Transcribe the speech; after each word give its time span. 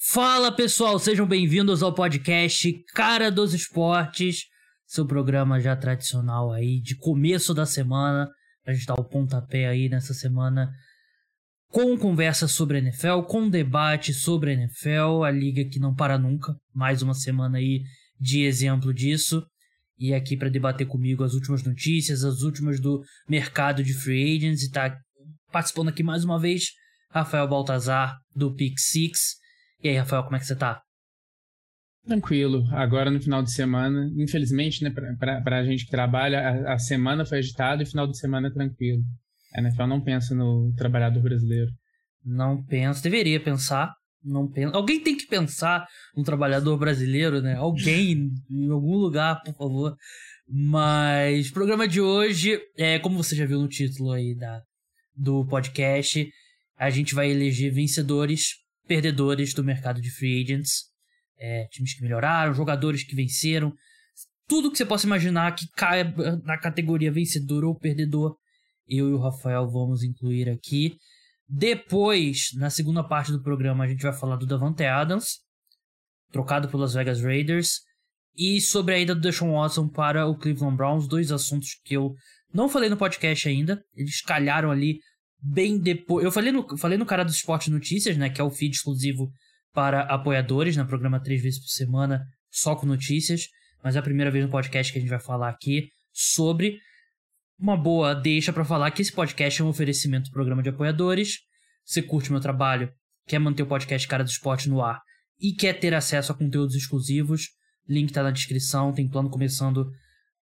Fala 0.00 0.52
pessoal, 0.52 0.96
sejam 0.96 1.26
bem-vindos 1.26 1.82
ao 1.82 1.92
podcast 1.92 2.72
Cara 2.94 3.32
dos 3.32 3.52
Esportes, 3.52 4.44
seu 4.86 5.04
programa 5.04 5.58
já 5.58 5.74
tradicional 5.74 6.52
aí 6.52 6.80
de 6.80 6.94
começo 6.94 7.52
da 7.52 7.66
semana. 7.66 8.30
A 8.64 8.72
gente 8.72 8.86
dá 8.86 8.94
o 8.94 9.02
pontapé 9.02 9.66
aí 9.66 9.88
nessa 9.88 10.14
semana 10.14 10.72
com 11.66 11.98
conversa 11.98 12.46
sobre 12.46 12.76
a 12.76 12.80
NFL, 12.80 13.22
com 13.26 13.50
debate 13.50 14.14
sobre 14.14 14.52
a 14.52 14.54
NFL, 14.54 15.24
a 15.24 15.32
liga 15.32 15.68
que 15.68 15.80
não 15.80 15.92
para 15.92 16.16
nunca. 16.16 16.54
Mais 16.72 17.02
uma 17.02 17.12
semana 17.12 17.58
aí 17.58 17.82
de 18.20 18.44
exemplo 18.44 18.94
disso. 18.94 19.44
E 19.98 20.14
aqui 20.14 20.36
para 20.36 20.48
debater 20.48 20.86
comigo 20.86 21.24
as 21.24 21.34
últimas 21.34 21.64
notícias, 21.64 22.22
as 22.22 22.42
últimas 22.42 22.78
do 22.80 23.02
mercado 23.28 23.82
de 23.82 23.94
free 23.94 24.36
agents 24.36 24.62
e 24.62 24.70
tá 24.70 24.96
participando 25.50 25.88
aqui 25.88 26.04
mais 26.04 26.22
uma 26.22 26.38
vez 26.38 26.68
Rafael 27.10 27.48
Baltazar 27.48 28.16
do 28.32 28.54
Pick 28.54 28.78
Six. 28.78 29.47
E 29.82 29.88
aí, 29.88 29.96
Rafael, 29.96 30.24
como 30.24 30.36
é 30.36 30.38
que 30.38 30.46
você 30.46 30.56
tá? 30.56 30.82
Tranquilo. 32.04 32.64
Agora 32.72 33.10
no 33.10 33.20
final 33.20 33.42
de 33.42 33.52
semana, 33.52 34.10
infelizmente, 34.16 34.82
né, 34.82 34.90
pra, 34.90 35.40
pra, 35.42 35.64
gente 35.64 35.84
que 35.84 35.90
trabalha, 35.90 36.40
a, 36.40 36.74
a 36.74 36.78
semana 36.78 37.24
foi 37.24 37.38
agitada 37.38 37.82
e 37.82 37.84
o 37.84 37.88
final 37.88 38.06
de 38.06 38.18
semana 38.18 38.48
é 38.48 38.50
tranquilo. 38.50 39.02
A 39.54 39.60
NFL 39.60 39.86
não 39.86 40.00
pensa 40.00 40.34
no 40.34 40.72
trabalhador 40.74 41.22
brasileiro. 41.22 41.70
Não 42.24 42.64
pensa, 42.64 43.02
deveria 43.02 43.38
pensar. 43.38 43.92
Não 44.24 44.50
pensa. 44.50 44.74
Alguém 44.74 45.02
tem 45.02 45.16
que 45.16 45.26
pensar 45.26 45.86
no 46.16 46.24
trabalhador 46.24 46.76
brasileiro, 46.76 47.40
né? 47.40 47.54
Alguém 47.54 48.30
em 48.50 48.70
algum 48.70 48.96
lugar, 48.96 49.40
por 49.42 49.54
favor. 49.54 49.96
Mas 50.48 51.50
programa 51.50 51.86
de 51.86 52.00
hoje, 52.00 52.58
é 52.76 52.98
como 52.98 53.22
você 53.22 53.36
já 53.36 53.44
viu 53.44 53.60
no 53.60 53.68
título 53.68 54.12
aí 54.12 54.34
da 54.34 54.62
do 55.14 55.44
podcast, 55.46 56.26
a 56.76 56.90
gente 56.90 57.14
vai 57.14 57.30
eleger 57.30 57.72
vencedores 57.72 58.50
perdedores 58.88 59.54
do 59.54 59.62
mercado 59.62 60.00
de 60.00 60.10
free 60.10 60.42
agents, 60.42 60.86
é, 61.38 61.68
times 61.70 61.94
que 61.94 62.02
melhoraram, 62.02 62.52
jogadores 62.52 63.04
que 63.04 63.14
venceram, 63.14 63.72
tudo 64.48 64.70
que 64.72 64.78
você 64.78 64.86
possa 64.86 65.06
imaginar 65.06 65.54
que 65.54 65.68
cai 65.76 66.02
na 66.42 66.58
categoria 66.58 67.12
vencedor 67.12 67.64
ou 67.64 67.78
perdedor, 67.78 68.34
eu 68.88 69.10
e 69.10 69.12
o 69.12 69.18
Rafael 69.18 69.70
vamos 69.70 70.02
incluir 70.02 70.48
aqui. 70.48 70.96
Depois, 71.46 72.48
na 72.54 72.70
segunda 72.70 73.04
parte 73.04 73.30
do 73.30 73.42
programa, 73.42 73.84
a 73.84 73.88
gente 73.88 74.02
vai 74.02 74.12
falar 74.12 74.36
do 74.36 74.46
Davante 74.46 74.84
Adams, 74.84 75.40
trocado 76.32 76.68
pelas 76.68 76.94
Vegas 76.94 77.22
Raiders, 77.22 77.80
e 78.34 78.60
sobre 78.60 78.94
a 78.94 78.98
ida 78.98 79.14
do 79.14 79.20
Deshaun 79.20 79.52
Watson 79.52 79.88
para 79.88 80.26
o 80.26 80.36
Cleveland 80.36 80.76
Browns, 80.76 81.06
dois 81.06 81.30
assuntos 81.30 81.78
que 81.84 81.94
eu 81.94 82.14
não 82.52 82.68
falei 82.68 82.88
no 82.88 82.96
podcast 82.96 83.48
ainda, 83.48 83.82
eles 83.94 84.22
calharam 84.22 84.70
ali 84.70 85.00
bem 85.40 85.78
depois. 85.78 86.24
Eu 86.24 86.32
falei 86.32 86.52
no, 86.52 86.76
falei 86.76 86.98
no 86.98 87.06
cara 87.06 87.24
do 87.24 87.30
Esporte 87.30 87.70
Notícias, 87.70 88.16
né? 88.16 88.28
Que 88.28 88.40
é 88.40 88.44
o 88.44 88.50
feed 88.50 88.74
exclusivo 88.74 89.30
para 89.72 90.02
apoiadores, 90.02 90.76
né? 90.76 90.84
Programa 90.84 91.20
três 91.20 91.42
vezes 91.42 91.60
por 91.60 91.68
semana, 91.68 92.24
só 92.50 92.74
com 92.74 92.86
notícias. 92.86 93.48
Mas 93.82 93.96
é 93.96 93.98
a 93.98 94.02
primeira 94.02 94.30
vez 94.30 94.44
no 94.44 94.50
podcast 94.50 94.92
que 94.92 94.98
a 94.98 95.00
gente 95.00 95.10
vai 95.10 95.20
falar 95.20 95.50
aqui 95.50 95.88
sobre. 96.12 96.78
Uma 97.58 97.76
boa 97.76 98.14
deixa 98.14 98.52
para 98.52 98.64
falar 98.64 98.90
que 98.90 99.02
esse 99.02 99.12
podcast 99.12 99.60
é 99.60 99.64
um 99.64 99.68
oferecimento 99.68 100.30
do 100.30 100.32
programa 100.32 100.62
de 100.62 100.68
apoiadores. 100.68 101.38
Você 101.84 102.02
curte 102.02 102.30
meu 102.30 102.40
trabalho, 102.40 102.92
quer 103.26 103.38
manter 103.38 103.62
o 103.62 103.66
podcast 103.66 104.06
Cara 104.06 104.22
do 104.22 104.30
Esporte 104.30 104.68
no 104.68 104.82
ar 104.82 105.00
e 105.40 105.52
quer 105.52 105.72
ter 105.74 105.94
acesso 105.94 106.32
a 106.32 106.34
conteúdos 106.34 106.74
exclusivos, 106.74 107.48
link 107.88 108.12
tá 108.12 108.22
na 108.22 108.30
descrição. 108.30 108.92
Tem 108.92 109.08
plano 109.08 109.30
começando 109.30 109.90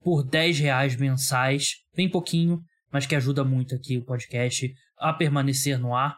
por 0.01 0.23
10 0.23 0.59
reais 0.59 0.95
mensais, 0.95 1.75
bem 1.95 2.09
pouquinho 2.09 2.61
mas 2.91 3.05
que 3.05 3.15
ajuda 3.15 3.43
muito 3.43 3.75
aqui 3.75 3.97
o 3.97 4.05
podcast 4.05 4.73
a 4.97 5.13
permanecer 5.13 5.79
no 5.79 5.95
ar. 5.95 6.17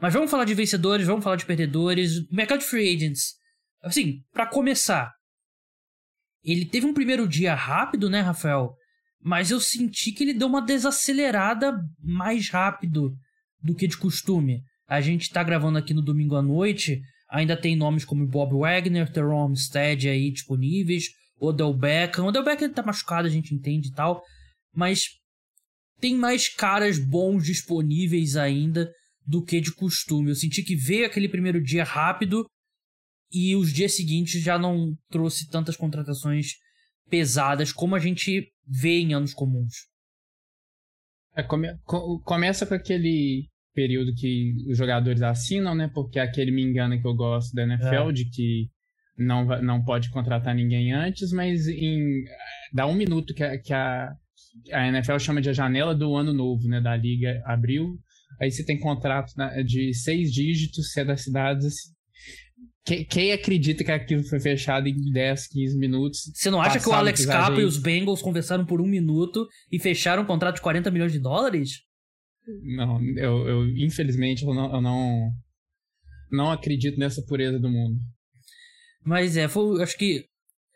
Mas 0.00 0.14
vamos 0.14 0.30
falar 0.30 0.44
de 0.44 0.54
vencedores, 0.54 1.06
vamos 1.06 1.24
falar 1.24 1.36
de 1.36 1.46
perdedores. 1.46 2.28
Mercado 2.30 2.60
de 2.60 2.66
free 2.66 2.94
agents. 2.94 3.34
Assim, 3.82 4.22
para 4.32 4.46
começar, 4.46 5.12
ele 6.42 6.64
teve 6.64 6.86
um 6.86 6.94
primeiro 6.94 7.26
dia 7.26 7.54
rápido, 7.54 8.08
né, 8.08 8.20
Rafael? 8.20 8.74
Mas 9.20 9.50
eu 9.50 9.60
senti 9.60 10.12
que 10.12 10.22
ele 10.22 10.34
deu 10.34 10.46
uma 10.46 10.62
desacelerada 10.62 11.78
mais 12.00 12.48
rápido 12.48 13.12
do 13.62 13.74
que 13.74 13.88
de 13.88 13.96
costume. 13.96 14.62
A 14.86 15.00
gente 15.00 15.30
tá 15.30 15.42
gravando 15.42 15.78
aqui 15.78 15.92
no 15.92 16.00
domingo 16.00 16.36
à 16.36 16.42
noite, 16.42 17.00
ainda 17.28 17.56
tem 17.56 17.76
nomes 17.76 18.04
como 18.04 18.26
Bob 18.26 18.56
Wagner, 18.58 19.10
Teron 19.10 19.44
Armstead 19.44 20.08
aí 20.08 20.30
disponíveis, 20.30 21.08
Odell 21.38 21.74
Beckham. 21.74 22.26
Odell 22.26 22.44
Beckham 22.44 22.72
tá 22.72 22.82
machucado, 22.82 23.26
a 23.26 23.30
gente 23.30 23.54
entende 23.54 23.88
e 23.88 23.92
tal, 23.92 24.22
mas 24.72 25.17
tem 26.00 26.16
mais 26.16 26.48
caras 26.48 26.98
bons 26.98 27.44
disponíveis 27.44 28.36
ainda 28.36 28.90
do 29.26 29.44
que 29.44 29.60
de 29.60 29.74
costume. 29.74 30.30
Eu 30.30 30.34
senti 30.34 30.62
que 30.62 30.74
veio 30.74 31.06
aquele 31.06 31.28
primeiro 31.28 31.62
dia 31.62 31.84
rápido 31.84 32.46
e 33.30 33.54
os 33.54 33.72
dias 33.72 33.94
seguintes 33.94 34.42
já 34.42 34.58
não 34.58 34.96
trouxe 35.10 35.48
tantas 35.48 35.76
contratações 35.76 36.52
pesadas 37.10 37.72
como 37.72 37.94
a 37.94 37.98
gente 37.98 38.50
vê 38.66 39.00
em 39.00 39.14
anos 39.14 39.34
comuns. 39.34 39.74
É, 41.34 41.42
come, 41.42 41.68
começa 42.24 42.66
com 42.66 42.74
aquele 42.74 43.48
período 43.74 44.14
que 44.14 44.54
os 44.68 44.76
jogadores 44.76 45.22
assinam, 45.22 45.74
né? 45.74 45.88
Porque 45.94 46.18
é 46.18 46.22
aquele 46.22 46.50
me 46.50 46.62
engana 46.62 46.98
que 47.00 47.06
eu 47.06 47.14
gosto 47.14 47.54
da 47.54 47.62
NFL, 47.62 48.10
é. 48.10 48.12
de 48.12 48.28
que 48.28 48.68
não, 49.16 49.44
não 49.62 49.84
pode 49.84 50.10
contratar 50.10 50.54
ninguém 50.54 50.92
antes, 50.92 51.32
mas 51.32 51.68
em 51.68 52.24
dá 52.72 52.86
um 52.86 52.94
minuto 52.94 53.34
que 53.34 53.42
a, 53.42 53.58
que 53.60 53.72
a 53.72 54.12
a 54.72 54.88
NFL 54.88 55.18
chama 55.18 55.40
de 55.40 55.50
a 55.50 55.52
janela 55.52 55.94
do 55.94 56.14
ano 56.16 56.32
novo, 56.32 56.66
né? 56.68 56.80
Da 56.80 56.96
liga 56.96 57.42
abriu. 57.46 57.98
Aí 58.40 58.50
você 58.50 58.64
tem 58.64 58.78
contrato 58.78 59.32
né, 59.36 59.62
de 59.62 59.92
seis 59.94 60.32
dígitos, 60.32 60.92
se 60.92 61.00
é 61.00 61.04
das 61.04 61.22
cidades. 61.22 61.74
Quem, 62.84 63.04
quem, 63.04 63.32
acredita 63.32 63.84
que 63.84 63.92
aquilo 63.92 64.24
foi 64.24 64.40
fechado 64.40 64.88
em 64.88 65.12
10, 65.12 65.48
15 65.48 65.78
minutos? 65.78 66.20
Você 66.34 66.50
não 66.50 66.60
acha 66.60 66.80
que 66.80 66.88
o 66.88 66.92
Alex 66.92 67.26
Capa 67.26 67.60
e 67.60 67.64
os 67.64 67.76
Bengals 67.76 68.22
conversaram 68.22 68.64
por 68.64 68.80
um 68.80 68.86
minuto 68.86 69.46
e 69.70 69.78
fecharam 69.78 70.22
um 70.22 70.26
contrato 70.26 70.56
de 70.56 70.62
40 70.62 70.90
milhões 70.90 71.12
de 71.12 71.18
dólares? 71.18 71.82
Não, 72.76 72.98
eu, 73.16 73.46
eu 73.46 73.68
infelizmente 73.76 74.42
eu 74.42 74.54
não, 74.54 74.74
eu 74.74 74.80
não, 74.80 75.30
não 76.32 76.50
acredito 76.50 76.98
nessa 76.98 77.22
pureza 77.22 77.58
do 77.58 77.68
mundo. 77.68 77.98
Mas 79.04 79.36
é, 79.36 79.48
foi, 79.48 79.82
acho 79.82 79.98
que 79.98 80.24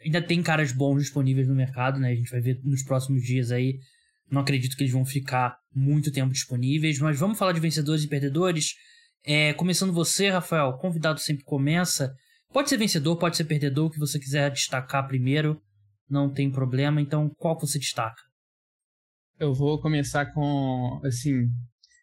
ainda 0.04 0.22
tem 0.22 0.42
caras 0.42 0.72
bons 0.72 1.00
disponíveis 1.00 1.48
no 1.48 1.54
mercado, 1.54 1.98
né? 1.98 2.10
A 2.10 2.14
gente 2.14 2.30
vai 2.30 2.40
ver 2.40 2.60
nos 2.64 2.82
próximos 2.82 3.22
dias 3.22 3.50
aí. 3.50 3.78
Não 4.30 4.40
acredito 4.40 4.76
que 4.76 4.82
eles 4.82 4.92
vão 4.92 5.04
ficar 5.04 5.56
muito 5.74 6.10
tempo 6.10 6.32
disponíveis, 6.32 6.98
mas 6.98 7.18
vamos 7.18 7.38
falar 7.38 7.52
de 7.52 7.60
vencedores 7.60 8.04
e 8.04 8.08
perdedores. 8.08 8.74
É, 9.24 9.52
começando 9.54 9.92
você, 9.92 10.30
Rafael, 10.30 10.72
convidado 10.78 11.20
sempre 11.20 11.44
começa. 11.44 12.12
Pode 12.52 12.68
ser 12.68 12.76
vencedor, 12.76 13.16
pode 13.16 13.36
ser 13.36 13.44
perdedor, 13.44 13.86
o 13.86 13.90
que 13.90 13.98
você 13.98 14.18
quiser 14.18 14.50
destacar 14.50 15.06
primeiro, 15.06 15.60
não 16.08 16.32
tem 16.32 16.50
problema. 16.50 17.00
Então, 17.00 17.30
qual 17.38 17.56
que 17.56 17.66
você 17.66 17.78
destaca? 17.78 18.20
Eu 19.38 19.54
vou 19.54 19.80
começar 19.80 20.26
com, 20.32 21.00
assim, 21.04 21.48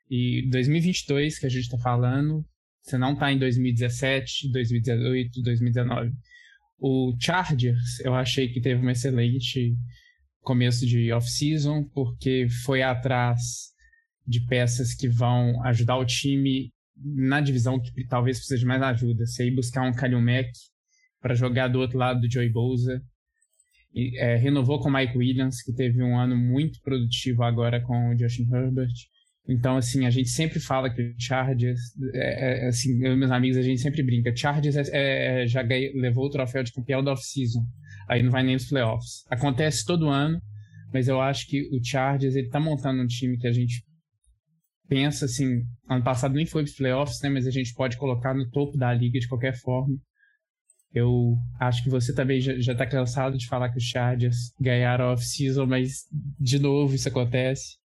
e 0.09 0.50
2022 0.50 1.40
que 1.40 1.46
a 1.46 1.50
gente 1.50 1.64
está 1.64 1.78
falando, 1.78 2.44
você 2.82 2.98
não 2.98 3.14
está 3.14 3.32
em 3.32 3.38
2017, 3.38 4.52
2018, 4.52 5.42
2019. 5.42 6.12
O 6.79 7.13
Chargers, 7.19 8.00
eu 8.00 8.13
achei 8.13 8.47
que 8.47 8.62
teve 8.62 8.85
um 8.85 8.90
excelente 8.90 9.75
começo 10.41 10.85
de 10.85 11.12
off-season, 11.12 11.84
porque 11.94 12.47
foi 12.63 12.81
atrás 12.81 13.69
de 14.25 14.45
peças 14.45 14.94
que 14.94 15.07
vão 15.09 15.62
ajudar 15.66 15.97
o 15.97 16.06
time 16.06 16.72
na 16.95 17.41
divisão 17.41 17.79
que 17.79 18.06
talvez 18.07 18.38
precise 18.38 18.59
de 18.59 18.66
mais 18.66 18.81
ajuda. 18.81 19.25
Você 19.25 19.47
ir 19.47 19.56
buscar 19.56 19.88
um 19.88 19.94
Kalil 19.94 20.22
Mack 20.22 20.50
para 21.22 21.35
jogar 21.35 21.67
do 21.67 21.79
outro 21.79 21.97
lado 21.97 22.22
do 22.22 22.31
Joey 22.31 22.50
Bosa. 22.50 23.01
E, 23.94 24.17
é, 24.19 24.35
renovou 24.35 24.79
com 24.79 24.90
o 24.90 24.94
Mike 24.94 25.17
Williams, 25.17 25.61
que 25.61 25.73
teve 25.73 26.01
um 26.01 26.17
ano 26.17 26.38
muito 26.38 26.79
produtivo 26.81 27.44
agora 27.44 27.81
com 27.81 28.09
o 28.09 28.17
Justin 28.17 28.47
Herbert. 28.53 28.94
Então, 29.50 29.78
assim, 29.78 30.06
a 30.06 30.12
gente 30.12 30.30
sempre 30.30 30.60
fala 30.60 30.92
que 30.92 31.02
o 31.02 31.16
Chargers, 31.18 31.80
é, 32.14 32.66
é, 32.66 32.68
assim, 32.68 33.04
eu 33.04 33.18
meus 33.18 33.32
amigos, 33.32 33.58
a 33.58 33.64
gente 33.64 33.82
sempre 33.82 34.04
brinca. 34.04 34.36
Chargers 34.36 34.76
é, 34.76 35.42
é 35.42 35.48
já 35.48 35.64
ganhou, 35.64 35.91
levou 35.96 36.28
o 36.28 36.29
troféu 36.29 36.62
de 36.62 36.72
campeão 36.72 37.03
da 37.03 37.14
off-season. 37.14 37.66
Aí 38.08 38.22
não 38.22 38.29
vai 38.29 38.44
nem 38.44 38.53
nos 38.53 38.70
playoffs. 38.70 39.26
Acontece 39.28 39.84
todo 39.84 40.08
ano, 40.08 40.40
mas 40.94 41.08
eu 41.08 41.20
acho 41.20 41.47
que 41.47 41.68
o 41.72 41.84
Chargers, 41.84 42.35
ele 42.35 42.47
tá 42.47 42.59
montando 42.59 43.02
um 43.02 43.08
time 43.08 43.40
que 43.40 43.47
a 43.47 43.52
gente 43.52 43.84
pensa, 44.88 45.26
assim, 45.26 45.64
ano 45.90 46.03
passado 46.03 46.35
nem 46.35 46.46
foi 46.46 46.64
para 46.64 46.73
playoffs, 46.78 47.20
né, 47.23 47.29
mas 47.29 47.47
a 47.47 47.52
gente 47.52 47.73
pode 47.73 47.97
colocar 47.97 48.35
no 48.35 48.47
topo 48.52 48.78
da 48.78 48.94
liga 48.94 49.20
de 49.20 49.28
qualquer 49.28 49.56
forma. 49.56 49.96
Eu 50.94 51.35
acho 51.59 51.84
que 51.84 51.90
você 51.90 52.14
também 52.14 52.40
já, 52.40 52.56
já 52.59 52.76
tá 52.76 52.85
cansado 52.85 53.35
de 53.35 53.47
falar 53.47 53.70
que 53.70 53.78
os 53.78 53.84
Chargers 53.84 54.52
ganharam 54.62 55.12
off-season, 55.12 55.66
mas 55.66 56.06
de 56.40 56.59
novo 56.59 56.94
isso 56.94 57.08
acontece. 57.08 57.78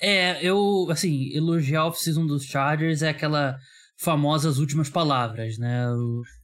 É, 0.00 0.44
eu, 0.44 0.86
assim, 0.90 1.30
elogiar 1.34 1.80
a 1.80 1.86
off-season 1.86 2.26
dos 2.26 2.44
Chargers 2.44 3.02
é 3.02 3.08
aquela 3.08 3.58
famosa 3.98 4.48
as 4.48 4.58
últimas 4.58 4.88
palavras, 4.88 5.58
né? 5.58 5.86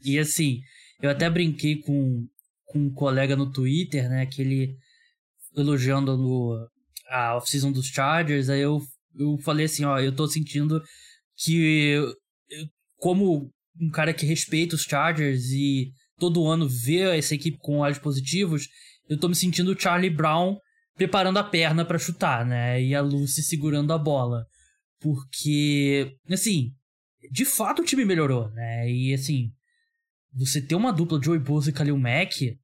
E 0.05 0.19
assim, 0.19 0.61
eu 1.01 1.11
até 1.11 1.31
brinquei 1.31 1.77
com, 1.81 2.27
com 2.67 2.81
um 2.81 2.93
colega 2.93 3.37
no 3.37 3.51
Twitter, 3.53 4.09
né? 4.09 4.27
Que 4.27 4.43
ele 4.43 4.77
elogiando 5.57 6.17
no, 6.17 6.69
a 7.09 7.37
off-season 7.37 7.71
dos 7.71 7.87
Chargers, 7.87 8.49
aí 8.49 8.61
eu, 8.61 8.83
eu 9.17 9.39
falei 9.39 9.67
assim, 9.67 9.85
ó, 9.85 9.99
eu 10.01 10.15
tô 10.15 10.27
sentindo 10.27 10.83
que 11.37 11.97
como 12.97 13.51
um 13.81 13.91
cara 13.91 14.13
que 14.13 14.27
respeita 14.27 14.75
os 14.75 14.83
Chargers 14.83 15.51
e 15.51 15.93
todo 16.19 16.47
ano 16.47 16.69
vê 16.69 17.17
essa 17.17 17.35
equipe 17.35 17.59
com 17.61 17.79
olhos 17.79 17.99
positivos, 17.99 18.69
eu 19.09 19.19
tô 19.19 19.29
me 19.29 19.35
sentindo 19.35 19.73
o 19.73 19.81
Charlie 19.81 20.11
Brown 20.11 20.57
preparando 20.97 21.39
a 21.39 21.45
perna 21.45 21.85
para 21.85 21.99
chutar, 21.99 22.45
né? 22.45 22.83
E 22.83 22.95
a 22.95 23.01
Lucy 23.01 23.43
segurando 23.43 23.93
a 23.93 23.99
bola. 23.99 24.47
Porque, 25.01 26.17
assim, 26.31 26.73
de 27.31 27.45
fato 27.45 27.83
o 27.83 27.85
time 27.85 28.05
melhorou, 28.05 28.51
né? 28.51 28.91
E 28.91 29.13
assim, 29.13 29.51
você 30.33 30.61
ter 30.61 30.75
uma 30.75 30.93
dupla 30.93 31.21
Joey 31.23 31.39
Bosa 31.39 31.71
e 31.71 31.73
Khalil 31.73 31.99
Mack, 31.99 32.59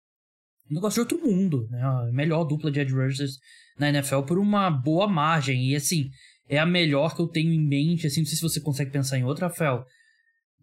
um 0.71 0.75
negócio 0.75 1.05
de 1.05 1.15
outro 1.15 1.29
mundo, 1.29 1.67
né? 1.71 1.83
A 1.83 2.13
melhor 2.13 2.45
dupla 2.45 2.71
de 2.71 2.81
edge 2.81 2.95
na 3.79 3.89
NFL 3.89 4.23
por 4.23 4.39
uma 4.39 4.71
boa 4.71 5.09
margem. 5.09 5.71
E 5.71 5.77
assim, 5.77 6.09
é 6.49 6.59
a 6.59 6.67
melhor 6.67 7.15
que 7.15 7.23
eu 7.23 7.29
tenho 7.29 7.53
em 7.53 7.61
mente, 7.61 8.07
assim, 8.07 8.21
não 8.21 8.27
sei 8.27 8.37
se 8.37 8.43
você 8.43 8.61
consegue 8.61 8.91
pensar 8.91 9.19
em 9.19 9.25
outra, 9.25 9.49
Rafael. 9.49 9.85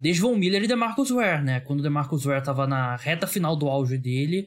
Desde 0.00 0.22
Von 0.22 0.36
Miller 0.36 0.62
e 0.62 0.68
DeMarcus 0.68 1.10
Ware, 1.10 1.42
né? 1.42 1.60
Quando 1.60 1.80
o 1.80 1.82
DeMarcus 1.82 2.24
Ware 2.24 2.44
tava 2.44 2.66
na 2.66 2.96
reta 2.96 3.26
final 3.26 3.56
do 3.56 3.68
auge 3.68 3.98
dele, 3.98 4.46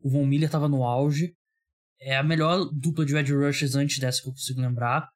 o 0.00 0.08
Von 0.08 0.24
Miller 0.24 0.48
tava 0.48 0.68
no 0.68 0.84
auge. 0.84 1.34
É 2.04 2.16
a 2.16 2.22
melhor 2.22 2.68
dupla 2.72 3.04
de 3.04 3.16
edge 3.16 3.32
rushers 3.32 3.74
antes 3.74 3.98
dessa 3.98 4.20
que 4.20 4.28
eu 4.28 4.32
consigo 4.32 4.60
lembrar. 4.60 5.08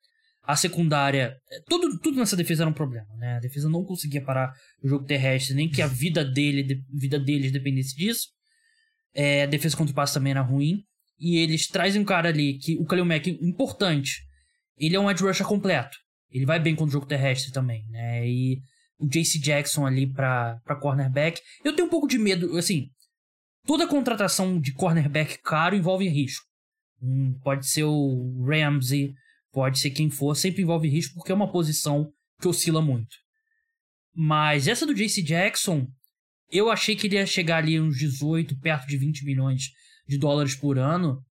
A 0.43 0.55
secundária, 0.55 1.37
é, 1.51 1.61
tudo, 1.69 1.99
tudo 1.99 2.19
nessa 2.19 2.37
defesa 2.37 2.63
era 2.63 2.71
um 2.71 2.75
problema, 2.75 3.09
né? 3.17 3.37
A 3.37 3.41
defesa 3.41 3.69
não 3.69 3.85
conseguia 3.85 4.23
parar 4.23 4.53
o 4.81 4.89
jogo 4.89 5.05
terrestre, 5.05 5.57
nem 5.57 5.69
que 5.69 5.83
a 5.83 5.89
vida 5.89 6.25
dele, 6.25 6.63
de, 6.63 6.85
vida 6.93 7.19
deles 7.19 7.51
dependesse 7.51 7.97
disso. 7.97 8.29
É, 9.13 9.43
a 9.43 9.47
defesa 9.47 9.77
contra 9.77 9.93
o 9.93 9.95
passe 9.95 10.15
também 10.15 10.31
era 10.31 10.43
ruim. 10.43 10.85
E 11.19 11.39
eles 11.39 11.67
trazem 11.67 12.01
um 12.01 12.05
cara 12.05 12.29
ali 12.29 12.59
que 12.59 12.77
o 12.77 12.85
Kalil 12.85 13.05
Mack 13.05 13.29
importante. 13.43 14.23
Ele 14.77 14.95
é 14.95 15.01
um 15.01 15.11
edge 15.11 15.25
rusher 15.25 15.47
completo. 15.47 15.97
Ele 16.31 16.47
vai 16.47 16.61
bem 16.61 16.77
contra 16.77 16.91
o 16.91 16.93
jogo 16.93 17.07
terrestre 17.07 17.51
também, 17.51 17.85
né? 17.89 18.29
E 18.29 18.61
o 18.99 19.09
JC 19.09 19.39
Jackson 19.39 19.87
ali 19.87 20.07
para 20.07 20.61
cornerback. 20.81 21.41
Eu 21.65 21.75
tenho 21.75 21.89
um 21.89 21.91
pouco 21.91 22.07
de 22.07 22.19
medo, 22.19 22.57
assim, 22.57 22.89
toda 23.67 23.87
contratação 23.87 24.61
de 24.61 24.73
cornerback 24.73 25.39
caro 25.43 25.75
envolve 25.75 26.09
risco. 26.09 26.45
Hum, 27.03 27.39
pode 27.43 27.67
ser 27.67 27.85
o 27.85 28.45
Ramsey, 28.45 29.15
pode 29.53 29.79
ser 29.79 29.91
quem 29.91 30.11
for, 30.11 30.35
sempre 30.35 30.63
envolve 30.63 30.89
risco 30.89 31.15
porque 31.15 31.33
é 31.33 31.35
uma 31.35 31.51
posição 31.51 32.11
que 32.41 32.49
oscila 32.49 32.81
muito. 32.81 33.17
Mas 34.15 34.67
essa 34.67 34.87
do 34.87 34.95
JC 34.95 35.23
Jackson, 35.23 35.87
eu 36.51 36.71
achei 36.71 36.97
que 36.97 37.07
ele 37.07 37.17
ia 37.17 37.27
chegar 37.27 37.59
ali 37.59 37.81
uns 37.81 37.99
18, 37.99 38.59
perto 38.61 38.87
de 38.87 38.97
20 38.97 39.25
milhões 39.25 39.71
de 40.09 40.19
dólares 40.19 40.55
por 40.55 40.79
ano. 40.79 41.23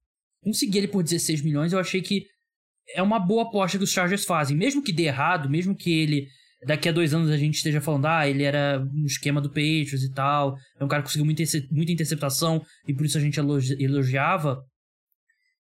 Consegui 0.44 0.78
ele 0.78 0.88
por 0.88 1.04
16 1.04 1.42
milhões, 1.42 1.74
eu 1.74 1.80
achei 1.80 2.02
que 2.02 2.26
é 2.94 3.02
uma 3.02 3.20
boa 3.20 3.44
aposta 3.44 3.78
que 3.78 3.84
os 3.84 3.92
Chargers 3.92 4.26
fazem. 4.26 4.56
Mesmo 4.56 4.84
que 4.84 4.94
dê 4.94 5.04
errado, 5.04 5.50
mesmo 5.50 5.76
que 5.76 5.92
ele 5.92 6.28
daqui 6.66 6.90
a 6.90 6.92
dois 6.92 7.14
anos 7.14 7.30
a 7.30 7.38
gente 7.38 7.56
esteja 7.56 7.80
falando, 7.80 8.06
ah, 8.06 8.28
ele 8.28 8.44
era 8.44 8.80
no 8.80 9.06
esquema 9.06 9.40
do 9.40 9.50
Patriots 9.50 10.04
e 10.04 10.12
tal, 10.12 10.58
é 10.80 10.84
um 10.84 10.88
cara 10.88 11.02
que 11.02 11.08
conseguiu 11.08 11.26
muita, 11.26 11.44
muita 11.72 11.92
interceptação 11.92 12.64
e 12.88 12.94
por 12.94 13.06
isso 13.06 13.18
a 13.18 13.22
gente 13.22 13.40
elogiava. 13.40 14.64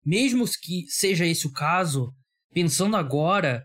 Mesmo 0.06 0.46
que 0.62 0.86
seja 0.90 1.26
esse 1.26 1.48
o 1.48 1.52
caso, 1.52 2.14
pensando 2.54 2.96
agora, 2.96 3.64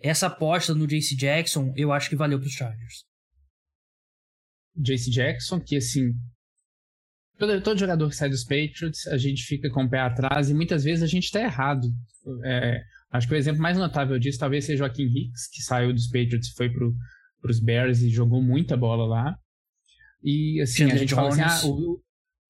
essa 0.00 0.26
aposta 0.26 0.74
no 0.74 0.86
JC 0.86 1.16
Jackson, 1.16 1.72
eu 1.76 1.92
acho 1.92 2.08
que 2.08 2.16
valeu 2.16 2.38
para 2.38 2.46
os 2.46 2.52
Chargers. 2.52 3.04
JC 4.76 5.10
Jackson, 5.10 5.60
que 5.60 5.76
assim, 5.76 6.12
todo, 7.38 7.62
todo 7.62 7.78
jogador 7.78 8.08
que 8.08 8.16
sai 8.16 8.28
dos 8.28 8.44
Patriots, 8.44 9.06
a 9.08 9.16
gente 9.16 9.42
fica 9.44 9.70
com 9.70 9.84
o 9.84 9.90
pé 9.90 10.00
atrás 10.00 10.50
e 10.50 10.54
muitas 10.54 10.84
vezes 10.84 11.02
a 11.02 11.06
gente 11.06 11.24
está 11.24 11.40
errado. 11.40 11.86
É, 12.44 12.82
acho 13.10 13.28
que 13.28 13.34
o 13.34 13.36
exemplo 13.36 13.62
mais 13.62 13.78
notável 13.78 14.18
disso 14.18 14.38
talvez 14.38 14.64
seja 14.64 14.84
o 14.84 14.86
Joaquim 14.86 15.04
Hicks, 15.04 15.48
que 15.52 15.62
saiu 15.62 15.92
dos 15.92 16.06
Patriots 16.06 16.48
e 16.48 16.54
foi 16.54 16.70
para 16.70 17.50
os 17.50 17.60
Bears 17.60 18.00
e 18.00 18.10
jogou 18.10 18.42
muita 18.42 18.76
bola 18.76 19.06
lá. 19.06 19.36
E 20.22 20.60
assim, 20.62 20.78
Chandler 20.78 20.96
a 20.96 20.98
gente 20.98 21.14
Jones. 21.14 21.36
fala 21.36 21.46
assim, 21.46 21.66
ah, 21.66 21.70
o, 21.70 22.00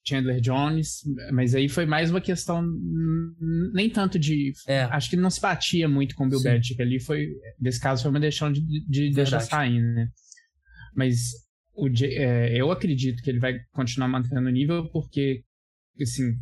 Chandler 0.06 0.40
Jones, 0.40 1.02
mas 1.32 1.54
aí 1.54 1.68
foi 1.68 1.86
mais 1.86 2.10
uma 2.10 2.20
questão 2.20 2.62
nem 3.72 3.88
tanto 3.88 4.18
de 4.18 4.52
é. 4.68 4.82
acho 4.82 5.08
que 5.08 5.16
não 5.16 5.30
se 5.30 5.40
batia 5.40 5.88
muito 5.88 6.14
com 6.14 6.26
o 6.26 6.28
Bill 6.28 6.38
Sim. 6.38 6.50
Belichick 6.50 6.82
ali 6.82 7.00
foi 7.00 7.28
nesse 7.58 7.80
caso 7.80 8.02
foi 8.02 8.10
uma 8.10 8.20
deixão 8.20 8.52
de, 8.52 8.62
de 8.86 9.10
deixar 9.10 9.40
saindo, 9.40 9.86
né? 9.94 10.08
Mas 10.94 11.16
o, 11.74 11.88
é, 12.02 12.54
eu 12.54 12.70
acredito 12.70 13.22
que 13.22 13.30
ele 13.30 13.40
vai 13.40 13.58
continuar 13.72 14.08
mantendo 14.08 14.46
o 14.46 14.52
nível 14.52 14.88
porque 14.90 15.42
assim 16.00 16.36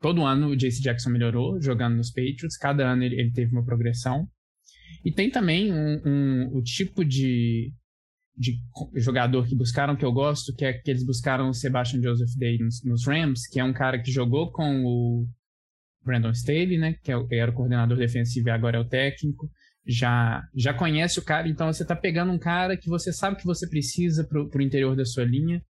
todo 0.00 0.24
ano 0.24 0.48
o 0.48 0.56
J.C. 0.56 0.80
Jackson 0.80 1.10
melhorou 1.10 1.60
jogando 1.60 1.96
nos 1.96 2.10
Patriots, 2.10 2.56
cada 2.56 2.88
ano 2.88 3.02
ele, 3.02 3.20
ele 3.20 3.32
teve 3.32 3.50
uma 3.50 3.64
progressão 3.64 4.28
e 5.04 5.10
tem 5.10 5.30
também 5.30 5.72
um, 5.72 6.00
um, 6.06 6.56
o 6.56 6.62
tipo 6.62 7.04
de 7.04 7.72
de 8.36 8.58
jogador 8.96 9.46
que 9.46 9.54
buscaram 9.54 9.96
que 9.96 10.04
eu 10.04 10.12
gosto, 10.12 10.54
que 10.54 10.64
é 10.64 10.72
que 10.72 10.90
eles 10.90 11.04
buscaram 11.04 11.48
o 11.48 11.54
Sebastian 11.54 12.02
Joseph 12.02 12.34
Day 12.36 12.58
nos, 12.58 12.82
nos, 12.84 13.06
Rams, 13.06 13.46
que 13.48 13.60
é 13.60 13.64
um 13.64 13.72
cara 13.72 14.00
que 14.00 14.10
jogou 14.10 14.50
com 14.50 14.84
o 14.84 15.28
Brandon 16.04 16.32
Staley, 16.32 16.76
né, 16.76 16.94
que, 17.02 17.12
é 17.12 17.16
era 17.30 17.50
o 17.50 17.54
coordenador 17.54 17.96
defensivo 17.96 18.48
e 18.48 18.50
agora 18.50 18.76
é 18.76 18.80
o 18.80 18.88
técnico, 18.88 19.48
já 19.86 20.42
já 20.54 20.74
conhece 20.74 21.18
o 21.18 21.24
cara, 21.24 21.48
então 21.48 21.72
você 21.72 21.84
tá 21.84 21.94
pegando 21.94 22.32
um 22.32 22.38
cara 22.38 22.76
que 22.76 22.88
você 22.88 23.12
sabe 23.12 23.36
que 23.36 23.44
você 23.44 23.68
precisa 23.68 24.26
pro, 24.26 24.48
pro 24.48 24.62
interior 24.62 24.96
da 24.96 25.04
sua 25.04 25.24
linha, 25.24 25.62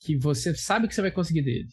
que 0.00 0.16
você 0.16 0.54
sabe 0.54 0.88
que 0.88 0.94
você 0.94 1.02
vai 1.02 1.10
conseguir 1.10 1.42
dele. 1.42 1.68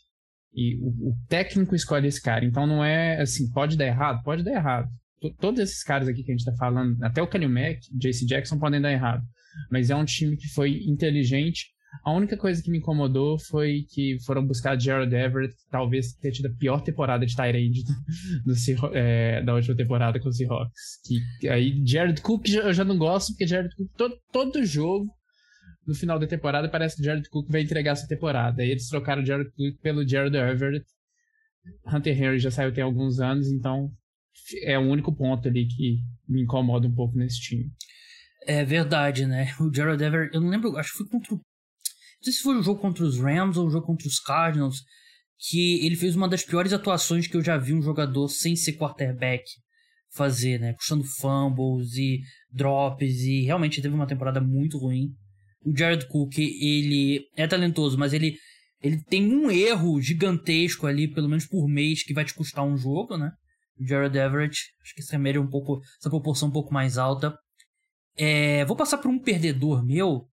E 0.53 0.75
o, 0.81 1.11
o 1.11 1.17
técnico 1.29 1.75
escolhe 1.75 2.07
esse 2.07 2.21
cara, 2.21 2.43
então 2.43 2.67
não 2.67 2.83
é 2.83 3.21
assim, 3.21 3.49
pode 3.51 3.77
dar 3.77 3.85
errado? 3.85 4.21
Pode 4.23 4.43
dar 4.43 4.51
errado. 4.51 4.89
T 5.21 5.33
Todos 5.39 5.61
esses 5.61 5.83
caras 5.83 6.07
aqui 6.07 6.23
que 6.23 6.31
a 6.31 6.35
gente 6.35 6.45
tá 6.45 6.55
falando, 6.57 7.01
até 7.03 7.21
o 7.21 7.27
Kenny 7.27 7.47
Mack, 7.47 7.79
JC 7.93 8.25
Jackson 8.25 8.59
podem 8.59 8.81
dar 8.81 8.91
errado 8.91 9.23
mas 9.71 9.89
é 9.89 9.95
um 9.95 10.05
time 10.05 10.37
que 10.37 10.47
foi 10.47 10.83
inteligente. 10.85 11.67
A 12.03 12.13
única 12.13 12.37
coisa 12.37 12.61
que 12.61 12.69
me 12.69 12.77
incomodou 12.77 13.39
foi 13.39 13.85
que 13.89 14.17
foram 14.25 14.45
buscar 14.45 14.79
Jared 14.79 15.13
Everett, 15.13 15.55
que 15.55 15.69
talvez 15.69 16.13
tenha 16.13 16.31
tido 16.31 16.47
a 16.47 16.53
pior 16.53 16.81
temporada 16.81 17.25
de 17.25 17.35
Tyrande 17.35 17.83
é, 18.93 19.41
da 19.41 19.55
última 19.55 19.75
temporada 19.75 20.19
com 20.19 20.29
os 20.29 20.37
Seahawks. 20.37 21.01
Que, 21.39 21.49
aí 21.49 21.81
Jared 21.85 22.21
Cook 22.21 22.47
eu 22.49 22.73
já 22.73 22.83
não 22.83 22.97
gosto, 22.97 23.33
porque 23.33 23.47
Jared 23.47 23.73
Cook, 23.75 23.89
todo, 23.97 24.15
todo 24.31 24.65
jogo, 24.65 25.07
no 25.87 25.95
final 25.95 26.19
da 26.19 26.27
temporada, 26.27 26.69
parece 26.69 26.97
que 26.97 27.03
Jared 27.03 27.29
Cook 27.29 27.49
vai 27.49 27.61
entregar 27.61 27.93
essa 27.93 28.07
temporada. 28.07 28.61
Aí 28.61 28.69
eles 28.69 28.89
trocaram 28.89 29.25
Jared 29.25 29.49
Cook 29.51 29.81
pelo 29.81 30.07
Jared 30.07 30.35
Everett. 30.35 30.85
Hunter 31.85 32.21
Henry 32.21 32.39
já 32.39 32.51
saiu 32.51 32.73
tem 32.73 32.83
alguns 32.83 33.19
anos, 33.19 33.47
então 33.47 33.91
é 34.63 34.77
o 34.77 34.81
único 34.81 35.13
ponto 35.13 35.47
ali 35.47 35.65
que 35.65 35.99
me 36.27 36.41
incomoda 36.43 36.87
um 36.87 36.93
pouco 36.93 37.17
nesse 37.17 37.39
time. 37.41 37.71
É 38.47 38.63
verdade, 38.63 39.25
né? 39.25 39.53
O 39.59 39.73
Gerald 39.73 40.01
Everett, 40.01 40.33
eu 40.33 40.41
não 40.41 40.49
lembro, 40.49 40.75
acho 40.77 40.91
que 40.91 40.97
foi 40.99 41.07
contra. 41.07 41.35
Não 41.35 42.23
sei 42.23 42.33
se 42.33 42.41
foi 42.41 42.55
um 42.55 42.63
jogo 42.63 42.79
contra 42.79 43.03
os 43.03 43.19
Rams 43.19 43.57
ou 43.57 43.67
um 43.67 43.69
jogo 43.69 43.85
contra 43.85 44.07
os 44.07 44.19
Cardinals, 44.19 44.81
que 45.37 45.85
ele 45.85 45.95
fez 45.95 46.15
uma 46.15 46.27
das 46.27 46.43
piores 46.43 46.73
atuações 46.73 47.27
que 47.27 47.35
eu 47.35 47.43
já 47.43 47.57
vi 47.57 47.73
um 47.73 47.81
jogador 47.81 48.27
sem 48.29 48.55
ser 48.55 48.73
quarterback 48.73 49.43
fazer, 50.13 50.59
né? 50.59 50.73
Puxando 50.73 51.03
fumbles 51.03 51.95
e 51.95 52.21
drops, 52.49 53.21
e 53.21 53.43
realmente 53.43 53.81
teve 53.81 53.93
uma 53.93 54.07
temporada 54.07 54.41
muito 54.41 54.77
ruim. 54.77 55.09
O 55.63 55.77
Jared 55.77 56.07
Cook, 56.07 56.37
ele 56.39 57.27
é 57.35 57.45
talentoso, 57.45 57.97
mas 57.97 58.13
ele, 58.13 58.35
ele 58.81 59.03
tem 59.03 59.27
um 59.31 59.51
erro 59.51 60.01
gigantesco 60.01 60.87
ali, 60.87 61.07
pelo 61.13 61.27
menos 61.27 61.45
por 61.45 61.67
mês, 61.67 62.03
que 62.03 62.13
vai 62.13 62.23
te 62.23 62.33
custar 62.33 62.65
um 62.65 62.77
jogo, 62.77 63.17
né? 63.17 63.31
O 63.79 63.85
Jared 63.85 64.17
Everett, 64.17 64.57
acho 64.81 64.95
que 64.95 65.01
esse 65.01 65.11
remédio 65.11 65.41
é 65.41 65.43
um 65.43 65.49
pouco, 65.49 65.81
essa 65.99 66.09
proporção 66.09 66.47
um 66.47 66.51
pouco 66.51 66.73
mais 66.73 66.97
alta. 66.97 67.37
É, 68.17 68.65
vou 68.65 68.75
passar 68.75 68.97
por 68.97 69.09
um 69.09 69.19
perdedor 69.19 69.85
meu, 69.85 70.27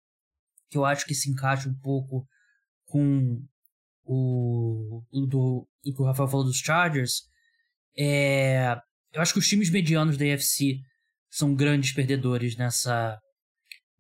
que 0.70 0.78
eu 0.78 0.86
acho 0.86 1.06
que 1.06 1.14
se 1.14 1.30
encaixa 1.30 1.68
um 1.68 1.78
pouco 1.80 2.26
com 2.86 3.44
o, 4.06 5.04
o, 5.12 5.26
do, 5.28 5.68
o 5.86 5.94
que 5.94 6.02
o 6.02 6.06
Rafael 6.06 6.30
falou 6.30 6.46
dos 6.46 6.58
Chargers. 6.58 7.24
É, 7.98 8.76
eu 9.12 9.22
acho 9.22 9.34
que 9.34 9.40
os 9.40 9.48
times 9.48 9.70
medianos 9.70 10.18
da 10.18 10.26
AFC 10.26 10.80
são 11.30 11.54
grandes 11.54 11.92
perdedores 11.92 12.56
nessa, 12.56 13.20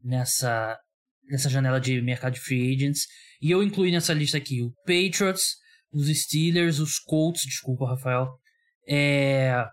nessa, 0.03 0.79
nessa 1.29 1.49
janela 1.49 1.79
de 1.79 2.01
mercado 2.01 2.33
de 2.33 2.39
free 2.39 2.73
agents. 2.75 3.07
E 3.41 3.51
eu 3.51 3.61
incluí 3.61 3.91
nessa 3.91 4.13
lista 4.13 4.37
aqui 4.37 4.61
o 4.61 4.73
Patriots, 4.85 5.57
os 5.91 6.07
Steelers, 6.07 6.79
os 6.79 6.99
Colts, 6.99 7.43
desculpa, 7.43 7.87
Rafael. 7.87 8.39
É, 8.87 9.65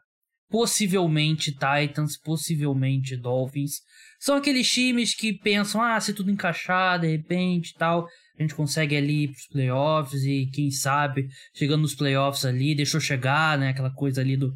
possivelmente 0.50 1.52
Titans, 1.52 2.18
possivelmente 2.18 3.16
Dolphins. 3.16 3.80
São 4.18 4.36
aqueles 4.36 4.70
times 4.70 5.14
que 5.14 5.32
pensam, 5.32 5.80
ah, 5.80 5.98
se 6.00 6.12
tudo 6.12 6.30
encaixar, 6.30 7.00
de 7.00 7.06
repente 7.06 7.72
tal, 7.78 8.06
a 8.38 8.42
gente 8.42 8.54
consegue 8.54 8.96
ali 8.96 9.28
pros 9.28 9.46
playoffs 9.46 10.24
e 10.24 10.50
quem 10.52 10.70
sabe, 10.70 11.28
chegando 11.54 11.82
nos 11.82 11.94
playoffs 11.94 12.44
ali, 12.44 12.74
deixou 12.74 13.00
chegar, 13.00 13.56
né, 13.56 13.68
aquela 13.68 13.92
coisa 13.94 14.20
ali 14.20 14.36
do 14.36 14.52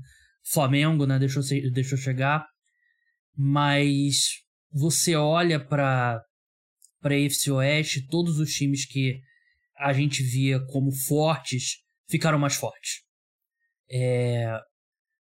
Flamengo, 0.53 1.07
né, 1.07 1.19
deixou, 1.19 1.43
deixou 1.73 1.97
chegar. 1.97 2.47
Mas 3.37 4.41
você 4.73 5.15
olha 5.15 5.59
para 5.59 6.21
para 7.01 7.17
AFC 7.17 7.51
Oeste, 7.51 8.07
todos 8.07 8.39
os 8.39 8.51
times 8.51 8.87
que 8.87 9.21
a 9.77 9.93
gente 9.93 10.23
via 10.23 10.59
como 10.69 10.91
fortes 10.91 11.83
ficaram 12.09 12.39
mais 12.39 12.55
fortes. 12.55 13.03
É, 13.91 14.59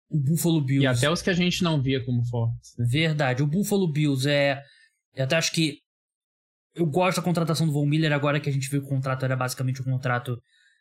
o 0.09 0.19
Buffalo 0.19 0.61
Bills. 0.61 0.85
E 0.85 0.87
até 0.87 1.11
os 1.11 1.23
que 1.23 1.31
a 1.31 1.35
gente 1.35 1.63
não 1.63 1.83
via 1.83 2.05
como 2.05 2.25
fortes. 2.27 2.75
Verdade. 2.79 3.43
O 3.43 3.47
Buffalo 3.47 3.91
Bills 3.91 4.29
é. 4.29 4.63
Eu 5.15 5.25
até 5.25 5.37
acho 5.37 5.53
que. 5.53 5.79
eu 6.75 6.87
gosto 6.87 7.17
da 7.17 7.23
contratação 7.23 7.67
do 7.67 7.73
Von 7.73 7.87
Miller 7.87 8.13
agora 8.13 8.41
que 8.41 8.49
a 8.49 8.53
gente 8.53 8.69
viu 8.71 8.81
que 8.81 8.87
o 8.87 8.91
contrato 8.91 9.25
era 9.25 9.37
basicamente 9.37 9.81
um 9.81 9.85
contrato 9.85 10.41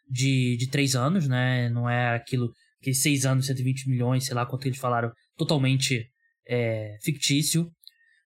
de, 0.10 0.58
de 0.58 0.70
três 0.70 0.96
anos, 0.96 1.28
né? 1.28 1.70
Não 1.70 1.90
é 1.90 2.16
aquilo 2.16 2.52
que 2.82 2.94
seis 2.94 3.26
anos, 3.26 3.48
120 3.48 3.90
milhões, 3.90 4.26
sei 4.26 4.36
lá 4.36 4.46
quanto 4.46 4.68
eles 4.68 4.78
falaram, 4.78 5.12
totalmente 5.36 6.08
é, 6.48 6.98
fictício. 7.02 7.72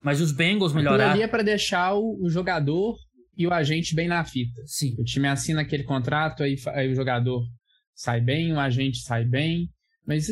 Mas 0.03 0.19
os 0.19 0.31
Bengals 0.31 0.73
melhoraram. 0.73 1.11
ali 1.11 1.21
é 1.21 1.27
pra 1.27 1.43
deixar 1.43 1.93
o, 1.93 2.17
o, 2.21 2.29
jogador 2.29 2.97
e 3.37 3.47
o 3.47 3.53
agente 3.53 3.95
bem 3.95 4.07
na 4.07 4.23
fita. 4.25 4.61
Sim. 4.65 4.95
O 4.97 5.03
time 5.03 5.27
assina 5.27 5.61
aquele 5.61 5.83
contrato, 5.83 6.43
aí, 6.43 6.55
aí 6.73 6.91
o 6.91 6.95
jogador 6.95 7.45
sai 7.93 8.19
bem, 8.21 8.53
o 8.53 8.59
agente 8.59 8.99
sai 8.99 9.25
bem. 9.25 9.69
Mas 10.05 10.27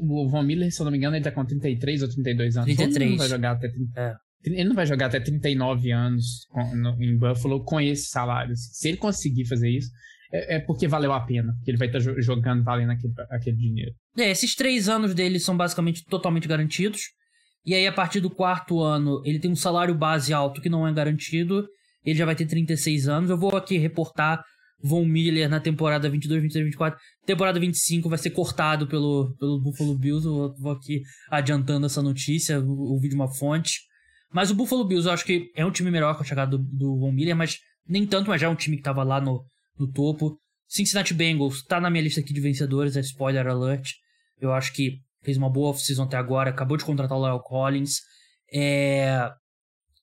o 0.00 0.28
Von 0.28 0.42
Miller, 0.42 0.72
se 0.72 0.80
eu 0.80 0.84
não 0.84 0.92
me 0.92 0.98
engano, 0.98 1.16
ele 1.16 1.24
tá 1.24 1.30
com 1.30 1.44
33 1.44 2.02
ou 2.02 2.08
32 2.08 2.56
anos. 2.56 2.76
33. 2.76 2.96
Ele 2.96 3.10
não 3.10 3.18
vai 3.18 3.28
jogar 3.28 3.50
até 3.52 3.68
30, 3.68 4.00
é. 4.00 4.14
Ele 4.44 4.64
não 4.64 4.76
vai 4.76 4.86
jogar 4.86 5.06
até 5.06 5.20
39 5.20 5.90
anos 5.90 6.46
com, 6.50 6.76
no, 6.76 7.02
em 7.02 7.18
Buffalo 7.18 7.64
com 7.64 7.80
esse 7.80 8.08
salário. 8.08 8.54
Se 8.56 8.88
ele 8.88 8.96
conseguir 8.96 9.46
fazer 9.46 9.70
isso, 9.70 9.90
é, 10.32 10.56
é 10.56 10.60
porque 10.60 10.86
valeu 10.86 11.12
a 11.12 11.20
pena. 11.20 11.52
Porque 11.54 11.70
ele 11.70 11.78
vai 11.78 11.88
estar 11.88 12.00
tá 12.00 12.20
jogando 12.20 12.62
valendo 12.62 12.92
aquele, 12.92 13.12
aquele 13.30 13.56
dinheiro. 13.56 13.92
É, 14.16 14.30
esses 14.30 14.54
três 14.54 14.88
anos 14.88 15.14
dele 15.14 15.40
são 15.40 15.56
basicamente 15.56 16.04
totalmente 16.04 16.46
garantidos. 16.46 17.00
E 17.64 17.74
aí, 17.74 17.86
a 17.86 17.92
partir 17.92 18.20
do 18.20 18.30
quarto 18.30 18.80
ano, 18.80 19.20
ele 19.24 19.40
tem 19.40 19.50
um 19.50 19.56
salário 19.56 19.94
base 19.94 20.32
alto 20.32 20.60
que 20.60 20.68
não 20.68 20.86
é 20.86 20.92
garantido. 20.92 21.66
Ele 22.04 22.16
já 22.16 22.24
vai 22.24 22.36
ter 22.36 22.46
36 22.46 23.08
anos. 23.08 23.30
Eu 23.30 23.36
vou 23.36 23.56
aqui 23.56 23.76
reportar 23.78 24.40
Von 24.82 25.04
Miller 25.04 25.48
na 25.48 25.60
temporada 25.60 26.08
22, 26.08 26.42
23, 26.42 26.66
24. 26.66 26.98
Temporada 27.24 27.58
25 27.58 28.08
vai 28.08 28.18
ser 28.18 28.30
cortado 28.30 28.86
pelo, 28.86 29.34
pelo 29.38 29.60
Buffalo 29.60 29.96
Bills. 29.96 30.26
Eu 30.26 30.54
vou 30.58 30.72
aqui 30.72 31.02
adiantando 31.30 31.86
essa 31.86 32.02
notícia, 32.02 32.60
ouvi 32.60 33.08
de 33.08 33.14
uma 33.14 33.32
fonte. 33.32 33.80
Mas 34.32 34.50
o 34.50 34.54
Buffalo 34.54 34.84
Bills 34.84 35.06
eu 35.06 35.14
acho 35.14 35.24
que 35.24 35.50
é 35.54 35.64
um 35.64 35.70
time 35.70 35.90
melhor 35.90 36.14
com 36.14 36.22
a 36.22 36.26
chegada 36.26 36.56
do, 36.56 36.58
do 36.58 36.98
Von 36.98 37.12
Miller, 37.12 37.36
mas 37.36 37.58
nem 37.88 38.06
tanto, 38.06 38.28
mas 38.28 38.40
já 38.40 38.48
é 38.48 38.50
um 38.50 38.56
time 38.56 38.76
que 38.76 38.82
tava 38.82 39.02
lá 39.02 39.20
no, 39.20 39.44
no 39.78 39.90
topo. 39.90 40.38
Cincinnati 40.68 41.14
Bengals 41.14 41.62
tá 41.64 41.80
na 41.80 41.88
minha 41.88 42.02
lista 42.02 42.20
aqui 42.20 42.32
de 42.32 42.40
vencedores, 42.40 42.96
é 42.96 43.00
spoiler 43.00 43.46
alert. 43.46 43.92
Eu 44.40 44.52
acho 44.52 44.72
que 44.72 45.00
fez 45.22 45.36
uma 45.36 45.50
boa 45.50 45.70
off-season 45.70 46.04
até 46.04 46.16
agora, 46.16 46.50
acabou 46.50 46.76
de 46.76 46.84
contratar 46.84 47.16
o 47.16 47.26
Lyle 47.26 47.42
Collins. 47.42 48.00
É... 48.52 49.30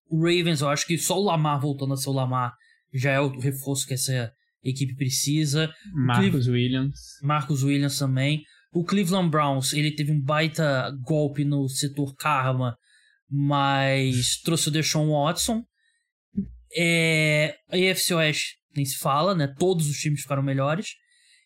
O 0.09 0.17
Ravens, 0.17 0.61
eu 0.61 0.69
acho 0.69 0.85
que 0.85 0.97
só 0.97 1.17
o 1.17 1.23
Lamar 1.23 1.59
voltando 1.59 1.93
a 1.93 1.97
ser 1.97 2.09
o 2.09 2.13
Lamar 2.13 2.53
já 2.93 3.11
é 3.11 3.19
o 3.19 3.39
reforço 3.39 3.87
que 3.87 3.93
essa 3.93 4.31
equipe 4.63 4.95
precisa. 4.95 5.73
Marcos 5.93 6.47
Williams. 6.47 6.99
Marcos 7.21 7.63
Williams 7.63 7.97
também. 7.97 8.43
O 8.73 8.83
Cleveland 8.83 9.29
Browns, 9.29 9.73
ele 9.73 9.91
teve 9.91 10.11
um 10.11 10.19
baita 10.19 10.91
golpe 11.05 11.43
no 11.45 11.67
setor 11.67 12.15
karma 12.15 12.75
mas 13.35 14.39
trouxe 14.43 14.67
o 14.67 14.71
Deshaun 14.71 15.09
Watson. 15.11 15.63
É, 16.75 17.55
a 17.67 17.75
AFC 17.75 18.13
Oeste 18.13 18.57
nem 18.75 18.85
se 18.85 18.97
fala, 18.97 19.33
né? 19.33 19.51
Todos 19.57 19.89
os 19.89 19.97
times 19.97 20.21
ficaram 20.21 20.43
melhores. 20.43 20.89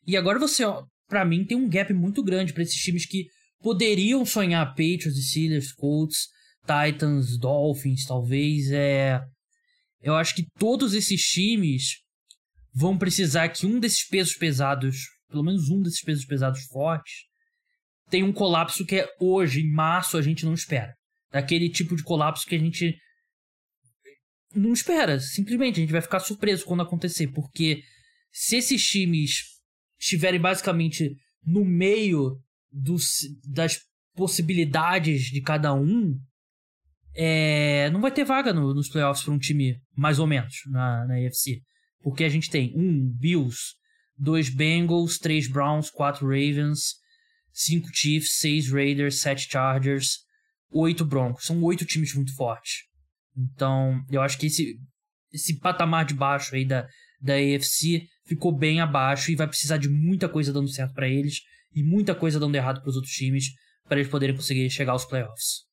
E 0.06 0.18
agora 0.18 0.38
você, 0.38 0.64
para 1.08 1.24
mim, 1.24 1.46
tem 1.46 1.56
um 1.56 1.70
gap 1.70 1.94
muito 1.94 2.22
grande 2.22 2.52
para 2.52 2.64
esses 2.64 2.82
times 2.82 3.06
que 3.06 3.28
poderiam 3.62 4.26
sonhar 4.26 4.68
Patriots, 4.70 5.30
Steelers, 5.30 5.72
Colts, 5.72 6.28
Titans, 6.66 7.38
Dolphins, 7.40 8.06
talvez. 8.06 8.70
É, 8.70 9.22
eu 10.02 10.14
acho 10.14 10.36
que 10.36 10.46
todos 10.60 10.94
esses 10.94 11.22
times 11.22 12.02
vão 12.78 12.96
precisar 12.96 13.50
que 13.50 13.66
um 13.66 13.80
desses 13.80 14.08
pesos 14.08 14.36
pesados, 14.36 15.08
pelo 15.28 15.44
menos 15.44 15.68
um 15.68 15.82
desses 15.82 16.04
pesos 16.04 16.26
pesados 16.26 16.62
fortes, 16.66 17.24
tenha 18.08 18.24
um 18.24 18.32
colapso 18.32 18.86
que 18.86 18.98
é 18.98 19.10
hoje, 19.20 19.62
em 19.62 19.72
março, 19.72 20.16
a 20.16 20.22
gente 20.22 20.46
não 20.46 20.54
espera 20.54 20.96
daquele 21.32 21.70
tipo 21.70 21.96
de 21.96 22.04
colapso 22.04 22.46
que 22.46 22.54
a 22.54 22.60
gente 22.60 22.96
não 24.54 24.74
espera. 24.74 25.20
Simplesmente 25.20 25.80
a 25.80 25.82
gente 25.82 25.92
vai 25.92 26.02
ficar 26.02 26.20
surpreso 26.20 26.66
quando 26.66 26.84
acontecer, 26.84 27.28
porque 27.30 27.82
se 28.32 28.58
esses 28.58 28.86
times 28.86 29.42
estiverem 30.00 30.40
basicamente 30.40 31.16
no 31.44 31.66
meio 31.66 32.40
dos, 32.72 33.22
das 33.44 33.80
possibilidades 34.16 35.24
de 35.32 35.42
cada 35.42 35.74
um, 35.74 36.16
é, 37.16 37.90
não 37.90 38.02
vai 38.02 38.12
ter 38.12 38.24
vaga 38.24 38.54
no, 38.54 38.72
nos 38.76 38.88
playoffs 38.88 39.26
para 39.26 39.34
um 39.34 39.40
time 39.40 39.82
mais 39.96 40.20
ou 40.20 40.28
menos 40.28 40.54
na, 40.68 41.08
na 41.08 41.16
AFC. 41.16 41.64
Porque 42.08 42.24
a 42.24 42.30
gente 42.30 42.50
tem 42.50 42.72
um 42.74 43.06
Bills, 43.20 43.76
dois 44.18 44.48
Bengals, 44.48 45.18
três 45.18 45.46
Browns, 45.46 45.90
quatro 45.90 46.26
Ravens, 46.26 46.94
cinco 47.52 47.90
Chiefs, 47.94 48.38
seis 48.38 48.72
Raiders, 48.72 49.20
sete 49.20 49.52
Chargers, 49.52 50.20
oito 50.72 51.04
Broncos. 51.04 51.44
São 51.44 51.62
oito 51.64 51.84
times 51.84 52.16
muito 52.16 52.34
fortes. 52.34 52.86
Então, 53.36 54.02
eu 54.10 54.22
acho 54.22 54.38
que 54.38 54.46
esse, 54.46 54.80
esse 55.34 55.60
patamar 55.60 56.06
de 56.06 56.14
baixo 56.14 56.56
aí 56.56 56.64
da, 56.64 56.88
da 57.20 57.34
AFC 57.34 58.08
ficou 58.26 58.58
bem 58.58 58.80
abaixo 58.80 59.30
e 59.30 59.36
vai 59.36 59.46
precisar 59.46 59.76
de 59.76 59.90
muita 59.90 60.30
coisa 60.30 60.54
dando 60.54 60.70
certo 60.70 60.94
para 60.94 61.10
eles 61.10 61.42
e 61.76 61.84
muita 61.84 62.16
coisa 62.16 62.40
dando 62.40 62.56
errado 62.56 62.80
para 62.80 62.90
os 62.90 62.96
outros 62.96 63.14
times 63.14 63.48
para 63.84 64.00
eles 64.00 64.10
poderem 64.10 64.34
conseguir 64.34 64.70
chegar 64.70 64.94
aos 64.94 65.04
playoffs. 65.04 65.66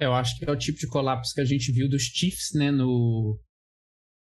Eu 0.00 0.14
acho 0.14 0.38
que 0.38 0.46
é 0.46 0.50
o 0.50 0.56
tipo 0.56 0.78
de 0.78 0.88
colapso 0.88 1.34
que 1.34 1.42
a 1.42 1.44
gente 1.44 1.70
viu 1.70 1.86
dos 1.86 2.04
Chiefs, 2.04 2.54
né, 2.54 2.70
no, 2.70 3.38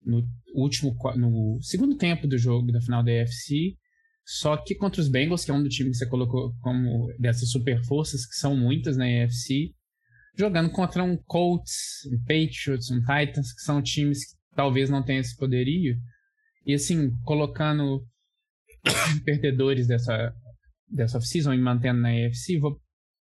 no 0.05 0.27
último 0.55 0.97
no 1.17 1.59
segundo 1.63 1.97
tempo 1.97 2.27
do 2.27 2.37
jogo 2.37 2.73
da 2.73 2.81
final 2.81 3.03
da 3.03 3.13
AFC 3.23 3.77
só 4.25 4.57
que 4.57 4.75
contra 4.75 5.01
os 5.01 5.09
Bengals, 5.09 5.45
que 5.45 5.51
é 5.51 5.55
um 5.55 5.63
do 5.63 5.69
time 5.69 5.91
que 5.91 5.97
você 5.97 6.09
colocou 6.09 6.55
como 6.61 7.13
dessas 7.19 7.51
super 7.51 7.83
forças, 7.85 8.27
que 8.27 8.35
são 8.35 8.57
muitas 8.57 8.97
na 8.97 9.05
AFC, 9.05 9.75
jogando 10.37 10.71
contra 10.71 11.03
um 11.03 11.17
Colts, 11.17 12.07
um 12.07 12.19
Patriots, 12.21 12.91
um 12.91 13.01
Titans, 13.01 13.53
que 13.53 13.63
são 13.63 13.83
times 13.83 14.25
que 14.25 14.39
talvez 14.55 14.89
não 14.89 15.03
tenham 15.03 15.21
esse 15.21 15.37
poderio. 15.37 15.97
E 16.65 16.75
assim, 16.75 17.11
colocando 17.25 18.07
perdedores 19.25 19.89
dessa, 19.89 20.33
dessa 20.89 21.19
off-season 21.19 21.53
e 21.53 21.59
mantendo 21.59 22.01
na 22.01 22.11
AFC, 22.11 22.59
vou 22.61 22.81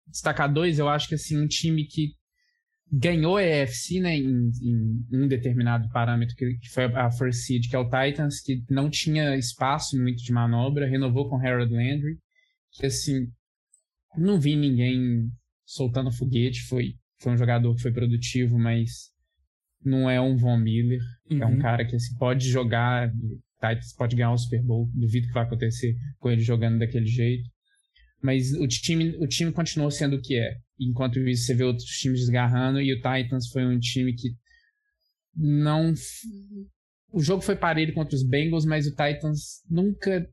destacar 0.06 0.52
dois. 0.52 0.78
Eu 0.78 0.88
acho 0.88 1.08
que 1.08 1.14
assim, 1.14 1.40
um 1.40 1.48
time 1.48 1.86
que 1.86 2.14
ganhou 2.92 3.38
a 3.38 3.42
EFC 3.42 4.00
né, 4.00 4.16
em, 4.16 4.50
em, 4.60 5.06
um 5.10 5.26
determinado 5.26 5.88
parâmetro, 5.88 6.36
que, 6.36 6.58
que, 6.58 6.68
foi 6.68 6.84
a 6.84 7.10
First 7.10 7.46
Seed, 7.46 7.70
que 7.70 7.74
é 7.74 7.78
o 7.78 7.88
Titans, 7.88 8.42
que 8.42 8.62
não 8.68 8.90
tinha 8.90 9.34
espaço 9.34 9.98
muito 9.98 10.22
de 10.22 10.30
manobra, 10.30 10.86
renovou 10.86 11.28
com 11.28 11.38
Harold 11.38 11.72
Landry, 11.72 12.18
que 12.72 12.84
assim, 12.84 13.28
não 14.16 14.38
vi 14.38 14.56
ninguém 14.56 15.30
soltando 15.64 16.12
foguete, 16.12 16.60
foi, 16.64 16.94
foi 17.18 17.32
um 17.32 17.36
jogador 17.38 17.74
que 17.74 17.80
foi 17.80 17.92
produtivo, 17.92 18.58
mas 18.58 19.10
não 19.82 20.08
é 20.10 20.20
um 20.20 20.36
Von 20.36 20.58
Miller, 20.58 21.00
uhum. 21.30 21.42
é 21.42 21.46
um 21.46 21.52
uhum. 21.52 21.58
cara 21.58 21.86
que 21.86 21.96
assim, 21.96 22.14
pode 22.18 22.46
jogar, 22.46 23.10
Titans 23.54 23.94
pode 23.96 24.14
ganhar 24.14 24.32
o 24.32 24.38
Super 24.38 24.62
Bowl, 24.62 24.90
duvido 24.92 25.28
que 25.28 25.32
vai 25.32 25.44
acontecer 25.44 25.96
com 26.18 26.30
ele 26.30 26.42
jogando 26.42 26.78
daquele 26.78 27.06
jeito. 27.06 27.48
Mas 28.22 28.52
o 28.52 28.68
time, 28.68 29.16
o 29.18 29.26
time 29.26 29.50
continuou 29.50 29.90
sendo 29.90 30.16
o 30.16 30.20
que 30.20 30.36
é. 30.36 30.56
Enquanto 30.88 31.18
isso, 31.20 31.46
você 31.46 31.54
vê 31.54 31.64
outros 31.64 31.88
times 31.98 32.20
desgarrando 32.20 32.80
e 32.80 32.92
o 32.92 32.96
Titans 32.96 33.48
foi 33.50 33.64
um 33.64 33.78
time 33.78 34.14
que 34.14 34.30
não. 35.36 35.92
O 37.12 37.20
jogo 37.20 37.42
foi 37.42 37.56
parelho 37.56 37.94
contra 37.94 38.14
os 38.14 38.26
Bengals, 38.26 38.64
mas 38.64 38.86
o 38.86 38.90
Titans 38.90 39.62
nunca 39.68 40.26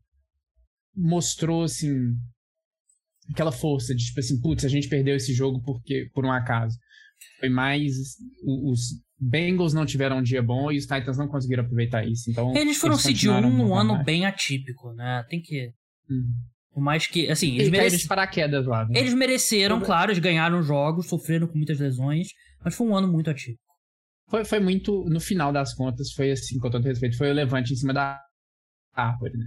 mostrou 0.96 1.64
assim 1.64 2.16
aquela 3.32 3.52
força 3.52 3.94
de 3.94 4.04
tipo 4.04 4.20
assim, 4.20 4.40
putz, 4.42 4.66
a 4.66 4.70
gente 4.70 4.90
perdeu 4.90 5.16
esse 5.16 5.34
jogo 5.34 5.62
porque 5.64 6.10
por 6.14 6.26
um 6.26 6.32
acaso. 6.32 6.78
Foi 7.40 7.50
mais 7.50 7.94
os 8.46 8.80
Bengals 9.20 9.74
não 9.74 9.86
tiveram 9.86 10.20
um 10.20 10.24
dia 10.24 10.42
bom 10.42 10.72
e 10.72 10.78
os 10.78 10.86
Titans 10.86 11.18
não 11.18 11.28
conseguiram 11.28 11.64
aproveitar 11.64 12.06
isso. 12.06 12.32
Então 12.32 12.56
eles 12.56 12.78
foram 12.78 12.98
seed 12.98 13.26
1 13.26 13.32
um 13.32 13.76
ano 13.76 14.04
bem 14.04 14.26
atípico, 14.26 14.94
né? 14.94 15.26
Tem 15.30 15.42
que 15.42 15.74
uhum. 16.10 16.34
Por 16.72 16.82
mais 16.82 17.08
que, 17.08 17.30
assim, 17.30 17.56
eles 17.56 17.70
mereceram. 17.70 18.02
de 18.02 18.08
paraquedas 18.08 18.66
lá. 18.66 18.86
Né? 18.86 19.00
Eles 19.00 19.14
mereceram, 19.14 19.82
claro, 19.82 20.12
eles 20.12 20.22
ganharam 20.22 20.62
jogos, 20.62 21.08
sofreram 21.08 21.48
com 21.48 21.58
muitas 21.58 21.80
lesões, 21.80 22.28
mas 22.64 22.76
foi 22.76 22.88
um 22.88 22.96
ano 22.96 23.08
muito 23.08 23.30
ativo. 23.30 23.58
Foi, 24.30 24.46
foi 24.46 24.60
muito, 24.60 25.06
no 25.10 25.20
final 25.20 25.52
das 25.52 25.74
contas, 25.74 26.12
foi 26.12 26.32
assim, 26.32 26.60
com 26.60 26.70
todo 26.70 26.84
respeito, 26.84 27.18
foi 27.18 27.32
o 27.32 27.34
levante 27.34 27.74
em 27.74 27.76
cima 27.76 27.94
da 27.94 28.22
árvore, 28.94 29.34
né? 29.38 29.46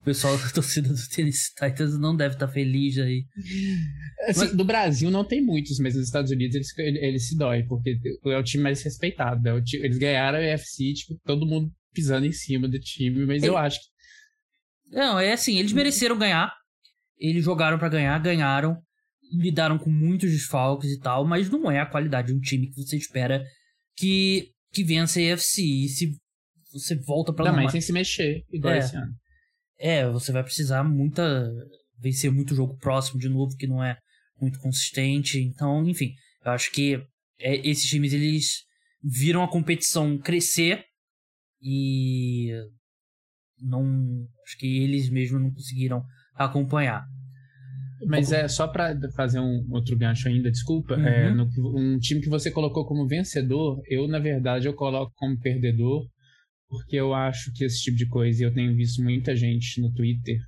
O 0.00 0.04
pessoal 0.04 0.36
da 0.36 0.48
torcida 0.50 0.88
do 0.88 1.08
Tennessee 1.08 1.54
Titans 1.54 1.96
não 1.96 2.16
deve 2.16 2.34
estar 2.34 2.48
tá 2.48 2.52
feliz 2.52 2.98
aí. 2.98 3.24
Assim, 4.26 4.40
mas... 4.40 4.56
No 4.56 4.64
Brasil 4.64 5.10
não 5.12 5.24
tem 5.24 5.40
muitos, 5.40 5.78
mas 5.78 5.94
nos 5.94 6.06
Estados 6.06 6.32
Unidos 6.32 6.56
eles, 6.56 6.76
eles 6.78 7.28
se 7.28 7.36
dói, 7.38 7.62
porque 7.62 7.96
é 8.26 8.36
o 8.36 8.42
time 8.42 8.64
mais 8.64 8.82
respeitado. 8.82 9.48
É 9.48 9.62
time, 9.62 9.84
eles 9.84 9.98
ganharam 9.98 10.38
a 10.38 10.40
UFC, 10.40 10.92
tipo, 10.94 11.16
todo 11.24 11.46
mundo 11.46 11.72
pisando 11.92 12.26
em 12.26 12.32
cima 12.32 12.68
do 12.68 12.78
time, 12.78 13.26
mas 13.26 13.42
eu 13.42 13.56
acho 13.56 13.78
que. 13.78 13.86
Não, 14.96 15.18
é 15.18 15.32
assim, 15.32 15.58
eles 15.58 15.72
mereceram 15.72 16.18
ganhar. 16.18 16.52
Eles 17.18 17.44
jogaram 17.44 17.78
para 17.78 17.88
ganhar, 17.88 18.18
ganharam, 18.18 18.76
lidaram 19.32 19.78
com 19.78 19.90
muitos 19.90 20.30
desfalques 20.30 20.90
e 20.90 20.98
tal, 20.98 21.24
mas 21.24 21.48
não 21.48 21.70
é 21.70 21.80
a 21.80 21.86
qualidade 21.86 22.28
de 22.28 22.34
um 22.34 22.40
time 22.40 22.68
que 22.68 22.76
você 22.76 22.96
espera 22.96 23.42
que, 23.96 24.50
que 24.72 24.82
vença 24.82 25.20
a 25.20 25.34
AFC. 25.34 25.62
E 25.62 25.88
se 25.88 26.12
você 26.72 26.96
volta 26.96 27.32
pra 27.32 27.46
Também 27.46 27.68
sem 27.68 27.80
se 27.80 27.92
mexer, 27.92 28.42
igual 28.50 28.74
é, 28.74 28.78
esse 28.78 28.96
ano. 28.96 29.12
É, 29.78 30.08
você 30.08 30.32
vai 30.32 30.42
precisar 30.42 30.82
muita. 30.82 31.48
vencer 31.98 32.30
muito 32.30 32.54
jogo 32.54 32.76
próximo 32.78 33.18
de 33.18 33.28
novo, 33.28 33.56
que 33.56 33.66
não 33.66 33.82
é 33.82 33.96
muito 34.40 34.58
consistente. 34.58 35.40
Então, 35.40 35.88
enfim, 35.88 36.12
eu 36.44 36.52
acho 36.52 36.70
que 36.72 37.02
é, 37.38 37.66
esses 37.66 37.88
times 37.88 38.12
eles 38.12 38.64
viram 39.02 39.42
a 39.42 39.50
competição 39.50 40.18
crescer 40.18 40.84
e 41.62 42.50
não 43.60 44.26
acho 44.44 44.58
que 44.58 44.82
eles 44.82 45.08
mesmos 45.08 45.40
não 45.40 45.52
conseguiram 45.52 46.04
acompanhar. 46.34 47.06
Mas 48.04 48.32
é 48.32 48.48
só 48.48 48.66
para 48.66 48.98
fazer 49.14 49.38
um 49.38 49.64
outro 49.70 49.96
gancho 49.96 50.28
ainda, 50.28 50.50
desculpa. 50.50 50.96
Uhum. 50.96 51.06
É, 51.06 51.32
no, 51.32 51.48
um 51.78 51.98
time 51.98 52.20
que 52.20 52.28
você 52.28 52.50
colocou 52.50 52.84
como 52.84 53.06
vencedor, 53.06 53.80
eu 53.86 54.08
na 54.08 54.18
verdade 54.18 54.66
eu 54.66 54.74
coloco 54.74 55.12
como 55.16 55.38
perdedor, 55.38 56.04
porque 56.68 56.96
eu 56.96 57.14
acho 57.14 57.52
que 57.52 57.64
esse 57.64 57.80
tipo 57.82 57.96
de 57.96 58.08
coisa, 58.08 58.42
e 58.42 58.46
eu 58.46 58.52
tenho 58.52 58.74
visto 58.74 59.02
muita 59.02 59.36
gente 59.36 59.80
no 59.80 59.92
Twitter, 59.92 60.38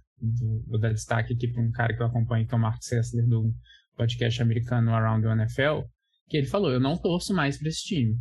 vou 0.67 0.81
dar 0.81 0.93
destaque 0.93 1.35
aqui 1.35 1.49
para 1.49 1.63
um 1.63 1.71
cara 1.71 1.95
que 1.95 2.03
eu 2.03 2.07
acompanho, 2.07 2.47
que 2.47 2.55
é 2.55 2.57
o 2.57 2.61
Mark 2.61 2.83
Sessler, 2.83 3.27
do 3.27 3.55
podcast 3.97 4.43
americano 4.43 4.93
Around 4.93 5.23
the 5.23 5.33
NFL, 5.33 5.87
que 6.29 6.37
ele 6.37 6.47
falou: 6.47 6.73
eu 6.73 6.81
não 6.81 6.97
torço 6.97 7.35
mais 7.35 7.59
para 7.59 7.69
esse 7.69 7.85
time. 7.85 8.17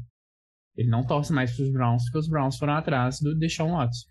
Ele 0.75 0.89
não 0.89 1.05
torce 1.05 1.31
mais 1.31 1.55
para 1.55 1.63
os 1.63 1.71
Browns, 1.71 2.03
porque 2.03 2.17
os 2.19 2.27
Browns 2.27 2.57
foram 2.57 2.73
atrás 2.73 3.19
do 3.19 3.35
Deshaun 3.37 3.71
Watson. 3.71 4.05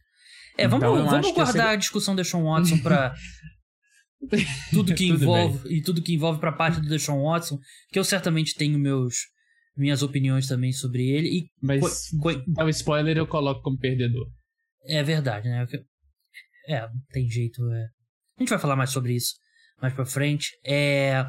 É, 0.57 0.69
vamos, 0.69 0.85
então, 0.85 1.07
vamos 1.07 1.33
guardar 1.33 1.69
a 1.69 1.76
discussão 1.76 2.14
do 2.14 2.23
Deshaun 2.23 2.45
Watson 2.45 2.78
para 2.78 3.14
tudo 4.71 4.95
que 4.95 5.07
envolve 5.07 5.75
e 5.75 5.83
tudo 5.83 6.02
que 6.02 6.14
envolve 6.14 6.38
para 6.38 6.52
parte 6.52 6.81
do 6.81 6.88
Deshaun 6.88 7.23
Watson, 7.23 7.59
que 7.90 7.99
eu 7.99 8.04
certamente 8.04 8.54
tenho 8.54 8.78
meus 8.78 9.31
minhas 9.75 10.02
opiniões 10.02 10.47
também 10.47 10.71
sobre 10.71 11.09
ele 11.09 11.28
e 11.28 11.50
mas 11.62 11.83
o 12.61 12.69
spoiler 12.69 13.16
eu 13.16 13.26
coloco 13.26 13.62
como 13.62 13.78
perdedor. 13.78 14.28
É 14.85 15.02
verdade, 15.02 15.49
né? 15.49 15.66
É, 16.69 16.87
tem 17.11 17.26
jeito, 17.26 17.62
é. 17.73 17.85
A 18.37 18.42
gente 18.42 18.50
vai 18.50 18.59
falar 18.59 18.76
mais 18.76 18.90
sobre 18.90 19.14
isso 19.14 19.33
mais 19.83 19.92
para 19.92 20.07
frente. 20.07 20.57
É, 20.64 21.26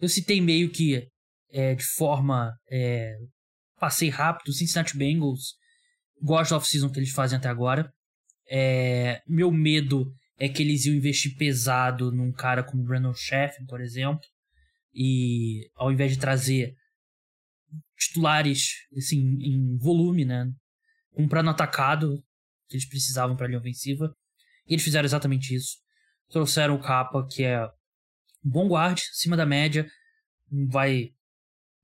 eu 0.00 0.08
citei 0.08 0.40
meio 0.40 0.70
que 0.70 1.06
é, 1.52 1.74
de 1.74 1.84
forma 1.84 2.56
é, 2.70 3.14
passei 3.80 4.10
rápido, 4.10 4.52
Cincinnati 4.52 4.96
Bengals 4.96 5.58
gosto 6.22 6.50
da 6.50 6.56
off-season 6.58 6.90
que 6.90 6.98
eles 6.98 7.10
fazem 7.10 7.38
até 7.38 7.48
agora. 7.48 7.92
É, 8.48 9.22
meu 9.26 9.50
medo 9.50 10.12
é 10.38 10.48
que 10.48 10.62
eles 10.62 10.84
iam 10.84 10.94
investir 10.94 11.36
pesado 11.36 12.12
num 12.12 12.32
cara 12.32 12.62
como 12.62 12.84
Brandon 12.84 13.14
Sheff, 13.14 13.64
por 13.66 13.80
exemplo, 13.80 14.20
e 14.92 15.70
ao 15.74 15.92
invés 15.92 16.12
de 16.12 16.18
trazer 16.18 16.74
titulares 17.96 18.70
assim, 18.96 19.36
em 19.40 19.76
volume, 19.76 20.24
né, 20.24 20.50
comprando 21.14 21.50
atacado 21.50 22.22
que 22.68 22.76
eles 22.76 22.88
precisavam 22.88 23.36
para 23.36 23.46
a 23.46 23.48
linha 23.48 23.60
ofensiva, 23.60 24.14
e 24.66 24.74
eles 24.74 24.84
fizeram 24.84 25.04
exatamente 25.04 25.54
isso. 25.54 25.76
Trouxeram 26.30 26.76
o 26.76 26.80
Capa, 26.80 27.26
que 27.30 27.42
é 27.42 27.64
um 28.44 28.50
bom 28.50 28.68
guard, 28.68 28.98
acima 29.12 29.36
da 29.36 29.44
média, 29.44 29.88
vai 30.68 31.10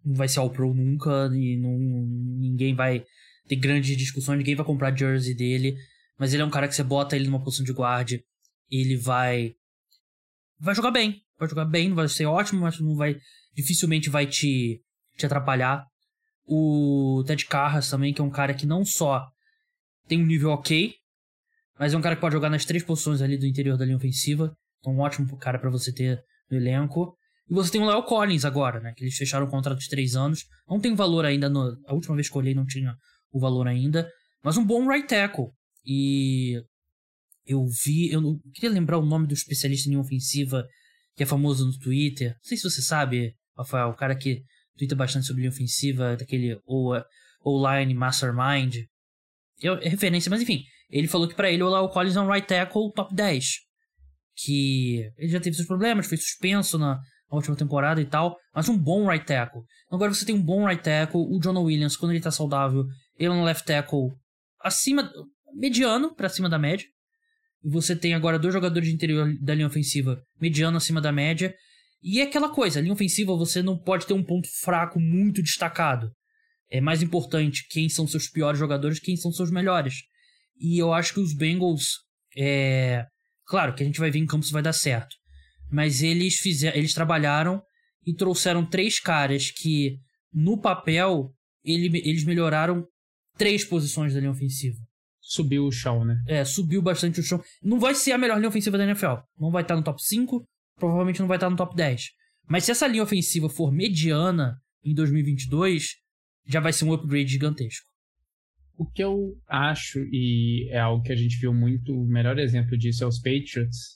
não 0.07 0.15
vai 0.15 0.29
ser 0.29 0.39
all 0.39 0.51
pro 0.51 0.73
nunca 0.73 1.31
e 1.35 1.57
não, 1.57 1.77
ninguém 1.77 2.75
vai 2.75 3.05
ter 3.49 3.57
grandes 3.57 3.97
discussões, 3.97 4.39
ninguém 4.39 4.55
vai 4.55 4.65
comprar 4.65 4.97
jersey 4.97 5.35
dele, 5.35 5.77
mas 6.19 6.33
ele 6.33 6.43
é 6.43 6.47
um 6.47 6.51
cara 6.51 6.69
que 6.69 6.75
você 6.75 6.83
bota 6.83 7.17
ele 7.17 7.27
numa 7.27 7.43
posição 7.43 7.65
de 7.65 7.73
guard 7.73 8.13
ele 8.71 8.97
vai 8.97 9.55
vai 10.59 10.75
jogar 10.75 10.91
bem, 10.91 11.23
vai 11.39 11.49
jogar 11.49 11.65
bem, 11.65 11.89
não 11.89 11.97
vai 11.97 12.09
ser 12.09 12.27
ótimo, 12.27 12.61
mas 12.61 12.79
não 12.81 12.97
vai 12.97 13.17
dificilmente 13.55 14.11
vai 14.11 14.27
te 14.27 14.83
te 15.17 15.27
atrapalhar. 15.27 15.87
O 16.45 17.25
Ted 17.27 17.47
Carras 17.47 17.91
também, 17.91 18.13
que 18.13 18.21
é 18.21 18.25
um 18.25 18.31
cara 18.31 18.55
que 18.55 18.67
não 18.67 18.85
só 18.85 19.27
tem 20.07 20.23
um 20.23 20.27
nível 20.27 20.51
ok, 20.51 20.95
mas 21.79 21.93
é 21.93 21.97
um 21.97 22.01
cara 22.01 22.15
que 22.15 22.21
pode 22.21 22.35
jogar 22.35 22.51
nas 22.51 22.65
três 22.65 22.85
posições 22.85 23.21
ali 23.21 23.37
do 23.37 23.47
interior 23.47 23.77
da 23.77 23.85
linha 23.85 23.97
ofensiva. 23.97 24.57
Então, 24.79 24.95
um 24.95 25.01
ótimo 25.01 25.37
cara 25.39 25.59
para 25.59 25.71
você 25.71 25.93
ter 25.93 26.23
no 26.51 26.57
elenco. 26.57 27.17
E 27.49 27.55
você 27.55 27.71
tem 27.71 27.81
o 27.81 27.87
Léo 27.87 28.03
Collins 28.03 28.45
agora, 28.45 28.81
né? 28.81 28.93
Que 28.97 29.05
eles 29.05 29.17
fecharam 29.17 29.47
o 29.47 29.51
contrato 29.51 29.79
de 29.79 29.89
três 29.89 30.17
anos. 30.17 30.45
Não 30.69 30.81
tem 30.81 30.95
valor 30.95 31.25
ainda. 31.25 31.49
No... 31.49 31.77
A 31.87 31.95
última 31.95 32.15
vez 32.15 32.29
que 32.29 32.37
eu 32.37 32.41
olhei 32.41 32.55
não 32.55 32.67
tinha 32.67 32.95
o 33.33 33.39
valor 33.39 33.69
ainda. 33.69 34.11
Mas 34.43 34.57
um 34.57 34.65
bom 34.65 34.89
right 34.89 35.07
tackle. 35.07 35.47
E 35.85 36.61
eu 37.47 37.65
vi, 37.85 38.11
eu 38.11 38.21
não 38.21 38.39
queria 38.53 38.71
lembrar 38.71 38.99
o 38.99 39.07
nome 39.07 39.27
do 39.27 39.35
especialista 39.35 39.89
em 39.89 39.97
ofensiva 39.97 40.67
que 41.17 41.23
é 41.23 41.27
famoso 41.27 41.65
no 41.65 41.79
Twitter. 41.79 42.31
Não 42.31 42.43
sei 42.43 42.57
se 42.57 42.69
você 42.69 42.83
sabe, 42.83 43.35
Rafael, 43.57 43.89
o 43.89 43.97
cara 43.97 44.15
que 44.15 44.43
twitta 44.77 44.95
bastante 44.95 45.27
sobre 45.27 45.43
linha 45.43 45.51
ofensiva, 45.51 46.17
daquele 46.17 46.61
O-Line 46.67 47.95
Mastermind. 47.95 48.85
É, 49.63 49.89
referência, 49.89 50.29
mas 50.29 50.43
enfim, 50.43 50.63
ele 50.91 51.09
falou 51.09 51.27
que 51.27 51.35
para 51.35 51.51
ele 51.51 51.63
o 51.63 51.69
Lau 51.69 51.91
Collins 51.91 52.17
é 52.17 52.21
um 52.21 52.31
right 52.31 52.47
tackle 52.47 52.93
top 52.95 53.15
10. 53.15 53.61
Que 54.37 55.11
ele 55.17 55.29
já 55.29 55.41
teve 55.41 55.57
seus 55.57 55.67
problemas, 55.67 56.07
foi 56.07 56.19
suspenso 56.19 56.77
na, 56.77 57.01
na 57.31 57.37
última 57.37 57.57
temporada 57.57 58.01
e 58.01 58.05
tal, 58.05 58.37
mas 58.55 58.69
um 58.69 58.77
bom 58.77 59.09
right 59.09 59.25
tackle. 59.25 59.63
Agora 59.91 60.13
você 60.13 60.25
tem 60.25 60.35
um 60.35 60.43
bom 60.43 60.67
right 60.67 60.83
tackle, 60.83 61.21
o 61.21 61.39
John 61.41 61.63
Williams, 61.63 61.97
quando 61.97 62.13
ele 62.13 62.21
tá 62.21 62.31
saudável, 62.31 62.85
ele 63.19 63.29
é 63.29 63.33
um 63.33 63.45
left 63.45 63.65
tackle 63.65 64.11
acima, 64.63 65.11
mediano 65.55 66.15
para 66.15 66.29
cima 66.29 66.49
da 66.49 66.59
média. 66.59 66.87
E 67.65 67.71
você 67.71 67.97
tem 67.97 68.15
agora 68.15 68.39
dois 68.39 68.55
jogadores 68.55 68.89
de 68.89 68.95
interior 68.95 69.35
da 69.41 69.55
linha 69.55 69.67
ofensiva 69.67 70.23
mediano 70.41 70.77
acima 70.77 71.01
da 71.01 71.11
média. 71.11 71.55
E 72.03 72.21
é 72.21 72.25
aquela 72.25 72.49
coisa, 72.49 72.79
a 72.79 72.83
linha 72.83 72.95
ofensiva 72.95 73.37
você 73.37 73.63
não 73.63 73.77
pode 73.77 74.07
ter 74.07 74.15
um 74.15 74.23
ponto 74.23 74.49
fraco 74.61 75.01
muito 75.01 75.43
destacado. 75.43 76.11
É 76.71 76.81
mais 76.81 77.03
importante 77.03 77.67
quem 77.69 77.89
são 77.89 78.07
seus 78.07 78.29
piores 78.29 78.59
jogadores, 78.59 79.01
quem 79.01 79.17
são 79.17 79.33
seus 79.33 79.51
melhores. 79.51 80.03
E 80.59 80.81
eu 80.81 80.93
acho 80.93 81.15
que 81.15 81.21
os 81.21 81.35
Bengals, 81.35 82.01
é... 82.37 83.05
claro 83.47 83.75
que 83.75 83.83
a 83.83 83.87
gente 83.87 84.01
vai 84.01 84.11
ver 84.11 84.19
em 84.19 84.27
campo 84.27 84.45
se 84.45 84.53
vai 84.53 84.63
dar 84.63 84.73
certo, 84.73 85.15
mas 85.71 86.03
eles 86.03 86.37
fizeram, 86.37 86.77
eles 86.77 86.95
trabalharam 86.95 87.63
e 88.07 88.15
trouxeram 88.15 88.65
três 88.65 89.01
caras 89.01 89.51
que 89.51 89.99
no 90.33 90.61
papel 90.61 91.33
ele, 91.65 91.99
eles 92.05 92.25
melhoraram 92.25 92.87
três 93.37 93.65
posições 93.65 94.15
da 94.15 94.21
linha 94.21 94.33
ofensiva 94.33 94.79
subiu 95.27 95.67
o 95.67 95.73
chão, 95.73 96.05
né? 96.05 96.23
É, 96.27 96.45
subiu 96.45 96.81
bastante 96.81 97.19
o 97.19 97.23
chão. 97.23 97.43
Não 97.61 97.81
vai 97.81 97.95
ser 97.95 98.13
a 98.13 98.19
melhor 98.19 98.37
linha 98.37 98.49
ofensiva 98.49 98.79
da 98.79 98.85
NFL. 98.85 99.17
Não 99.39 99.51
vai 99.51 99.63
estar 99.63 99.75
no 99.75 99.83
top 99.83 100.01
5, 100.01 100.45
provavelmente 100.77 101.21
não 101.21 101.27
vai 101.27 101.37
estar 101.37 101.51
no 101.51 101.57
top 101.57 101.75
10. 101.75 102.11
Mas 102.49 102.65
se 102.65 102.71
essa 102.71 102.87
linha 102.87 103.03
ofensiva 103.03 103.49
for 103.49 103.73
mediana 103.73 104.57
em 104.85 104.95
2022, 104.95 105.97
já 106.47 106.61
vai 106.61 106.73
ser 106.73 106.85
um 106.85 106.93
upgrade 106.93 107.29
gigantesco. 107.29 107.85
O 108.79 108.87
que 108.87 109.03
eu 109.03 109.37
acho, 109.49 109.99
e 110.13 110.69
é 110.71 110.79
algo 110.79 111.03
que 111.03 111.13
a 111.13 111.17
gente 111.17 111.39
viu 111.39 111.53
muito, 111.53 111.93
o 111.93 112.07
melhor 112.07 112.39
exemplo 112.39 112.79
disso 112.79 113.03
é 113.03 113.07
os 113.07 113.19
Patriots. 113.19 113.96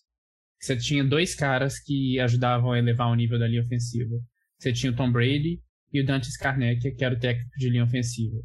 Você 0.61 0.77
tinha 0.77 1.03
dois 1.03 1.35
caras 1.35 1.79
que 1.79 2.21
ajudavam 2.21 2.73
a 2.73 2.79
elevar 2.79 3.09
o 3.09 3.15
nível 3.15 3.39
da 3.39 3.49
linha 3.49 3.63
ofensiva. 3.63 4.15
Você 4.59 4.73
tinha 4.73 4.93
o 4.93 4.95
Tom 4.95 5.11
Brady 5.11 5.63
e 5.93 6.01
o 6.01 6.07
Dante 6.07 6.31
Scarnecchia, 6.31 6.95
que 6.95 7.03
era 7.03 7.15
o 7.15 7.19
técnico 7.19 7.51
de 7.57 7.71
linha 7.71 7.85
ofensiva. 7.85 8.37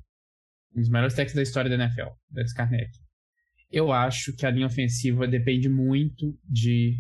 Um 0.73 0.79
dos 0.79 0.89
melhores 0.89 1.13
técnicos 1.13 1.35
da 1.35 1.43
história 1.43 1.69
da 1.69 1.75
NFL, 1.75 2.09
Dennis 2.29 2.53
Karnek. 2.53 2.89
Eu 3.69 3.91
acho 3.91 4.33
que 4.33 4.45
a 4.45 4.51
linha 4.51 4.67
ofensiva 4.67 5.27
depende 5.27 5.67
muito 5.67 6.37
de 6.49 6.95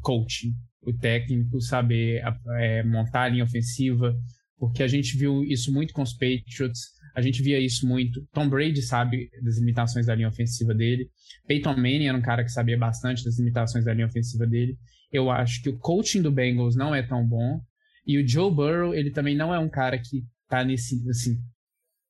coaching. 0.00 0.54
O 0.80 0.92
técnico 0.92 1.60
saber 1.60 2.22
é, 2.58 2.82
montar 2.84 3.22
a 3.22 3.28
linha 3.28 3.44
ofensiva, 3.44 4.14
porque 4.56 4.82
a 4.82 4.88
gente 4.88 5.16
viu 5.16 5.42
isso 5.42 5.72
muito 5.72 5.92
com 5.92 6.02
os 6.02 6.12
Patriots, 6.12 6.90
a 7.14 7.20
gente 7.20 7.42
via 7.42 7.58
isso 7.58 7.86
muito. 7.86 8.26
Tom 8.32 8.48
Brady 8.48 8.82
sabe 8.82 9.28
das 9.42 9.58
limitações 9.58 10.06
da 10.06 10.14
linha 10.14 10.28
ofensiva 10.28 10.74
dele. 10.74 11.08
Peyton 11.46 11.76
Manning 11.76 12.06
era 12.06 12.18
um 12.18 12.22
cara 12.22 12.44
que 12.44 12.50
sabia 12.50 12.78
bastante 12.78 13.24
das 13.24 13.38
limitações 13.38 13.84
da 13.84 13.92
linha 13.92 14.06
ofensiva 14.06 14.46
dele. 14.46 14.76
Eu 15.12 15.30
acho 15.30 15.62
que 15.62 15.68
o 15.68 15.78
coaching 15.78 16.22
do 16.22 16.32
Bengals 16.32 16.74
não 16.74 16.94
é 16.94 17.02
tão 17.02 17.26
bom. 17.26 17.60
E 18.06 18.18
o 18.18 18.26
Joe 18.26 18.52
Burrow, 18.52 18.94
ele 18.94 19.10
também 19.10 19.36
não 19.36 19.54
é 19.54 19.58
um 19.58 19.68
cara 19.68 19.98
que 19.98 20.24
tá 20.48 20.64
nesse, 20.64 21.08
assim, 21.08 21.38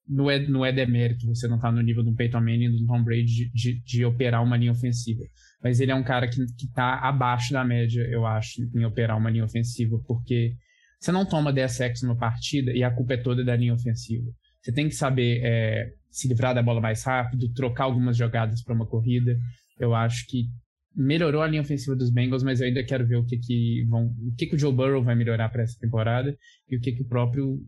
não 0.09 0.31
é, 0.31 0.39
não 0.47 0.65
é 0.65 0.73
demérito 0.73 1.27
você 1.27 1.47
não 1.47 1.59
tá 1.59 1.71
no 1.71 1.81
nível 1.81 2.03
do 2.03 2.15
Peyton 2.15 2.41
Manning 2.41 2.65
e 2.65 2.71
do 2.71 2.87
Tom 2.87 3.03
Brady 3.03 3.25
de, 3.25 3.51
de, 3.53 3.83
de, 3.83 4.05
operar 4.05 4.43
uma 4.43 4.57
linha 4.57 4.73
ofensiva. 4.73 5.23
Mas 5.63 5.81
ele 5.81 5.93
é 5.93 5.95
um 5.95 6.03
cara 6.03 6.29
que, 6.29 6.45
que 6.59 6.69
tá 6.73 6.99
abaixo 7.01 7.53
da 7.53 7.65
média, 7.65 8.03
eu 8.11 8.27
acho, 8.27 8.63
em 8.75 8.85
operar 8.85 9.17
uma 9.17 9.31
linha 9.31 9.45
ofensiva, 9.45 9.99
porque 10.07 10.55
você 10.99 11.13
não 11.13 11.27
toma 11.27 11.53
10 11.53 11.73
sacks 11.73 12.03
numa 12.03 12.17
partida 12.17 12.73
e 12.73 12.83
a 12.83 12.91
culpa 12.91 13.15
é 13.15 13.17
toda 13.17 13.45
da 13.45 13.57
linha 13.57 13.75
ofensiva. 13.75 14.29
Você 14.63 14.73
tem 14.73 14.89
que 14.89 14.95
saber 14.95 15.41
é, 15.43 15.93
se 16.11 16.29
livrar 16.29 16.55
da 16.55 16.63
bola 16.63 16.81
mais 16.81 17.03
rápido, 17.03 17.53
trocar 17.53 17.85
algumas 17.85 18.17
jogadas 18.17 18.63
para 18.63 18.75
uma 18.75 18.87
corrida. 18.87 19.37
Eu 19.79 19.95
acho 19.95 20.27
que 20.29 20.47
melhorou 20.95 21.43
a 21.43 21.47
linha 21.47 21.63
ofensiva 21.63 21.97
dos 21.97 22.11
Bengals, 22.11 22.43
mas 22.43 22.61
eu 22.61 22.67
ainda 22.67 22.85
quero 22.85 23.07
ver 23.07 23.17
o 23.17 23.25
que 23.25 23.39
que 23.39 23.85
vão, 23.89 24.07
o 24.07 24.35
que 24.37 24.47
que 24.47 24.55
o 24.55 24.59
Joe 24.59 24.73
Burrow 24.73 25.03
vai 25.03 25.15
melhorar 25.15 25.49
para 25.49 25.63
essa 25.63 25.79
temporada 25.81 26.37
e 26.69 26.77
o 26.77 26.81
que 26.81 26.93
que 26.93 27.03
o 27.03 27.09
próprio 27.09 27.59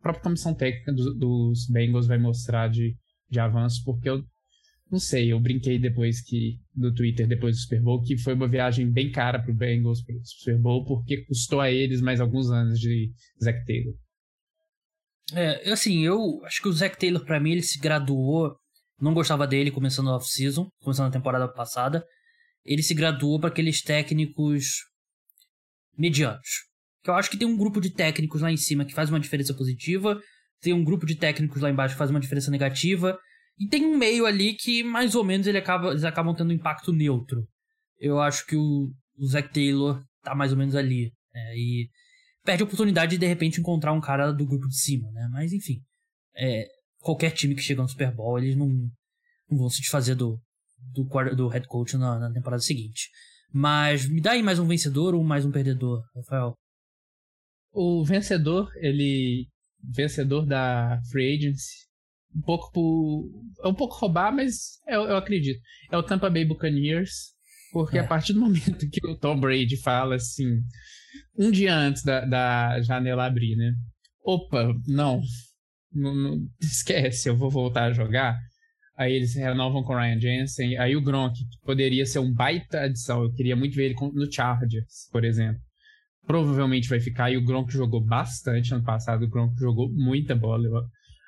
própria 0.00 0.22
comissão 0.22 0.54
técnica 0.54 0.92
do, 0.92 1.14
dos 1.14 1.66
Bengals 1.66 2.06
vai 2.06 2.18
mostrar 2.18 2.68
de, 2.68 2.94
de 3.30 3.40
avanço, 3.40 3.82
porque 3.84 4.10
eu 4.10 4.22
não 4.90 4.98
sei, 4.98 5.32
eu 5.32 5.40
brinquei 5.40 5.78
depois 5.78 6.20
que 6.20 6.60
no 6.76 6.94
Twitter, 6.94 7.26
depois 7.26 7.56
do 7.56 7.62
Super 7.62 7.80
Bowl, 7.80 8.02
que 8.02 8.18
foi 8.18 8.34
uma 8.34 8.46
viagem 8.46 8.90
bem 8.90 9.10
cara 9.10 9.42
pro 9.42 9.54
Bengals 9.54 10.02
pro 10.02 10.20
Super 10.22 10.58
Bowl, 10.58 10.84
porque 10.84 11.24
custou 11.24 11.60
a 11.60 11.70
eles 11.70 12.02
mais 12.02 12.20
alguns 12.20 12.50
anos 12.50 12.78
de 12.78 13.10
Zach 13.42 13.64
Taylor. 13.64 13.94
É, 15.32 15.70
assim, 15.70 16.04
eu 16.04 16.44
acho 16.44 16.60
que 16.60 16.68
o 16.68 16.72
Zach 16.72 16.98
Taylor, 16.98 17.24
para 17.24 17.40
mim, 17.40 17.52
ele 17.52 17.62
se 17.62 17.78
graduou. 17.78 18.56
Não 19.00 19.14
gostava 19.14 19.46
dele 19.46 19.70
começando 19.70 20.10
a 20.10 20.16
off-season, 20.16 20.68
começando 20.80 21.08
a 21.08 21.12
temporada 21.12 21.48
passada. 21.48 22.04
Ele 22.64 22.82
se 22.82 22.94
graduou 22.94 23.40
para 23.40 23.48
aqueles 23.48 23.82
técnicos 23.82 24.84
medianos 25.96 26.66
Que 27.02 27.10
eu 27.10 27.14
acho 27.14 27.30
que 27.30 27.36
tem 27.36 27.46
um 27.46 27.56
grupo 27.56 27.80
de 27.80 27.90
técnicos 27.90 28.40
lá 28.40 28.50
em 28.50 28.56
cima 28.56 28.84
que 28.84 28.94
faz 28.94 29.10
uma 29.10 29.20
diferença 29.20 29.54
positiva, 29.54 30.20
tem 30.60 30.72
um 30.72 30.82
grupo 30.82 31.06
de 31.06 31.14
técnicos 31.14 31.60
lá 31.60 31.70
embaixo 31.70 31.94
que 31.94 31.98
faz 31.98 32.10
uma 32.10 32.20
diferença 32.20 32.50
negativa, 32.50 33.18
e 33.58 33.68
tem 33.68 33.84
um 33.84 33.96
meio 33.96 34.26
ali 34.26 34.54
que 34.54 34.82
mais 34.82 35.14
ou 35.14 35.22
menos 35.22 35.46
ele 35.46 35.58
acaba, 35.58 35.90
eles 35.90 36.04
acabam 36.04 36.34
tendo 36.34 36.50
um 36.50 36.54
impacto 36.54 36.92
neutro. 36.92 37.46
Eu 37.98 38.20
acho 38.20 38.46
que 38.46 38.56
o, 38.56 38.90
o 39.16 39.26
Zac 39.26 39.52
Taylor 39.52 40.02
tá 40.22 40.34
mais 40.34 40.52
ou 40.52 40.58
menos 40.58 40.74
ali. 40.74 41.12
Né? 41.32 41.56
E 41.56 41.88
perde 42.44 42.62
a 42.62 42.66
oportunidade 42.66 43.12
de 43.12 43.18
de 43.18 43.26
repente 43.26 43.60
encontrar 43.60 43.92
um 43.92 44.00
cara 44.00 44.30
do 44.32 44.46
grupo 44.46 44.68
de 44.68 44.78
cima, 44.78 45.10
né? 45.12 45.28
Mas 45.32 45.52
enfim. 45.52 45.82
É, 46.36 46.68
qualquer 46.98 47.30
time 47.30 47.54
que 47.54 47.62
chega 47.62 47.82
no 47.82 47.88
Super 47.88 48.12
Bowl, 48.12 48.38
eles 48.38 48.56
não, 48.56 48.68
não 48.68 49.58
vão 49.58 49.70
se 49.70 49.80
desfazer 49.80 50.14
do, 50.14 50.40
do, 50.92 51.04
do 51.34 51.48
head 51.48 51.66
coach 51.66 51.96
na, 51.96 52.18
na 52.18 52.32
temporada 52.32 52.62
seguinte. 52.62 53.10
Mas 53.52 54.08
me 54.08 54.20
dá 54.20 54.32
aí 54.32 54.42
mais 54.42 54.58
um 54.58 54.66
vencedor 54.66 55.14
ou 55.14 55.22
mais 55.22 55.44
um 55.44 55.52
perdedor, 55.52 56.02
Rafael? 56.16 56.54
O 57.72 58.04
vencedor, 58.04 58.70
ele. 58.76 59.48
Vencedor 59.80 60.46
da 60.46 61.00
Free 61.10 61.36
Agency. 61.36 61.84
Um 62.34 62.40
pouco 62.40 62.72
por. 62.72 63.30
É 63.62 63.68
um 63.68 63.74
pouco 63.74 63.94
roubar, 63.94 64.34
mas 64.34 64.80
eu, 64.88 65.02
eu 65.02 65.16
acredito. 65.16 65.60
É 65.90 65.96
o 65.96 66.02
Tampa 66.02 66.30
Bay 66.30 66.44
Buccaneers. 66.44 67.32
Porque 67.72 67.98
é. 67.98 68.00
a 68.00 68.06
partir 68.06 68.32
do 68.32 68.40
momento 68.40 68.88
que 68.90 69.06
o 69.06 69.16
Tom 69.16 69.38
Brady 69.38 69.76
fala 69.76 70.16
assim. 70.16 70.60
Um 71.38 71.50
dia 71.50 71.74
antes 71.76 72.02
da, 72.02 72.24
da 72.24 72.80
janela 72.82 73.26
abrir, 73.26 73.56
né? 73.56 73.72
Opa, 74.24 74.74
não, 74.86 75.20
não, 75.92 76.14
não. 76.14 76.48
Esquece, 76.60 77.28
eu 77.28 77.36
vou 77.36 77.50
voltar 77.50 77.84
a 77.84 77.92
jogar 77.92 78.38
Aí 78.96 79.12
eles 79.12 79.34
renovam 79.34 79.82
com 79.82 79.92
o 79.92 79.96
Ryan 79.96 80.20
Jensen. 80.20 80.78
Aí 80.78 80.94
o 80.94 81.02
Gronk, 81.02 81.36
que 81.36 81.58
poderia 81.64 82.06
ser 82.06 82.20
um 82.20 82.32
baita 82.32 82.82
adição. 82.82 83.24
Eu 83.24 83.32
queria 83.32 83.56
muito 83.56 83.74
ver 83.74 83.86
ele 83.86 83.94
no 84.12 84.32
Chargers, 84.32 85.08
por 85.10 85.24
exemplo. 85.24 85.60
Provavelmente 86.26 86.88
vai 86.88 87.00
ficar. 87.00 87.30
E 87.30 87.36
o 87.36 87.44
Gronk 87.44 87.72
jogou 87.72 88.00
bastante 88.00 88.72
ano 88.72 88.84
passado. 88.84 89.24
O 89.24 89.28
Gronk 89.28 89.58
jogou 89.58 89.90
muita 89.92 90.34
bola. 90.34 90.64
Eu, 90.64 90.84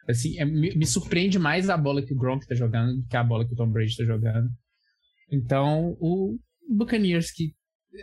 assim, 0.09 0.39
é, 0.39 0.45
me, 0.45 0.75
me, 0.77 0.87
surpreende 0.87 1.39
mais 1.39 1.69
a 1.69 1.77
bola 1.77 2.03
que 2.03 2.15
o 2.15 2.17
Gronk 2.17 2.47
tá 2.47 2.55
jogando 2.55 3.01
do 3.01 3.07
que 3.07 3.17
a 3.17 3.25
bola 3.25 3.45
que 3.45 3.53
o 3.53 3.57
Tom 3.57 3.69
Brady 3.69 3.97
tá 3.97 4.05
jogando. 4.05 4.49
Então, 5.31 5.97
o 5.99 6.39
Buccaneers 6.69 7.33
que, 7.33 7.53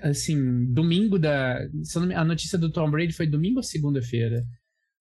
assim, 0.02 0.72
domingo 0.72 1.20
da... 1.20 1.60
A 2.16 2.26
notícia 2.26 2.58
do 2.58 2.72
Tom 2.72 2.90
Brady 2.90 3.14
foi 3.14 3.28
domingo 3.28 3.58
ou 3.58 3.64
segunda-feira? 3.64 4.44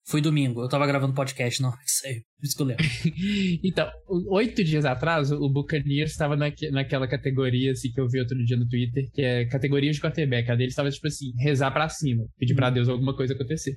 Foi 0.05 0.21
domingo, 0.21 0.63
eu 0.63 0.69
tava 0.69 0.87
gravando 0.87 1.15
podcast, 1.15 1.63
não, 1.63 1.71
isso 1.87 2.07
aí, 2.07 2.23
isso 2.43 2.57
que 2.57 2.63
eu 2.63 2.67
lembro. 2.67 2.85
então, 3.63 3.89
oito 4.31 4.65
dias 4.65 4.85
atrás, 4.85 5.31
o 5.31 5.49
Buccaneers 5.49 6.11
estava 6.11 6.37
naque, 6.37 6.71
naquela 6.71 7.07
categoria, 7.07 7.71
assim, 7.71 7.89
que 7.93 8.01
eu 8.01 8.09
vi 8.09 8.19
outro 8.19 8.37
dia 8.45 8.57
no 8.57 8.69
Twitter, 8.69 9.09
que 9.13 9.23
é 9.23 9.47
categoria 9.47 9.93
de 9.93 10.01
quarterback. 10.01 10.51
A 10.51 10.57
dele 10.57 10.71
estava, 10.71 10.91
tipo 10.91 11.07
assim, 11.07 11.33
rezar 11.39 11.71
pra 11.71 11.89
cima, 11.89 12.25
pedir 12.37 12.55
pra 12.55 12.67
uhum. 12.67 12.75
Deus 12.75 12.89
alguma 12.89 13.15
coisa 13.15 13.35
acontecer. 13.35 13.77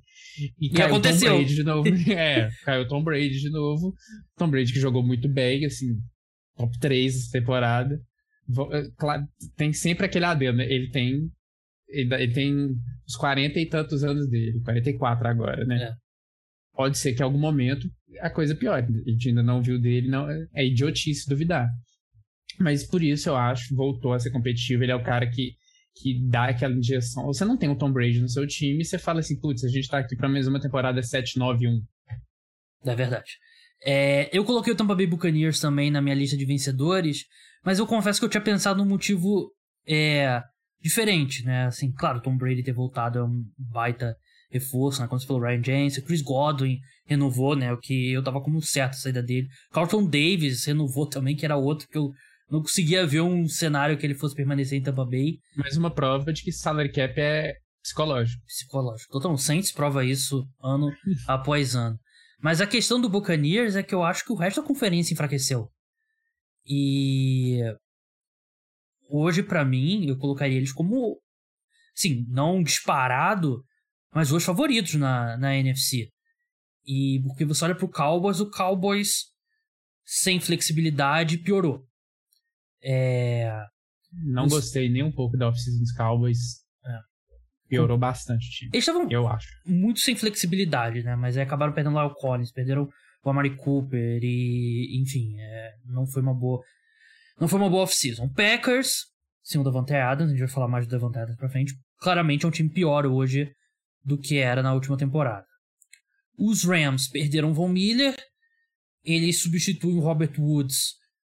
E, 0.59 0.67
e 0.67 0.69
caiu 0.71 0.87
aconteceu. 0.87 1.29
Tom 1.29 1.37
Brady 1.37 1.55
de 1.55 1.63
novo. 1.63 1.87
é, 2.11 2.49
caiu 2.63 2.87
Tom 2.87 3.03
Brady 3.03 3.39
de 3.39 3.49
novo. 3.51 3.93
Tom 4.35 4.49
Brady 4.49 4.73
que 4.73 4.79
jogou 4.79 5.05
muito 5.05 5.29
bem, 5.29 5.63
assim, 5.63 5.89
top 6.57 6.79
3 6.79 7.15
essa 7.15 7.31
temporada. 7.31 8.01
É, 8.71 8.89
claro, 8.97 9.27
tem 9.55 9.73
sempre 9.73 10.05
aquele 10.05 10.25
adendo, 10.25 10.57
né? 10.57 10.65
Ele 10.65 10.89
tem 10.89 11.31
ele, 11.87 12.13
ele 12.15 12.33
tem 12.33 12.75
os 13.07 13.15
40 13.15 13.59
e 13.59 13.65
tantos 13.67 14.03
anos 14.03 14.27
dele, 14.27 14.59
44 14.61 15.27
agora, 15.27 15.65
né? 15.65 15.83
É 15.83 16.05
pode 16.75 16.97
ser 16.97 17.13
que 17.13 17.21
em 17.21 17.25
algum 17.25 17.39
momento 17.39 17.89
a 18.19 18.29
coisa 18.29 18.55
piore. 18.55 18.85
A 18.85 19.09
gente 19.09 19.29
ainda 19.29 19.41
não 19.41 19.61
viu 19.61 19.79
dele, 19.79 20.09
não 20.09 20.29
é 20.53 20.65
idiotice 20.65 21.27
duvidar. 21.27 21.69
Mas 22.59 22.85
por 22.85 23.01
isso 23.01 23.29
eu 23.29 23.35
acho, 23.35 23.75
voltou 23.75 24.13
a 24.13 24.19
ser 24.19 24.31
competitivo. 24.31 24.83
Ele 24.83 24.91
é 24.91 24.95
o 24.95 25.03
cara 25.03 25.29
que, 25.29 25.55
que 25.95 26.21
dá 26.27 26.45
aquela 26.45 26.75
injeção. 26.75 27.25
Você 27.25 27.43
não 27.43 27.57
tem 27.57 27.69
o 27.69 27.77
Tom 27.77 27.91
Brady 27.91 28.19
no 28.19 28.29
seu 28.29 28.45
time 28.45 28.81
e 28.81 28.85
você 28.85 28.97
fala 28.97 29.19
assim, 29.19 29.39
putz, 29.39 29.63
a 29.63 29.69
gente 29.69 29.87
tá 29.87 29.99
aqui 29.99 30.15
pra 30.15 30.29
mais 30.29 30.47
uma 30.47 30.59
temporada 30.59 31.01
7-9-1. 31.01 31.81
É 32.85 32.95
verdade. 32.95 33.31
É, 33.83 34.29
eu 34.35 34.45
coloquei 34.45 34.71
o 34.71 34.75
Tampa 34.75 34.95
Bay 34.95 35.07
Buccaneers 35.07 35.59
também 35.59 35.91
na 35.91 36.01
minha 36.01 36.15
lista 36.15 36.37
de 36.37 36.45
vencedores, 36.45 37.25
mas 37.65 37.79
eu 37.79 37.87
confesso 37.87 38.19
que 38.19 38.25
eu 38.25 38.29
tinha 38.29 38.41
pensado 38.41 38.77
num 38.77 38.89
motivo 38.89 39.51
é, 39.87 40.41
diferente, 40.81 41.43
né? 41.43 41.65
Assim, 41.65 41.91
claro, 41.91 42.21
Tom 42.21 42.37
Brady 42.37 42.63
ter 42.63 42.73
voltado 42.73 43.19
é 43.19 43.23
um 43.23 43.43
baita 43.57 44.15
reforço, 44.51 45.01
né? 45.01 45.07
Quando 45.07 45.21
você 45.21 45.27
falou 45.27 45.41
Ryan 45.41 45.63
Jensen, 45.63 46.03
Chris 46.03 46.21
Godwin 46.21 46.77
renovou, 47.05 47.55
né? 47.55 47.73
O 47.73 47.79
que 47.79 48.11
eu 48.11 48.23
tava 48.23 48.41
como 48.41 48.61
certo 48.61 48.91
a 48.91 48.97
saída 48.97 49.23
dele. 49.23 49.47
Carlton 49.71 50.05
Davis 50.05 50.63
renovou 50.65 51.07
também, 51.07 51.35
que 51.35 51.43
era 51.43 51.57
outro 51.57 51.87
que 51.87 51.97
eu 51.97 52.11
não 52.49 52.61
conseguia 52.61 53.05
ver 53.05 53.21
um 53.21 53.47
cenário 53.47 53.97
que 53.97 54.05
ele 54.05 54.13
fosse 54.13 54.35
permanecer 54.35 54.77
em 54.77 54.83
Tampa 54.83 55.03
Bay. 55.03 55.39
Mais 55.57 55.75
uma 55.75 55.89
prova 55.89 56.31
de 56.31 56.43
que 56.43 56.51
salary 56.51 56.91
cap 56.91 57.19
é 57.19 57.55
psicológico. 57.81 58.43
Psicológico. 58.45 59.11
Total, 59.11 59.37
Saints 59.37 59.71
prova 59.71 60.05
isso 60.05 60.47
ano 60.63 60.91
após 61.27 61.75
ano. 61.75 61.97
Mas 62.41 62.61
a 62.61 62.67
questão 62.67 63.01
do 63.01 63.09
Buccaneers 63.09 63.75
é 63.75 63.81
que 63.81 63.95
eu 63.95 64.03
acho 64.03 64.23
que 64.23 64.31
o 64.31 64.35
resto 64.35 64.61
da 64.61 64.67
conferência 64.67 65.13
enfraqueceu. 65.13 65.67
E 66.65 67.59
hoje 69.09 69.43
para 69.43 69.63
mim 69.63 70.07
eu 70.07 70.17
colocaria 70.17 70.57
eles 70.57 70.73
como 70.73 71.19
sim, 71.93 72.25
não 72.27 72.61
disparado, 72.61 73.63
mas 74.13 74.31
os 74.31 74.43
favoritos 74.43 74.95
na, 74.95 75.37
na 75.37 75.55
NFC. 75.55 76.09
E 76.85 77.21
porque 77.23 77.45
você 77.45 77.65
olha 77.65 77.75
pro 77.75 77.89
Cowboys, 77.89 78.39
o 78.39 78.49
Cowboys 78.49 79.25
sem 80.05 80.39
flexibilidade 80.39 81.39
piorou. 81.39 81.83
É... 82.83 83.51
Não 84.11 84.45
os... 84.45 84.53
gostei 84.53 84.89
nem 84.89 85.03
um 85.03 85.11
pouco 85.11 85.37
da 85.37 85.49
off-season 85.49 85.79
dos 85.79 85.91
Cowboys. 85.93 86.37
É. 86.85 86.99
Piorou 87.67 87.97
bastante 87.97 88.47
o 88.47 88.51
time. 88.51 88.71
Eles 88.73 88.87
estavam 88.87 89.09
eu 89.09 89.27
acho. 89.27 89.47
muito 89.65 89.99
sem 89.99 90.15
flexibilidade, 90.15 91.01
né? 91.01 91.15
Mas 91.15 91.35
aí 91.35 91.43
acabaram 91.43 91.73
perdendo 91.73 91.95
lá 91.95 92.05
o 92.05 92.13
Collins, 92.13 92.51
perderam 92.51 92.87
o 93.25 93.31
Amari 93.31 93.55
Cooper 93.55 94.19
e, 94.23 95.01
enfim, 95.01 95.35
é... 95.39 95.73
não 95.85 96.05
foi 96.05 96.21
uma 96.21 96.33
boa 96.33 96.61
não 97.39 97.47
foi 97.47 97.59
uma 97.59 97.69
boa 97.69 97.83
off-season. 97.83 98.29
Packers, 98.29 99.07
sim, 99.43 99.57
o 99.57 99.63
Davante 99.63 99.93
Adams, 99.93 100.29
a 100.29 100.35
gente 100.35 100.45
vai 100.45 100.53
falar 100.53 100.67
mais 100.67 100.87
do 100.87 100.91
Davante 100.91 101.19
Adams 101.19 101.37
pra 101.37 101.49
frente, 101.49 101.73
claramente 101.99 102.45
é 102.45 102.47
um 102.47 102.51
time 102.51 102.69
pior 102.69 103.05
hoje 103.05 103.51
do 104.03 104.17
que 104.17 104.37
era 104.37 104.63
na 104.63 104.73
última 104.73 104.97
temporada. 104.97 105.45
Os 106.37 106.63
Rams 106.63 107.09
perderam 107.09 107.53
Von 107.53 107.69
Miller, 107.69 108.15
eles 109.03 109.41
substituem 109.41 109.97
o 109.97 110.01
Robert 110.01 110.33
Woods 110.39 110.93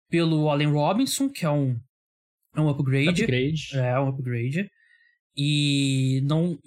pelo 0.08 0.48
Allen 0.48 0.72
Robinson, 0.72 1.28
que 1.28 1.44
é 1.44 1.50
um, 1.50 1.78
é 2.54 2.60
um 2.60 2.68
upgrade. 2.68 3.22
upgrade. 3.22 3.68
É, 3.74 3.98
um 3.98 4.08
upgrade. 4.08 4.68
E 5.36 6.20
não. 6.24 6.58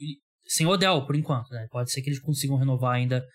Sem 0.46 0.68
Odell, 0.68 1.06
por 1.06 1.16
enquanto, 1.16 1.50
né? 1.52 1.68
Pode 1.72 1.92
ser 1.92 2.02
que 2.02 2.10
eles 2.10 2.20
consigam 2.20 2.58
renovar 2.58 2.96
ainda 2.96 3.26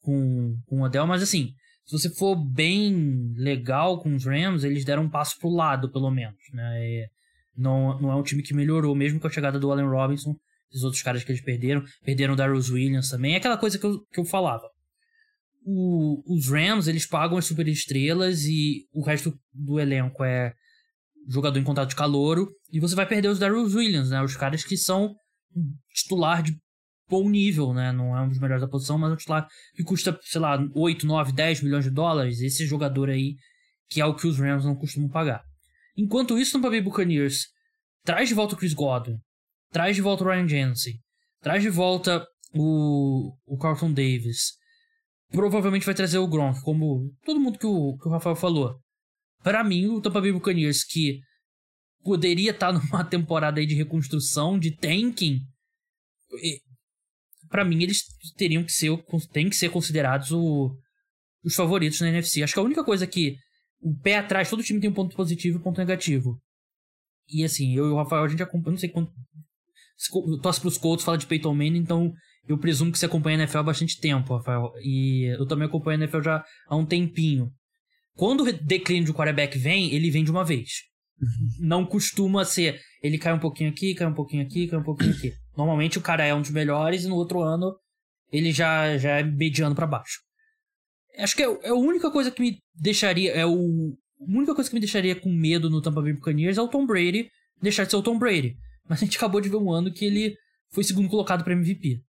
com, 0.00 0.56
com 0.66 0.80
o 0.80 0.84
Odell, 0.84 1.06
mas 1.06 1.22
assim, 1.22 1.52
se 1.84 1.98
você 1.98 2.10
for 2.14 2.36
bem 2.36 3.32
legal 3.36 4.00
com 4.02 4.14
os 4.14 4.24
Rams, 4.24 4.64
eles 4.64 4.84
deram 4.84 5.04
um 5.04 5.10
passo 5.10 5.38
pro 5.38 5.50
lado, 5.50 5.90
pelo 5.90 6.10
menos, 6.10 6.38
né? 6.52 6.84
E 6.84 7.08
não, 7.56 8.00
não 8.00 8.10
é 8.10 8.16
um 8.16 8.22
time 8.22 8.42
que 8.42 8.54
melhorou, 8.54 8.94
mesmo 8.94 9.20
com 9.20 9.26
a 9.26 9.30
chegada 9.30 9.58
do 9.58 9.70
Allen 9.70 9.88
Robinson 9.88 10.34
os 10.72 10.84
outros 10.84 11.02
caras 11.02 11.24
que 11.24 11.32
eles 11.32 11.42
perderam. 11.42 11.84
Perderam 12.04 12.34
o 12.34 12.36
Darius 12.36 12.70
Williams 12.70 13.08
também. 13.08 13.34
É 13.34 13.36
aquela 13.36 13.58
coisa 13.58 13.78
que 13.78 13.84
eu, 13.84 14.00
que 14.12 14.20
eu 14.20 14.24
falava. 14.24 14.68
O, 15.64 16.22
os 16.26 16.48
Rams, 16.48 16.88
eles 16.88 17.06
pagam 17.06 17.36
as 17.36 17.44
superestrelas 17.44 18.44
e 18.44 18.86
o 18.92 19.02
resto 19.02 19.38
do 19.52 19.78
elenco 19.78 20.24
é 20.24 20.54
jogador 21.28 21.58
em 21.58 21.64
contato 21.64 21.90
de 21.90 21.96
calouro. 21.96 22.48
E 22.72 22.80
você 22.80 22.94
vai 22.94 23.06
perder 23.06 23.28
os 23.28 23.38
Darius 23.38 23.74
Williams, 23.74 24.10
né? 24.10 24.22
Os 24.22 24.36
caras 24.36 24.64
que 24.64 24.76
são 24.76 25.14
titular 25.92 26.42
de 26.42 26.56
bom 27.10 27.28
nível, 27.28 27.74
né? 27.74 27.90
Não 27.92 28.16
é 28.16 28.22
um 28.22 28.28
dos 28.28 28.38
melhores 28.38 28.62
da 28.62 28.68
posição, 28.68 28.96
mas 28.96 29.10
é 29.10 29.14
um 29.14 29.16
titular 29.16 29.46
que 29.74 29.82
custa, 29.82 30.18
sei 30.22 30.40
lá, 30.40 30.56
8, 30.74 31.04
9, 31.04 31.32
10 31.32 31.62
milhões 31.62 31.84
de 31.84 31.90
dólares. 31.90 32.40
Esse 32.40 32.64
jogador 32.64 33.10
aí, 33.10 33.34
que 33.88 34.00
é 34.00 34.06
o 34.06 34.14
que 34.14 34.26
os 34.26 34.38
Rams 34.38 34.64
não 34.64 34.76
costumam 34.76 35.08
pagar. 35.08 35.42
Enquanto 35.96 36.38
isso, 36.38 36.56
no 36.56 36.70
Bay 36.70 36.80
Buccaneers 36.80 37.48
traz 38.04 38.28
de 38.28 38.34
volta 38.34 38.54
o 38.54 38.58
Chris 38.58 38.72
Godwin, 38.72 39.16
traz 39.70 39.96
de 39.96 40.02
volta 40.02 40.24
o 40.24 40.26
Ryan 40.28 40.48
Jensen, 40.48 40.94
traz 41.42 41.62
de 41.62 41.68
volta 41.68 42.24
o, 42.54 43.34
o 43.44 43.58
Carlton 43.58 43.92
Davis. 43.92 44.52
Provavelmente 45.30 45.84
vai 45.84 45.94
trazer 45.94 46.18
o 46.18 46.28
Gronk, 46.28 46.60
como 46.62 47.12
todo 47.24 47.40
mundo 47.40 47.58
que 47.58 47.66
o, 47.66 47.98
que 47.98 48.08
o 48.08 48.10
Rafael 48.10 48.36
falou. 48.36 48.76
Para 49.42 49.64
mim, 49.64 49.86
o 49.86 50.00
Tampa 50.00 50.20
Bay 50.20 50.32
Buccaneers, 50.32 50.84
que 50.84 51.20
poderia 52.02 52.52
estar 52.52 52.72
tá 52.72 52.78
numa 52.78 53.04
temporada 53.04 53.60
aí 53.60 53.66
de 53.66 53.74
reconstrução, 53.74 54.58
de 54.58 54.70
tanking, 54.76 55.40
para 57.50 57.64
mim 57.64 57.82
eles 57.82 58.04
teriam 58.36 58.62
que 58.62 58.72
ser, 58.72 58.90
têm 59.32 59.50
que 59.50 59.56
ser 59.56 59.70
considerados 59.70 60.30
o, 60.30 60.74
os 61.44 61.54
favoritos 61.54 62.00
na 62.00 62.08
NFC. 62.08 62.42
Acho 62.42 62.54
que 62.54 62.60
a 62.60 62.62
única 62.62 62.84
coisa 62.84 63.06
que 63.06 63.36
o 63.82 63.94
pé 63.98 64.18
atrás, 64.18 64.48
todo 64.48 64.62
time 64.62 64.80
tem 64.80 64.88
um 64.88 64.94
ponto 64.94 65.16
positivo 65.16 65.58
e 65.58 65.60
um 65.60 65.62
ponto 65.62 65.78
negativo. 65.78 66.40
E 67.28 67.44
assim, 67.44 67.76
eu 67.76 67.86
e 67.86 67.90
o 67.90 67.96
Rafael, 67.96 68.24
a 68.24 68.28
gente 68.28 68.42
acompanha, 68.42 68.72
não 68.72 68.78
sei 68.78 68.88
quanto, 68.88 69.12
torce 70.42 70.60
pros 70.60 70.78
Colts, 70.78 71.04
fala 71.04 71.18
de 71.18 71.26
Peyton 71.26 71.54
Manning, 71.54 71.78
então 71.78 72.12
eu 72.46 72.58
presumo 72.58 72.92
que 72.92 72.98
você 72.98 73.06
acompanha 73.06 73.38
a 73.38 73.40
NFL 73.40 73.58
há 73.58 73.62
bastante 73.62 74.00
tempo, 74.00 74.36
Rafael. 74.36 74.72
E 74.82 75.34
eu 75.38 75.46
também 75.46 75.66
acompanho 75.66 76.00
a 76.00 76.04
NFL 76.04 76.22
já 76.22 76.44
há 76.68 76.76
um 76.76 76.86
tempinho. 76.86 77.50
Quando 78.14 78.42
o 78.42 78.52
declínio 78.52 79.06
de 79.06 79.12
quarterback 79.12 79.58
vem, 79.58 79.92
ele 79.94 80.10
vem 80.10 80.24
de 80.24 80.30
uma 80.30 80.44
vez. 80.44 80.89
Não 81.58 81.84
costuma 81.84 82.44
ser. 82.44 82.80
Ele 83.02 83.18
cai 83.18 83.32
um 83.32 83.38
pouquinho 83.38 83.70
aqui, 83.70 83.94
cai 83.94 84.06
um 84.06 84.14
pouquinho 84.14 84.42
aqui, 84.42 84.66
cai 84.66 84.78
um 84.78 84.84
pouquinho 84.84 85.12
aqui. 85.12 85.32
Normalmente 85.56 85.98
o 85.98 86.02
cara 86.02 86.24
é 86.24 86.34
um 86.34 86.40
dos 86.40 86.50
melhores 86.50 87.04
e 87.04 87.08
no 87.08 87.16
outro 87.16 87.40
ano 87.40 87.74
ele 88.32 88.52
já, 88.52 88.96
já 88.96 89.18
é 89.18 89.22
mediano 89.22 89.74
para 89.74 89.86
baixo. 89.86 90.20
Acho 91.18 91.36
que 91.36 91.42
é, 91.42 91.58
é, 91.62 91.68
a 91.70 91.74
única 91.74 92.10
coisa 92.10 92.30
que 92.30 92.40
me 92.40 92.58
deixaria. 92.74 93.32
É 93.32 93.44
o. 93.44 93.96
A 94.20 94.36
única 94.36 94.54
coisa 94.54 94.68
que 94.68 94.74
me 94.74 94.80
deixaria 94.80 95.16
com 95.16 95.32
medo 95.32 95.70
no 95.70 95.80
Tampa 95.80 96.02
Bay 96.02 96.12
Buccaneers 96.12 96.58
é 96.58 96.62
o 96.62 96.68
Tom 96.68 96.86
Brady 96.86 97.30
deixar 97.60 97.84
de 97.84 97.90
ser 97.90 97.96
o 97.96 98.02
Tom 98.02 98.18
Brady. 98.18 98.56
Mas 98.88 99.02
a 99.02 99.04
gente 99.04 99.16
acabou 99.16 99.40
de 99.40 99.48
ver 99.48 99.56
um 99.56 99.72
ano 99.72 99.92
que 99.92 100.04
ele 100.04 100.34
foi 100.72 100.84
segundo 100.84 101.08
colocado 101.08 101.44
para 101.44 101.52
MVP. 101.52 102.02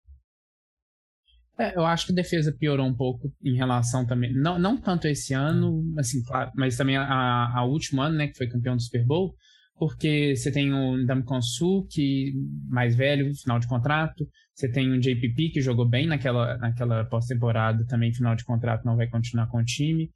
É, 1.59 1.75
eu 1.75 1.85
acho 1.85 2.07
que 2.07 2.11
a 2.11 2.15
defesa 2.15 2.55
piorou 2.57 2.85
um 2.85 2.95
pouco 2.95 3.31
em 3.43 3.55
relação 3.55 4.05
também. 4.05 4.33
Não, 4.33 4.57
não 4.57 4.79
tanto 4.79 5.07
esse 5.07 5.33
ano, 5.33 5.83
assim, 5.97 6.23
claro, 6.23 6.51
mas 6.55 6.77
também 6.77 6.97
a, 6.97 7.51
a 7.53 7.65
último 7.65 8.01
ano, 8.01 8.15
né, 8.15 8.27
que 8.27 8.37
foi 8.37 8.47
campeão 8.47 8.75
do 8.75 8.81
Super 8.81 9.05
Bowl, 9.05 9.35
porque 9.77 10.35
você 10.35 10.51
tem 10.51 10.73
o 10.73 10.97
Ndamukong 10.97 11.43
Su, 11.43 11.87
que 11.89 12.33
mais 12.69 12.95
velho, 12.95 13.33
final 13.35 13.59
de 13.59 13.67
contrato. 13.67 14.27
Você 14.53 14.71
tem 14.71 14.91
o 14.91 14.99
JPP, 14.99 15.49
que 15.49 15.61
jogou 15.61 15.87
bem 15.87 16.05
naquela, 16.05 16.57
naquela 16.57 17.03
pós-temporada, 17.05 17.85
também 17.87 18.13
final 18.13 18.35
de 18.35 18.45
contrato, 18.45 18.85
não 18.85 18.95
vai 18.95 19.07
continuar 19.07 19.47
com 19.47 19.57
o 19.57 19.65
time. 19.65 20.11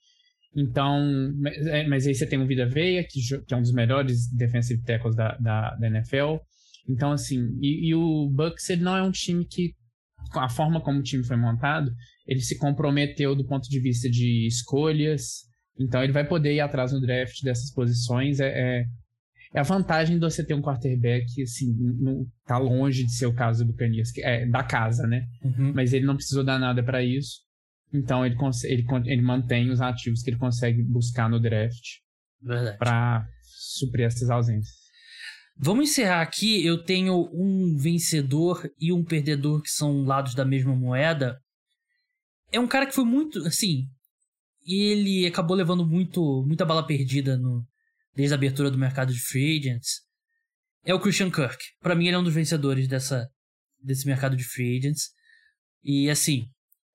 Então, 0.56 1.34
mas, 1.38 1.58
mas 1.90 2.08
aí 2.08 2.16
você 2.16 2.26
tem 2.26 2.40
o 2.40 2.48
Vida 2.48 2.66
Veia, 2.66 3.04
que, 3.04 3.20
que, 3.46 3.54
é 3.54 3.58
um 3.58 3.62
dos 3.62 3.74
melhores 3.74 4.32
defensive 4.32 4.82
tackles 4.84 5.16
da, 5.16 5.36
da, 5.38 5.76
da 5.76 5.88
NFL. 5.88 6.38
Então, 6.88 7.12
assim, 7.12 7.58
e, 7.62 7.90
e, 7.90 7.96
o 7.96 8.30
Bucks 8.30 8.70
ele 8.70 8.84
não 8.84 8.96
é 8.96 9.02
um 9.02 9.12
time 9.12 9.46
que, 9.46 9.76
a 10.34 10.50
forma 10.50 10.82
como 10.82 11.00
o 11.00 11.04
time 11.04 11.24
foi 11.24 11.38
montado, 11.38 11.92
ele 12.28 12.42
se 12.42 12.58
comprometeu 12.58 13.36
do 13.36 13.46
ponto 13.46 13.70
de 13.70 13.80
vista 13.80 14.10
de 14.10 14.48
escolhas. 14.48 15.44
Então, 15.80 16.04
ele 16.04 16.14
vai 16.14 16.28
poder 16.28 16.54
ir 16.54 16.60
atrás 16.60 16.92
no 16.92 17.02
draft 17.02 17.42
dessas 17.44 17.72
posições. 17.72 18.40
É, 18.40 18.48
é, 18.48 18.86
é 19.54 19.60
a 19.60 19.64
vantagem 19.64 20.16
de 20.18 20.26
você 20.26 20.46
ter 20.46 20.54
um 20.54 20.62
quarterback, 20.62 21.26
assim, 21.42 21.74
não, 22.00 22.26
tá 22.46 22.58
longe 22.58 23.04
de 23.04 23.12
ser 23.12 23.26
o 23.26 23.34
caso 23.34 23.66
do 23.66 23.74
que 23.74 24.22
é 24.22 24.46
da 24.46 24.64
casa, 24.64 25.06
né? 25.08 25.26
Uhum. 25.44 25.74
Mas 25.74 25.94
ele 25.94 26.06
não 26.06 26.16
precisou 26.16 26.44
dar 26.44 26.60
nada 26.60 26.84
para 26.84 27.04
isso. 27.04 27.42
Então, 27.94 28.26
ele, 28.26 28.36
ele, 28.66 28.86
ele 29.06 29.22
mantém 29.22 29.70
os 29.70 29.82
ativos 29.82 30.22
que 30.22 30.30
ele 30.30 30.38
consegue 30.38 30.84
buscar 30.84 31.30
no 31.30 31.40
draft 31.40 31.84
para 32.78 33.26
suprir 33.44 34.06
essas 34.06 34.30
ausências. 34.30 34.85
Vamos 35.58 35.90
encerrar 35.90 36.22
aqui. 36.22 36.66
Eu 36.66 36.84
tenho 36.84 37.30
um 37.34 37.78
vencedor 37.78 38.70
e 38.80 38.92
um 38.92 39.04
perdedor 39.04 39.62
que 39.62 39.70
são 39.70 40.04
lados 40.04 40.36
da 40.36 40.44
mesma 40.44 40.76
moeda. 40.76 41.40
É 42.52 42.60
um 42.60 42.68
cara 42.68 42.86
que 42.86 42.94
foi 42.94 43.06
muito, 43.06 43.40
assim, 43.46 43.88
ele 44.66 45.26
acabou 45.26 45.56
levando 45.56 45.86
muito, 45.86 46.44
muita 46.46 46.66
bala 46.66 46.86
perdida 46.86 47.38
no, 47.38 47.66
desde 48.16 48.34
a 48.34 48.38
abertura 48.38 48.70
do 48.70 48.78
mercado 48.78 49.14
de 49.14 49.20
free 49.20 49.60
agents. 49.60 50.02
É 50.84 50.94
o 50.94 51.00
Christian 51.00 51.32
Kirk. 51.32 51.58
Para 51.80 51.96
mim 51.96 52.08
ele 52.08 52.16
é 52.16 52.20
um 52.20 52.24
dos 52.24 52.34
vencedores 52.34 52.88
dessa 52.88 53.28
desse 53.82 54.08
mercado 54.08 54.36
de 54.36 54.44
free 54.44 54.78
agents. 54.78 55.12
E 55.84 56.10
assim, 56.10 56.50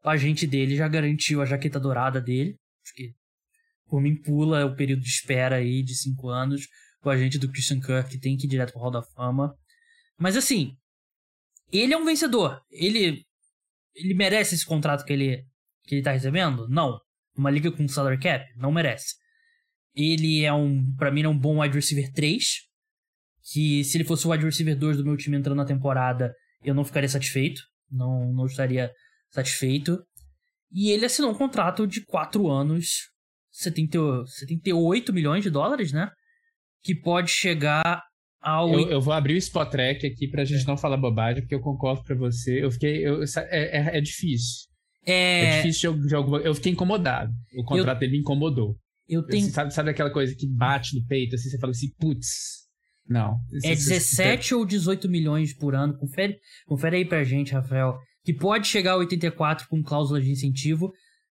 o 0.05 0.09
agente 0.09 0.47
dele 0.47 0.77
já 0.77 0.89
garantiu 0.89 1.41
a 1.41 1.47
jaqueta 1.47 1.79
dourada 1.79 2.21
dele. 2.21 2.57
Acho 2.85 2.95
que 2.95 3.15
por 3.87 4.01
mim 4.01 4.21
pula 4.21 4.67
o 4.67 4.75
período 4.75 5.03
de 5.03 5.09
espera 5.09 5.57
aí 5.57 5.83
de 5.83 5.95
cinco 5.95 6.29
anos 6.29 6.67
o 7.03 7.11
agente 7.11 7.39
do 7.39 7.51
Christian 7.51 7.81
Kirk 7.81 8.19
tem 8.19 8.37
que 8.37 8.47
ir 8.47 8.51
direto 8.51 8.73
pro 8.73 8.81
Hall 8.81 8.91
da 8.91 9.03
Fama. 9.03 9.55
Mas 10.19 10.37
assim, 10.37 10.77
ele 11.73 11.95
é 11.95 11.97
um 11.97 12.05
vencedor. 12.05 12.61
Ele 12.71 13.25
ele 13.95 14.15
merece 14.15 14.55
esse 14.55 14.65
contrato 14.65 15.05
que 15.05 15.13
ele 15.13 15.45
que 15.85 15.97
ele 15.97 16.03
tá 16.03 16.13
recebendo? 16.13 16.69
Não. 16.69 17.01
Uma 17.37 17.51
liga 17.51 17.71
com 17.73 17.89
salary 17.89 18.19
cap? 18.19 18.45
Não 18.57 18.71
merece. 18.71 19.15
Ele 19.95 20.45
é 20.45 20.53
um, 20.53 20.95
para 20.97 21.11
mim, 21.11 21.23
é 21.23 21.29
um 21.29 21.37
bom 21.37 21.61
wide 21.61 21.75
receiver 21.75 22.13
3, 22.13 22.45
que 23.53 23.83
se 23.83 23.97
ele 23.97 24.05
fosse 24.05 24.27
o 24.27 24.31
wide 24.31 24.45
receiver 24.45 24.77
2 24.79 24.99
do 24.99 25.05
meu 25.05 25.17
time 25.17 25.37
entrando 25.37 25.57
na 25.57 25.65
temporada, 25.65 26.33
eu 26.63 26.75
não 26.75 26.85
ficaria 26.85 27.09
satisfeito, 27.09 27.63
não 27.91 28.33
não 28.33 28.47
estaria 28.47 28.93
satisfeito. 29.31 30.05
E 30.71 30.91
ele 30.91 31.07
assinou 31.07 31.33
um 31.33 31.35
contrato 31.35 31.87
de 31.87 32.05
4 32.05 32.49
anos, 32.49 33.11
70, 33.51 34.27
78 34.27 35.13
milhões 35.13 35.43
de 35.43 35.51
dólares, 35.51 35.93
né? 35.93 36.11
Que 36.83 36.95
pode 36.95 37.31
chegar 37.31 38.03
ao. 38.41 38.73
Eu, 38.73 38.91
eu 38.91 39.01
vou 39.01 39.13
abrir 39.13 39.35
o 39.35 39.39
Spot 39.39 39.69
Track 39.69 40.07
aqui 40.07 40.29
pra 40.29 40.45
gente 40.45 40.65
é. 40.65 40.67
não 40.67 40.77
falar 40.77 40.97
bobagem, 40.97 41.43
porque 41.43 41.55
eu 41.55 41.61
concordo 41.61 42.03
pra 42.03 42.17
você. 42.17 42.65
Eu 42.65 42.71
fiquei. 42.71 43.07
Eu, 43.07 43.23
é, 43.23 43.79
é, 43.79 43.99
é 43.99 44.01
difícil. 44.01 44.69
É... 45.05 45.45
é 45.45 45.57
difícil 45.57 45.95
de, 45.95 46.09
de 46.09 46.15
alguma. 46.15 46.39
Eu 46.39 46.55
fiquei 46.55 46.73
incomodado. 46.73 47.33
O 47.55 47.65
contrato 47.65 47.97
eu... 47.97 48.01
dele 48.01 48.13
me 48.13 48.19
incomodou. 48.19 48.77
Eu 49.09 49.25
tenho. 49.25 49.51
Sabe, 49.51 49.75
sabe 49.75 49.91
aquela 49.91 50.11
coisa 50.11 50.35
que 50.35 50.47
bate 50.47 50.97
no 50.97 51.05
peito, 51.07 51.35
assim, 51.35 51.51
você 51.51 51.59
fala 51.59 51.73
assim, 51.73 51.91
putz. 51.99 52.61
Não. 53.09 53.41
É 53.65 53.75
17 53.75 54.55
ou 54.55 54.65
18 54.65 55.09
milhões 55.09 55.53
por 55.53 55.75
ano. 55.75 55.99
Confere, 55.99 56.39
confere 56.65 56.99
aí 56.99 57.05
pra 57.05 57.25
gente, 57.25 57.53
Rafael. 57.53 57.99
Que 58.25 58.33
pode 58.33 58.69
chegar 58.69 58.93
a 58.93 58.99
84 58.99 59.67
com 59.69 59.83
cláusula 59.83 60.21
de 60.21 60.31
incentivo. 60.31 60.93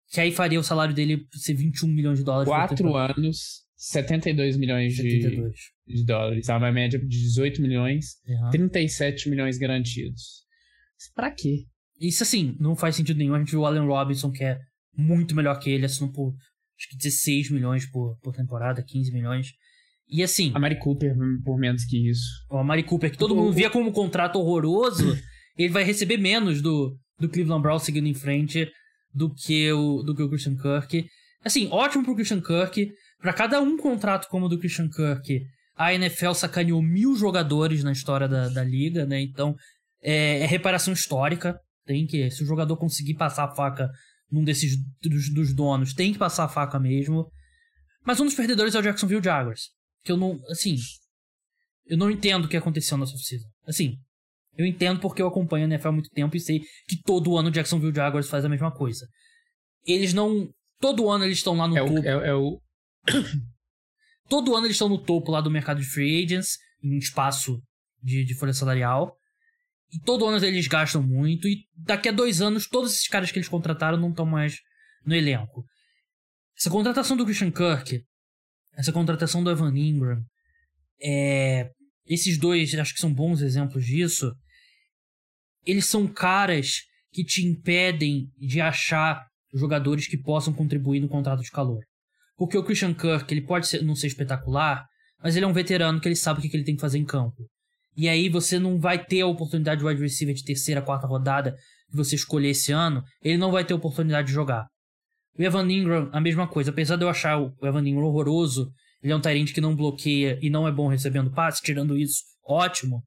Que 0.09 0.21
aí 0.21 0.31
faria 0.31 0.61
o 0.61 0.63
salário 0.63 0.95
dele 0.95 1.27
ser 1.33 1.55
21 1.55 1.89
milhões 1.89 2.19
de 2.19 2.25
dólares. 2.25 2.47
Quatro 2.47 2.95
anos, 2.95 3.64
72 3.91 4.57
milhões 4.57 4.97
72. 4.97 5.53
De, 5.87 5.95
de 5.95 6.05
dólares. 6.05 6.49
É 6.49 6.57
uma 6.57 6.73
média 6.73 6.99
de 6.99 7.07
18 7.07 7.61
milhões, 7.61 8.17
uhum. 8.27 8.51
37 8.51 9.29
milhões 9.29 9.59
garantidos. 9.59 10.45
Pra 11.15 11.31
quê? 11.31 11.67
Isso 12.01 12.23
assim, 12.23 12.57
não 12.59 12.75
faz 12.75 12.97
sentido 12.97 13.19
nenhum. 13.19 13.35
A 13.35 13.39
gente 13.39 13.51
viu 13.51 13.61
o 13.61 13.67
Allen 13.67 13.87
Robinson, 13.87 14.31
que 14.31 14.43
é 14.43 14.59
muito 14.97 15.35
melhor 15.35 15.59
que 15.59 15.71
ele, 15.71 15.85
assinou 15.85 16.11
por 16.11 16.35
acho 16.77 16.89
que 16.91 16.97
16 16.97 17.51
milhões 17.51 17.87
por, 17.87 18.19
por 18.21 18.35
temporada, 18.35 18.83
15 18.83 19.13
milhões. 19.13 19.53
E 20.09 20.23
assim. 20.23 20.51
A 20.55 20.59
Mari 20.59 20.79
Cooper 20.79 21.15
por 21.45 21.59
menos 21.59 21.85
que 21.85 22.09
isso. 22.09 22.27
A 22.51 22.65
Mari 22.65 22.85
Cooper, 22.85 23.11
que 23.11 23.19
todo 23.19 23.33
o... 23.33 23.37
mundo 23.37 23.53
via 23.53 23.71
como 23.71 23.91
um 23.91 23.93
contrato 23.93 24.39
horroroso, 24.39 25.17
ele 25.59 25.73
vai 25.73 25.85
receber 25.85 26.17
menos 26.17 26.63
do, 26.63 26.99
do 27.19 27.29
Cleveland 27.29 27.63
Brown 27.63 27.79
seguindo 27.79 28.09
em 28.09 28.15
frente 28.15 28.71
do 29.13 29.33
que 29.33 29.71
o, 29.73 30.03
do 30.03 30.15
que 30.15 30.23
o 30.23 30.29
Christian 30.29 30.57
Kirk. 30.57 31.07
Assim, 31.45 31.69
ótimo 31.71 32.03
pro 32.03 32.15
Christian 32.15 32.41
Kirk. 32.41 32.91
Para 33.25 33.33
cada 33.33 33.59
um 33.59 33.79
contrato 33.79 34.29
como 34.29 34.45
o 34.45 34.49
do 34.51 34.59
Christian 34.59 34.87
Kirk, 34.87 35.47
a 35.75 35.95
NFL 35.95 36.35
sacaneou 36.35 36.83
mil 36.83 37.17
jogadores 37.17 37.83
na 37.83 37.91
história 37.91 38.29
da, 38.29 38.51
da 38.51 38.63
liga, 38.63 39.07
né? 39.07 39.19
Então, 39.19 39.57
é, 40.03 40.41
é, 40.41 40.45
reparação 40.45 40.93
histórica. 40.93 41.59
Tem 41.87 42.07
que, 42.07 42.31
se 42.31 42.43
o 42.43 42.47
jogador 42.47 42.77
conseguir 42.77 43.15
passar 43.15 43.45
a 43.45 43.55
faca 43.55 43.89
num 44.31 44.45
desses 44.45 44.77
dos, 45.01 45.33
dos, 45.33 45.55
donos, 45.55 45.95
tem 45.95 46.13
que 46.13 46.19
passar 46.19 46.45
a 46.45 46.49
faca 46.51 46.79
mesmo. 46.79 47.27
Mas 48.05 48.21
um 48.21 48.27
dos 48.27 48.35
perdedores 48.35 48.75
é 48.75 48.79
o 48.79 48.83
Jacksonville 48.83 49.25
Jaguars. 49.25 49.71
Que 50.05 50.13
eu 50.13 50.19
não, 50.19 50.39
assim, 50.51 50.77
eu 51.87 51.97
não 51.97 52.11
entendo 52.11 52.45
o 52.45 52.49
que 52.49 52.59
aconteceu 52.59 52.99
nessa 52.99 53.15
oficina. 53.15 53.45
Assim, 53.67 53.97
eu 54.55 54.67
entendo 54.67 55.01
porque 55.01 55.23
eu 55.23 55.29
acompanho 55.29 55.65
a 55.65 55.69
NFL 55.69 55.89
há 55.89 55.93
muito 55.93 56.11
tempo 56.11 56.37
e 56.37 56.41
sei 56.41 56.61
que 56.87 57.01
todo 57.03 57.39
ano 57.39 57.49
o 57.49 57.53
Jacksonville 57.53 57.95
Jaguars 57.95 58.29
faz 58.29 58.45
a 58.45 58.51
mesma 58.51 58.71
coisa. 58.71 59.07
Eles 59.87 60.13
não. 60.13 60.47
Todo 60.79 61.09
ano 61.09 61.25
eles 61.25 61.39
estão 61.39 61.57
lá 61.57 61.67
no 61.67 61.79
é 61.79 61.81
topo. 61.81 61.95
O, 61.95 62.05
é, 62.05 62.29
é, 62.29 62.35
o, 62.35 62.61
Todo 64.29 64.55
ano 64.55 64.67
eles 64.67 64.77
estão 64.77 64.89
no 64.89 64.99
topo 64.99 65.31
lá 65.31 65.41
do 65.41 65.51
mercado 65.51 65.81
de 65.81 65.87
free 65.87 66.25
agents, 66.25 66.59
em 66.83 66.97
espaço 66.97 67.63
de, 68.03 68.25
de 68.25 68.35
folha 68.35 68.53
salarial. 68.53 69.17
E 69.93 70.01
todo 70.01 70.27
ano 70.27 70.45
eles 70.45 70.67
gastam 70.67 71.03
muito. 71.03 71.47
E 71.47 71.65
daqui 71.77 72.09
a 72.09 72.13
dois 72.13 72.41
anos, 72.41 72.67
todos 72.67 72.93
esses 72.93 73.07
caras 73.07 73.31
que 73.31 73.39
eles 73.39 73.49
contrataram 73.49 73.99
não 73.99 74.11
estão 74.11 74.27
mais 74.27 74.59
no 75.05 75.15
elenco. 75.15 75.65
Essa 76.59 76.71
contratação 76.71 77.17
do 77.17 77.25
Christian 77.25 77.51
Kirk, 77.51 78.03
essa 78.73 78.93
contratação 78.93 79.45
do 79.45 79.51
Evan 79.51 79.77
Ingram, 79.77 80.25
é, 81.03 81.71
esses 82.07 82.39
dois 82.39 82.75
acho 82.75 82.95
que 82.95 83.01
são 83.01 83.13
bons 83.13 83.41
exemplos 83.41 83.85
disso. 83.85 84.33
Eles 85.67 85.87
são 85.87 86.07
caras 86.07 86.83
que 87.13 87.25
te 87.25 87.45
impedem 87.47 88.31
de 88.39 88.61
achar 88.61 89.27
jogadores 89.53 90.07
que 90.07 90.19
possam 90.19 90.53
contribuir 90.53 91.01
no 91.01 91.09
contrato 91.09 91.43
de 91.43 91.51
calor. 91.51 91.85
Porque 92.37 92.59
o 92.59 92.65
Christian 92.65 92.95
Kirk, 92.95 93.33
ele 93.33 93.43
pode 93.43 93.67
ser, 93.67 93.83
não 93.83 93.95
ser 93.95 94.09
espetacular, 94.09 94.87
mas 95.23 95.37
ele 95.37 95.45
é 95.45 95.49
um 95.49 95.53
veterano 95.53 96.01
que 96.01 96.09
ele 96.09 96.17
sabe 96.17 96.39
o 96.39 96.43
que, 96.43 96.55
ele 96.55 96.65
tem 96.65 96.75
que 96.75 96.81
fazer 96.81 96.99
em 96.99 97.05
campo. 97.05 97.49
E 97.97 98.09
aí 98.09 98.29
você 98.29 98.59
não 98.59 98.79
vai 98.79 99.03
ter 99.03 99.21
a 99.21 99.27
oportunidade 99.27 99.81
de 99.81 99.87
wide 99.87 100.03
receiver 100.03 100.35
de 100.35 100.45
terceira, 100.45 100.83
quarta 100.83 101.07
rodada 101.07 101.55
que 101.91 101.97
você 101.97 102.17
escolher 102.17 102.51
esse 102.51 102.73
ano, 102.73 103.05
ele 103.23 103.39
não 103.39 103.53
vai 103.53 103.65
ter 103.65 103.73
oportunidade 103.73 104.29
de 104.29 104.35
jogar. 104.35 104.67
O 105.39 105.43
Evan 105.43 105.71
Ingram, 105.71 106.11
a 106.13 106.21
mesma 106.21 106.47
coisa. 106.49 106.71
Apesar 106.71 106.97
de 106.97 107.05
eu 107.05 107.09
achar 107.09 107.41
o 107.41 107.55
Evan 107.63 107.87
Ingram 107.87 108.07
horroroso, 108.07 108.71
ele 109.03 109.13
é 109.13 109.17
um 109.17 109.21
Tyrant 109.21 109.53
que 109.53 109.61
não 109.61 109.77
bloqueia 109.77 110.39
e 110.43 110.51
não 110.51 110.67
é 110.67 110.73
bom 110.73 110.89
recebendo 110.89 111.31
passe, 111.31 111.63
tirando 111.63 111.97
isso, 111.97 112.23
ótimo. 112.45 113.03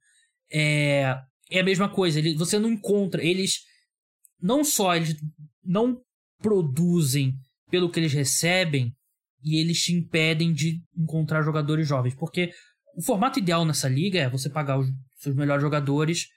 É, 0.51 1.17
é 1.51 1.59
a 1.59 1.63
mesma 1.63 1.89
coisa. 1.89 2.19
Ele, 2.19 2.35
você 2.35 2.59
não 2.59 2.71
encontra. 2.71 3.23
Eles 3.23 3.59
não 4.41 4.63
só 4.63 4.95
eles 4.95 5.15
não 5.63 5.99
produzem 6.41 7.33
pelo 7.69 7.89
que 7.89 7.99
eles 7.99 8.13
recebem, 8.13 8.93
e 9.43 9.59
eles 9.59 9.81
te 9.81 9.93
impedem 9.93 10.53
de 10.53 10.81
encontrar 10.95 11.41
jogadores 11.41 11.87
jovens. 11.87 12.15
Porque 12.15 12.51
o 12.95 13.01
formato 13.01 13.39
ideal 13.39 13.65
nessa 13.65 13.87
liga 13.87 14.19
é 14.19 14.29
você 14.29 14.49
pagar 14.49 14.79
os 14.79 14.87
seus 15.19 15.35
melhores 15.35 15.61
jogadores, 15.61 16.27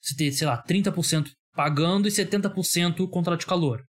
você 0.00 0.14
ter, 0.14 0.32
sei 0.32 0.46
lá, 0.46 0.62
30% 0.62 1.30
pagando 1.54 2.08
e 2.08 2.10
70% 2.10 3.08
contrato 3.08 3.40
de 3.40 3.46
calor. 3.46 3.82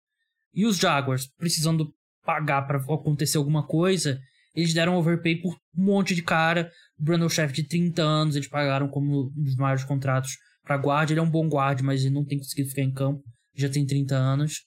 E 0.53 0.65
os 0.65 0.77
Jaguars 0.77 1.27
precisando 1.37 1.93
pagar 2.23 2.63
para 2.63 2.77
acontecer 2.77 3.37
alguma 3.37 3.65
coisa, 3.65 4.19
eles 4.53 4.73
deram 4.73 4.97
overpay 4.97 5.41
por 5.41 5.55
um 5.75 5.83
monte 5.83 6.13
de 6.13 6.21
cara. 6.21 6.69
O 6.99 7.03
Brandon 7.03 7.29
Chef 7.29 7.53
de 7.53 7.63
30 7.63 8.01
anos, 8.01 8.35
eles 8.35 8.47
pagaram 8.47 8.87
como 8.87 9.31
um 9.35 9.43
dos 9.43 9.55
maiores 9.55 9.83
contratos 9.83 10.37
para 10.63 10.77
guarda. 10.77 11.13
Ele 11.13 11.19
é 11.19 11.23
um 11.23 11.29
bom 11.29 11.47
guarda, 11.47 11.81
mas 11.81 12.01
ele 12.01 12.13
não 12.13 12.25
tem 12.25 12.37
conseguido 12.37 12.69
ficar 12.69 12.81
em 12.81 12.93
campo. 12.93 13.23
Já 13.55 13.69
tem 13.69 13.85
30 13.85 14.15
anos. 14.15 14.65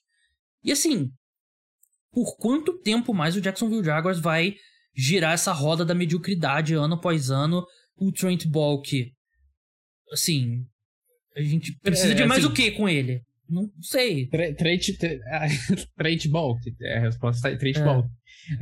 E 0.63 0.71
assim, 0.71 1.11
por 2.15 2.37
quanto 2.37 2.79
tempo 2.79 3.13
mais 3.13 3.35
o 3.35 3.41
Jacksonville 3.41 3.83
Jaguars 3.83 4.19
vai 4.19 4.55
girar 4.95 5.33
essa 5.33 5.51
roda 5.51 5.83
da 5.83 5.93
mediocridade 5.93 6.73
ano 6.73 6.93
após 6.93 7.29
ano? 7.29 7.65
O 7.97 8.09
Trent 8.09 8.45
Bulk, 8.47 9.11
assim, 10.13 10.65
a 11.35 11.41
gente 11.41 11.77
precisa 11.79 12.13
é, 12.13 12.15
de 12.15 12.25
mais 12.25 12.45
assim, 12.45 12.53
o 12.53 12.55
que 12.55 12.71
com 12.71 12.87
ele? 12.87 13.21
Não 13.49 13.69
sei. 13.81 14.27
Trent, 14.27 14.91
Trent 15.97 16.27
Bulk, 16.27 16.61
é 16.81 16.97
a 16.97 17.01
resposta 17.01 17.49
é 17.49 17.57
Trent 17.57 17.75
é. 17.75 17.83
Bulk. 17.83 18.09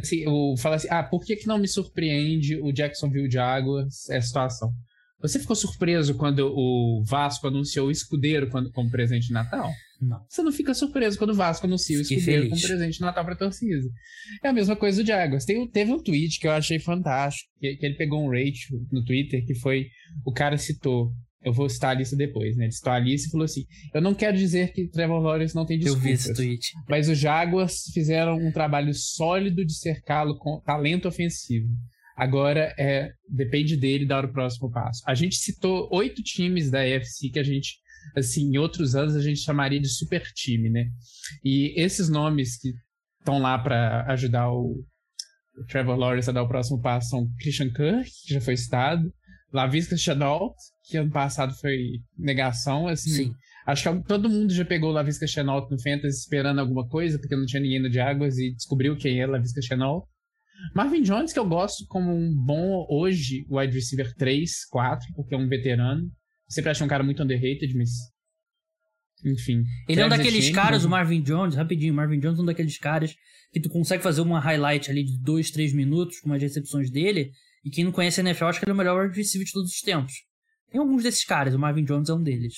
Assim, 0.01 0.21
eu 0.21 0.55
falo 0.57 0.73
assim, 0.73 0.87
ah, 0.89 1.03
por 1.03 1.23
que, 1.23 1.35
que 1.35 1.47
não 1.47 1.59
me 1.59 1.67
surpreende 1.67 2.59
o 2.59 2.71
Jacksonville 2.71 3.29
Jaguars 3.29 4.09
essa 4.09 4.25
situação? 4.25 4.73
Você 5.21 5.39
ficou 5.39 5.55
surpreso 5.55 6.15
quando 6.15 6.51
o 6.53 7.03
Vasco 7.05 7.47
anunciou 7.47 7.87
o 7.87 7.91
escudeiro 7.91 8.49
quando, 8.49 8.71
como 8.71 8.89
presente 8.89 9.27
de 9.27 9.33
Natal? 9.33 9.71
Não. 10.07 10.25
Você 10.27 10.41
não 10.41 10.51
fica 10.51 10.73
surpreso 10.73 11.17
quando 11.17 11.31
o 11.31 11.35
Vasco 11.35 11.65
anuncia 11.65 11.97
o 11.97 12.01
escudeiro 12.01 12.49
como 12.49 12.61
presente 12.61 12.95
de 12.95 13.01
Natal 13.01 13.25
pra 13.25 13.35
torcida. 13.35 13.87
É 14.43 14.49
a 14.49 14.53
mesma 14.53 14.75
coisa 14.75 15.01
do 15.01 15.07
Jaguars. 15.07 15.45
Tem, 15.45 15.67
teve 15.69 15.91
um 15.91 16.01
tweet 16.01 16.39
que 16.39 16.47
eu 16.47 16.51
achei 16.51 16.79
fantástico, 16.79 17.49
que, 17.59 17.75
que 17.75 17.85
ele 17.85 17.95
pegou 17.95 18.23
um 18.23 18.29
rate 18.29 18.67
no 18.91 19.03
Twitter, 19.03 19.45
que 19.45 19.55
foi, 19.55 19.87
o 20.25 20.31
cara 20.31 20.57
citou 20.57 21.11
eu 21.43 21.51
vou 21.51 21.67
citar 21.67 21.91
a 21.91 21.93
lista 21.93 22.15
depois, 22.15 22.55
né? 22.55 22.65
Ele 22.65 22.71
citou 22.71 22.93
a 22.93 22.99
lista 22.99 23.27
e 23.27 23.31
falou 23.31 23.45
assim: 23.45 23.65
Eu 23.93 24.01
não 24.01 24.13
quero 24.13 24.37
dizer 24.37 24.71
que 24.71 24.87
Trevor 24.87 25.21
Lawrence 25.21 25.53
não 25.53 25.65
tem 25.65 25.77
desculpas. 25.77 26.03
Eu 26.03 26.07
vi 26.07 26.13
esse 26.13 26.33
tweet. 26.33 26.71
Mas 26.87 27.09
os 27.09 27.17
Jaguars 27.17 27.83
fizeram 27.93 28.37
um 28.37 28.51
trabalho 28.51 28.93
sólido 28.93 29.65
de 29.65 29.73
cercá-lo 29.73 30.37
com 30.37 30.61
talento 30.61 31.07
ofensivo. 31.07 31.67
Agora 32.15 32.73
é 32.77 33.09
depende 33.27 33.75
dele 33.75 34.05
dar 34.05 34.23
o 34.23 34.31
próximo 34.31 34.71
passo. 34.71 35.01
A 35.05 35.15
gente 35.15 35.35
citou 35.35 35.89
oito 35.91 36.21
times 36.21 36.69
da 36.69 36.81
AFC 36.81 37.29
que 37.31 37.39
a 37.39 37.43
gente, 37.43 37.77
assim, 38.15 38.49
em 38.49 38.57
outros 38.57 38.95
anos 38.95 39.15
a 39.15 39.21
gente 39.21 39.39
chamaria 39.39 39.79
de 39.79 39.89
super 39.89 40.23
time, 40.33 40.69
né? 40.69 40.89
E 41.43 41.73
esses 41.79 42.09
nomes 42.09 42.57
que 42.57 42.73
estão 43.19 43.39
lá 43.39 43.57
para 43.57 44.05
ajudar 44.11 44.51
o, 44.51 44.83
o, 45.57 45.65
Trevor 45.67 45.97
Lawrence 45.97 46.29
a 46.29 46.33
dar 46.33 46.43
o 46.43 46.47
próximo 46.47 46.81
passo 46.81 47.09
são 47.09 47.29
Christian 47.39 47.71
Kirk, 47.71 48.09
que 48.25 48.33
já 48.33 48.41
foi 48.41 48.57
citado, 48.57 49.13
Lavisca 49.51 49.95
Chenault, 49.95 50.55
que 50.83 50.97
ano 50.97 51.11
passado 51.11 51.53
foi 51.53 52.01
negação, 52.17 52.87
assim. 52.87 53.09
Sim. 53.09 53.33
Acho 53.65 53.93
que 53.93 54.03
todo 54.07 54.29
mundo 54.29 54.53
já 54.53 54.65
pegou 54.65 54.91
Lavisca 54.91 55.25
Chenault 55.25 55.71
no 55.71 55.81
Fantasy 55.81 56.19
esperando 56.19 56.59
alguma 56.59 56.87
coisa, 56.87 57.17
porque 57.17 57.35
não 57.35 57.45
tinha 57.45 57.61
ninguém 57.61 57.81
no 57.81 57.91
Jaguars 57.91 58.37
e 58.37 58.53
descobriu 58.53 58.97
quem 58.97 59.21
é 59.21 59.25
Lavisca 59.25 59.61
Chenault. 59.61 60.07
Marvin 60.75 61.01
Jones, 61.01 61.33
que 61.33 61.39
eu 61.39 61.47
gosto 61.47 61.85
como 61.87 62.13
um 62.13 62.33
bom, 62.35 62.85
hoje, 62.89 63.45
wide 63.49 63.73
receiver 63.73 64.13
3, 64.15 64.65
4, 64.69 65.13
porque 65.15 65.35
é 65.35 65.37
um 65.37 65.47
veterano. 65.47 66.09
Sempre 66.47 66.71
achei 66.71 66.85
um 66.85 66.89
cara 66.89 67.03
muito 67.03 67.21
underrated, 67.23 67.75
mas. 67.75 67.89
Enfim. 69.25 69.63
Ele 69.87 70.01
é 70.01 70.05
um 70.05 70.09
daqueles 70.09 70.49
caras, 70.49 70.83
o 70.83 70.89
Marvin 70.89 71.21
Jones, 71.21 71.55
rapidinho, 71.55 71.93
Marvin 71.93 72.19
Jones 72.19 72.39
é 72.39 72.41
um 72.41 72.45
daqueles 72.45 72.77
caras 72.77 73.15
que 73.53 73.59
tu 73.59 73.69
consegue 73.69 74.03
fazer 74.03 74.21
uma 74.21 74.39
highlight 74.39 74.89
ali 74.89 75.03
de 75.03 75.17
2, 75.19 75.51
3 75.51 75.73
minutos 75.73 76.19
com 76.19 76.29
umas 76.29 76.41
recepções 76.41 76.89
dele. 76.89 77.31
E 77.63 77.69
quem 77.69 77.85
não 77.85 77.91
conhece 77.91 78.19
a 78.19 78.23
NFL 78.23 78.45
acha 78.45 78.59
que 78.59 78.65
ele 78.65 78.71
é 78.71 78.73
o 78.73 78.77
melhor 78.77 79.09
receiver 79.09 79.45
de 79.45 79.53
todos 79.53 79.71
os 79.71 79.79
tempos. 79.79 80.13
Tem 80.69 80.81
alguns 80.81 81.03
desses 81.03 81.23
caras, 81.23 81.53
o 81.53 81.59
Marvin 81.59 81.85
Jones 81.85 82.09
é 82.09 82.13
um 82.13 82.21
deles. 82.21 82.55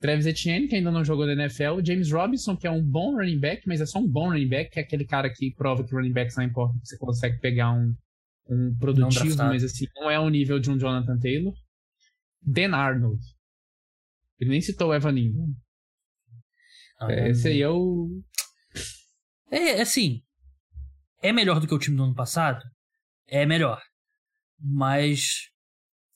Travis 0.00 0.26
Etienne, 0.26 0.66
que 0.66 0.74
ainda 0.74 0.90
não 0.90 1.04
jogou 1.04 1.24
na 1.24 1.32
NFL, 1.32 1.80
James 1.84 2.10
Robinson, 2.10 2.56
que 2.56 2.66
é 2.66 2.70
um 2.70 2.82
bom 2.82 3.16
running 3.16 3.38
back, 3.38 3.62
mas 3.68 3.80
é 3.80 3.86
só 3.86 4.00
um 4.00 4.08
bom 4.08 4.30
running 4.30 4.48
back, 4.48 4.72
que 4.72 4.80
é 4.80 4.82
aquele 4.82 5.04
cara 5.04 5.32
que 5.32 5.54
prova 5.54 5.84
que 5.84 5.94
running 5.94 6.12
backs 6.12 6.36
não 6.36 6.42
importa, 6.42 6.74
você 6.82 6.98
consegue 6.98 7.38
pegar 7.38 7.72
um, 7.72 7.94
um 8.50 8.76
produtivo, 8.76 9.36
mas 9.36 9.62
assim, 9.62 9.86
não 9.94 10.10
é 10.10 10.18
o 10.18 10.28
nível 10.28 10.58
de 10.58 10.70
um 10.70 10.76
Jonathan 10.76 11.16
Taylor. 11.20 11.54
Dan 12.42 12.74
Arnold. 12.74 13.22
Ele 14.38 14.50
nem 14.50 14.60
citou 14.60 14.90
o 14.90 14.94
Evan 14.94 15.18
Ingram. 15.18 15.54
Ah, 17.00 17.12
é, 17.12 17.30
esse 17.30 17.48
aí 17.48 17.62
é 17.62 17.68
o... 17.68 18.22
É, 19.50 19.80
assim, 19.80 20.22
é 21.22 21.32
melhor 21.32 21.60
do 21.60 21.66
que 21.66 21.74
o 21.74 21.78
time 21.78 21.96
do 21.96 22.04
ano 22.04 22.14
passado? 22.14 22.62
É 23.26 23.46
melhor. 23.46 23.80
Mas 24.58 25.50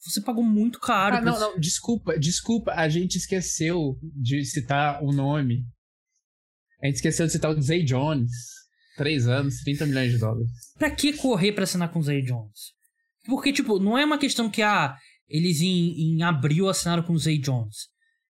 você 0.01 0.21
pagou 0.21 0.45
muito 0.45 0.79
caro. 0.79 1.17
Ah, 1.17 1.21
não, 1.21 1.39
não, 1.39 1.59
desculpa, 1.59 2.19
desculpa, 2.19 2.73
a 2.73 2.89
gente 2.89 3.17
esqueceu 3.17 3.99
de 4.03 4.45
citar 4.45 5.03
o 5.03 5.13
nome. 5.13 5.65
A 6.83 6.87
gente 6.87 6.97
esqueceu 6.97 7.27
de 7.27 7.33
citar 7.33 7.51
o 7.51 7.61
Zay 7.61 7.85
Jones. 7.85 8.33
Três 8.97 9.29
anos, 9.29 9.61
30 9.63 9.87
milhões 9.87 10.13
de 10.13 10.19
dólares. 10.19 10.51
Pra 10.79 10.91
que 10.91 11.13
correr 11.13 11.53
pra 11.53 11.65
assinar 11.65 11.93
com 11.93 11.99
o 11.99 12.03
Zay 12.03 12.23
Jones? 12.23 12.73
Porque, 13.27 13.53
tipo, 13.53 13.79
não 13.79 13.99
é 13.99 14.05
uma 14.05 14.19
questão 14.19 14.51
que, 14.51 14.63
ah, 14.63 14.97
eles 15.29 15.61
em, 15.61 16.01
em 16.01 16.23
abril 16.23 16.69
assinaram 16.69 17.03
com 17.03 17.13
o 17.13 17.19
Zay 17.19 17.39
Jones. 17.39 17.89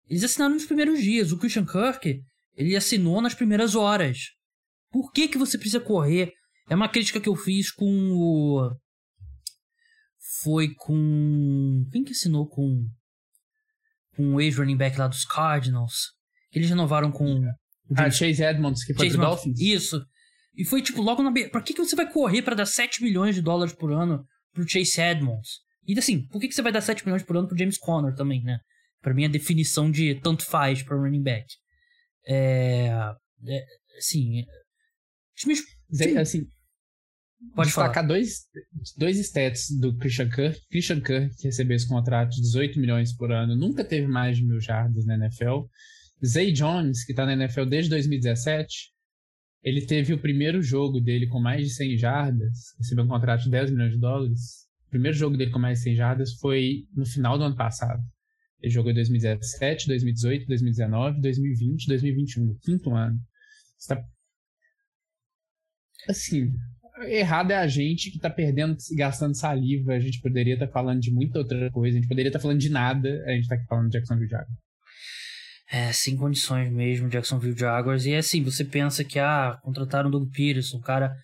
Eles 0.08 0.24
assinaram 0.24 0.54
nos 0.54 0.66
primeiros 0.66 1.02
dias. 1.02 1.32
O 1.32 1.38
Christian 1.38 1.66
Kirk, 1.66 2.20
ele 2.54 2.76
assinou 2.76 3.20
nas 3.20 3.34
primeiras 3.34 3.74
horas. 3.74 4.30
Por 4.90 5.12
que 5.12 5.28
que 5.28 5.38
você 5.38 5.58
precisa 5.58 5.80
correr? 5.80 6.32
É 6.68 6.74
uma 6.74 6.88
crítica 6.88 7.20
que 7.20 7.28
eu 7.28 7.36
fiz 7.36 7.70
com 7.70 8.12
o 8.12 8.70
foi 10.42 10.74
com. 10.74 11.88
Quem 11.92 12.04
que 12.04 12.12
assinou 12.12 12.48
com. 12.48 12.86
Com 14.14 14.34
o 14.34 14.40
ex-running 14.40 14.76
back 14.76 14.98
lá 14.98 15.08
dos 15.08 15.24
Cardinals? 15.24 16.12
Eles 16.52 16.68
renovaram 16.68 17.10
com. 17.10 17.44
Ah, 17.96 18.10
Chase 18.10 18.42
Edmonds, 18.42 18.84
que 18.84 18.94
foi 18.94 19.06
Chase 19.06 19.16
do 19.18 19.22
Dolphins? 19.22 19.60
Isso. 19.60 20.04
E 20.54 20.64
foi 20.64 20.82
tipo 20.82 21.02
logo 21.02 21.22
na. 21.22 21.32
Pra 21.50 21.60
que, 21.60 21.74
que 21.74 21.84
você 21.84 21.94
vai 21.94 22.10
correr 22.10 22.42
para 22.42 22.54
dar 22.54 22.66
7 22.66 23.02
milhões 23.02 23.34
de 23.34 23.42
dólares 23.42 23.74
por 23.74 23.92
ano 23.92 24.24
pro 24.52 24.68
Chase 24.68 25.00
Edmonds? 25.00 25.60
E 25.86 25.98
assim, 25.98 26.26
por 26.26 26.40
que, 26.40 26.48
que 26.48 26.54
você 26.54 26.62
vai 26.62 26.72
dar 26.72 26.80
7 26.80 27.04
milhões 27.04 27.22
por 27.22 27.36
ano 27.36 27.48
pro 27.48 27.58
James 27.58 27.78
Conner 27.78 28.14
também, 28.14 28.42
né? 28.42 28.58
Pra 29.00 29.14
mim, 29.14 29.24
a 29.24 29.28
definição 29.28 29.90
de 29.90 30.16
tanto 30.16 30.44
faz 30.44 30.82
pra 30.82 30.96
running 30.96 31.22
back. 31.22 31.46
É. 32.26 32.88
é 33.46 33.64
assim. 33.98 34.44
Times, 35.36 35.60
time, 35.92 36.18
assim, 36.18 36.46
Pode 37.54 37.68
destacar 37.68 37.94
falar. 37.94 38.06
dois, 38.06 38.46
dois 38.96 39.18
stats 39.18 39.70
do 39.78 39.96
Christian 39.96 40.28
Kirk. 40.28 40.58
Christian 40.70 41.00
Kirk, 41.00 41.36
que 41.36 41.44
recebeu 41.44 41.76
esse 41.76 41.86
contrato 41.86 42.30
de 42.30 42.40
18 42.42 42.80
milhões 42.80 43.14
por 43.14 43.30
ano, 43.30 43.54
nunca 43.54 43.84
teve 43.84 44.06
mais 44.06 44.38
de 44.38 44.44
mil 44.44 44.60
jardas 44.60 45.04
na 45.04 45.14
NFL. 45.14 45.66
Zay 46.24 46.50
Jones, 46.50 47.04
que 47.04 47.12
está 47.12 47.26
na 47.26 47.34
NFL 47.34 47.66
desde 47.66 47.90
2017, 47.90 48.90
ele 49.62 49.84
teve 49.84 50.14
o 50.14 50.18
primeiro 50.18 50.62
jogo 50.62 51.00
dele 51.00 51.26
com 51.26 51.38
mais 51.38 51.62
de 51.62 51.74
100 51.74 51.98
jardas, 51.98 52.74
recebeu 52.78 53.04
um 53.04 53.08
contrato 53.08 53.42
de 53.44 53.50
10 53.50 53.70
milhões 53.70 53.92
de 53.92 53.98
dólares. 53.98 54.65
O 54.86 54.90
primeiro 54.90 55.16
jogo 55.16 55.36
dele 55.36 55.50
com 55.50 55.58
mais 55.58 55.78
de 55.78 55.84
100 55.84 55.96
jardas 55.96 56.34
foi 56.34 56.86
no 56.94 57.04
final 57.04 57.36
do 57.36 57.44
ano 57.44 57.56
passado. 57.56 58.02
Ele 58.60 58.72
jogou 58.72 58.90
em 58.90 58.94
2017, 58.94 59.86
2018, 59.88 60.46
2019, 60.46 61.20
2020, 61.20 61.86
2021, 61.86 62.58
quinto 62.62 62.94
ano. 62.94 63.18
Está... 63.78 64.02
Assim, 66.08 66.52
errado 67.08 67.50
é 67.50 67.56
a 67.56 67.66
gente 67.66 68.10
que 68.10 68.18
tá 68.18 68.30
perdendo, 68.30 68.76
gastando 68.96 69.36
saliva. 69.36 69.92
A 69.92 70.00
gente 70.00 70.20
poderia 70.20 70.54
estar 70.54 70.66
tá 70.66 70.72
falando 70.72 71.00
de 71.00 71.10
muita 71.10 71.38
outra 71.38 71.70
coisa. 71.70 71.96
A 71.96 72.00
gente 72.00 72.08
poderia 72.08 72.28
estar 72.28 72.38
tá 72.38 72.42
falando 72.42 72.60
de 72.60 72.70
nada. 72.70 73.24
A 73.26 73.32
gente 73.32 73.48
tá 73.48 73.56
aqui 73.56 73.66
falando 73.66 73.88
de 73.88 73.92
Jacksonville 73.92 74.30
Jaguars. 74.30 74.58
É, 75.68 75.92
sem 75.92 76.16
condições 76.16 76.72
mesmo, 76.72 77.08
Jacksonville 77.08 77.58
Jaguars. 77.58 78.06
E 78.06 78.14
assim, 78.14 78.42
você 78.42 78.64
pensa 78.64 79.02
que, 79.04 79.18
ah, 79.18 79.58
contrataram 79.62 80.08
o 80.08 80.12
Doug 80.12 80.30
Peterson, 80.30 80.78
um 80.78 80.80
cara 80.80 81.16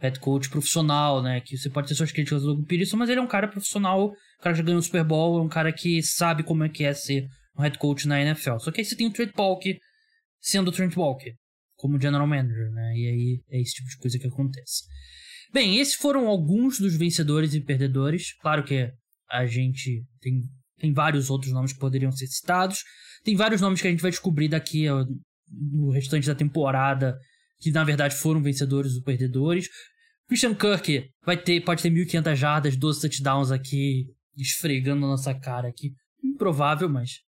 head 0.00 0.18
coach 0.20 0.48
profissional, 0.48 1.22
né? 1.22 1.40
Que 1.40 1.56
você 1.56 1.68
pode 1.68 1.88
ter 1.88 1.94
suas 1.94 2.12
críticas 2.12 2.42
do 2.42 2.54
Doug 2.54 2.68
mas 2.96 3.08
ele 3.08 3.20
é 3.20 3.22
um 3.22 3.26
cara 3.26 3.48
profissional, 3.48 4.10
um 4.10 4.42
cara 4.42 4.54
que 4.54 4.58
já 4.58 4.64
ganhou 4.64 4.78
o 4.78 4.82
Super 4.82 5.04
Bowl, 5.04 5.38
é 5.38 5.42
um 5.42 5.48
cara 5.48 5.72
que 5.72 6.02
sabe 6.02 6.42
como 6.42 6.64
é 6.64 6.68
que 6.68 6.84
é 6.84 6.94
ser 6.94 7.26
um 7.56 7.62
head 7.62 7.78
coach 7.78 8.06
na 8.06 8.20
NFL. 8.20 8.58
Só 8.58 8.70
que 8.70 8.80
aí 8.80 8.84
você 8.84 8.96
tem 8.96 9.06
o 9.06 9.12
Trent 9.12 9.32
Balk 9.34 9.78
sendo 10.40 10.68
o 10.68 10.72
Trent 10.72 10.94
Balk 10.94 11.34
como 11.76 12.00
general 12.00 12.26
manager, 12.26 12.70
né? 12.70 12.92
E 12.96 13.06
aí 13.06 13.40
é 13.50 13.60
esse 13.60 13.74
tipo 13.74 13.88
de 13.88 13.96
coisa 13.98 14.18
que 14.18 14.26
acontece. 14.26 14.84
Bem, 15.52 15.78
esses 15.78 15.94
foram 15.94 16.28
alguns 16.28 16.78
dos 16.78 16.96
vencedores 16.96 17.54
e 17.54 17.60
perdedores. 17.60 18.34
Claro 18.40 18.64
que 18.64 18.90
a 19.30 19.46
gente 19.46 20.04
tem, 20.20 20.42
tem 20.78 20.92
vários 20.92 21.30
outros 21.30 21.52
nomes 21.52 21.72
que 21.72 21.78
poderiam 21.78 22.12
ser 22.12 22.26
citados. 22.26 22.84
Tem 23.24 23.34
vários 23.34 23.60
nomes 23.60 23.80
que 23.80 23.88
a 23.88 23.90
gente 23.90 24.02
vai 24.02 24.10
descobrir 24.10 24.48
daqui 24.48 24.86
no 25.50 25.90
restante 25.90 26.26
da 26.26 26.34
temporada 26.34 27.18
que 27.60 27.70
na 27.70 27.84
verdade 27.84 28.14
foram 28.14 28.42
vencedores 28.42 28.94
ou 28.96 29.02
perdedores. 29.02 29.68
Christian 30.28 30.54
Kirk 30.54 31.10
vai 31.24 31.36
ter, 31.36 31.60
pode 31.62 31.82
ter 31.82 31.90
1.500 31.90 32.34
jardas, 32.34 32.76
12 32.76 33.00
touchdowns 33.00 33.50
aqui, 33.50 34.06
esfregando 34.36 35.00
na 35.00 35.08
nossa 35.08 35.34
cara 35.34 35.68
aqui. 35.68 35.92
Improvável, 36.22 36.88
mas 36.88 37.20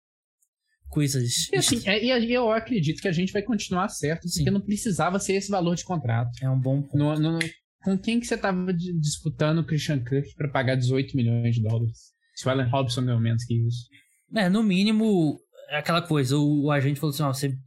coisas. 0.90 1.50
E 1.54 1.58
assim, 1.58 1.82
é, 1.86 2.04
e 2.04 2.34
eu 2.34 2.52
acredito 2.52 3.02
que 3.02 3.08
a 3.08 3.12
gente 3.12 3.32
vai 3.32 3.42
continuar 3.42 3.88
certo, 3.90 4.28
Sim. 4.28 4.40
porque 4.40 4.52
não 4.52 4.62
precisava 4.62 5.20
ser 5.20 5.34
esse 5.34 5.50
valor 5.50 5.76
de 5.76 5.84
contrato. 5.84 6.32
É 6.42 6.50
um 6.50 6.60
bom 6.60 6.82
ponto. 6.82 6.98
No, 6.98 7.16
no, 7.18 7.40
com 7.84 7.98
quem 7.98 8.20
que 8.20 8.26
você 8.26 8.36
estava 8.36 8.74
disputando 8.74 9.60
o 9.60 9.66
Christian 9.66 10.04
Kirk 10.04 10.36
para 10.36 10.50
pagar 10.50 10.76
18 10.76 11.16
milhões 11.16 11.56
de 11.56 11.64
dólares? 11.64 11.98
Se 12.36 12.48
o 12.48 12.50
Allen 12.50 12.70
Robson 12.70 13.06
ganhou 13.06 13.20
menos 13.20 13.46
que 13.46 13.54
isso. 13.54 13.88
É, 14.36 14.50
no 14.50 14.62
mínimo, 14.62 15.40
é 15.70 15.78
aquela 15.78 16.02
coisa, 16.02 16.38
o, 16.38 16.66
o 16.66 16.72
agente 16.72 17.00
falou 17.00 17.14
assim, 17.14 17.24
ó, 17.24 17.34
você 17.34 17.58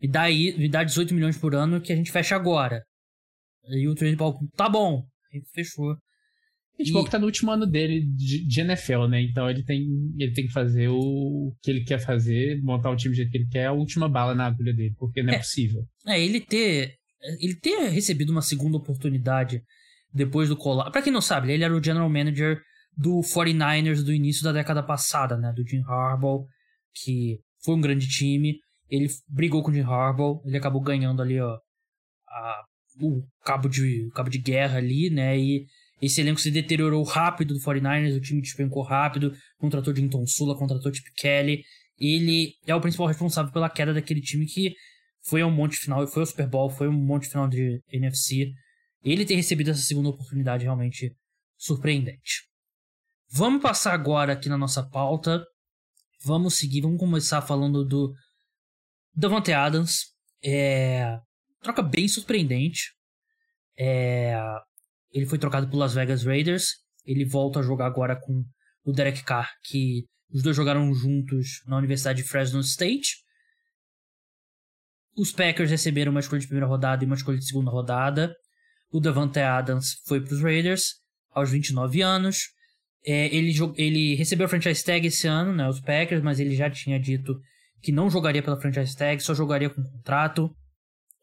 me, 0.00 0.08
dá 0.08 0.22
aí, 0.22 0.56
me 0.56 0.68
dá 0.68 0.84
18 0.84 1.14
milhões 1.14 1.36
por 1.36 1.54
ano 1.54 1.80
que 1.80 1.92
a 1.92 1.96
gente 1.96 2.10
fecha 2.10 2.36
agora. 2.36 2.82
E 3.68 3.86
o 3.86 3.94
Trent 3.94 4.16
Ball, 4.16 4.38
tá 4.56 4.68
bom. 4.68 5.04
fechou. 5.54 5.96
E, 6.78 6.84
tipo, 6.84 7.00
e... 7.00 7.10
tá 7.10 7.18
no 7.18 7.26
último 7.26 7.50
ano 7.50 7.66
dele 7.66 8.06
de, 8.14 8.46
de, 8.46 8.60
NFL, 8.60 9.06
né? 9.08 9.20
Então 9.20 9.50
ele 9.50 9.64
tem, 9.64 9.84
ele 10.16 10.32
tem 10.32 10.46
que 10.46 10.52
fazer 10.52 10.88
o 10.88 11.52
que 11.60 11.70
ele 11.70 11.84
quer 11.84 11.98
fazer, 11.98 12.62
montar 12.62 12.90
o 12.90 12.96
time 12.96 13.12
do 13.12 13.16
jeito 13.16 13.30
que 13.30 13.38
ele 13.38 13.48
quer, 13.48 13.66
a 13.66 13.72
última 13.72 14.08
bala 14.08 14.34
na 14.34 14.46
agulha 14.46 14.72
dele, 14.72 14.94
porque 14.96 15.22
não 15.22 15.32
é, 15.32 15.36
é 15.36 15.38
possível. 15.38 15.82
É, 16.06 16.20
ele 16.20 16.40
ter. 16.40 16.94
Ele 17.40 17.56
ter 17.56 17.88
recebido 17.88 18.30
uma 18.30 18.40
segunda 18.40 18.76
oportunidade 18.76 19.60
depois 20.14 20.48
do 20.48 20.56
colar. 20.56 20.88
Pra 20.92 21.02
quem 21.02 21.12
não 21.12 21.20
sabe, 21.20 21.50
ele 21.50 21.64
era 21.64 21.74
o 21.74 21.82
general 21.82 22.08
manager 22.08 22.60
do 22.96 23.20
49ers 23.22 24.04
do 24.04 24.12
início 24.12 24.44
da 24.44 24.52
década 24.52 24.84
passada, 24.84 25.36
né? 25.36 25.52
Do 25.52 25.66
Jim 25.66 25.82
Harbaugh, 25.84 26.46
que 26.94 27.40
foi 27.64 27.74
um 27.74 27.80
grande 27.80 28.08
time. 28.08 28.56
Ele 28.90 29.08
brigou 29.28 29.62
com 29.62 29.70
o 29.70 29.74
Jim 29.74 29.82
Harbaugh, 29.82 30.42
ele 30.44 30.56
acabou 30.56 30.80
ganhando 30.80 31.20
ali, 31.20 31.40
ó, 31.40 31.58
a, 32.28 32.64
o 33.00 33.22
cabo 33.44 33.68
de, 33.68 34.06
o 34.06 34.10
cabo 34.10 34.30
de 34.30 34.38
guerra 34.38 34.78
ali, 34.78 35.10
né? 35.10 35.38
E 35.38 35.66
esse 36.00 36.20
elenco 36.20 36.40
se 36.40 36.50
deteriorou 36.50 37.02
rápido 37.02 37.54
do 37.54 37.60
49ers, 37.60 38.16
o 38.16 38.20
time 38.20 38.40
despencou 38.40 38.82
rápido, 38.82 39.32
contratou 39.58 39.94
Jinton 39.94 40.26
Sula, 40.26 40.56
contratou 40.56 40.92
Chip 40.92 41.10
Kelly. 41.16 41.62
Ele 41.98 42.54
é 42.66 42.74
o 42.74 42.80
principal 42.80 43.08
responsável 43.08 43.52
pela 43.52 43.68
queda 43.68 43.92
daquele 43.92 44.20
time 44.20 44.46
que 44.46 44.74
foi 45.22 45.42
ao 45.42 45.50
monte 45.50 45.76
final, 45.76 46.06
foi 46.06 46.22
ao 46.22 46.26
Super 46.26 46.48
Bowl, 46.48 46.70
foi 46.70 46.88
um 46.88 46.92
monte 46.92 47.28
final 47.28 47.48
de 47.48 47.82
NFC. 47.92 48.52
Ele 49.02 49.24
ter 49.24 49.34
recebido 49.34 49.70
essa 49.70 49.82
segunda 49.82 50.08
oportunidade 50.08 50.64
realmente 50.64 51.12
surpreendente. 51.56 52.48
Vamos 53.30 53.60
passar 53.60 53.92
agora 53.92 54.32
aqui 54.32 54.48
na 54.48 54.56
nossa 54.56 54.88
pauta. 54.88 55.44
Vamos 56.24 56.54
seguir, 56.54 56.80
vamos 56.80 56.98
começar 56.98 57.42
falando 57.42 57.84
do 57.84 58.12
Davante 59.18 59.52
Adams. 59.52 60.14
É... 60.44 61.18
Troca 61.60 61.82
bem 61.82 62.06
surpreendente. 62.06 62.92
É... 63.76 64.40
Ele 65.10 65.26
foi 65.26 65.38
trocado 65.38 65.68
por 65.68 65.76
Las 65.76 65.92
Vegas 65.92 66.24
Raiders. 66.24 66.76
Ele 67.04 67.24
volta 67.24 67.58
a 67.58 67.62
jogar 67.62 67.86
agora 67.86 68.14
com 68.14 68.44
o 68.84 68.92
Derek 68.92 69.24
Carr, 69.24 69.50
que 69.64 70.04
os 70.30 70.40
dois 70.40 70.54
jogaram 70.54 70.94
juntos 70.94 71.62
na 71.66 71.76
Universidade 71.76 72.22
de 72.22 72.28
Fresno 72.28 72.60
State. 72.60 73.16
Os 75.16 75.32
Packers 75.32 75.70
receberam 75.70 76.12
uma 76.12 76.20
escolha 76.20 76.40
de 76.40 76.46
primeira 76.46 76.68
rodada 76.68 77.02
e 77.02 77.06
uma 77.06 77.16
escolha 77.16 77.38
de 77.38 77.46
segunda 77.46 77.72
rodada. 77.72 78.32
O 78.88 79.00
Davante 79.00 79.40
Adams 79.40 80.00
foi 80.06 80.20
para 80.20 80.32
os 80.32 80.40
Raiders 80.40 80.94
aos 81.32 81.50
29 81.50 82.02
anos. 82.02 82.52
É, 83.04 83.34
ele, 83.34 83.52
ele 83.76 84.14
recebeu 84.14 84.46
a 84.46 84.48
franchise 84.48 84.84
tag 84.84 85.04
esse 85.04 85.26
ano, 85.26 85.52
né, 85.52 85.68
os 85.68 85.80
Packers, 85.80 86.22
mas 86.22 86.38
ele 86.38 86.54
já 86.54 86.70
tinha 86.70 87.00
dito 87.00 87.40
que 87.82 87.92
não 87.92 88.10
jogaria 88.10 88.42
pela 88.42 88.60
franchise 88.60 88.96
tag, 88.96 89.22
só 89.22 89.34
jogaria 89.34 89.70
com 89.70 89.82
contrato. 89.82 90.50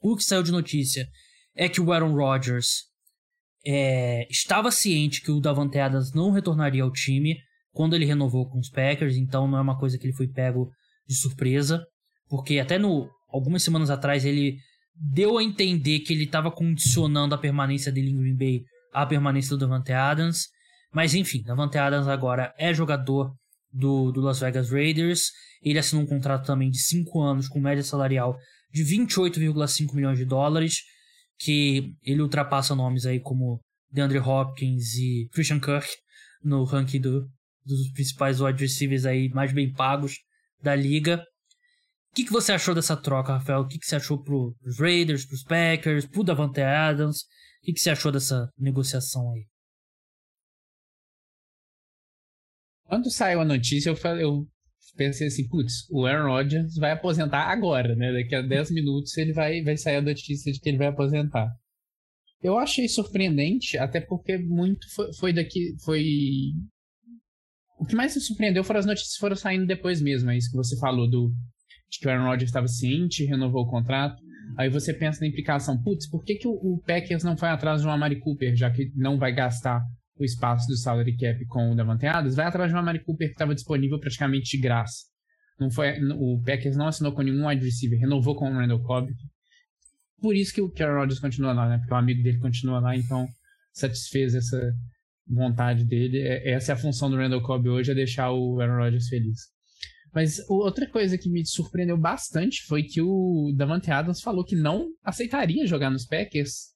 O 0.02 0.16
que 0.16 0.24
saiu 0.24 0.44
de 0.44 0.52
notícia 0.52 1.08
é 1.56 1.68
que 1.68 1.82
o 1.82 1.92
Aaron 1.92 2.14
Rodgers 2.14 2.84
é, 3.66 4.28
estava 4.30 4.70
ciente 4.70 5.22
que 5.22 5.32
o 5.32 5.40
Davante 5.40 5.80
Adams 5.80 6.14
não 6.14 6.32
retornaria 6.32 6.84
ao 6.84 6.92
time 6.92 7.38
quando 7.72 7.96
ele 7.96 8.06
renovou 8.06 8.48
com 8.48 8.60
os 8.60 8.70
Packers, 8.70 9.18
então 9.18 9.48
não 9.48 9.58
é 9.58 9.62
uma 9.62 9.78
coisa 9.78 9.98
que 9.98 10.06
ele 10.06 10.16
foi 10.16 10.28
pego 10.28 10.70
de 11.08 11.16
surpresa, 11.16 11.86
porque 12.30 12.60
até 12.60 12.78
no 12.78 13.10
algumas 13.28 13.64
semanas 13.64 13.90
atrás 13.90 14.24
ele 14.24 14.58
deu 14.96 15.38
a 15.38 15.44
entender 15.44 16.00
que 16.00 16.14
ele 16.14 16.24
estava 16.24 16.50
condicionando 16.50 17.36
a 17.36 17.38
permanência 17.38 17.92
dele 17.92 18.12
em 18.12 18.18
Green 18.18 18.38
Bay 18.38 18.64
à 18.94 19.06
permanência 19.06 19.50
do 19.50 19.58
Davante 19.58 19.92
Adams, 19.92 20.48
mas 20.94 21.14
enfim, 21.14 21.42
Davante 21.42 21.78
Adams 21.78 22.08
agora 22.08 22.54
é 22.58 22.74
jogador 22.74 23.34
do, 23.76 24.12
do 24.12 24.22
Las 24.22 24.40
Vegas 24.40 24.72
Raiders, 24.72 25.32
ele 25.62 25.78
assinou 25.78 26.04
um 26.04 26.08
contrato 26.08 26.46
também 26.46 26.70
de 26.70 26.80
5 26.80 27.22
anos 27.22 27.48
com 27.48 27.60
média 27.60 27.84
salarial 27.84 28.38
de 28.72 28.84
28,5 28.84 29.94
milhões 29.94 30.18
de 30.18 30.26
dólares, 30.26 30.82
que 31.38 31.94
ele 32.02 32.22
ultrapassa 32.22 32.76
nomes 32.76 33.06
aí 33.06 33.20
como 33.20 33.60
DeAndre 33.92 34.20
Hopkins 34.20 34.96
e 34.96 35.30
Christian 35.34 35.60
Kirk 35.60 35.88
no 36.42 36.64
ranking 36.64 37.02
do, 37.02 37.28
dos 37.66 37.92
principais 37.92 38.40
wide 38.40 38.62
receivers 38.62 39.06
aí 39.06 39.30
mais 39.30 39.52
bem 39.52 39.72
pagos 39.72 40.20
da 40.62 40.76
liga. 40.76 41.22
O 42.12 42.16
que, 42.16 42.24
que 42.24 42.32
você 42.32 42.54
achou 42.54 42.74
dessa 42.74 42.96
troca, 42.96 43.34
Rafael? 43.34 43.62
O 43.62 43.68
que, 43.68 43.78
que 43.78 43.86
você 43.86 43.98
achou 43.98 44.22
pro, 44.24 44.56
pros 44.62 44.80
Raiders, 44.80 45.26
pros 45.26 45.44
Packers, 45.44 46.06
pro 46.06 46.24
Davante 46.24 46.62
Adams? 46.62 47.24
O 47.62 47.66
que, 47.66 47.74
que 47.74 47.80
você 47.82 47.90
achou 47.90 48.12
dessa 48.12 48.50
negociação 48.58 49.34
aí? 49.34 49.46
Quando 52.88 53.12
saiu 53.12 53.42
a 53.42 53.46
notícia, 53.46 53.90
eu, 53.90 53.96
falei, 53.96 54.24
eu 54.24 54.48
pensei 54.96 55.28
assim, 55.28 55.48
putz, 55.48 55.88
o 55.90 56.06
Aaron 56.06 56.30
Rodgers 56.30 56.76
vai 56.76 56.92
aposentar 56.92 57.50
agora, 57.50 57.96
né? 57.96 58.14
Daqui 58.14 58.36
a 58.36 58.42
10 58.42 58.72
minutos 58.72 59.18
ele 59.18 59.34
vai, 59.34 59.62
vai 59.64 59.76
sair 59.76 59.98
a 59.98 60.02
notícia 60.02 60.52
de 60.52 60.60
que 60.60 60.70
ele 60.70 60.78
vai 60.78 60.88
aposentar. 60.88 61.50
Eu 62.42 62.58
achei 62.58 62.88
surpreendente, 62.88 63.78
até 63.78 64.00
porque 64.00 64.38
muito 64.38 64.88
foi, 64.94 65.14
foi 65.14 65.34
daqui. 65.34 65.76
Foi. 65.84 66.06
O 67.80 67.86
que 67.86 67.96
mais 67.96 68.16
me 68.16 68.22
surpreendeu 68.22 68.64
foram 68.64 68.80
as 68.80 68.86
notícias 68.86 69.16
que 69.16 69.20
foram 69.20 69.36
saindo 69.36 69.66
depois 69.66 70.02
mesmo. 70.02 70.30
É 70.30 70.38
isso 70.38 70.52
que 70.52 70.58
você 70.58 70.78
falou 70.78 71.10
do 71.10 71.34
de 71.90 72.00
que 72.00 72.08
o 72.08 72.12
Aaron 72.12 72.26
Rodgers 72.26 72.50
estava 72.50 72.68
ciente, 72.68 73.26
renovou 73.26 73.64
o 73.64 73.70
contrato. 73.70 74.22
Aí 74.58 74.70
você 74.70 74.94
pensa 74.94 75.22
na 75.22 75.28
implicação, 75.28 75.82
putz, 75.82 76.08
por 76.10 76.24
que, 76.24 76.36
que 76.36 76.48
o, 76.48 76.52
o 76.52 76.80
Packers 76.86 77.24
não 77.24 77.36
foi 77.36 77.50
atrás 77.50 77.82
de 77.82 77.88
uma 77.88 77.96
Amari 77.96 78.20
Cooper, 78.20 78.56
já 78.56 78.70
que 78.70 78.92
não 78.96 79.18
vai 79.18 79.34
gastar 79.34 79.82
o 80.18 80.24
espaço 80.24 80.68
do 80.68 80.78
salary 80.78 81.16
cap 81.18 81.46
com 81.46 81.72
o 81.72 81.76
Davante 81.76 82.06
Adams, 82.06 82.36
vai 82.36 82.46
atrás 82.46 82.70
de 82.70 82.76
uma 82.76 82.82
Mari 82.82 83.04
Cooper 83.04 83.28
que 83.28 83.34
estava 83.34 83.54
disponível 83.54 84.00
praticamente 84.00 84.56
de 84.56 84.62
graça. 84.62 85.06
Não 85.60 85.70
foi, 85.70 86.00
o 86.14 86.42
Packers 86.42 86.76
não 86.76 86.88
assinou 86.88 87.14
com 87.14 87.22
nenhum 87.22 87.48
wide 87.48 87.64
receiver, 87.64 88.00
renovou 88.00 88.36
com 88.36 88.50
o 88.50 88.54
Randall 88.54 88.82
Cobb. 88.84 89.14
Por 90.22 90.36
isso 90.36 90.54
que 90.54 90.62
o 90.62 90.70
Karen 90.70 91.00
Rodgers 91.00 91.20
continua 91.20 91.54
lá, 91.54 91.70
né? 91.70 91.78
Porque 91.78 91.94
o 91.94 91.98
amigo 91.98 92.24
dele 92.24 92.40
continua 92.40 92.80
lá, 92.80 92.96
então 92.96 93.28
satisfez 93.72 94.36
essa 94.36 94.74
vontade 95.28 95.86
dele. 95.86 96.20
É, 96.20 96.52
essa 96.52 96.72
é 96.72 96.74
a 96.74 96.78
função 96.78 97.10
do 97.10 97.18
Randall 97.18 97.42
Cobb 97.42 97.70
hoje, 97.70 97.92
é 97.92 97.96
deixar 97.96 98.32
o 98.32 98.60
Aaron 98.60 98.84
Rodgers 98.84 99.08
feliz. 99.08 99.56
Mas 100.14 100.40
outra 100.50 100.90
coisa 100.90 101.18
que 101.18 101.30
me 101.30 101.46
surpreendeu 101.46 101.98
bastante 101.98 102.64
foi 102.64 102.84
que 102.84 103.02
o 103.02 103.54
Davante 103.56 103.92
Adams 103.92 104.22
falou 104.22 104.46
que 104.46 104.56
não 104.56 104.88
aceitaria 105.04 105.68
jogar 105.68 105.90
nos 105.90 106.06
Packers 106.06 106.75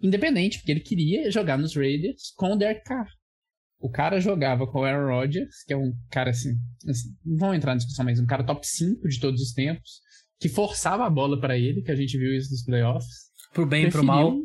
independente, 0.00 0.58
porque 0.58 0.72
ele 0.72 0.80
queria 0.80 1.30
jogar 1.30 1.58
nos 1.58 1.74
Raiders 1.74 2.32
com 2.36 2.52
o 2.52 2.56
Derek 2.56 2.84
Carr. 2.84 3.08
O 3.80 3.90
cara 3.90 4.20
jogava 4.20 4.66
com 4.66 4.80
o 4.80 4.84
Aaron 4.84 5.08
Rodgers, 5.08 5.62
que 5.64 5.72
é 5.72 5.76
um 5.76 5.92
cara 6.10 6.30
assim, 6.30 6.50
assim 6.88 7.08
não 7.24 7.36
vamos 7.38 7.56
entrar 7.56 7.72
na 7.72 7.78
discussão, 7.78 8.04
mas 8.04 8.18
um 8.18 8.26
cara 8.26 8.44
top 8.44 8.66
5 8.66 9.08
de 9.08 9.20
todos 9.20 9.40
os 9.40 9.52
tempos, 9.52 10.00
que 10.40 10.48
forçava 10.48 11.06
a 11.06 11.10
bola 11.10 11.40
para 11.40 11.56
ele, 11.56 11.82
que 11.82 11.90
a 11.90 11.96
gente 11.96 12.18
viu 12.18 12.34
isso 12.34 12.50
nos 12.50 12.64
playoffs. 12.64 13.30
Pro 13.52 13.66
bem 13.66 13.86
e 13.86 13.90
pro 13.90 14.04
mal. 14.04 14.36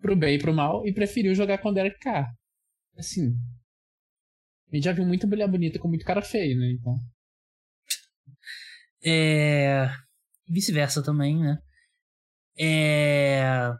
Pro 0.00 0.16
bem 0.16 0.36
e 0.36 0.38
pro 0.38 0.54
mal, 0.54 0.86
e 0.86 0.92
preferiu 0.92 1.34
jogar 1.34 1.58
com 1.58 1.70
o 1.70 1.72
Derek 1.72 1.98
Carr. 1.98 2.32
Assim, 2.96 3.34
a 4.70 4.76
gente 4.76 4.84
já 4.84 4.92
viu 4.92 5.04
muita 5.04 5.26
mulher 5.26 5.48
bonita 5.48 5.78
com 5.78 5.88
muito 5.88 6.04
cara 6.04 6.22
feio, 6.22 6.58
né? 6.58 6.70
Então. 6.72 6.96
É. 9.02 9.90
Vice-versa 10.46 11.02
também, 11.02 11.40
né? 11.40 11.58
É 12.56 13.72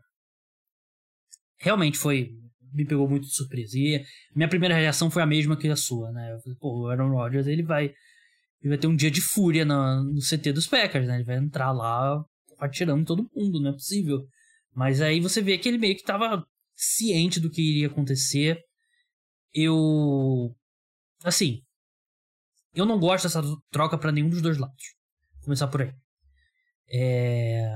realmente 1.65 1.97
foi. 1.97 2.31
Me 2.73 2.85
pegou 2.85 3.09
muito 3.09 3.27
de 3.27 3.35
surpresa. 3.35 3.79
E 3.79 4.05
minha 4.35 4.49
primeira 4.49 4.75
reação 4.75 5.11
foi 5.11 5.23
a 5.23 5.27
mesma 5.27 5.57
que 5.57 5.69
a 5.69 5.77
sua, 5.77 6.13
né? 6.13 6.37
Pô, 6.61 6.83
o 6.83 6.89
Aaron 6.89 7.11
Rodgers, 7.11 7.47
ele 7.47 7.63
vai. 7.63 7.87
Ele 8.61 8.69
vai 8.69 8.79
ter 8.79 8.87
um 8.87 8.97
dia 8.97 9.11
de 9.11 9.21
fúria 9.21 9.65
no, 9.65 10.05
no 10.05 10.21
CT 10.21 10.53
dos 10.53 10.67
Packers, 10.67 11.07
né? 11.07 11.17
Ele 11.17 11.25
vai 11.25 11.37
entrar 11.37 11.73
lá 11.73 12.23
atirando 12.59 13.05
todo 13.05 13.31
mundo, 13.35 13.61
não 13.61 13.71
é 13.71 13.73
possível. 13.73 14.27
Mas 14.75 15.01
aí 15.01 15.21
você 15.21 15.41
vê 15.41 15.57
que 15.57 15.69
ele 15.69 15.79
meio 15.79 15.97
que 15.97 16.03
tava 16.03 16.45
ciente 16.75 17.41
do 17.41 17.51
que 17.51 17.63
iria 17.63 17.87
acontecer. 17.87 18.61
Eu. 19.53 20.55
Assim. 21.23 21.63
Eu 22.75 22.85
não 22.85 22.99
gosto 22.99 23.25
dessa 23.25 23.41
troca 23.71 23.97
para 23.97 24.11
nenhum 24.11 24.29
dos 24.29 24.43
dois 24.43 24.59
lados. 24.59 24.85
Vou 25.37 25.45
começar 25.45 25.69
por 25.69 25.83
aí. 25.83 25.93
É... 26.93 27.73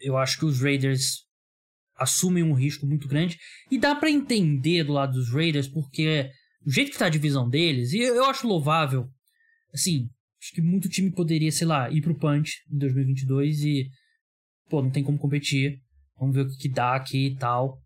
Eu 0.00 0.16
acho 0.16 0.36
que 0.38 0.44
os 0.44 0.60
Raiders 0.60 1.24
assumem 2.02 2.42
um 2.42 2.54
risco 2.54 2.86
muito 2.86 3.08
grande. 3.08 3.38
E 3.70 3.78
dá 3.78 3.94
para 3.94 4.10
entender 4.10 4.84
do 4.84 4.92
lado 4.92 5.12
dos 5.12 5.30
Raiders, 5.32 5.68
porque 5.68 6.30
o 6.64 6.70
jeito 6.70 6.92
que 6.92 6.98
tá 6.98 7.06
a 7.06 7.10
divisão 7.10 7.48
deles, 7.48 7.92
e 7.92 8.00
eu 8.00 8.24
acho 8.24 8.46
louvável, 8.46 9.08
assim, 9.72 10.08
acho 10.40 10.52
que 10.52 10.60
muito 10.60 10.88
time 10.88 11.10
poderia, 11.10 11.50
sei 11.50 11.66
lá, 11.66 11.90
ir 11.90 12.02
pro 12.02 12.18
punch 12.18 12.58
em 12.70 12.78
2022 12.78 13.62
e, 13.64 13.88
pô, 14.68 14.82
não 14.82 14.90
tem 14.90 15.02
como 15.02 15.18
competir. 15.18 15.80
Vamos 16.18 16.34
ver 16.34 16.42
o 16.42 16.48
que, 16.48 16.56
que 16.56 16.68
dá 16.68 16.94
aqui 16.94 17.28
e 17.28 17.36
tal. 17.36 17.78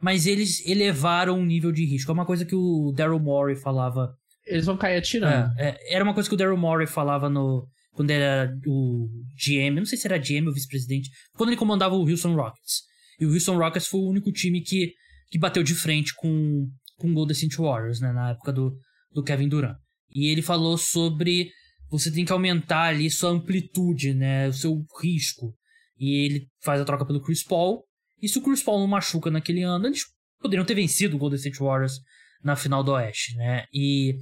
Mas 0.00 0.26
eles 0.26 0.64
elevaram 0.66 1.40
o 1.40 1.44
nível 1.44 1.72
de 1.72 1.84
risco. 1.84 2.10
É 2.10 2.14
uma 2.14 2.26
coisa 2.26 2.44
que 2.44 2.54
o 2.54 2.92
Daryl 2.94 3.18
Morey 3.18 3.56
falava. 3.56 4.12
Eles 4.46 4.66
vão 4.66 4.76
cair 4.76 4.98
atirando. 4.98 5.52
É, 5.58 5.70
é, 5.70 5.94
era 5.94 6.04
uma 6.04 6.14
coisa 6.14 6.28
que 6.28 6.34
o 6.34 6.38
Daryl 6.38 6.56
Morey 6.56 6.86
falava 6.86 7.28
no. 7.28 7.66
Quando 7.92 8.10
era 8.10 8.54
o 8.64 9.08
GM, 9.34 9.74
não 9.76 9.84
sei 9.84 9.98
se 9.98 10.06
era 10.06 10.18
GM 10.18 10.46
ou 10.46 10.54
vice-presidente, 10.54 11.10
quando 11.32 11.50
ele 11.50 11.56
comandava 11.56 11.96
o 11.96 12.08
Houston 12.08 12.36
Rockets. 12.36 12.82
E 13.18 13.26
o 13.26 13.32
Houston 13.32 13.56
Rockets 13.56 13.88
foi 13.88 14.00
o 14.00 14.08
único 14.08 14.32
time 14.32 14.60
que, 14.60 14.92
que 15.30 15.38
bateu 15.38 15.62
de 15.62 15.74
frente 15.74 16.14
com, 16.14 16.68
com 16.96 17.10
o 17.10 17.14
Golden 17.14 17.32
State 17.32 17.56
Warriors, 17.56 18.00
né? 18.00 18.12
Na 18.12 18.30
época 18.30 18.52
do, 18.52 18.76
do 19.12 19.22
Kevin 19.22 19.48
Durant. 19.48 19.76
E 20.14 20.26
ele 20.30 20.42
falou 20.42 20.78
sobre 20.78 21.50
você 21.90 22.12
tem 22.12 22.24
que 22.24 22.32
aumentar 22.32 22.88
ali 22.88 23.10
sua 23.10 23.30
amplitude, 23.30 24.14
né? 24.14 24.48
O 24.48 24.52
seu 24.52 24.84
risco. 25.00 25.54
E 25.98 26.24
ele 26.24 26.46
faz 26.62 26.80
a 26.80 26.84
troca 26.84 27.06
pelo 27.06 27.22
Chris 27.22 27.42
Paul. 27.42 27.82
E 28.20 28.28
se 28.28 28.38
o 28.38 28.42
Chris 28.42 28.62
Paul 28.62 28.80
não 28.80 28.86
machuca 28.86 29.30
naquele 29.30 29.62
ano, 29.62 29.86
eles 29.86 30.04
poderiam 30.40 30.64
ter 30.64 30.74
vencido 30.74 31.16
o 31.16 31.18
Golden 31.18 31.38
State 31.38 31.58
Warriors 31.58 32.00
na 32.42 32.56
final 32.56 32.84
do 32.84 32.92
Oeste, 32.92 33.34
né? 33.36 33.64
E 33.72 34.14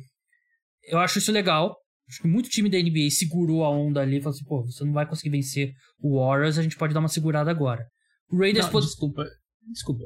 eu 0.84 0.98
acho 0.98 1.18
isso 1.18 1.32
legal. 1.32 1.76
Acho 2.08 2.22
que 2.22 2.28
muito 2.28 2.48
time 2.48 2.70
da 2.70 2.78
NBA 2.78 3.10
segurou 3.10 3.64
a 3.64 3.70
onda 3.70 4.00
ali 4.00 4.18
e 4.18 4.20
falou 4.20 4.34
assim: 4.34 4.44
pô, 4.44 4.64
você 4.64 4.84
não 4.84 4.92
vai 4.92 5.06
conseguir 5.06 5.30
vencer 5.30 5.72
o 5.98 6.20
Warriors, 6.20 6.56
a 6.56 6.62
gente 6.62 6.76
pode 6.76 6.94
dar 6.94 7.00
uma 7.00 7.08
segurada 7.08 7.50
agora. 7.50 7.84
Raiders. 8.32 8.72
Não. 8.72 8.80
Desculpa, 8.80 9.24
desculpa. 9.72 10.04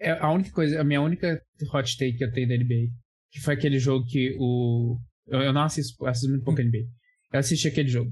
É 0.00 0.12
a 0.12 0.30
única 0.30 0.50
coisa, 0.52 0.80
a 0.80 0.84
minha 0.84 1.00
única 1.00 1.40
hot 1.72 1.96
take 1.96 2.18
que 2.18 2.24
eu 2.24 2.32
tenho 2.32 2.48
da 2.48 2.56
NBA, 2.56 2.92
que 3.32 3.40
foi 3.40 3.54
aquele 3.54 3.78
jogo 3.78 4.06
que 4.06 4.36
o. 4.38 4.98
Eu, 5.26 5.40
eu 5.40 5.52
não 5.52 5.62
assisto, 5.62 6.06
assisto 6.06 6.30
muito 6.30 6.44
pouco 6.44 6.60
hum. 6.60 6.64
NBA. 6.64 6.86
Eu 7.32 7.40
assisti 7.40 7.68
aquele 7.68 7.88
jogo. 7.88 8.10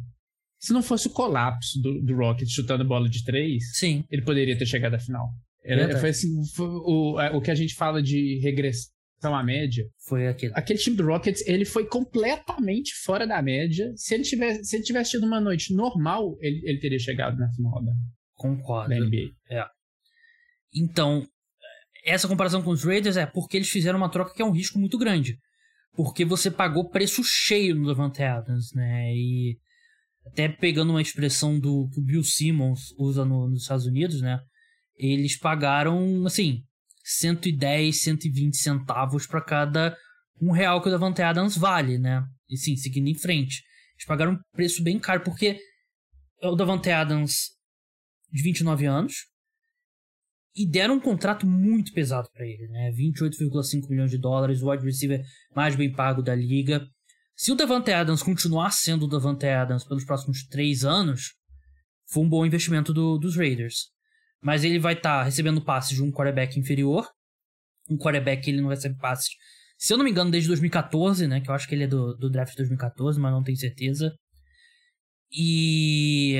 Se 0.59 0.73
não 0.73 0.83
fosse 0.83 1.07
o 1.07 1.11
colapso 1.11 1.81
do, 1.81 2.03
do 2.03 2.17
Rocket 2.17 2.49
chutando 2.49 2.85
bola 2.85 3.09
de 3.09 3.23
três, 3.25 3.63
Sim. 3.79 4.05
ele 4.11 4.23
poderia 4.23 4.57
ter 4.57 4.67
chegado 4.67 4.95
à 4.95 4.99
final. 4.99 5.29
Era, 5.63 5.99
foi 5.99 6.11
assim, 6.11 6.29
foi 6.55 6.67
o, 6.67 7.17
o 7.37 7.41
que 7.41 7.51
a 7.51 7.55
gente 7.55 7.75
fala 7.75 8.03
de 8.03 8.39
regressão 8.39 9.35
à 9.35 9.43
média. 9.43 9.85
Foi 10.07 10.29
aquele. 10.29 10.53
Aquele 10.55 10.79
time 10.79 10.97
do 10.97 11.05
Rockets, 11.05 11.47
ele 11.47 11.65
foi 11.65 11.87
completamente 11.87 12.95
fora 13.05 13.27
da 13.27 13.43
média. 13.43 13.93
Se 13.97 14.15
ele 14.15 14.23
tivesse, 14.23 14.65
se 14.65 14.77
ele 14.77 14.85
tivesse 14.85 15.13
tido 15.13 15.27
uma 15.27 15.41
noite 15.41 15.75
normal, 15.75 16.37
ele, 16.41 16.61
ele 16.65 16.79
teria 16.79 16.99
chegado 16.99 17.37
na 17.37 17.51
final 17.53 17.85
da, 17.85 17.93
Concordo. 18.37 18.91
da 18.91 19.01
NBA. 19.01 19.33
É. 19.51 19.65
Então, 20.75 21.27
essa 22.05 22.29
comparação 22.29 22.63
com 22.63 22.71
os 22.71 22.85
Raiders 22.85 23.17
é 23.17 23.27
porque 23.27 23.57
eles 23.57 23.69
fizeram 23.69 23.99
uma 23.99 24.11
troca 24.11 24.33
que 24.33 24.43
é 24.43 24.45
um 24.45 24.53
risco 24.53 24.79
muito 24.79 24.99
grande. 24.99 25.39
Porque 25.95 26.25
você 26.25 26.51
pagou 26.51 26.91
preço 26.91 27.23
cheio 27.25 27.75
no 27.75 27.89
Levante 27.89 28.23
Adams, 28.23 28.73
né? 28.75 29.13
E 29.15 29.59
até 30.27 30.49
pegando 30.49 30.91
uma 30.91 31.03
expressão 31.03 31.59
do 31.59 31.89
que 31.89 31.99
o 31.99 32.05
Bill 32.05 32.23
Simmons 32.23 32.93
usa 32.99 33.25
no, 33.25 33.49
nos 33.49 33.63
Estados 33.63 33.87
Unidos, 33.87 34.21
né? 34.21 34.39
Eles 34.97 35.39
pagaram, 35.39 36.25
assim, 36.27 36.63
110, 37.03 38.03
120 38.03 38.57
centavos 38.57 39.27
para 39.27 39.41
cada 39.41 39.97
um 40.41 40.51
real 40.51 40.83
que 40.83 40.89
o 40.89 40.91
Davante 40.91 41.23
Adams 41.23 41.57
vale, 41.57 41.99
né? 41.99 42.23
E 42.49 42.57
sim, 42.57 42.77
seguindo 42.77 43.09
em 43.09 43.15
frente. 43.15 43.63
Eles 43.95 44.07
pagaram 44.07 44.33
um 44.33 44.39
preço 44.53 44.83
bem 44.83 44.99
caro, 44.99 45.23
porque 45.23 45.59
o 46.43 46.55
Davante 46.55 46.91
Adams 46.91 47.56
de 48.31 48.43
29 48.43 48.87
anos 48.87 49.27
e 50.55 50.67
deram 50.67 50.95
um 50.95 51.01
contrato 51.01 51.47
muito 51.47 51.93
pesado 51.93 52.29
para 52.33 52.47
ele, 52.47 52.67
né? 52.69 52.91
28,5 52.93 53.89
milhões 53.91 54.11
de 54.11 54.19
dólares, 54.19 54.63
o 54.63 54.71
wide 54.71 54.85
receiver 54.85 55.23
mais 55.55 55.77
bem 55.77 55.93
pago 55.93 56.23
da 56.23 56.35
liga. 56.35 56.87
Se 57.35 57.53
o 57.53 57.55
Davante 57.55 57.93
Adams 57.93 58.23
continuar 58.23 58.71
sendo 58.71 59.05
o 59.05 59.09
Davante 59.09 59.47
Adams 59.47 59.85
pelos 59.85 60.05
próximos 60.05 60.47
três 60.47 60.85
anos, 60.85 61.35
foi 62.09 62.23
um 62.23 62.29
bom 62.29 62.47
investimento 62.47 62.95
do, 62.95 63.19
dos 63.19 63.37
Raiders. 63.37 63.91
Mas 64.41 64.65
ele 64.65 64.79
vai 64.79 64.95
estar 64.95 65.19
tá 65.19 65.23
recebendo 65.25 65.63
passes 65.63 65.97
de 65.97 66.03
um 66.03 66.11
quarterback 66.11 66.59
inferior. 66.59 67.07
Um 67.91 67.99
quarterback 67.99 68.43
que 68.43 68.51
ele 68.51 68.63
não 68.63 68.71
recebe 68.71 68.97
passes, 68.97 69.29
se 69.79 69.93
eu 69.93 69.99
não 69.99 70.05
me 70.05 70.11
engano, 70.11 70.31
desde 70.31 70.49
2014, 70.49 71.27
né? 71.27 71.41
Que 71.41 71.51
eu 71.51 71.55
acho 71.55 71.69
que 71.69 71.75
ele 71.75 71.85
é 71.85 71.87
do, 71.87 72.15
do 72.15 72.31
draft 72.31 72.53
de 72.53 72.59
2014, 72.59 73.21
mas 73.21 73.33
não 73.33 73.43
tenho 73.43 73.59
certeza. 73.59 74.13
E. 75.31 76.37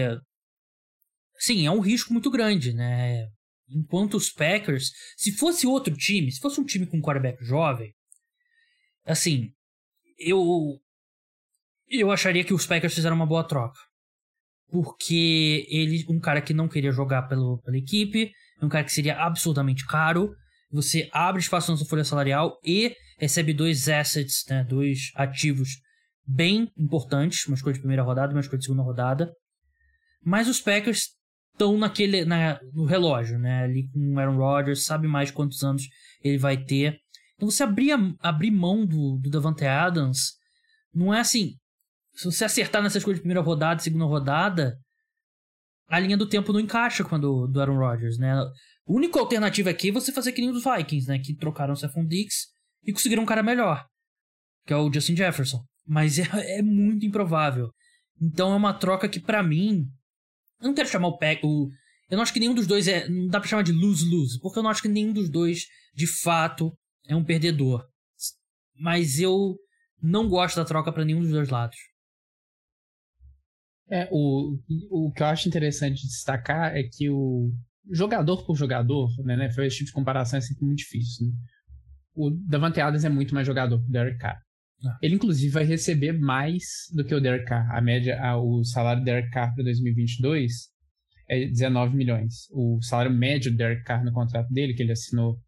Sim, 1.39 1.67
é 1.67 1.71
um 1.71 1.81
risco 1.81 2.13
muito 2.13 2.31
grande, 2.31 2.73
né? 2.73 3.27
Enquanto 3.69 4.17
os 4.17 4.31
Packers, 4.31 4.91
se 5.17 5.33
fosse 5.33 5.67
outro 5.67 5.95
time, 5.97 6.31
se 6.31 6.41
fosse 6.41 6.61
um 6.61 6.65
time 6.65 6.87
com 6.87 6.99
um 6.99 7.03
quarterback 7.03 7.45
jovem, 7.45 7.93
assim, 9.05 9.51
eu 10.19 10.79
eu 11.89 12.11
acharia 12.11 12.45
que 12.45 12.55
os 12.55 12.67
Packers 12.67 12.95
fizeram 12.95 13.17
uma 13.17 13.27
boa 13.27 13.45
troca. 13.45 13.79
Porque 14.69 15.65
ele, 15.69 16.05
um 16.09 16.19
cara 16.19 16.43
que 16.43 16.53
não 16.53 16.69
queria 16.69 16.91
jogar 16.91 17.23
pelo, 17.23 17.61
pela 17.63 17.77
equipe, 17.77 18.33
um 18.61 18.69
cara 18.69 18.85
que 18.85 18.93
seria 18.93 19.17
absurdamente 19.23 19.87
caro, 19.87 20.35
você 20.71 21.09
abre 21.13 21.41
espaço 21.41 21.71
na 21.71 21.77
sua 21.77 21.87
folha 21.87 22.05
salarial 22.05 22.59
e 22.65 22.95
recebe 23.19 23.55
dois 23.55 23.89
assets, 23.89 24.45
né, 24.49 24.65
dois 24.65 25.11
ativos 25.15 25.81
bem 26.27 26.71
importantes, 26.77 27.47
uma 27.47 27.55
escolha 27.55 27.75
de 27.75 27.81
primeira 27.81 28.03
rodada, 28.03 28.33
uma 28.33 28.41
escolha 28.41 28.59
de 28.59 28.65
segunda 28.65 28.83
rodada. 28.83 29.33
Mas 30.25 30.49
os 30.49 30.61
Packers 30.61 31.16
estão 31.57 31.79
naquele 31.79 32.25
na, 32.25 32.61
no 32.73 32.85
relógio, 32.85 33.39
né, 33.39 33.65
ali 33.65 33.89
com 33.89 34.15
o 34.15 34.19
Aaron 34.19 34.37
Rodgers, 34.37 34.85
sabe 34.85 35.09
mais 35.09 35.31
quantos 35.31 35.63
anos 35.65 35.89
ele 36.23 36.37
vai 36.37 36.57
ter. 36.57 37.01
Então 37.35 37.51
você 37.51 37.63
abrir, 37.63 37.93
abrir 38.21 38.51
mão 38.51 38.85
do, 38.87 39.19
do 39.19 39.31
Davante 39.31 39.65
Adams 39.65 40.35
não 40.95 41.13
é 41.13 41.21
assim, 41.21 41.55
se 42.15 42.25
você 42.25 42.45
acertar 42.45 42.83
nessas 42.83 43.03
coisas 43.03 43.19
de 43.19 43.23
primeira 43.23 43.43
rodada, 43.43 43.83
segunda 43.83 44.05
rodada, 44.05 44.79
a 45.89 45.99
linha 45.99 46.17
do 46.17 46.29
tempo 46.29 46.53
não 46.53 46.61
encaixa 46.61 47.05
com 47.05 47.15
a 47.15 47.19
do, 47.19 47.47
do 47.47 47.61
Aaron 47.61 47.79
Rodgers, 47.79 48.19
né? 48.19 48.33
A 48.33 48.53
única 48.87 49.19
alternativa 49.19 49.71
aqui 49.71 49.91
é 49.91 49.93
você 49.93 50.13
fazer 50.13 50.33
que 50.33 50.41
nem 50.41 50.51
os 50.51 50.65
Vikings, 50.65 51.09
né? 51.09 51.19
Que 51.19 51.35
trocaram 51.35 51.75
o 51.75 51.77
Stephon 51.77 52.07
Diggs 52.07 52.47
e 52.85 52.93
conseguiram 52.93 53.23
um 53.23 53.27
cara 53.27 53.43
melhor, 53.43 53.87
que 54.67 54.73
é 54.73 54.77
o 54.77 54.93
Justin 54.93 55.17
Jefferson. 55.17 55.63
Mas 55.87 56.19
é, 56.19 56.59
é 56.59 56.63
muito 56.63 57.05
improvável. 57.05 57.71
Então 58.21 58.53
é 58.53 58.57
uma 58.57 58.73
troca 58.73 59.09
que, 59.09 59.21
para 59.21 59.43
mim, 59.43 59.87
eu 60.61 60.69
não 60.69 60.75
quero 60.75 60.89
chamar 60.89 61.09
o 61.09 61.19
Pack. 61.19 61.45
O, 61.45 61.71
eu 62.11 62.17
não 62.17 62.23
acho 62.23 62.33
que 62.33 62.41
nenhum 62.41 62.55
dos 62.55 62.67
dois 62.67 62.89
é. 62.89 63.09
Não 63.09 63.29
dá 63.29 63.41
pra 63.41 63.49
chamar 63.49 63.63
de 63.63 63.73
lose-lose, 63.73 64.41
porque 64.41 64.59
eu 64.59 64.63
não 64.63 64.71
acho 64.71 64.83
que 64.83 64.89
nenhum 64.89 65.13
dos 65.13 65.29
dois, 65.29 65.67
de 65.95 66.07
fato, 66.07 66.77
é 67.07 67.15
um 67.15 67.25
perdedor. 67.25 67.87
Mas 68.75 69.19
eu 69.19 69.57
não 70.03 70.29
gosto 70.29 70.57
da 70.57 70.65
troca 70.65 70.93
para 70.93 71.05
nenhum 71.05 71.21
dos 71.21 71.31
dois 71.31 71.49
lados. 71.49 71.77
É, 73.89 74.09
o, 74.11 74.59
o 74.91 75.13
que 75.13 75.23
eu 75.23 75.27
acho 75.27 75.49
interessante 75.49 76.03
de 76.03 76.09
destacar 76.09 76.77
é 76.77 76.83
que 76.83 77.09
o 77.09 77.53
jogador 77.93 78.45
por 78.45 78.57
jogador, 78.57 79.09
né, 79.25 79.37
né 79.37 79.51
foi 79.53 79.67
esse 79.67 79.77
tipo 79.77 79.87
de 79.87 79.93
comparação 79.93 80.39
é 80.39 80.43
sempre 80.43 80.65
muito 80.65 80.79
difícil. 80.79 81.27
Né? 81.27 81.33
O 82.15 82.31
Davante 82.31 82.81
Adams 82.81 83.05
é 83.05 83.09
muito 83.09 83.33
mais 83.33 83.47
jogador 83.47 83.79
que 83.79 83.89
o 83.89 83.93
Derek 83.93 84.19
Carr. 84.19 84.41
Ah. 84.85 84.99
Ele, 85.03 85.15
inclusive, 85.15 85.53
vai 85.53 85.65
receber 85.65 86.13
mais 86.13 86.63
do 86.93 87.05
que 87.05 87.15
o 87.15 87.21
Derek 87.21 87.47
Carr. 87.47 87.75
A 87.75 87.81
média, 87.81 88.21
a, 88.21 88.37
o 88.37 88.65
salário 88.65 89.03
do 89.03 89.05
Derek 89.05 89.31
Carr 89.31 89.55
para 89.55 89.65
2022 89.65 90.53
é 91.29 91.47
19 91.47 91.97
milhões. 91.97 92.49
O 92.53 92.81
salário 92.83 93.13
médio 93.13 93.51
do 93.51 93.57
Derek 93.57 93.83
Carr 93.85 94.05
no 94.05 94.13
contrato 94.13 94.53
dele, 94.53 94.75
que 94.75 94.83
ele 94.83 94.93
assinou 94.93 95.39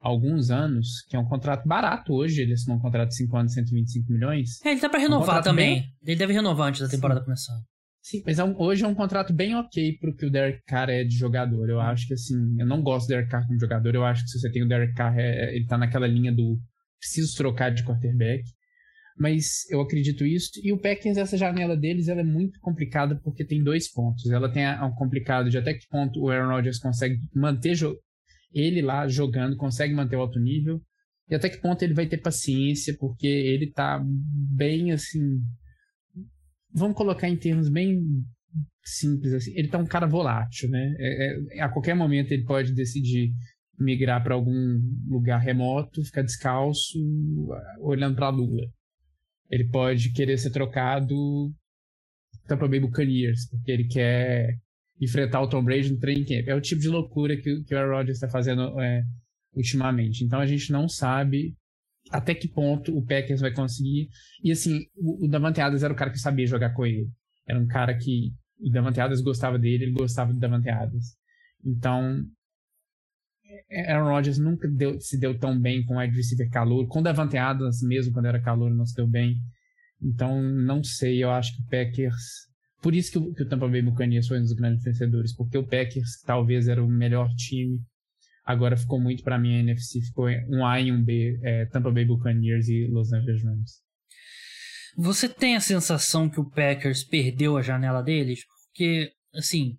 há 0.00 0.08
alguns 0.08 0.50
anos, 0.50 1.02
que 1.08 1.16
é 1.16 1.18
um 1.18 1.24
contrato 1.24 1.66
barato 1.66 2.12
hoje, 2.12 2.42
ele 2.42 2.52
assinou 2.52 2.78
um 2.78 2.80
contrato 2.80 3.08
de 3.08 3.16
5 3.16 3.36
anos, 3.36 3.52
125 3.52 4.12
milhões. 4.12 4.64
É, 4.64 4.70
ele 4.70 4.80
tá 4.80 4.88
para 4.88 5.00
renovar 5.00 5.36
é 5.36 5.40
um 5.40 5.42
também. 5.42 5.80
Bem... 5.80 5.92
Ele 6.06 6.16
deve 6.16 6.32
renovar 6.32 6.68
antes 6.68 6.80
da 6.80 6.88
temporada 6.88 7.20
Sim. 7.20 7.24
começar. 7.24 7.54
Sim, 8.00 8.22
mas 8.24 8.38
é 8.38 8.44
um, 8.44 8.58
hoje 8.58 8.84
é 8.84 8.88
um 8.88 8.94
contrato 8.94 9.34
bem 9.34 9.54
ok 9.54 9.98
pro 9.98 10.14
que 10.14 10.24
o 10.24 10.30
Derek 10.30 10.62
Carr 10.66 10.88
é 10.88 11.04
de 11.04 11.14
jogador. 11.14 11.68
Eu 11.68 11.80
acho 11.80 12.06
que 12.06 12.14
assim, 12.14 12.58
eu 12.58 12.66
não 12.66 12.80
gosto 12.80 13.06
do 13.06 13.10
Derek 13.10 13.30
Carr 13.30 13.46
como 13.46 13.60
jogador. 13.60 13.94
Eu 13.94 14.04
acho 14.04 14.24
que 14.24 14.30
se 14.30 14.40
você 14.40 14.50
tem 14.50 14.62
o 14.62 14.68
Derek 14.68 14.94
Carr, 14.94 15.18
é, 15.18 15.54
ele 15.54 15.66
tá 15.66 15.76
naquela 15.76 16.06
linha 16.06 16.32
do 16.32 16.58
preciso 16.98 17.36
trocar 17.36 17.70
de 17.70 17.84
quarterback. 17.84 18.44
Mas 19.18 19.68
eu 19.70 19.80
acredito 19.80 20.24
isso. 20.24 20.52
E 20.62 20.72
o 20.72 20.78
Packers, 20.78 21.16
essa 21.16 21.36
janela 21.36 21.76
deles, 21.76 22.08
ela 22.08 22.20
é 22.20 22.24
muito 22.24 22.60
complicada 22.60 23.18
porque 23.22 23.44
tem 23.44 23.62
dois 23.62 23.90
pontos. 23.90 24.30
Ela 24.30 24.50
tem 24.50 24.64
um 24.82 24.92
complicado 24.92 25.50
de 25.50 25.58
até 25.58 25.74
que 25.74 25.88
ponto 25.88 26.20
o 26.20 26.30
Aaron 26.30 26.54
Rodgers 26.54 26.78
consegue 26.78 27.18
manter 27.34 27.76
ele 28.54 28.80
lá 28.80 29.08
jogando, 29.08 29.56
consegue 29.56 29.92
manter 29.92 30.16
o 30.16 30.20
alto 30.20 30.38
nível. 30.38 30.80
E 31.28 31.34
até 31.34 31.48
que 31.48 31.60
ponto 31.60 31.82
ele 31.82 31.94
vai 31.94 32.06
ter 32.06 32.18
paciência, 32.18 32.96
porque 32.98 33.26
ele 33.26 33.70
tá 33.72 34.00
bem 34.04 34.92
assim 34.92 35.40
vamos 36.72 36.96
colocar 36.96 37.28
em 37.28 37.36
termos 37.36 37.68
bem 37.68 38.00
simples 38.84 39.34
assim, 39.34 39.52
ele 39.54 39.68
tá 39.68 39.78
um 39.78 39.86
cara 39.86 40.06
volátil, 40.06 40.70
né? 40.70 40.94
É, 40.98 41.58
é, 41.58 41.60
a 41.60 41.68
qualquer 41.68 41.94
momento 41.94 42.32
ele 42.32 42.44
pode 42.44 42.72
decidir 42.72 43.32
migrar 43.78 44.22
para 44.22 44.34
algum 44.34 44.80
lugar 45.06 45.38
remoto, 45.38 46.04
ficar 46.04 46.22
descalço, 46.22 46.98
olhando 47.80 48.16
para 48.16 48.26
a 48.26 48.30
lua. 48.30 48.66
Ele 49.50 49.68
pode 49.68 50.12
querer 50.12 50.36
ser 50.38 50.50
trocado 50.50 51.52
Tampa 52.46 52.68
Bay 52.68 52.80
Buccaneers, 52.80 53.48
porque 53.50 53.70
ele 53.70 53.86
quer 53.86 54.58
enfrentar 55.00 55.40
o 55.40 55.48
Tom 55.48 55.62
Brady 55.62 55.92
no 55.92 55.98
training 55.98 56.24
camp. 56.24 56.48
É 56.48 56.54
o 56.54 56.60
tipo 56.60 56.80
de 56.80 56.88
loucura 56.88 57.36
que, 57.36 57.62
que 57.64 57.74
o 57.74 57.78
Aaron 57.78 57.96
Rodgers 57.96 58.16
está 58.16 58.28
fazendo 58.28 58.80
é, 58.80 59.02
ultimamente. 59.54 60.24
Então 60.24 60.40
a 60.40 60.46
gente 60.46 60.72
não 60.72 60.88
sabe 60.88 61.56
até 62.10 62.34
que 62.34 62.48
ponto 62.48 62.96
o 62.96 63.04
Packers 63.04 63.40
vai 63.40 63.52
conseguir. 63.52 64.08
E 64.42 64.50
assim, 64.50 64.86
o, 64.96 65.26
o 65.26 65.28
Davante 65.28 65.60
Adams 65.60 65.82
era 65.82 65.92
o 65.92 65.96
cara 65.96 66.10
que 66.10 66.18
sabia 66.18 66.46
jogar 66.46 66.70
com 66.70 66.86
ele. 66.86 67.08
Era 67.46 67.58
um 67.58 67.66
cara 67.66 67.96
que 67.96 68.32
o 68.60 68.70
Davante 68.70 69.00
Adams 69.00 69.22
gostava 69.22 69.58
dele, 69.58 69.84
ele 69.84 69.92
gostava 69.92 70.32
do 70.32 70.40
Davante 70.40 70.68
Adams. 70.68 71.16
Então, 71.64 72.24
Aaron 73.88 74.10
Rodgers 74.10 74.38
nunca 74.38 74.68
deu, 74.68 75.00
se 75.00 75.18
deu 75.18 75.38
tão 75.38 75.58
bem 75.58 75.84
com 75.84 75.94
o 75.94 75.98
wide 75.98 76.14
receiver 76.14 76.50
calor. 76.50 76.86
Com 76.86 77.00
o 77.00 77.02
Davante 77.02 77.36
Adams, 77.36 77.82
mesmo 77.82 78.12
quando 78.12 78.26
era 78.26 78.40
calor, 78.40 78.70
não 78.70 78.86
se 78.86 78.94
deu 78.94 79.06
bem. 79.06 79.36
Então, 80.02 80.42
não 80.42 80.82
sei, 80.82 81.22
eu 81.22 81.30
acho 81.30 81.56
que 81.56 81.62
o 81.62 81.66
Packers... 81.66 82.48
Por 82.80 82.94
isso 82.94 83.10
que 83.10 83.18
o, 83.18 83.34
que 83.34 83.42
o 83.42 83.48
Tampa 83.48 83.66
Bay 83.66 83.82
Buccaneers 83.82 84.28
foi 84.28 84.38
um 84.38 84.42
dos 84.42 84.52
grandes 84.52 84.84
vencedores, 84.84 85.34
porque 85.34 85.58
o 85.58 85.66
Packers 85.66 86.22
talvez 86.24 86.68
era 86.68 86.82
o 86.82 86.88
melhor 86.88 87.28
time 87.34 87.80
Agora 88.48 88.78
ficou 88.78 88.98
muito 88.98 89.22
para 89.22 89.38
mim 89.38 89.56
a 89.56 89.58
NFC, 89.58 90.00
ficou 90.00 90.26
um 90.48 90.64
A 90.64 90.80
e 90.80 90.90
um 90.90 91.04
B, 91.04 91.38
é, 91.42 91.66
Tampa 91.66 91.90
Bay 91.90 92.06
Buccaneers 92.06 92.66
e 92.66 92.86
Los 92.86 93.12
Angeles 93.12 93.44
Rams. 93.44 93.82
Você 94.96 95.28
tem 95.28 95.54
a 95.54 95.60
sensação 95.60 96.30
que 96.30 96.40
o 96.40 96.48
Packers 96.48 97.04
perdeu 97.04 97.58
a 97.58 97.62
janela 97.62 98.00
deles? 98.00 98.46
Porque, 98.72 99.12
assim, 99.34 99.76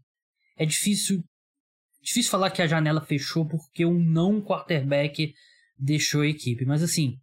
é 0.55 0.67
difícil 0.67 1.23
difícil 2.09 2.31
falar 2.31 2.51
que 2.51 2.61
a 2.61 2.67
janela 2.67 3.01
fechou 3.01 3.47
porque 3.47 3.85
um 3.85 3.99
não 3.99 4.41
quarterback 4.41 5.33
deixou 5.77 6.21
a 6.21 6.27
equipe. 6.27 6.65
Mas 6.65 6.83
assim, 6.83 7.19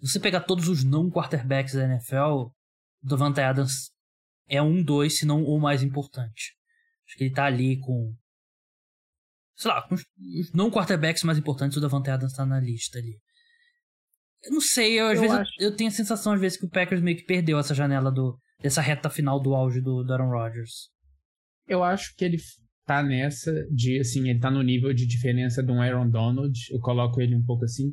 se 0.00 0.12
você 0.12 0.20
pegar 0.20 0.40
todos 0.40 0.68
os 0.68 0.84
não 0.84 1.10
quarterbacks 1.10 1.74
da 1.74 1.84
NFL, 1.84 2.14
o 2.22 2.52
Davante 3.02 3.40
Adams 3.40 3.90
é 4.48 4.60
um, 4.60 4.82
dois, 4.82 5.18
se 5.18 5.26
não 5.26 5.44
o 5.44 5.60
mais 5.60 5.82
importante. 5.82 6.56
Acho 7.06 7.16
que 7.16 7.24
ele 7.24 7.34
tá 7.34 7.44
ali 7.44 7.78
com. 7.78 8.14
Sei 9.56 9.70
lá, 9.70 9.82
com 9.88 9.94
os 9.94 10.04
não 10.52 10.70
quarterbacks 10.70 11.22
mais 11.22 11.38
importantes, 11.38 11.76
o 11.76 11.80
Davante 11.80 12.10
Adams 12.10 12.34
tá 12.34 12.44
na 12.44 12.60
lista 12.60 12.98
ali. 12.98 13.18
Eu 14.44 14.52
não 14.52 14.60
sei, 14.60 15.00
eu, 15.00 15.08
às 15.08 15.16
eu 15.16 15.22
vezes 15.22 15.36
acho... 15.36 15.52
eu, 15.58 15.70
eu, 15.70 15.76
tenho 15.76 15.88
a 15.88 15.92
sensação, 15.92 16.32
às 16.32 16.40
vezes, 16.40 16.56
que 16.56 16.64
o 16.64 16.70
Packers 16.70 17.02
meio 17.02 17.16
que 17.16 17.24
perdeu 17.24 17.58
essa 17.58 17.74
janela 17.74 18.10
do, 18.10 18.38
dessa 18.60 18.80
reta 18.80 19.10
final 19.10 19.40
do 19.40 19.54
auge 19.54 19.80
do, 19.80 20.04
do 20.04 20.12
Aaron 20.12 20.30
Rodgers. 20.30 20.90
Eu 21.66 21.82
acho 21.82 22.14
que 22.14 22.24
ele 22.24 22.38
tá 22.88 23.02
nessa 23.02 23.52
de, 23.70 23.98
assim, 24.00 24.30
ele 24.30 24.38
tá 24.38 24.50
no 24.50 24.62
nível 24.62 24.94
de 24.94 25.06
diferença 25.06 25.62
de 25.62 25.70
um 25.70 25.82
Aaron 25.82 26.08
Donald. 26.08 26.58
Eu 26.72 26.80
coloco 26.80 27.20
ele 27.20 27.36
um 27.36 27.44
pouco 27.44 27.66
assim. 27.66 27.92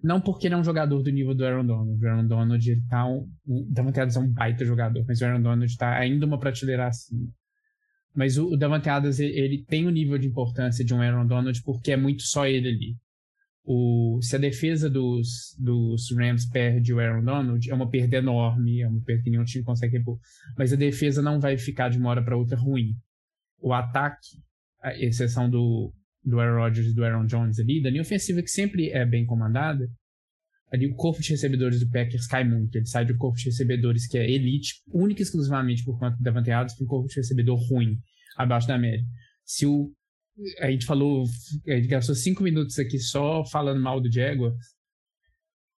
Não 0.00 0.20
porque 0.20 0.46
ele 0.46 0.54
é 0.54 0.56
um 0.56 0.62
jogador 0.62 1.02
do 1.02 1.10
nível 1.10 1.34
do 1.34 1.44
Aaron 1.44 1.66
Donald. 1.66 2.04
O 2.04 2.08
Aaron 2.08 2.28
Donald, 2.28 2.70
ele 2.70 2.82
tá 2.88 3.04
um. 3.04 3.28
Davante 3.68 3.98
Adams 3.98 4.16
é 4.16 4.20
um 4.20 4.32
baita 4.32 4.64
jogador, 4.64 5.04
mas 5.06 5.20
o 5.20 5.24
Aaron 5.24 5.42
Donald 5.42 5.76
tá 5.76 5.98
ainda 5.98 6.24
uma 6.26 6.38
prateleira 6.38 6.86
acima. 6.86 7.28
Mas 8.14 8.38
o, 8.38 8.52
o 8.52 8.56
Davante 8.56 8.88
Adams, 8.88 9.18
ele, 9.18 9.36
ele 9.36 9.64
tem 9.64 9.84
o 9.84 9.88
um 9.88 9.92
nível 9.92 10.16
de 10.16 10.28
importância 10.28 10.84
de 10.84 10.94
um 10.94 11.02
Aaron 11.02 11.26
Donald 11.26 11.60
porque 11.64 11.90
é 11.90 11.96
muito 11.96 12.22
só 12.22 12.46
ele 12.46 12.68
ali. 12.68 12.96
O, 13.64 14.20
se 14.22 14.36
a 14.36 14.38
defesa 14.38 14.88
dos, 14.88 15.56
dos 15.58 16.12
Rams 16.16 16.46
perde 16.46 16.94
o 16.94 17.00
Aaron 17.00 17.24
Donald, 17.24 17.68
é 17.68 17.74
uma 17.74 17.90
perda 17.90 18.18
enorme, 18.18 18.80
é 18.80 18.88
uma 18.88 19.02
perda 19.02 19.24
que 19.24 19.30
nenhum 19.30 19.44
time 19.44 19.64
consegue 19.64 19.98
repor. 19.98 20.20
Mas 20.56 20.72
a 20.72 20.76
defesa 20.76 21.20
não 21.20 21.40
vai 21.40 21.58
ficar 21.58 21.88
de 21.88 21.98
uma 21.98 22.10
hora 22.10 22.22
para 22.22 22.36
outra 22.36 22.56
ruim 22.56 22.96
o 23.60 23.72
ataque, 23.72 24.28
a 24.82 24.94
exceção 24.96 25.48
do, 25.48 25.92
do 26.24 26.40
Aaron 26.40 26.60
Rodgers 26.60 26.88
e 26.88 26.94
do 26.94 27.04
Aaron 27.04 27.26
Jones 27.26 27.58
ali, 27.58 27.82
da 27.82 27.90
linha 27.90 28.02
ofensiva 28.02 28.42
que 28.42 28.50
sempre 28.50 28.90
é 28.90 29.04
bem 29.04 29.24
comandada, 29.26 29.88
ali 30.72 30.86
o 30.86 30.94
corpo 30.94 31.22
de 31.22 31.30
recebedores 31.30 31.80
do 31.80 31.90
Packers 31.90 32.26
cai 32.26 32.44
muito. 32.44 32.76
Ele 32.76 32.86
sai 32.86 33.04
do 33.04 33.16
corpo 33.16 33.38
de 33.38 33.46
recebedores 33.46 34.06
que 34.06 34.18
é 34.18 34.30
elite, 34.30 34.82
única 34.88 35.22
e 35.22 35.24
exclusivamente 35.24 35.84
por 35.84 35.98
conta 35.98 36.16
do 36.16 36.22
Davante 36.22 36.50
Adams, 36.50 36.74
para 36.74 36.84
um 36.84 36.88
corpo 36.88 37.08
de 37.08 37.16
recebedor 37.16 37.58
ruim, 37.68 37.98
abaixo 38.36 38.68
da 38.68 38.78
média. 38.78 39.04
Se 39.44 39.66
o 39.66 39.92
a 40.60 40.70
gente 40.70 40.84
falou, 40.84 41.24
a 41.66 41.70
gente 41.76 41.88
gastou 41.88 42.14
cinco 42.14 42.42
minutos 42.42 42.78
aqui 42.78 42.98
só 42.98 43.44
falando 43.46 43.80
mal 43.80 44.00
do 44.00 44.12
Jaguars. 44.12 44.54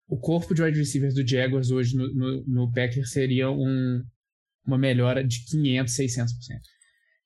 O 0.09 0.19
corpo 0.19 0.55
de 0.55 0.63
wide 0.63 0.79
receivers 0.79 1.15
do 1.15 1.27
Jaguars 1.27 1.71
hoje 1.71 1.97
no, 1.97 2.13
no, 2.13 2.45
no 2.45 2.73
Packers 2.73 3.13
seria 3.13 3.51
um, 3.51 4.03
uma 4.67 4.79
melhora 4.79 5.23
de 5.23 5.45
500, 5.45 5.95
600%. 5.95 6.27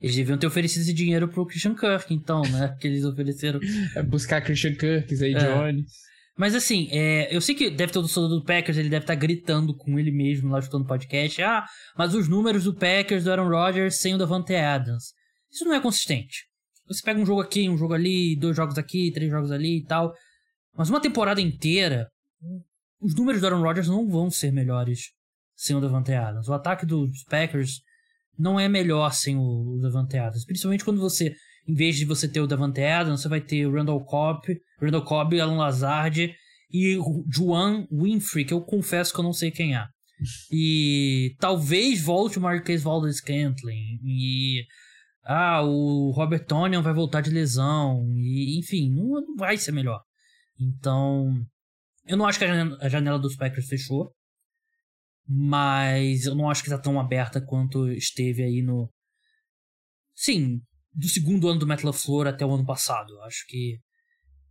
Eles 0.03 0.17
deviam 0.17 0.37
ter 0.37 0.49
oferecido 0.49 0.83
esse 0.83 0.93
dinheiro 0.93 1.29
pro 1.29 1.47
Christian 1.47 1.75
Kirk, 1.75 2.13
então, 2.13 2.43
né? 2.43 2.77
Que 2.81 2.89
eles 2.89 3.05
ofereceram. 3.05 3.61
É 3.95 4.03
buscar 4.03 4.41
Christian 4.43 4.75
Kirk, 4.75 5.15
Zay 5.15 5.33
é. 5.35 5.39
Jones. 5.39 5.87
Mas 6.37 6.55
assim, 6.55 6.89
é, 6.91 7.35
eu 7.35 7.41
sei 7.41 7.55
que 7.55 7.71
deve 7.71 7.93
ter 7.93 7.99
o 7.99 8.03
torcedor 8.03 8.29
do 8.29 8.45
Packers, 8.45 8.77
ele 8.79 8.89
deve 8.89 9.05
estar 9.05 9.15
tá 9.15 9.21
gritando 9.21 9.77
com 9.77 9.99
ele 9.99 10.11
mesmo 10.11 10.51
lá 10.51 10.59
escutando 10.59 10.83
o 10.83 10.89
podcast. 10.89 11.41
Ah, 11.43 11.65
mas 11.97 12.15
os 12.15 12.27
números 12.27 12.65
do 12.65 12.75
Packers 12.75 13.25
do 13.25 13.31
Aaron 13.31 13.49
Rodgers 13.49 14.01
sem 14.01 14.15
o 14.15 14.19
Davante 14.19 14.55
Adams. 14.55 15.13
Isso 15.51 15.65
não 15.65 15.75
é 15.75 15.81
consistente. 15.81 16.47
Você 16.89 17.03
pega 17.05 17.21
um 17.21 17.27
jogo 17.27 17.41
aqui, 17.41 17.69
um 17.69 17.77
jogo 17.77 17.95
ali, 17.95 18.35
dois 18.35 18.57
jogos 18.57 18.77
aqui, 18.79 19.13
três 19.13 19.31
jogos 19.31 19.53
ali 19.53 19.79
e 19.79 19.85
tal. 19.85 20.13
Mas 20.75 20.89
uma 20.89 21.01
temporada 21.01 21.41
inteira, 21.41 22.09
os 23.01 23.15
números 23.15 23.41
do 23.41 23.47
Aaron 23.47 23.63
Rodgers 23.63 23.89
não 23.89 24.09
vão 24.09 24.31
ser 24.31 24.51
melhores 24.51 25.11
sem 25.55 25.77
o 25.77 25.81
Davante 25.81 26.13
Adams. 26.13 26.49
O 26.49 26.55
ataque 26.55 26.87
dos 26.87 27.23
Packers 27.25 27.83
não 28.39 28.59
é 28.59 28.69
melhor 28.69 29.13
sem 29.13 29.37
o, 29.37 29.79
Davante 29.81 30.17
Adams. 30.17 30.45
Principalmente 30.45 30.85
quando 30.85 31.01
você, 31.01 31.35
em 31.67 31.75
vez 31.75 31.97
de 31.97 32.05
você 32.05 32.29
ter 32.29 32.41
o 32.41 32.47
Davante 32.47 32.83
Adams, 32.83 33.21
você 33.21 33.29
vai 33.29 33.41
ter 33.41 33.67
o 33.67 33.73
Randall 33.73 34.05
Cobb, 34.05 34.41
Randall 34.81 35.05
Cobb, 35.05 35.41
Alan 35.41 35.57
Lazard 35.57 36.35
e 36.71 36.97
o 36.97 37.25
Juan 37.31 37.87
Winfrey, 37.91 38.45
que 38.45 38.55
eu 38.55 38.63
confesso 38.63 39.13
que 39.13 39.21
eu 39.21 39.25
não 39.25 39.33
sei 39.33 39.51
quem 39.51 39.77
é. 39.77 39.85
E 40.53 41.35
talvez 41.41 42.03
volte 42.03 42.39
o 42.39 42.41
Marquês 42.41 42.83
Valdez 42.83 43.17
Scantling. 43.17 43.99
E 44.05 44.65
ah, 45.25 45.63
o 45.63 46.13
Robert 46.13 46.47
Tonian 46.47 46.81
vai 46.81 46.95
voltar 46.95 47.21
de 47.21 47.31
lesão. 47.31 48.05
E 48.15 48.59
enfim, 48.59 48.91
não, 48.91 49.21
não 49.21 49.37
vai 49.37 49.57
ser 49.57 49.73
melhor. 49.73 50.01
Então, 50.61 51.45
eu 52.07 52.17
não 52.17 52.27
acho 52.27 52.39
que 52.39 52.45
a 52.45 52.49
janela, 52.49 52.79
a 52.81 52.89
janela 52.89 53.19
dos 53.19 53.37
Packers 53.37 53.67
fechou 53.67 54.13
mas 55.35 56.27
eu 56.27 56.35
não 56.35 56.51
acho 56.51 56.63
que 56.63 56.69
está 56.69 56.79
tão 56.79 57.01
aberta 57.01 57.41
quanto 57.41 57.91
esteve 57.91 58.43
aí 58.43 58.61
no. 58.61 58.93
Sim, 60.15 60.61
do 60.93 61.09
segundo 61.09 61.49
ano 61.49 61.59
do 61.59 61.67
Metal 61.67 61.87
LaFleur 61.87 62.27
até 62.27 62.45
o 62.45 62.53
ano 62.53 62.67
passado. 62.67 63.19
Acho 63.23 63.47
que 63.49 63.79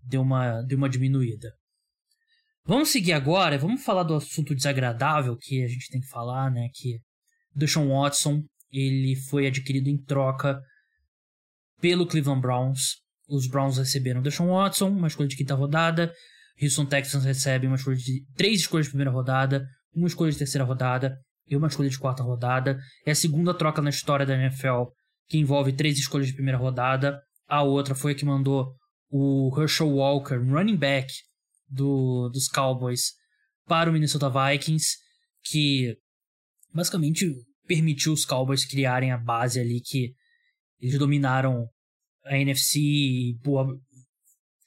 deu 0.01 0.21
uma, 0.21 0.63
deu 0.63 0.79
uma 0.79 0.89
diminuída. 0.89 1.53
Vamos 2.65 2.89
seguir 2.89 3.13
agora, 3.13 3.59
vamos 3.59 3.84
falar 3.84 4.03
do 4.03 4.15
assunto 4.15 4.55
desagradável 4.55 5.38
que 5.38 5.63
a 5.63 5.67
gente 5.67 5.89
tem 5.89 6.01
que 6.01 6.07
falar, 6.07 6.49
né? 6.49 6.67
Que 6.73 6.99
Deshaun 7.53 7.89
Watson 7.89 8.43
ele 8.71 9.15
foi 9.29 9.45
adquirido 9.45 9.88
em 9.88 10.01
troca 10.03 10.59
pelo 11.79 12.07
Cleveland 12.07 12.41
Browns. 12.41 13.01
Os 13.29 13.47
Browns 13.47 13.77
receberam 13.77 14.21
Deshaun 14.21 14.49
Watson, 14.49 14.89
uma 14.89 15.07
escolha 15.07 15.29
de 15.29 15.38
quinta 15.38 15.53
rodada. 15.53 16.11
Houston 16.61 16.86
Texans 16.86 17.23
recebe 17.23 17.67
uma 17.67 17.75
escolha 17.75 17.97
de 17.97 18.25
três 18.36 18.61
escolhas 18.61 18.88
de 18.88 18.91
primeira 18.91 19.11
rodada, 19.11 19.67
uma 19.93 20.07
escolha 20.07 20.31
de 20.31 20.37
terceira 20.37 20.65
rodada 20.65 21.17
e 21.47 21.55
uma 21.55 21.67
escolha 21.67 21.89
de 21.89 21.99
quarta 21.99 22.23
rodada. 22.23 22.79
É 23.05 23.11
a 23.11 23.15
segunda 23.15 23.53
troca 23.53 23.81
na 23.81 23.89
história 23.89 24.25
da 24.25 24.35
NFL 24.35 24.91
que 25.27 25.37
envolve 25.37 25.73
três 25.73 25.97
escolhas 25.97 26.27
de 26.27 26.33
primeira 26.33 26.57
rodada. 26.57 27.21
A 27.47 27.63
outra 27.63 27.95
foi 27.95 28.13
a 28.13 28.15
que 28.15 28.25
mandou 28.25 28.75
o 29.09 29.51
Herschel 29.57 29.89
Walker, 29.89 30.37
running 30.37 30.77
back 30.77 31.11
do, 31.67 32.29
dos 32.29 32.47
Cowboys, 32.47 33.13
para 33.65 33.89
o 33.89 33.93
Minnesota 33.93 34.29
Vikings, 34.29 34.97
que 35.43 35.97
basicamente 36.73 37.33
permitiu 37.67 38.13
os 38.13 38.25
Cowboys 38.25 38.65
criarem 38.65 39.11
a 39.11 39.17
base 39.17 39.59
ali 39.59 39.81
que 39.81 40.13
eles 40.79 40.97
dominaram 40.97 41.67
a 42.25 42.37
NFC 42.37 42.79
e 42.79 43.39
pô, 43.43 43.63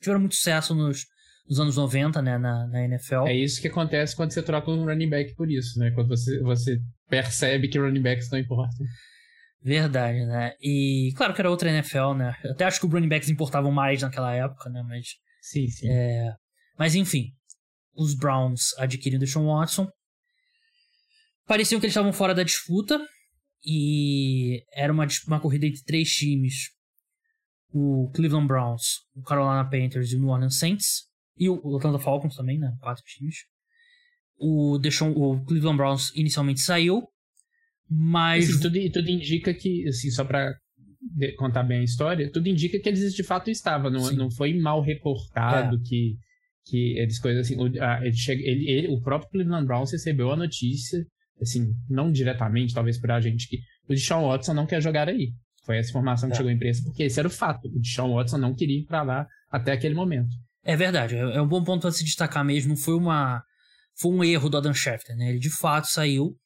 tiveram 0.01 0.21
muito 0.21 0.37
sucesso 0.37 0.75
nos 0.75 1.05
nos 1.47 1.61
anos 1.61 1.77
90, 1.77 2.23
né, 2.23 2.39
na, 2.39 2.67
na 2.67 2.85
NFL. 2.85 3.27
É 3.27 3.35
isso 3.35 3.61
que 3.61 3.69
acontece 3.69 4.17
quando 4.17 4.33
você 4.33 4.43
troca 4.43 4.71
um 4.71 4.85
running 4.85 5.11
back 5.11 5.35
por 5.35 5.51
isso, 5.51 5.79
né? 5.79 5.91
Quando 5.91 6.09
você, 6.09 6.41
você 6.41 6.81
percebe 7.09 7.69
que 7.69 7.79
running 7.79 8.03
backs 8.03 8.31
não 8.31 8.39
importam. 8.39 8.87
Verdade, 9.63 10.25
né? 10.27 10.53
E 10.61 11.13
claro 11.17 11.35
que 11.35 11.41
era 11.41 11.51
outra 11.51 11.71
NFL, 11.71 12.15
né? 12.17 12.35
Eu 12.45 12.53
até 12.53 12.65
acho 12.65 12.81
que 12.81 12.87
os 12.87 12.93
running 12.93 13.09
backs 13.09 13.29
importavam 13.29 13.71
mais 13.71 14.03
naquela 14.03 14.35
época, 14.35 14.71
né? 14.71 14.83
Mas. 14.87 15.07
Sim, 15.41 15.67
sim. 15.69 15.89
É... 15.89 16.35
Mas 16.79 16.95
enfim, 16.95 17.31
os 17.95 18.15
Browns 18.15 18.77
adquiriram 18.79 19.23
o 19.23 19.27
Sean 19.27 19.45
Watson. 19.45 19.89
Pareciam 21.47 21.79
que 21.79 21.87
eles 21.87 21.93
estavam 21.93 22.13
fora 22.13 22.35
da 22.35 22.43
disputa. 22.43 22.99
E 23.67 24.63
era 24.75 24.93
uma, 24.93 25.07
uma 25.27 25.41
corrida 25.41 25.67
entre 25.67 25.83
três 25.83 26.11
times: 26.11 26.71
o 27.73 28.11
Cleveland 28.15 28.47
Browns, 28.47 29.01
o 29.15 29.23
Carolina 29.23 29.65
Panthers 29.65 30.13
e 30.13 30.17
o 30.17 30.21
New 30.21 30.29
Orleans 30.29 30.59
Saints. 30.59 31.05
E 31.37 31.49
o 31.49 31.77
Atlanta 31.77 31.99
Falcons 31.99 32.37
também, 32.37 32.59
né? 32.59 32.77
Quatro 32.81 33.03
times. 33.05 33.45
O, 34.37 34.79
Deshaun, 34.79 35.13
o 35.13 35.45
Cleveland 35.45 35.77
Browns 35.77 36.15
inicialmente 36.15 36.61
saiu, 36.61 37.09
mas. 37.89 38.49
Assim, 38.49 38.61
tudo, 38.61 38.93
tudo 38.93 39.09
indica 39.09 39.53
que, 39.53 39.87
assim, 39.89 40.11
só 40.11 40.25
pra 40.25 40.55
contar 41.37 41.63
bem 41.63 41.81
a 41.81 41.85
história, 41.85 42.31
tudo 42.31 42.49
indica 42.49 42.79
que 42.79 42.89
eles 42.89 43.15
de 43.15 43.23
fato 43.23 43.51
estavam. 43.51 43.91
Não, 43.91 44.11
não 44.13 44.31
foi 44.31 44.55
mal 44.55 44.81
reportado 44.81 45.77
é. 45.77 45.81
que, 45.85 46.17
que 46.65 46.99
eles 46.99 47.19
coisas 47.19 47.47
assim. 47.47 47.57
O, 47.57 47.83
a, 47.83 48.05
ele 48.05 48.17
chega, 48.17 48.43
ele, 48.43 48.71
ele, 48.71 48.89
o 48.89 49.01
próprio 49.01 49.31
Cleveland 49.31 49.67
Browns 49.67 49.93
recebeu 49.93 50.31
a 50.31 50.37
notícia, 50.37 51.05
assim, 51.41 51.73
não 51.89 52.11
diretamente, 52.11 52.75
talvez 52.75 52.99
pra 52.99 53.21
gente, 53.21 53.49
que 53.49 53.59
o 53.89 53.95
Deshaun 53.95 54.29
Watson 54.29 54.55
não 54.55 54.67
quer 54.67 54.81
jogar 54.81 55.09
aí. 55.09 55.33
Foi 55.65 55.79
essa 55.79 55.91
informação 55.91 56.29
que 56.29 56.35
é. 56.35 56.37
chegou 56.37 56.51
à 56.51 56.55
imprensa, 56.55 56.83
porque 56.85 57.05
esse 57.05 57.19
era 57.19 57.29
o 57.29 57.31
fato. 57.31 57.69
O 57.69 57.81
Deshaun 57.81 58.15
Watson 58.15 58.39
não 58.39 58.55
queria 58.55 58.79
ir 58.79 58.85
pra 58.85 59.03
lá 59.03 59.27
até 59.51 59.73
aquele 59.73 59.95
momento. 59.95 60.35
É 60.65 60.77
verdade, 60.77 61.15
é, 61.15 61.21
é 61.21 61.43
um 61.43 61.47
bom 61.47 61.63
ponto 61.63 61.83
para 61.83 61.93
se 61.93 62.03
destacar 62.03 62.45
mesmo. 62.45 62.77
Foi 62.77 62.95
uma 62.95 63.43
foi 63.97 64.11
um 64.11 64.25
erro 64.25 64.49
do 64.49 64.57
Adam 64.57 64.75
Schefter, 64.75 65.17
né? 65.17 65.31
Ele 65.31 65.39
de 65.39 65.51
fato 65.51 65.87
saiu. 65.87 66.37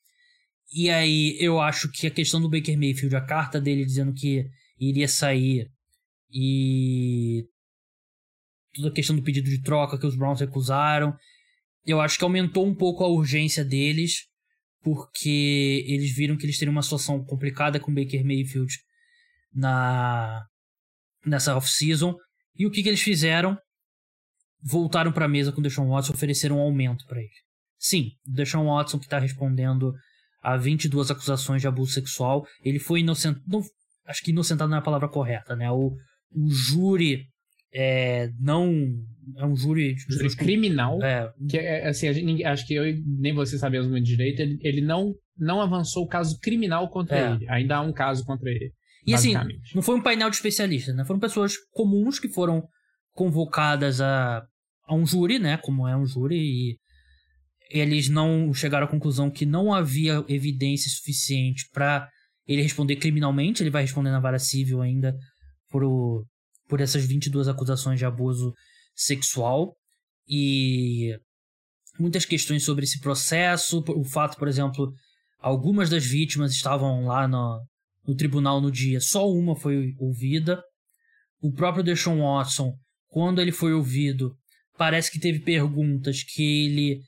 E 0.72 0.90
aí 0.90 1.36
eu 1.40 1.60
acho 1.60 1.90
que 1.90 2.06
a 2.06 2.10
questão 2.10 2.40
do 2.40 2.50
Baker 2.50 2.76
Mayfield, 2.76 3.16
a 3.16 3.24
carta 3.24 3.60
dele 3.60 3.86
dizendo 3.86 4.12
que 4.12 4.44
iria 4.78 5.08
sair 5.08 5.70
e 6.30 7.44
toda 8.74 8.88
a 8.88 8.92
questão 8.92 9.16
do 9.16 9.22
pedido 9.22 9.48
de 9.48 9.62
troca 9.62 9.98
que 9.98 10.06
os 10.06 10.16
Browns 10.16 10.40
recusaram, 10.40 11.16
eu 11.86 12.00
acho 12.00 12.18
que 12.18 12.24
aumentou 12.24 12.66
um 12.66 12.74
pouco 12.74 13.02
a 13.02 13.08
urgência 13.08 13.64
deles, 13.64 14.26
porque 14.82 15.84
eles 15.88 16.14
viram 16.14 16.36
que 16.36 16.44
eles 16.44 16.58
teriam 16.58 16.72
uma 16.72 16.82
situação 16.82 17.24
complicada 17.24 17.80
com 17.80 17.90
o 17.90 17.94
Baker 17.94 18.22
Mayfield 18.24 18.74
na 19.54 20.44
nessa 21.24 21.56
off-season. 21.56 22.14
E 22.54 22.66
o 22.66 22.70
que, 22.70 22.82
que 22.82 22.88
eles 22.88 23.00
fizeram? 23.00 23.58
Voltaram 24.62 25.12
para 25.12 25.24
a 25.24 25.28
mesa 25.28 25.52
com 25.52 25.60
o 25.60 25.62
Deshaun 25.62 25.88
Watson 25.88 26.12
e 26.12 26.14
ofereceram 26.14 26.56
um 26.58 26.60
aumento 26.60 27.04
para 27.06 27.18
ele. 27.20 27.28
Sim, 27.78 28.10
o 28.26 28.32
Deshaun 28.32 28.66
Watson 28.66 28.98
que 28.98 29.04
está 29.06 29.18
respondendo 29.18 29.94
a 30.42 30.56
22 30.56 31.10
acusações 31.10 31.60
de 31.62 31.68
abuso 31.68 31.92
sexual, 31.92 32.44
ele 32.64 32.78
foi 32.78 33.00
inocente, 33.00 33.40
não, 33.46 33.62
acho 34.06 34.22
que 34.22 34.30
inocentado 34.30 34.68
não 34.70 34.76
é 34.76 34.80
a 34.80 34.84
palavra 34.84 35.08
correta, 35.08 35.54
né? 35.54 35.70
O, 35.70 35.92
o 36.34 36.50
júri 36.50 37.26
é, 37.72 38.30
não. 38.40 38.72
É 39.36 39.44
um 39.44 39.54
júri. 39.54 39.94
Júri 40.08 40.34
criminal. 40.34 41.02
É, 41.02 41.30
Que 41.48 41.58
é, 41.58 41.86
assim, 41.88 42.08
a 42.08 42.12
gente- 42.12 42.42
acho 42.44 42.66
que 42.66 42.74
eu 42.74 42.88
e 42.88 43.02
nem 43.06 43.34
você 43.34 43.58
sabemos 43.58 43.86
muito 43.88 44.06
direito. 44.06 44.40
Ele, 44.40 44.58
ele 44.62 44.80
não, 44.80 45.14
não 45.36 45.60
avançou 45.60 46.04
o 46.04 46.08
caso 46.08 46.38
criminal 46.40 46.88
contra 46.88 47.18
É. 47.18 47.32
ele. 47.34 47.48
Ainda 47.50 47.76
há 47.76 47.80
um 47.82 47.92
caso 47.92 48.24
contra 48.24 48.48
ele. 48.50 48.72
E 49.06 49.12
assim, 49.14 49.34
não 49.74 49.82
foi 49.82 49.96
um 49.96 50.02
painel 50.02 50.30
de 50.30 50.36
especialistas, 50.36 50.94
né? 50.96 51.04
Foram 51.04 51.20
pessoas 51.20 51.54
comuns 51.72 52.18
que 52.18 52.28
foram 52.28 52.66
convocadas 53.18 54.00
a, 54.00 54.46
a 54.86 54.94
um 54.94 55.04
júri, 55.04 55.40
né? 55.40 55.56
Como 55.56 55.88
é 55.88 55.96
um 55.96 56.06
júri, 56.06 56.36
e 56.36 56.78
eles 57.68 58.08
não 58.08 58.54
chegaram 58.54 58.86
à 58.86 58.90
conclusão 58.90 59.28
que 59.28 59.44
não 59.44 59.74
havia 59.74 60.24
evidência 60.28 60.88
suficiente 60.88 61.68
para 61.72 62.08
ele 62.46 62.62
responder 62.62 62.94
criminalmente. 62.94 63.60
Ele 63.60 63.70
vai 63.70 63.82
responder 63.82 64.12
na 64.12 64.20
vara 64.20 64.38
civil 64.38 64.80
ainda 64.80 65.12
por, 65.68 65.82
o- 65.82 66.24
por 66.68 66.80
essas 66.80 67.04
22 67.04 67.48
acusações 67.48 67.98
de 67.98 68.04
abuso 68.06 68.54
sexual. 68.94 69.74
E 70.28 71.18
muitas 71.98 72.24
questões 72.24 72.62
sobre 72.62 72.84
esse 72.84 73.00
processo, 73.00 73.82
o 73.88 74.04
fato, 74.04 74.38
por 74.38 74.46
exemplo, 74.46 74.92
algumas 75.40 75.90
das 75.90 76.06
vítimas 76.06 76.52
estavam 76.52 77.04
lá 77.06 77.26
no, 77.26 77.60
no 78.06 78.14
tribunal 78.14 78.60
no 78.60 78.70
dia, 78.70 79.00
só 79.00 79.28
uma 79.28 79.56
foi 79.56 79.92
ouvida. 79.98 80.62
O 81.42 81.52
próprio 81.52 81.82
Deshaun 81.82 82.20
Watson, 82.22 82.72
quando 83.08 83.40
ele 83.40 83.52
foi 83.52 83.72
ouvido, 83.72 84.36
parece 84.76 85.10
que 85.10 85.18
teve 85.18 85.40
perguntas 85.40 86.22
que 86.22 86.66
ele 86.66 87.02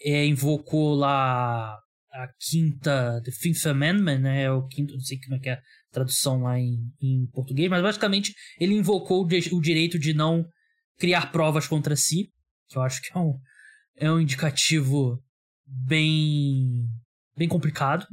é, 0.00 0.24
invocou 0.26 0.94
lá 0.94 1.76
a 2.12 2.28
quinta, 2.38 3.20
the 3.24 3.30
Fifth 3.30 3.66
Amendment, 3.66 4.20
né? 4.20 4.50
O 4.50 4.66
quinto, 4.66 4.94
não 4.94 5.00
sei 5.00 5.18
como 5.20 5.36
é 5.36 5.38
que 5.38 5.48
é 5.48 5.54
a 5.54 5.62
tradução 5.90 6.42
lá 6.42 6.58
em, 6.58 6.78
em 7.00 7.26
português, 7.32 7.68
mas 7.68 7.82
basicamente 7.82 8.34
ele 8.60 8.74
invocou 8.74 9.24
o 9.24 9.60
direito 9.60 9.98
de 9.98 10.14
não 10.14 10.46
criar 10.98 11.30
provas 11.30 11.66
contra 11.66 11.96
si, 11.96 12.32
que 12.68 12.76
eu 12.76 12.82
acho 12.82 13.00
que 13.02 13.16
é 13.16 13.18
um, 13.20 13.38
é 13.96 14.10
um 14.10 14.20
indicativo 14.20 15.22
bem, 15.66 16.88
bem 17.36 17.48
complicado. 17.48 18.06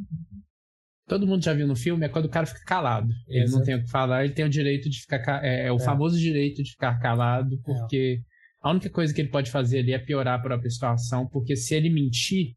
Todo 1.07 1.27
mundo 1.27 1.43
já 1.43 1.53
viu 1.53 1.67
no 1.67 1.75
filme, 1.75 2.05
é 2.05 2.09
quando 2.09 2.25
o 2.25 2.29
cara 2.29 2.45
fica 2.47 2.61
calado. 2.65 3.09
Ele 3.27 3.43
Exato. 3.43 3.59
não 3.59 3.65
tem 3.65 3.75
o 3.75 3.83
que 3.83 3.89
falar, 3.91 4.25
ele 4.25 4.33
tem 4.33 4.43
o 4.45 4.49
direito 4.49 4.89
de 4.89 4.99
ficar. 5.01 5.19
ca- 5.19 5.41
É, 5.43 5.67
é 5.67 5.71
o 5.71 5.75
É. 5.75 5.79
famoso 5.79 6.17
direito 6.17 6.63
de 6.63 6.71
ficar 6.71 6.99
calado, 6.99 7.59
porque 7.63 8.21
a 8.61 8.71
única 8.71 8.89
coisa 8.89 9.13
que 9.13 9.21
ele 9.21 9.29
pode 9.29 9.51
fazer 9.51 9.79
ali 9.79 9.93
é 9.93 9.99
piorar 9.99 10.39
a 10.39 10.41
própria 10.41 10.69
situação, 10.69 11.27
porque 11.27 11.55
se 11.55 11.75
ele 11.75 11.89
mentir, 11.91 12.55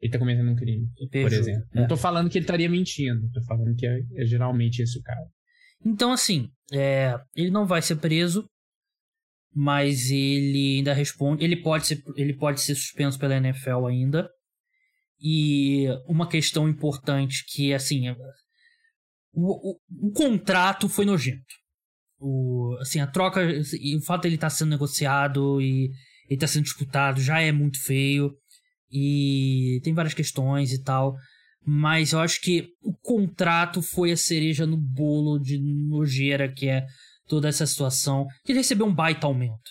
ele 0.00 0.10
tá 0.10 0.18
cometendo 0.18 0.50
um 0.50 0.56
crime, 0.56 0.86
por 0.96 1.08
Pejo. 1.10 1.36
exemplo. 1.36 1.66
É. 1.74 1.80
Não 1.80 1.86
tô 1.86 1.96
falando 1.96 2.30
que 2.30 2.38
ele 2.38 2.44
estaria 2.44 2.70
mentindo, 2.70 3.30
tô 3.32 3.42
falando 3.42 3.74
que 3.76 3.86
é, 3.86 4.00
é 4.16 4.24
geralmente 4.24 4.80
esse 4.80 4.98
o 4.98 5.02
caso. 5.02 5.28
Então, 5.84 6.10
assim, 6.12 6.48
é, 6.72 7.20
ele 7.36 7.50
não 7.50 7.66
vai 7.66 7.82
ser 7.82 7.96
preso, 7.96 8.46
mas 9.54 10.10
ele 10.10 10.76
ainda 10.78 10.92
responde. 10.94 11.44
Ele 11.44 11.56
pode 11.56 11.86
ser, 11.86 12.02
ele 12.16 12.32
pode 12.34 12.60
ser 12.62 12.74
suspenso 12.74 13.18
pela 13.18 13.36
NFL 13.36 13.86
ainda. 13.86 14.30
E 15.20 15.86
uma 16.06 16.26
questão 16.26 16.68
importante 16.68 17.44
que, 17.46 17.74
assim, 17.74 18.08
é- 18.08 18.16
o, 19.32 19.72
o, 19.72 20.08
o 20.08 20.12
contrato 20.12 20.88
foi 20.88 21.04
nojento. 21.04 21.54
O, 22.18 22.76
assim, 22.80 23.00
a 23.00 23.06
troca, 23.06 23.40
e 23.78 23.96
o 23.96 24.02
fato 24.02 24.22
de 24.22 24.28
ele 24.28 24.34
estar 24.36 24.50
sendo 24.50 24.70
negociado 24.70 25.60
e 25.60 25.90
ele 26.28 26.36
estar 26.36 26.46
sendo 26.46 26.64
disputado 26.64 27.20
já 27.20 27.40
é 27.40 27.52
muito 27.52 27.82
feio. 27.82 28.34
E 28.90 29.80
tem 29.84 29.94
várias 29.94 30.14
questões 30.14 30.72
e 30.72 30.82
tal. 30.82 31.14
Mas 31.64 32.12
eu 32.12 32.20
acho 32.20 32.40
que 32.40 32.68
o 32.82 32.94
contrato 32.94 33.82
foi 33.82 34.12
a 34.12 34.16
cereja 34.16 34.66
no 34.66 34.76
bolo 34.76 35.38
de 35.38 35.58
nojeira 35.58 36.50
que 36.50 36.66
é 36.66 36.86
toda 37.28 37.48
essa 37.48 37.66
situação. 37.66 38.26
Ele 38.46 38.58
recebeu 38.58 38.86
um 38.86 38.94
baita 38.94 39.26
aumento. 39.26 39.70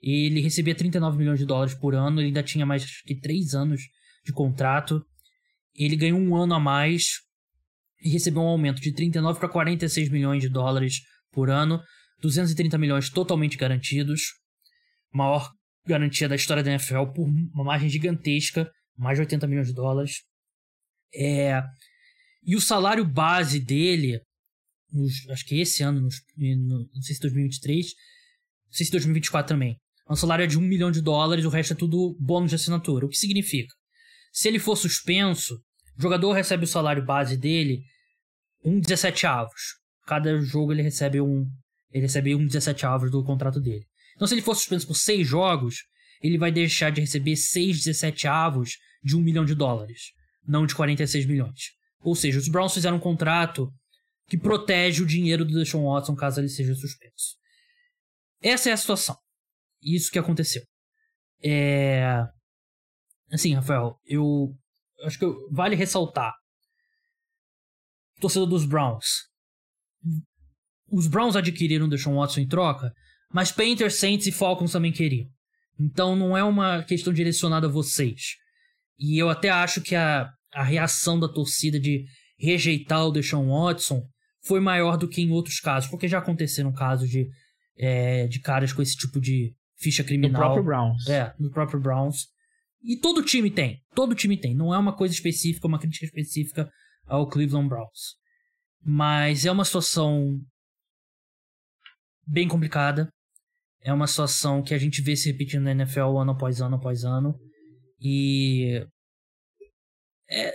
Ele 0.00 0.40
recebia 0.40 0.74
39 0.74 1.18
milhões 1.18 1.38
de 1.38 1.46
dólares 1.46 1.74
por 1.74 1.94
ano, 1.94 2.20
ele 2.20 2.28
ainda 2.28 2.42
tinha 2.42 2.66
mais 2.66 2.84
acho 2.84 3.02
que 3.04 3.18
3 3.18 3.54
anos 3.54 3.82
de 4.28 4.32
contrato. 4.32 5.02
Ele 5.74 5.96
ganhou 5.96 6.18
um 6.20 6.36
ano 6.36 6.54
a 6.54 6.60
mais 6.60 7.20
e 8.02 8.10
recebeu 8.10 8.42
um 8.42 8.46
aumento 8.46 8.80
de 8.80 8.92
39 8.92 9.40
para 9.40 9.48
46 9.48 10.10
milhões 10.10 10.42
de 10.42 10.48
dólares 10.48 11.00
por 11.32 11.50
ano, 11.50 11.80
230 12.20 12.76
milhões 12.78 13.10
totalmente 13.10 13.56
garantidos. 13.56 14.22
Maior 15.12 15.50
garantia 15.86 16.28
da 16.28 16.36
história 16.36 16.62
da 16.62 16.70
NFL 16.70 17.06
por 17.14 17.26
uma 17.26 17.64
margem 17.64 17.88
gigantesca, 17.88 18.70
mais 18.96 19.16
de 19.16 19.22
80 19.22 19.46
milhões 19.46 19.68
de 19.68 19.74
dólares. 19.74 20.22
É, 21.14 21.62
e 22.44 22.54
o 22.54 22.60
salário 22.60 23.04
base 23.04 23.58
dele, 23.58 24.20
nos- 24.92 25.28
acho 25.30 25.44
que 25.46 25.58
esse 25.60 25.82
ano, 25.82 26.00
nos- 26.02 26.20
no- 26.36 26.86
não 26.94 27.02
sei 27.02 27.14
se 27.14 27.20
2023, 27.22 27.86
não 28.66 28.72
sei 28.72 28.84
se 28.86 28.92
2024 28.92 29.48
também, 29.54 29.76
é 30.08 30.12
um 30.12 30.16
salário 30.16 30.46
de 30.46 30.58
1 30.58 30.60
milhão 30.60 30.90
de 30.90 31.00
dólares, 31.00 31.44
o 31.46 31.48
resto 31.48 31.72
é 31.72 31.76
tudo 31.76 32.14
bônus 32.20 32.50
de 32.50 32.56
assinatura. 32.56 33.06
O 33.06 33.08
que 33.08 33.16
significa? 33.16 33.74
Se 34.32 34.48
ele 34.48 34.58
for 34.58 34.76
suspenso, 34.76 35.54
o 35.96 36.02
jogador 36.02 36.32
recebe 36.32 36.64
o 36.64 36.68
salário 36.68 37.04
base 37.04 37.36
dele 37.36 37.82
um 38.64 38.80
17 38.80 39.26
avos. 39.26 39.76
Cada 40.06 40.40
jogo 40.40 40.72
ele 40.72 40.82
recebe 40.82 41.20
um 41.20 41.46
ele 41.90 42.02
recebe 42.02 42.34
um 42.34 42.46
17 42.46 42.84
avos 42.86 43.10
do 43.10 43.24
contrato 43.24 43.60
dele. 43.60 43.86
Então 44.14 44.26
se 44.26 44.34
ele 44.34 44.42
for 44.42 44.54
suspenso 44.54 44.86
por 44.86 44.94
seis 44.94 45.26
jogos, 45.26 45.76
ele 46.20 46.36
vai 46.36 46.52
deixar 46.52 46.90
de 46.90 47.00
receber 47.00 47.36
6 47.36 47.78
17 47.84 48.26
avos 48.26 48.76
de 49.02 49.16
1 49.16 49.20
milhão 49.20 49.44
de 49.44 49.54
dólares, 49.54 50.12
não 50.46 50.66
de 50.66 50.74
46 50.74 51.26
milhões. 51.26 51.72
Ou 52.00 52.14
seja, 52.14 52.38
os 52.38 52.48
Browns 52.48 52.74
fizeram 52.74 52.96
um 52.96 53.00
contrato 53.00 53.72
que 54.28 54.36
protege 54.36 55.02
o 55.02 55.06
dinheiro 55.06 55.44
do 55.44 55.54
Deshaun 55.54 55.84
Watson 55.84 56.14
caso 56.14 56.40
ele 56.40 56.48
seja 56.48 56.74
suspenso. 56.74 57.36
Essa 58.42 58.70
é 58.70 58.72
a 58.72 58.76
situação. 58.76 59.16
Isso 59.82 60.10
que 60.10 60.18
aconteceu. 60.18 60.62
É... 61.42 62.24
Assim, 63.32 63.54
Rafael, 63.54 63.96
eu 64.06 64.54
acho 65.04 65.18
que 65.18 65.24
eu- 65.24 65.48
vale 65.50 65.76
ressaltar. 65.76 66.32
Torcedor 68.20 68.48
dos 68.48 68.64
Browns. 68.64 69.06
Os 70.90 71.06
Browns 71.06 71.36
adquiriram 71.36 71.86
o 71.86 71.88
Deshaun 71.88 72.16
Watson 72.16 72.40
em 72.40 72.48
troca, 72.48 72.92
mas 73.32 73.52
Panthers, 73.52 73.94
Saints 73.96 74.26
e 74.26 74.32
Falcons 74.32 74.72
também 74.72 74.92
queriam. 74.92 75.28
Então 75.78 76.16
não 76.16 76.36
é 76.36 76.42
uma 76.42 76.82
questão 76.82 77.12
direcionada 77.12 77.66
a 77.66 77.70
vocês. 77.70 78.20
E 78.98 79.16
eu 79.18 79.28
até 79.28 79.50
acho 79.50 79.80
que 79.80 79.94
a, 79.94 80.28
a 80.52 80.64
reação 80.64 81.20
da 81.20 81.28
torcida 81.28 81.78
de 81.78 82.04
rejeitar 82.38 83.06
o 83.06 83.12
Deshaun 83.12 83.48
Watson 83.50 84.02
foi 84.44 84.58
maior 84.60 84.96
do 84.96 85.08
que 85.08 85.20
em 85.20 85.30
outros 85.30 85.60
casos, 85.60 85.88
porque 85.90 86.08
já 86.08 86.18
aconteceram 86.18 86.72
casos 86.72 87.08
de, 87.08 87.28
é, 87.76 88.26
de 88.26 88.40
caras 88.40 88.72
com 88.72 88.82
esse 88.82 88.96
tipo 88.96 89.20
de 89.20 89.54
ficha 89.78 90.02
No 90.02 90.08
criminal. 90.08 90.40
próprio 90.40 90.64
Browns. 90.64 91.06
É, 91.08 91.32
no 91.38 91.50
próprio 91.50 91.78
Browns. 91.80 92.26
E 92.82 92.96
todo 92.96 93.24
time 93.24 93.50
tem. 93.50 93.82
Todo 93.94 94.14
time 94.14 94.38
tem. 94.38 94.54
Não 94.54 94.74
é 94.74 94.78
uma 94.78 94.96
coisa 94.96 95.14
específica, 95.14 95.66
uma 95.66 95.78
crítica 95.78 96.06
específica 96.06 96.70
ao 97.06 97.28
Cleveland 97.28 97.68
Browns. 97.68 98.16
Mas 98.80 99.44
é 99.44 99.50
uma 99.50 99.64
situação 99.64 100.40
bem 102.26 102.46
complicada. 102.46 103.12
É 103.80 103.92
uma 103.92 104.06
situação 104.06 104.62
que 104.62 104.74
a 104.74 104.78
gente 104.78 105.00
vê 105.00 105.16
se 105.16 105.30
repetindo 105.30 105.62
na 105.62 105.72
NFL 105.72 106.18
ano 106.18 106.32
após 106.32 106.60
ano 106.60 106.76
após 106.76 107.04
ano. 107.04 107.34
E. 108.00 108.86
É, 110.30 110.52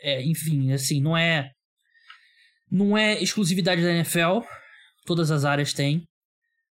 é, 0.00 0.22
enfim, 0.22 0.72
assim, 0.72 1.00
não 1.00 1.16
é. 1.16 1.50
Não 2.70 2.96
é 2.96 3.22
exclusividade 3.22 3.82
da 3.82 3.92
NFL. 3.92 4.40
Todas 5.04 5.30
as 5.30 5.44
áreas 5.44 5.72
têm. 5.72 6.06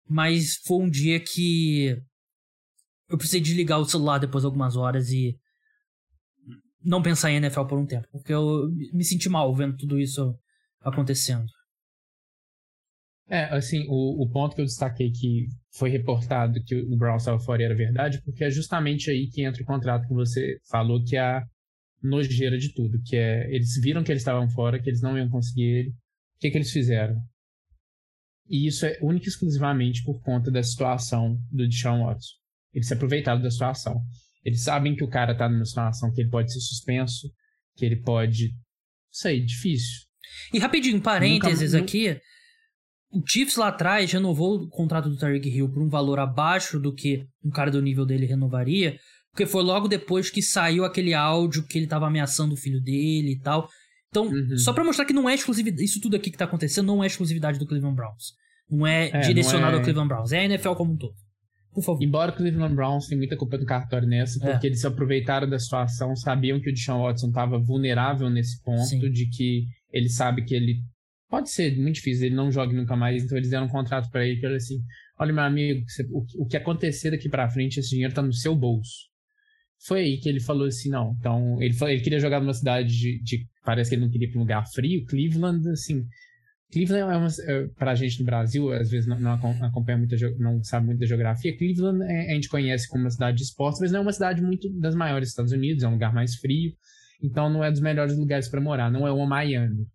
Mas 0.08 0.56
foi 0.66 0.84
um 0.84 0.90
dia 0.90 1.20
que 1.20 1.96
eu 3.08 3.16
precisei 3.16 3.40
desligar 3.40 3.80
o 3.80 3.84
celular 3.84 4.18
depois 4.18 4.42
de 4.42 4.46
algumas 4.46 4.76
horas 4.76 5.10
e 5.10 5.36
não 6.82 7.02
pensar 7.02 7.30
em 7.30 7.36
NFL 7.36 7.64
por 7.64 7.78
um 7.78 7.86
tempo, 7.86 8.06
porque 8.12 8.32
eu 8.32 8.70
me 8.92 9.04
senti 9.04 9.28
mal 9.28 9.54
vendo 9.54 9.76
tudo 9.76 9.98
isso 9.98 10.34
acontecendo. 10.80 11.46
É, 13.26 13.44
assim, 13.44 13.86
o, 13.88 14.22
o 14.22 14.28
ponto 14.30 14.54
que 14.54 14.60
eu 14.60 14.66
destaquei 14.66 15.10
que 15.10 15.46
foi 15.72 15.88
reportado 15.88 16.62
que 16.62 16.74
o 16.74 16.96
Brown 16.96 17.16
estava 17.16 17.38
fora 17.38 17.62
era 17.62 17.74
verdade, 17.74 18.20
porque 18.22 18.44
é 18.44 18.50
justamente 18.50 19.10
aí 19.10 19.28
que 19.28 19.42
entra 19.42 19.62
o 19.62 19.66
contrato 19.66 20.06
que 20.06 20.14
você 20.14 20.58
falou, 20.70 21.02
que 21.02 21.16
é 21.16 21.20
a 21.20 21.42
nojeira 22.02 22.58
de 22.58 22.72
tudo, 22.74 23.00
que 23.02 23.16
é, 23.16 23.50
eles 23.50 23.80
viram 23.80 24.04
que 24.04 24.12
eles 24.12 24.20
estavam 24.20 24.48
fora, 24.50 24.80
que 24.80 24.90
eles 24.90 25.00
não 25.00 25.16
iam 25.16 25.30
conseguir 25.30 25.62
ele, 25.62 25.88
o 25.88 26.38
que 26.38 26.50
que 26.50 26.58
eles 26.58 26.70
fizeram? 26.70 27.16
E 28.46 28.66
isso 28.66 28.84
é 28.84 28.98
única 29.00 29.24
e 29.24 29.28
exclusivamente 29.28 30.04
por 30.04 30.22
conta 30.22 30.50
da 30.50 30.62
situação 30.62 31.40
do 31.50 31.66
Deshaun 31.66 32.04
Watson. 32.04 32.43
Eles 32.74 32.88
se 32.88 32.94
aproveitaram 32.94 33.40
da 33.40 33.50
situação. 33.50 34.00
Eles 34.44 34.62
sabem 34.62 34.94
que 34.94 35.04
o 35.04 35.08
cara 35.08 35.34
tá 35.34 35.48
numa 35.48 35.64
situação 35.64 36.12
que 36.12 36.20
ele 36.20 36.28
pode 36.30 36.52
ser 36.52 36.60
suspenso, 36.60 37.30
que 37.76 37.84
ele 37.84 37.96
pode... 37.96 38.50
Isso 39.12 39.28
aí, 39.28 39.40
difícil. 39.44 40.02
E 40.52 40.58
rapidinho, 40.58 41.00
parênteses 41.00 41.72
Nunca- 41.72 41.84
aqui. 41.84 42.20
O 43.12 43.22
Chiefs 43.26 43.56
lá 43.56 43.68
atrás 43.68 44.10
renovou 44.12 44.56
o 44.56 44.68
contrato 44.68 45.08
do 45.08 45.16
Tyreek 45.16 45.48
Hill 45.48 45.70
por 45.70 45.80
um 45.82 45.88
valor 45.88 46.18
abaixo 46.18 46.80
do 46.80 46.92
que 46.92 47.24
um 47.44 47.50
cara 47.50 47.70
do 47.70 47.80
nível 47.80 48.04
dele 48.04 48.26
renovaria, 48.26 48.98
porque 49.30 49.46
foi 49.46 49.62
logo 49.62 49.86
depois 49.86 50.30
que 50.30 50.42
saiu 50.42 50.84
aquele 50.84 51.14
áudio 51.14 51.64
que 51.64 51.78
ele 51.78 51.86
tava 51.86 52.08
ameaçando 52.08 52.54
o 52.54 52.56
filho 52.56 52.80
dele 52.82 53.32
e 53.34 53.38
tal. 53.40 53.68
Então, 54.08 54.26
Uhum. 54.26 54.58
só 54.58 54.72
pra 54.72 54.82
mostrar 54.84 55.04
que 55.04 55.12
não 55.12 55.28
é 55.28 55.34
exclusividade, 55.34 55.84
isso 55.84 56.00
tudo 56.00 56.16
aqui 56.16 56.30
que 56.30 56.36
tá 56.38 56.44
acontecendo 56.44 56.86
não 56.86 57.02
é 57.04 57.06
exclusividade 57.06 57.58
do 57.58 57.66
Cleveland 57.66 57.94
Browns. 57.96 58.32
Não 58.68 58.84
é, 58.86 59.10
é 59.10 59.20
direcionado 59.20 59.72
não 59.72 59.76
é... 59.76 59.78
ao 59.78 59.84
Cleveland 59.84 60.08
Browns, 60.08 60.32
é 60.32 60.38
a 60.40 60.44
NFL 60.44 60.72
como 60.74 60.92
um 60.92 60.96
todo. 60.96 61.14
Por 61.74 61.82
favor. 61.82 62.02
Embora 62.02 62.30
o 62.30 62.36
Cleveland 62.36 62.74
Browns 62.74 63.06
tenha 63.08 63.18
muita 63.18 63.36
culpa 63.36 63.58
do 63.58 63.66
cartório 63.66 64.06
nessa, 64.06 64.38
é. 64.46 64.52
porque 64.52 64.66
é. 64.66 64.70
eles 64.70 64.80
se 64.80 64.86
aproveitaram 64.86 65.48
da 65.48 65.58
situação, 65.58 66.14
sabiam 66.14 66.60
que 66.60 66.70
o 66.70 66.72
Deshaun 66.72 67.02
Watson 67.02 67.28
estava 67.28 67.58
vulnerável 67.58 68.30
nesse 68.30 68.62
ponto, 68.62 68.84
Sim. 68.84 69.00
de 69.10 69.28
que 69.28 69.66
ele 69.92 70.08
sabe 70.08 70.44
que 70.44 70.54
ele 70.54 70.76
pode 71.28 71.50
ser 71.50 71.76
muito 71.76 71.96
difícil, 71.96 72.26
ele 72.26 72.36
não 72.36 72.50
joga 72.50 72.72
nunca 72.72 72.94
mais, 72.94 73.24
então 73.24 73.36
eles 73.36 73.50
deram 73.50 73.66
um 73.66 73.68
contrato 73.68 74.08
para 74.10 74.24
ele 74.24 74.38
que 74.38 74.46
era 74.46 74.54
assim: 74.54 74.76
olha, 75.18 75.32
meu 75.32 75.42
amigo, 75.42 75.84
o, 76.38 76.46
que 76.46 76.56
acontecer 76.56 77.10
daqui 77.10 77.28
para 77.28 77.50
frente, 77.50 77.80
esse 77.80 77.90
dinheiro 77.90 78.14
tá 78.14 78.22
no 78.22 78.32
seu 78.32 78.54
bolso. 78.54 79.12
Foi 79.86 80.00
aí 80.00 80.18
que 80.18 80.28
ele 80.28 80.40
falou 80.40 80.68
assim: 80.68 80.90
não, 80.90 81.14
então 81.18 81.60
ele, 81.60 81.74
falou, 81.74 81.92
ele 81.92 82.02
queria 82.02 82.20
jogar 82.20 82.40
numa 82.40 82.54
cidade 82.54 82.88
de, 82.88 83.20
de, 83.22 83.46
Parece 83.64 83.90
que 83.90 83.96
ele 83.96 84.02
não 84.02 84.10
queria 84.10 84.28
ir 84.28 84.30
pra 84.30 84.38
um 84.38 84.42
lugar 84.42 84.64
frio, 84.72 85.04
Cleveland, 85.06 85.68
assim. 85.70 86.04
Cleveland 86.74 87.12
é 87.12 87.16
uma, 87.16 87.28
é, 87.28 87.68
pra 87.68 87.94
gente 87.94 88.18
no 88.18 88.26
Brasil, 88.26 88.72
às 88.72 88.90
vezes 88.90 89.06
não, 89.06 89.20
não 89.20 89.34
acompanha 89.64 89.96
muita, 89.96 90.16
não 90.38 90.60
sabe 90.64 90.86
muito 90.86 90.98
da 90.98 91.06
geografia. 91.06 91.56
Cleveland 91.56 92.02
é, 92.02 92.32
a 92.32 92.34
gente 92.34 92.48
conhece 92.48 92.88
como 92.88 93.04
uma 93.04 93.10
cidade 93.10 93.36
de 93.36 93.44
esportes, 93.44 93.80
mas 93.80 93.92
não 93.92 94.00
é 94.00 94.02
uma 94.02 94.12
cidade 94.12 94.42
muito 94.42 94.68
das 94.80 94.96
maiores 94.96 95.28
dos 95.28 95.30
Estados 95.30 95.52
Unidos, 95.52 95.84
é 95.84 95.88
um 95.88 95.92
lugar 95.92 96.12
mais 96.12 96.34
frio. 96.34 96.72
Então 97.22 97.48
não 97.48 97.62
é 97.62 97.70
dos 97.70 97.80
melhores 97.80 98.18
lugares 98.18 98.48
para 98.48 98.60
morar, 98.60 98.90
não 98.90 99.06
é 99.06 99.12
uma 99.12 99.24
Miami. 99.24 99.86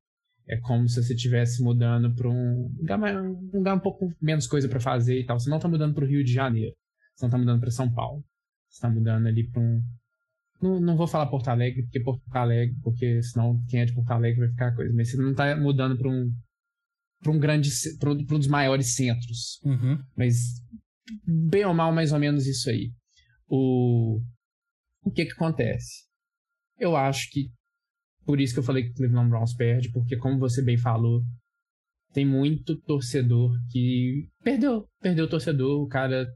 É 0.47 0.57
como 0.57 0.87
se 0.87 1.03
você 1.03 1.13
estivesse 1.13 1.61
mudando 1.61 2.15
para 2.15 2.29
um 2.29 2.73
lugar, 2.79 2.97
um 3.21 3.49
lugar 3.53 3.75
um 3.75 3.79
pouco 3.79 4.15
menos 4.21 4.47
coisa 4.47 4.69
para 4.69 4.79
fazer 4.79 5.19
e 5.19 5.25
tal. 5.25 5.37
Você 5.37 5.49
não 5.49 5.57
está 5.57 5.67
mudando 5.67 5.93
para 5.93 6.05
o 6.05 6.07
Rio 6.07 6.23
de 6.23 6.31
Janeiro. 6.31 6.73
Você 7.13 7.25
não 7.25 7.27
está 7.27 7.37
mudando 7.37 7.59
para 7.59 7.71
São 7.71 7.93
Paulo. 7.93 8.23
Você 8.69 8.77
está 8.77 8.89
mudando 8.89 9.27
ali 9.27 9.47
para 9.47 9.61
um. 9.61 9.83
Não, 10.61 10.79
não 10.79 10.95
vou 10.97 11.07
falar 11.07 11.27
Porto 11.27 11.49
Alegre, 11.49 11.83
porque 11.83 11.99
Porto 11.99 12.23
Alegre, 12.31 12.75
porque 12.81 13.21
senão 13.21 13.61
quem 13.67 13.81
é 13.81 13.85
de 13.85 13.93
Porto 13.93 14.11
Alegre 14.11 14.39
vai 14.39 14.49
ficar 14.49 14.73
coisa. 14.73 14.93
Mas 14.95 15.11
você 15.11 15.17
não 15.17 15.31
está 15.31 15.55
mudando 15.55 15.97
para 15.97 16.09
um 16.09 16.33
para 17.21 17.31
um 17.31 17.39
grande 17.39 17.69
para 17.99 18.11
um 18.11 18.15
dos 18.15 18.47
maiores 18.47 18.95
centros. 18.95 19.59
Uhum. 19.63 19.97
Mas 20.15 20.35
bem 21.49 21.65
ou 21.65 21.73
mal 21.73 21.93
mais 21.93 22.11
ou 22.11 22.19
menos 22.19 22.47
isso 22.47 22.69
aí. 22.69 22.91
O 23.47 24.21
o 25.03 25.11
que 25.11 25.25
que 25.25 25.33
acontece? 25.33 26.03
Eu 26.77 26.95
acho 26.95 27.29
que 27.31 27.49
por 28.25 28.39
isso 28.39 28.53
que 28.53 28.59
eu 28.59 28.63
falei 28.63 28.83
que 28.83 28.91
o 28.91 28.93
Cleveland 28.93 29.29
Browns 29.29 29.55
perde, 29.55 29.91
porque 29.91 30.15
como 30.15 30.37
você 30.37 30.61
bem 30.61 30.77
falou, 30.77 31.23
tem 32.13 32.25
muito 32.25 32.79
torcedor 32.81 33.51
que 33.71 34.27
perdeu, 34.43 34.87
perdeu 35.01 35.25
o 35.25 35.29
torcedor, 35.29 35.81
o 35.81 35.87
cara 35.87 36.27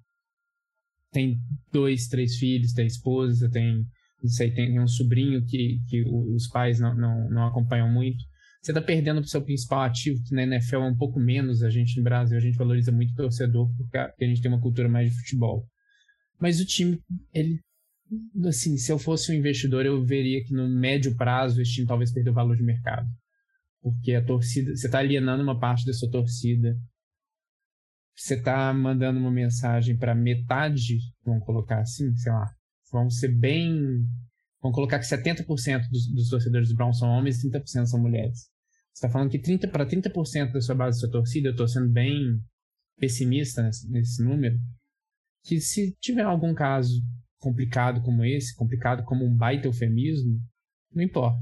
tem 1.11 1.38
dois, 1.71 2.07
três 2.07 2.36
filhos, 2.38 2.73
tem 2.73 2.88
esposa, 2.88 3.49
tem, 3.49 3.86
não 4.21 4.29
sei, 4.29 4.51
tem 4.51 4.79
um 4.79 4.88
sobrinho 4.88 5.45
que, 5.45 5.79
que 5.88 6.03
os 6.03 6.47
pais 6.47 6.79
não, 6.79 6.95
não, 6.95 7.29
não 7.29 7.47
acompanham 7.47 7.91
muito 7.91 8.23
você 8.64 8.72
está 8.72 8.82
perdendo 8.82 9.20
o 9.20 9.28
seu 9.28 9.41
principal 9.43 9.82
ativo, 9.82 10.24
que 10.24 10.34
na 10.34 10.43
NFL 10.43 10.78
é 10.78 10.88
um 10.88 10.95
pouco 10.95 11.20
menos. 11.20 11.61
A 11.64 11.70
gente 11.70 11.97
no 11.97 12.03
Brasil, 12.03 12.38
a 12.38 12.39
gente 12.39 12.57
valoriza 12.57 12.93
muito 12.93 13.11
o 13.11 13.16
torcedor, 13.16 13.70
porque 13.76 13.97
a 13.97 14.26
gente 14.26 14.41
tem 14.41 14.49
uma 14.49 14.61
cultura 14.61 14.88
mais 14.88 15.11
de 15.11 15.18
futebol. 15.18 15.68
Mas 16.39 16.61
o 16.61 16.66
time, 16.66 16.97
ele. 17.34 17.59
Assim, 18.47 18.78
se 18.78 18.89
eu 18.89 18.97
fosse 18.97 19.32
um 19.32 19.36
investidor, 19.36 19.86
eu 19.86 20.01
veria 20.05 20.41
que 20.45 20.53
no 20.53 20.70
médio 20.70 21.14
prazo 21.18 21.61
esse 21.61 21.74
time 21.74 21.88
talvez 21.88 22.14
perdeu 22.14 22.32
o 22.32 22.36
valor 22.36 22.55
de 22.55 22.64
mercado. 22.64 23.05
Porque 23.82 24.14
a 24.14 24.24
torcida. 24.24 24.74
Você 24.74 24.86
está 24.86 24.99
alienando 24.99 25.43
uma 25.43 25.59
parte 25.59 25.86
da 25.86 25.91
sua 25.91 26.09
torcida. 26.09 26.74
Você 28.16 28.36
está 28.36 28.74
mandando 28.74 29.20
uma 29.20 29.32
mensagem 29.32 29.97
para 29.97 30.16
metade, 30.16 30.99
vamos 31.26 31.43
colocar 31.45 31.82
assim, 31.82 32.16
sei 32.16 32.32
lá. 32.32 32.49
Vamos 32.93 33.18
ser 33.18 33.30
bem 33.30 34.05
Vamos 34.64 34.76
colocar 34.76 34.97
que 34.97 35.05
70% 35.05 35.89
dos, 35.89 36.07
dos 36.07 36.30
torcedores 36.30 36.70
do 36.70 36.76
Brown 36.76 36.93
são 36.93 37.09
homens 37.09 37.43
e 37.43 37.51
30% 37.51 37.86
são 37.86 37.99
mulheres. 37.99 38.53
Você 38.93 39.07
está 39.07 39.09
falando 39.09 39.31
que 39.31 39.39
30, 39.39 39.67
para 39.69 39.87
30% 39.87 40.51
da 40.51 40.61
sua 40.61 40.75
base 40.75 40.97
da 40.97 40.99
sua 41.01 41.11
torcida, 41.11 41.47
eu 41.47 41.51
estou 41.51 41.67
sendo 41.67 41.89
bem 41.89 42.39
pessimista 42.99 43.63
nesse, 43.63 43.89
nesse 43.89 44.23
número, 44.23 44.57
que 45.43 45.59
se 45.59 45.95
tiver 45.99 46.21
algum 46.21 46.53
caso 46.53 47.01
complicado 47.39 48.01
como 48.01 48.23
esse, 48.23 48.55
complicado 48.55 49.03
como 49.03 49.25
um 49.25 49.35
baita 49.35 49.67
eufemismo, 49.67 50.39
não 50.93 51.03
importa. 51.03 51.41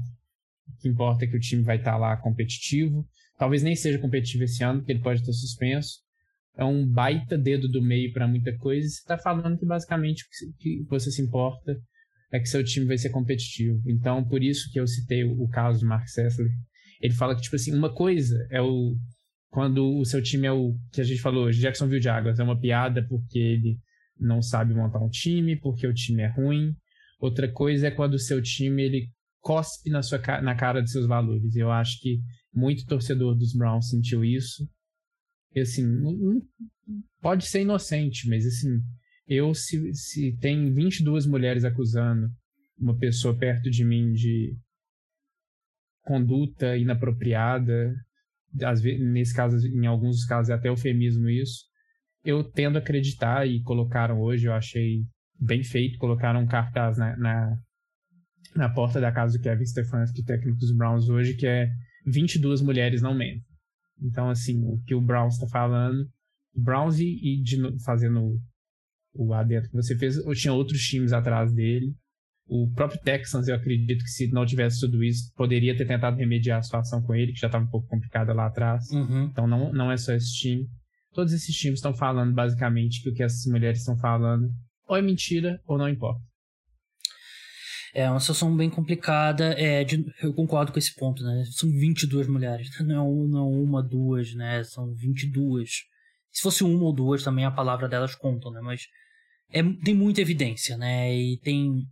O 0.66 0.76
que 0.80 0.88
importa 0.88 1.24
é 1.24 1.28
que 1.28 1.36
o 1.36 1.40
time 1.40 1.62
vai 1.62 1.76
estar 1.76 1.92
tá 1.92 1.98
lá 1.98 2.16
competitivo. 2.16 3.06
Talvez 3.38 3.62
nem 3.62 3.76
seja 3.76 3.98
competitivo 3.98 4.44
esse 4.44 4.64
ano, 4.64 4.80
porque 4.80 4.92
ele 4.92 5.02
pode 5.02 5.20
estar 5.20 5.32
suspenso. 5.32 6.00
É 6.56 6.64
um 6.64 6.86
baita 6.86 7.36
dedo 7.36 7.68
do 7.68 7.82
meio 7.82 8.12
para 8.12 8.26
muita 8.26 8.56
coisa. 8.56 8.86
E 8.86 8.90
você 8.90 8.98
está 8.98 9.18
falando 9.18 9.58
que 9.58 9.66
basicamente 9.66 10.24
o 10.24 10.56
que 10.58 10.84
você 10.88 11.10
se 11.10 11.22
importa 11.22 11.78
é 12.32 12.40
que 12.40 12.48
seu 12.48 12.64
time 12.64 12.86
vai 12.86 12.98
ser 12.98 13.10
competitivo. 13.10 13.80
Então, 13.86 14.26
por 14.26 14.42
isso 14.42 14.70
que 14.72 14.80
eu 14.80 14.86
citei 14.86 15.22
o, 15.22 15.46
caso 15.48 15.80
do 15.80 15.86
Mark 15.86 16.08
Sessler 16.08 16.50
ele 17.02 17.14
fala 17.14 17.34
que, 17.34 17.42
tipo 17.42 17.56
assim, 17.56 17.74
uma 17.74 17.92
coisa 17.92 18.46
é 18.50 18.62
o. 18.62 18.96
Quando 19.50 19.98
o 19.98 20.04
seu 20.04 20.22
time 20.22 20.46
é 20.46 20.52
o 20.52 20.74
que 20.92 21.00
a 21.00 21.04
gente 21.04 21.20
falou, 21.20 21.50
Jacksonville 21.50 22.00
Jaguars, 22.00 22.38
é 22.38 22.42
uma 22.42 22.58
piada 22.58 23.06
porque 23.06 23.38
ele 23.38 23.78
não 24.18 24.40
sabe 24.40 24.72
montar 24.72 25.00
um 25.00 25.10
time, 25.10 25.56
porque 25.56 25.86
o 25.86 25.92
time 25.92 26.22
é 26.22 26.28
ruim. 26.28 26.74
Outra 27.20 27.50
coisa 27.52 27.88
é 27.88 27.90
quando 27.90 28.14
o 28.14 28.18
seu 28.18 28.40
time 28.40 28.82
ele 28.82 29.10
cospe 29.40 29.90
na, 29.90 30.02
sua, 30.02 30.18
na 30.40 30.54
cara 30.54 30.80
de 30.80 30.90
seus 30.90 31.06
valores. 31.06 31.54
Eu 31.54 31.70
acho 31.70 32.00
que 32.00 32.20
muito 32.54 32.86
torcedor 32.86 33.36
dos 33.36 33.52
Browns 33.52 33.88
sentiu 33.88 34.24
isso. 34.24 34.66
E 35.54 35.60
assim, 35.60 35.84
pode 37.20 37.44
ser 37.44 37.60
inocente, 37.60 38.28
mas 38.28 38.46
assim, 38.46 38.80
eu 39.26 39.52
se, 39.54 39.92
se 39.92 40.36
tem 40.38 40.72
22 40.72 41.26
mulheres 41.26 41.64
acusando 41.64 42.30
uma 42.78 42.96
pessoa 42.96 43.36
perto 43.36 43.70
de 43.70 43.84
mim 43.84 44.12
de 44.12 44.56
conduta 46.02 46.76
inapropriada, 46.76 47.94
às 48.64 48.80
vezes, 48.80 49.00
nesse 49.00 49.34
caso, 49.34 49.66
em 49.66 49.86
alguns 49.86 50.24
casos 50.24 50.50
é 50.50 50.54
até 50.54 50.68
eufemismo 50.68 51.28
isso. 51.28 51.64
Eu 52.24 52.44
tendo 52.44 52.76
a 52.76 52.80
acreditar 52.80 53.46
e 53.46 53.62
colocaram 53.62 54.20
hoje, 54.20 54.46
eu 54.46 54.52
achei 54.52 55.04
bem 55.38 55.62
feito, 55.62 55.98
colocaram 55.98 56.40
um 56.40 56.46
cartaz 56.46 56.98
na, 56.98 57.16
na, 57.16 57.56
na 58.54 58.68
porta 58.68 59.00
da 59.00 59.10
casa 59.10 59.36
do 59.36 59.42
Kevin 59.42 59.64
Stefanski, 59.64 60.24
técnico 60.24 60.58
dos 60.58 60.74
Browns 60.76 61.08
hoje, 61.08 61.34
que 61.34 61.46
é 61.46 61.68
22 62.06 62.60
mulheres 62.60 63.02
não 63.02 63.14
mentem. 63.14 63.44
Então, 64.00 64.28
assim, 64.28 64.62
o 64.64 64.80
que 64.84 64.94
o 64.94 65.00
Browns 65.00 65.34
está 65.34 65.48
falando, 65.48 66.08
Browns 66.54 66.98
e, 66.98 67.06
e 67.06 67.42
de, 67.42 67.56
fazendo 67.84 68.38
o 69.14 69.32
adentro 69.32 69.70
que 69.70 69.76
você 69.76 69.96
fez, 69.96 70.16
eu 70.16 70.34
tinha 70.34 70.52
outros 70.52 70.80
times 70.82 71.12
atrás 71.12 71.52
dele, 71.52 71.94
o 72.54 72.70
próprio 72.74 73.00
Texans, 73.00 73.48
eu 73.48 73.54
acredito 73.54 74.04
que 74.04 74.10
se 74.10 74.30
não 74.30 74.44
tivesse 74.44 74.78
tudo 74.80 75.02
isso, 75.02 75.32
poderia 75.34 75.74
ter 75.74 75.86
tentado 75.86 76.18
remediar 76.18 76.58
a 76.58 76.62
situação 76.62 77.00
com 77.00 77.14
ele, 77.14 77.32
que 77.32 77.40
já 77.40 77.46
estava 77.46 77.64
um 77.64 77.70
pouco 77.70 77.88
complicada 77.88 78.34
lá 78.34 78.46
atrás. 78.46 78.90
Uhum. 78.90 79.24
Então 79.24 79.46
não, 79.46 79.72
não 79.72 79.90
é 79.90 79.96
só 79.96 80.12
esse 80.12 80.34
time. 80.34 80.68
Todos 81.14 81.32
esses 81.32 81.56
times 81.56 81.78
estão 81.78 81.94
falando 81.94 82.34
basicamente 82.34 83.02
que 83.02 83.08
o 83.08 83.14
que 83.14 83.22
essas 83.22 83.50
mulheres 83.50 83.78
estão 83.78 83.96
falando 83.96 84.50
ou 84.86 84.94
é 84.94 85.00
mentira 85.00 85.62
ou 85.66 85.78
não 85.78 85.88
importa. 85.88 86.20
É 87.94 88.10
uma 88.10 88.20
situação 88.20 88.54
bem 88.54 88.68
complicada. 88.68 89.54
É, 89.58 89.82
de, 89.82 90.04
eu 90.22 90.34
concordo 90.34 90.72
com 90.72 90.78
esse 90.78 90.94
ponto, 90.94 91.22
né? 91.22 91.44
São 91.52 91.70
22 91.70 92.26
mulheres. 92.28 92.68
Não 92.84 92.94
é, 92.94 93.00
uma, 93.00 93.28
não 93.28 93.40
é 93.40 93.64
uma, 93.64 93.82
duas, 93.82 94.34
né? 94.34 94.62
São 94.64 94.92
22. 94.92 95.70
Se 96.30 96.42
fosse 96.42 96.64
uma 96.64 96.84
ou 96.84 96.94
duas, 96.94 97.22
também 97.22 97.46
a 97.46 97.50
palavra 97.50 97.88
delas 97.88 98.14
conta, 98.14 98.50
né? 98.50 98.60
Mas 98.60 98.86
é, 99.50 99.62
tem 99.84 99.94
muita 99.94 100.20
evidência, 100.20 100.76
né? 100.76 101.14
E 101.14 101.38
tem 101.38 101.86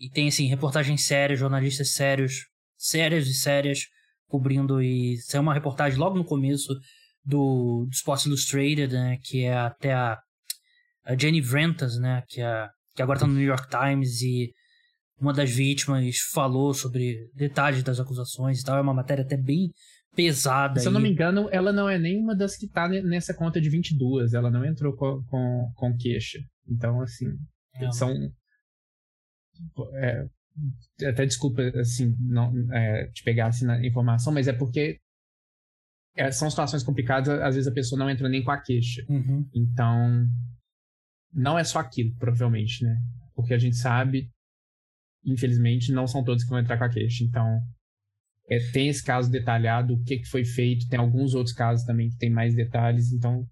e 0.00 0.08
tem, 0.08 0.28
assim, 0.28 0.46
reportagens 0.46 1.04
sérias, 1.04 1.38
jornalistas 1.38 1.90
sérios, 1.90 2.46
sérias 2.76 3.28
e 3.28 3.34
sérias, 3.34 3.80
cobrindo. 4.26 4.80
E 4.80 5.18
saiu 5.18 5.42
uma 5.42 5.52
reportagem 5.52 5.98
logo 5.98 6.16
no 6.16 6.24
começo 6.24 6.72
do, 7.22 7.84
do 7.84 7.90
Sports 7.92 8.24
Illustrated, 8.24 8.94
né? 8.94 9.18
Que 9.22 9.44
é 9.44 9.54
até 9.54 9.92
a, 9.92 10.18
a 11.04 11.14
Jenny 11.14 11.42
Vrentas, 11.42 11.98
né? 11.98 12.22
Que, 12.28 12.40
é, 12.40 12.66
que 12.96 13.02
agora 13.02 13.18
está 13.18 13.26
no 13.26 13.34
New 13.34 13.46
York 13.46 13.68
Times 13.68 14.22
e 14.22 14.54
uma 15.20 15.34
das 15.34 15.50
vítimas 15.50 16.16
falou 16.32 16.72
sobre 16.72 17.28
detalhes 17.34 17.82
das 17.82 18.00
acusações 18.00 18.60
e 18.60 18.64
tal. 18.64 18.78
É 18.78 18.80
uma 18.80 18.94
matéria 18.94 19.22
até 19.22 19.36
bem 19.36 19.70
pesada. 20.16 20.80
Se 20.80 20.88
eu 20.88 20.92
não 20.92 21.00
me 21.00 21.10
engano, 21.10 21.46
ela 21.52 21.74
não 21.74 21.86
é 21.86 21.98
nenhuma 21.98 22.34
das 22.34 22.56
que 22.56 22.64
está 22.64 22.88
nessa 22.88 23.34
conta 23.34 23.60
de 23.60 23.68
22. 23.68 24.32
Ela 24.32 24.50
não 24.50 24.64
entrou 24.64 24.96
com, 24.96 25.22
com, 25.24 25.70
com 25.74 25.96
queixa. 25.98 26.38
Então, 26.66 27.02
assim, 27.02 27.26
é, 27.74 27.92
são 27.92 28.14
é, 29.94 30.28
até 31.06 31.24
desculpa 31.26 31.62
assim 31.78 32.14
não 32.18 32.52
é, 32.72 33.06
te 33.08 33.22
pegar 33.22 33.46
assim 33.48 33.64
na 33.64 33.84
informação, 33.84 34.32
mas 34.32 34.48
é 34.48 34.52
porque 34.52 35.00
é, 36.16 36.30
são 36.30 36.50
situações 36.50 36.82
complicadas, 36.82 37.40
às 37.40 37.54
vezes 37.54 37.70
a 37.70 37.74
pessoa 37.74 37.98
não 37.98 38.10
entra 38.10 38.28
nem 38.28 38.42
com 38.42 38.50
a 38.50 38.60
queixa. 38.60 39.04
Uhum. 39.08 39.48
Então, 39.54 40.26
não 41.32 41.58
é 41.58 41.64
só 41.64 41.78
aquilo, 41.78 42.14
provavelmente, 42.16 42.84
né? 42.84 43.00
Porque 43.34 43.54
a 43.54 43.58
gente 43.58 43.76
sabe, 43.76 44.30
infelizmente, 45.24 45.92
não 45.92 46.06
são 46.06 46.24
todos 46.24 46.44
que 46.44 46.50
vão 46.50 46.58
entrar 46.58 46.76
com 46.78 46.84
a 46.84 46.90
queixa. 46.90 47.24
Então, 47.24 47.60
é, 48.48 48.58
tem 48.72 48.88
esse 48.88 49.02
caso 49.04 49.30
detalhado, 49.30 49.94
o 49.94 50.02
que, 50.02 50.18
que 50.18 50.28
foi 50.28 50.44
feito, 50.44 50.88
tem 50.88 50.98
alguns 50.98 51.34
outros 51.34 51.54
casos 51.54 51.86
também 51.86 52.10
que 52.10 52.18
tem 52.18 52.30
mais 52.30 52.54
detalhes, 52.54 53.12
então. 53.12 53.46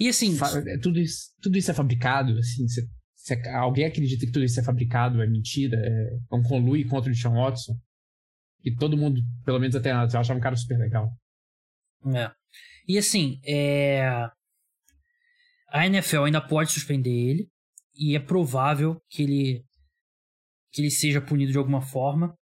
E 0.00 0.08
assim. 0.08 0.36
É, 0.66 0.78
tudo 0.78 0.98
isso, 0.98 1.30
tudo 1.40 1.58
isso 1.58 1.70
é 1.70 1.74
fabricado, 1.74 2.36
assim, 2.38 2.66
você 2.66 2.88
se 3.22 3.40
alguém 3.50 3.84
acredita 3.84 4.26
que 4.26 4.32
tudo 4.32 4.44
isso 4.44 4.58
é 4.58 4.64
fabricado, 4.64 5.22
é 5.22 5.26
mentira, 5.28 5.76
é, 5.76 6.18
é 6.32 6.34
um 6.34 6.42
conluio 6.42 6.88
contra 6.88 7.08
o 7.08 7.14
Sean 7.14 7.34
Watson, 7.34 7.78
e 8.64 8.74
todo 8.74 8.96
mundo, 8.96 9.20
pelo 9.44 9.60
menos 9.60 9.76
até 9.76 9.92
antes, 9.92 10.12
achava 10.16 10.40
um 10.40 10.42
cara 10.42 10.56
super 10.56 10.76
legal. 10.76 11.08
É. 12.16 12.32
E 12.88 12.98
assim, 12.98 13.40
é... 13.46 14.04
a 15.68 15.86
NFL 15.86 16.24
ainda 16.24 16.40
pode 16.40 16.72
suspender 16.72 17.10
ele. 17.10 17.48
E 17.94 18.16
é 18.16 18.18
provável 18.18 19.00
que 19.08 19.22
ele 19.22 19.64
que 20.72 20.80
ele 20.80 20.90
seja 20.90 21.20
punido 21.20 21.52
de 21.52 21.58
alguma 21.58 21.80
forma. 21.80 22.36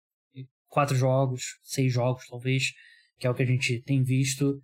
Quatro 0.67 0.95
jogos, 0.95 1.57
seis 1.63 1.91
jogos, 1.91 2.27
talvez, 2.27 2.73
que 3.17 3.25
é 3.25 3.29
o 3.29 3.33
que 3.33 3.41
a 3.41 3.47
gente 3.47 3.81
tem 3.81 4.03
visto. 4.03 4.61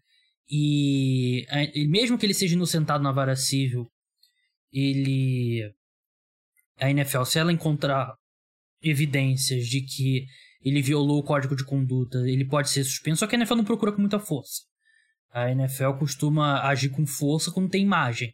E 0.48 1.44
mesmo 1.90 2.20
que 2.20 2.26
ele 2.26 2.36
seja 2.36 2.54
inocentado 2.54 3.04
na 3.04 3.12
vara 3.12 3.36
civil, 3.36 3.90
ele. 4.72 5.74
A 6.80 6.90
NFL, 6.90 7.24
se 7.24 7.40
ela 7.40 7.54
encontrar 7.54 8.14
evidências 8.82 9.68
de 9.68 9.82
que 9.82 10.26
ele 10.62 10.82
violou 10.82 11.20
o 11.20 11.24
código 11.24 11.56
de 11.56 11.66
conduta, 11.66 12.18
ele 12.28 12.46
pode 12.46 12.70
ser 12.70 12.84
suspenso, 12.84 13.20
só 13.20 13.28
que 13.28 13.36
a 13.36 13.38
NFL 13.38 13.56
não 13.56 13.66
procura 13.66 13.92
com 13.92 14.02
muita 14.02 14.20
força. 14.20 14.62
A 15.32 15.50
NFL 15.52 15.94
costuma 16.00 16.62
agir 16.62 16.90
com 16.90 17.06
força 17.06 17.52
quando 17.52 17.70
tem 17.70 17.82
imagem. 17.82 18.34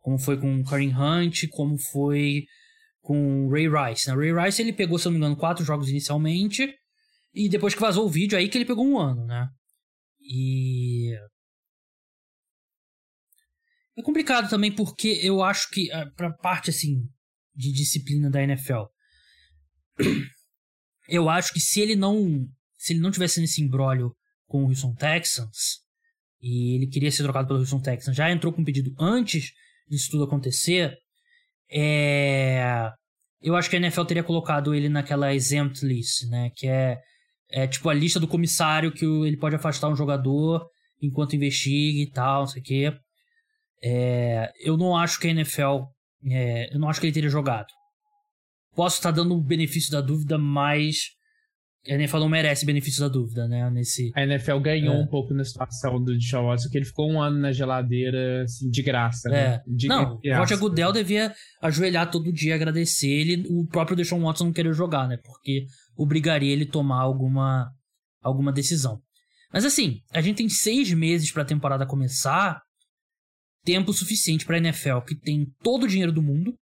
Como 0.00 0.18
foi 0.18 0.40
com 0.40 0.64
Kareem 0.64 0.94
Hunt, 0.96 1.48
como 1.50 1.76
foi 1.78 2.44
com 3.02 3.48
Ray 3.50 3.68
Rice. 3.68 4.08
Né? 4.08 4.16
Ray 4.16 4.46
Rice 4.46 4.62
ele 4.62 4.72
pegou, 4.72 4.98
se 4.98 5.04
não 5.04 5.12
me 5.12 5.18
engano, 5.18 5.36
quatro 5.36 5.64
jogos 5.64 5.88
inicialmente. 5.90 6.74
E 7.34 7.48
depois 7.48 7.74
que 7.74 7.80
vazou 7.80 8.06
o 8.06 8.10
vídeo, 8.10 8.38
aí 8.38 8.48
que 8.48 8.56
ele 8.56 8.64
pegou 8.64 8.86
um 8.86 8.98
ano, 8.98 9.24
né? 9.26 9.48
E. 10.20 11.14
É 13.96 14.02
complicado 14.02 14.48
também 14.48 14.72
porque 14.72 15.20
eu 15.22 15.42
acho 15.42 15.68
que, 15.70 15.92
ah, 15.92 16.10
pra 16.16 16.32
parte 16.32 16.70
assim, 16.70 17.06
de 17.60 17.72
disciplina 17.72 18.30
da 18.30 18.42
NFL, 18.42 18.84
eu 21.08 21.28
acho 21.28 21.52
que 21.52 21.60
se 21.60 21.80
ele 21.80 21.94
não. 21.94 22.46
Se 22.76 22.94
ele 22.94 23.00
não 23.00 23.10
tivesse 23.10 23.40
nesse 23.40 23.62
embrólio 23.62 24.16
com 24.46 24.64
o 24.64 24.68
Houston 24.68 24.94
Texans, 24.94 25.80
e 26.40 26.76
ele 26.76 26.86
queria 26.86 27.10
ser 27.10 27.22
trocado 27.22 27.46
pelo 27.46 27.60
Houston 27.60 27.80
Texans, 27.80 28.16
já 28.16 28.30
entrou 28.30 28.52
com 28.52 28.62
um 28.62 28.64
pedido 28.64 28.94
antes 28.98 29.52
disso 29.86 30.10
tudo 30.10 30.24
acontecer, 30.24 30.96
é... 31.70 32.90
eu 33.42 33.54
acho 33.54 33.68
que 33.68 33.76
a 33.76 33.78
NFL 33.78 34.04
teria 34.04 34.24
colocado 34.24 34.74
ele 34.74 34.88
naquela 34.88 35.34
exempt 35.34 35.84
list, 35.84 36.26
né? 36.28 36.50
Que 36.56 36.68
é, 36.68 36.98
é 37.50 37.66
tipo 37.66 37.88
a 37.88 37.94
lista 37.94 38.18
do 38.18 38.28
comissário 38.28 38.92
que 38.92 39.04
ele 39.04 39.36
pode 39.36 39.56
afastar 39.56 39.88
um 39.88 39.96
jogador 39.96 40.66
enquanto 41.02 41.36
investiga 41.36 41.98
e 41.98 42.10
tal, 42.10 42.40
não 42.40 42.46
sei 42.46 42.62
o 42.62 42.64
quê. 42.64 42.92
É... 43.82 44.52
eu 44.60 44.76
não 44.76 44.96
acho 44.96 45.18
que 45.20 45.26
a 45.26 45.30
NFL. 45.30 45.84
É... 46.28 46.74
eu 46.74 46.78
não 46.78 46.88
acho 46.88 47.00
que 47.00 47.06
ele 47.06 47.14
teria 47.14 47.30
jogado. 47.30 47.68
Posso 48.74 48.96
estar 48.96 49.10
dando 49.10 49.34
o 49.34 49.42
benefício 49.42 49.90
da 49.90 50.00
dúvida, 50.00 50.38
mas 50.38 51.10
a 51.88 51.94
NFL 51.94 52.18
não 52.18 52.28
merece 52.28 52.66
benefício 52.66 53.00
da 53.00 53.08
dúvida, 53.08 53.48
né? 53.48 53.70
Nesse, 53.70 54.12
a 54.14 54.22
NFL 54.22 54.58
ganhou 54.58 54.94
é. 54.94 54.98
um 54.98 55.06
pouco 55.06 55.32
na 55.32 55.44
situação 55.44 56.02
do 56.02 56.16
Deshaun 56.16 56.46
Watson, 56.46 56.68
que 56.68 56.76
ele 56.76 56.84
ficou 56.84 57.10
um 57.10 57.20
ano 57.20 57.38
na 57.38 57.52
geladeira, 57.52 58.42
assim, 58.42 58.68
de 58.68 58.82
graça, 58.82 59.30
né? 59.30 59.54
É. 59.54 59.62
De 59.66 59.88
não, 59.88 60.16
o 60.22 60.36
Roger 60.36 60.58
Goodell 60.58 60.92
devia 60.92 61.32
ajoelhar 61.62 62.10
todo 62.10 62.32
dia 62.32 62.54
agradecer 62.54 63.08
ele, 63.08 63.46
o 63.48 63.66
próprio 63.66 63.96
Deshaun 63.96 64.22
Watson 64.22 64.46
não 64.46 64.52
querer 64.52 64.74
jogar, 64.74 65.08
né? 65.08 65.16
Porque 65.24 65.64
obrigaria 65.96 66.52
ele 66.52 66.64
a 66.64 66.70
tomar 66.70 67.00
alguma, 67.00 67.70
alguma 68.22 68.52
decisão. 68.52 69.00
Mas 69.52 69.64
assim, 69.64 70.00
a 70.12 70.20
gente 70.20 70.36
tem 70.36 70.48
seis 70.50 70.92
meses 70.92 71.32
para 71.32 71.42
a 71.42 71.46
temporada 71.46 71.86
começar, 71.86 72.60
tempo 73.64 73.92
suficiente 73.92 74.44
para 74.44 74.56
a 74.56 74.58
NFL, 74.58 75.00
que 75.06 75.14
tem 75.14 75.46
todo 75.62 75.84
o 75.84 75.88
dinheiro 75.88 76.12
do 76.12 76.22
mundo, 76.22 76.54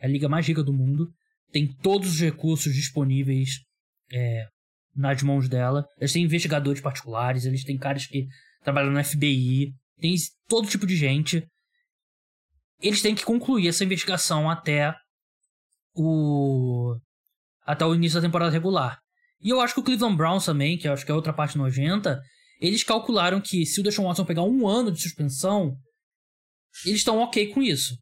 é 0.00 0.06
a 0.06 0.10
liga 0.10 0.28
mais 0.28 0.46
rica 0.46 0.62
do 0.62 0.72
mundo, 0.72 1.08
tem 1.50 1.66
todos 1.82 2.10
os 2.12 2.20
recursos 2.20 2.74
disponíveis 2.74 3.60
é, 4.12 4.46
nas 4.94 5.22
mãos 5.22 5.48
dela. 5.48 5.86
Eles 5.98 6.12
têm 6.12 6.24
investigadores 6.24 6.80
particulares, 6.80 7.44
eles 7.44 7.64
têm 7.64 7.78
caras 7.78 8.06
que 8.06 8.26
trabalham 8.62 8.92
no 8.92 9.02
FBI, 9.02 9.72
tem 9.98 10.14
todo 10.46 10.68
tipo 10.68 10.86
de 10.86 10.96
gente. 10.96 11.46
Eles 12.80 13.02
têm 13.02 13.14
que 13.14 13.24
concluir 13.24 13.68
essa 13.68 13.84
investigação 13.84 14.50
até 14.50 14.94
o 15.94 16.96
até 17.66 17.84
o 17.84 17.94
início 17.94 18.18
da 18.18 18.26
temporada 18.26 18.50
regular. 18.50 18.98
E 19.40 19.50
eu 19.50 19.60
acho 19.60 19.74
que 19.74 19.80
o 19.80 19.82
Cleveland 19.82 20.16
Browns 20.16 20.46
também, 20.46 20.78
que 20.78 20.88
eu 20.88 20.92
acho 20.92 21.04
que 21.04 21.10
é 21.10 21.14
outra 21.14 21.34
parte 21.34 21.58
nojenta, 21.58 22.20
eles 22.60 22.82
calcularam 22.82 23.40
que 23.40 23.66
se 23.66 23.78
o 23.80 23.82
Deshaun 23.82 24.06
Watson 24.06 24.24
pegar 24.24 24.42
um 24.42 24.66
ano 24.66 24.90
de 24.90 25.02
suspensão, 25.02 25.76
eles 26.84 27.00
estão 27.00 27.18
ok 27.18 27.48
com 27.48 27.62
isso. 27.62 27.96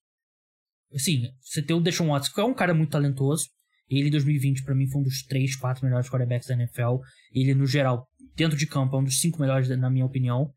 Assim, 0.94 1.28
você 1.40 1.62
tem 1.62 1.76
o 1.76 1.80
Deshaun 1.80 2.08
Watson, 2.08 2.32
que 2.32 2.40
é 2.40 2.44
um 2.44 2.54
cara 2.54 2.72
muito 2.72 2.90
talentoso, 2.90 3.48
ele, 3.88 4.08
em 4.08 4.10
2020, 4.10 4.64
para 4.64 4.74
mim, 4.74 4.88
foi 4.88 5.00
um 5.00 5.04
dos 5.04 5.22
três, 5.22 5.54
quatro 5.54 5.84
melhores 5.84 6.08
quarterbacks 6.08 6.48
da 6.48 6.54
NFL. 6.54 6.96
Ele, 7.32 7.54
no 7.54 7.66
geral, 7.66 8.06
dentro 8.34 8.56
de 8.56 8.66
campo, 8.66 8.96
é 8.96 8.98
um 8.98 9.04
dos 9.04 9.20
cinco 9.20 9.40
melhores, 9.40 9.68
na 9.68 9.90
minha 9.90 10.04
opinião. 10.04 10.50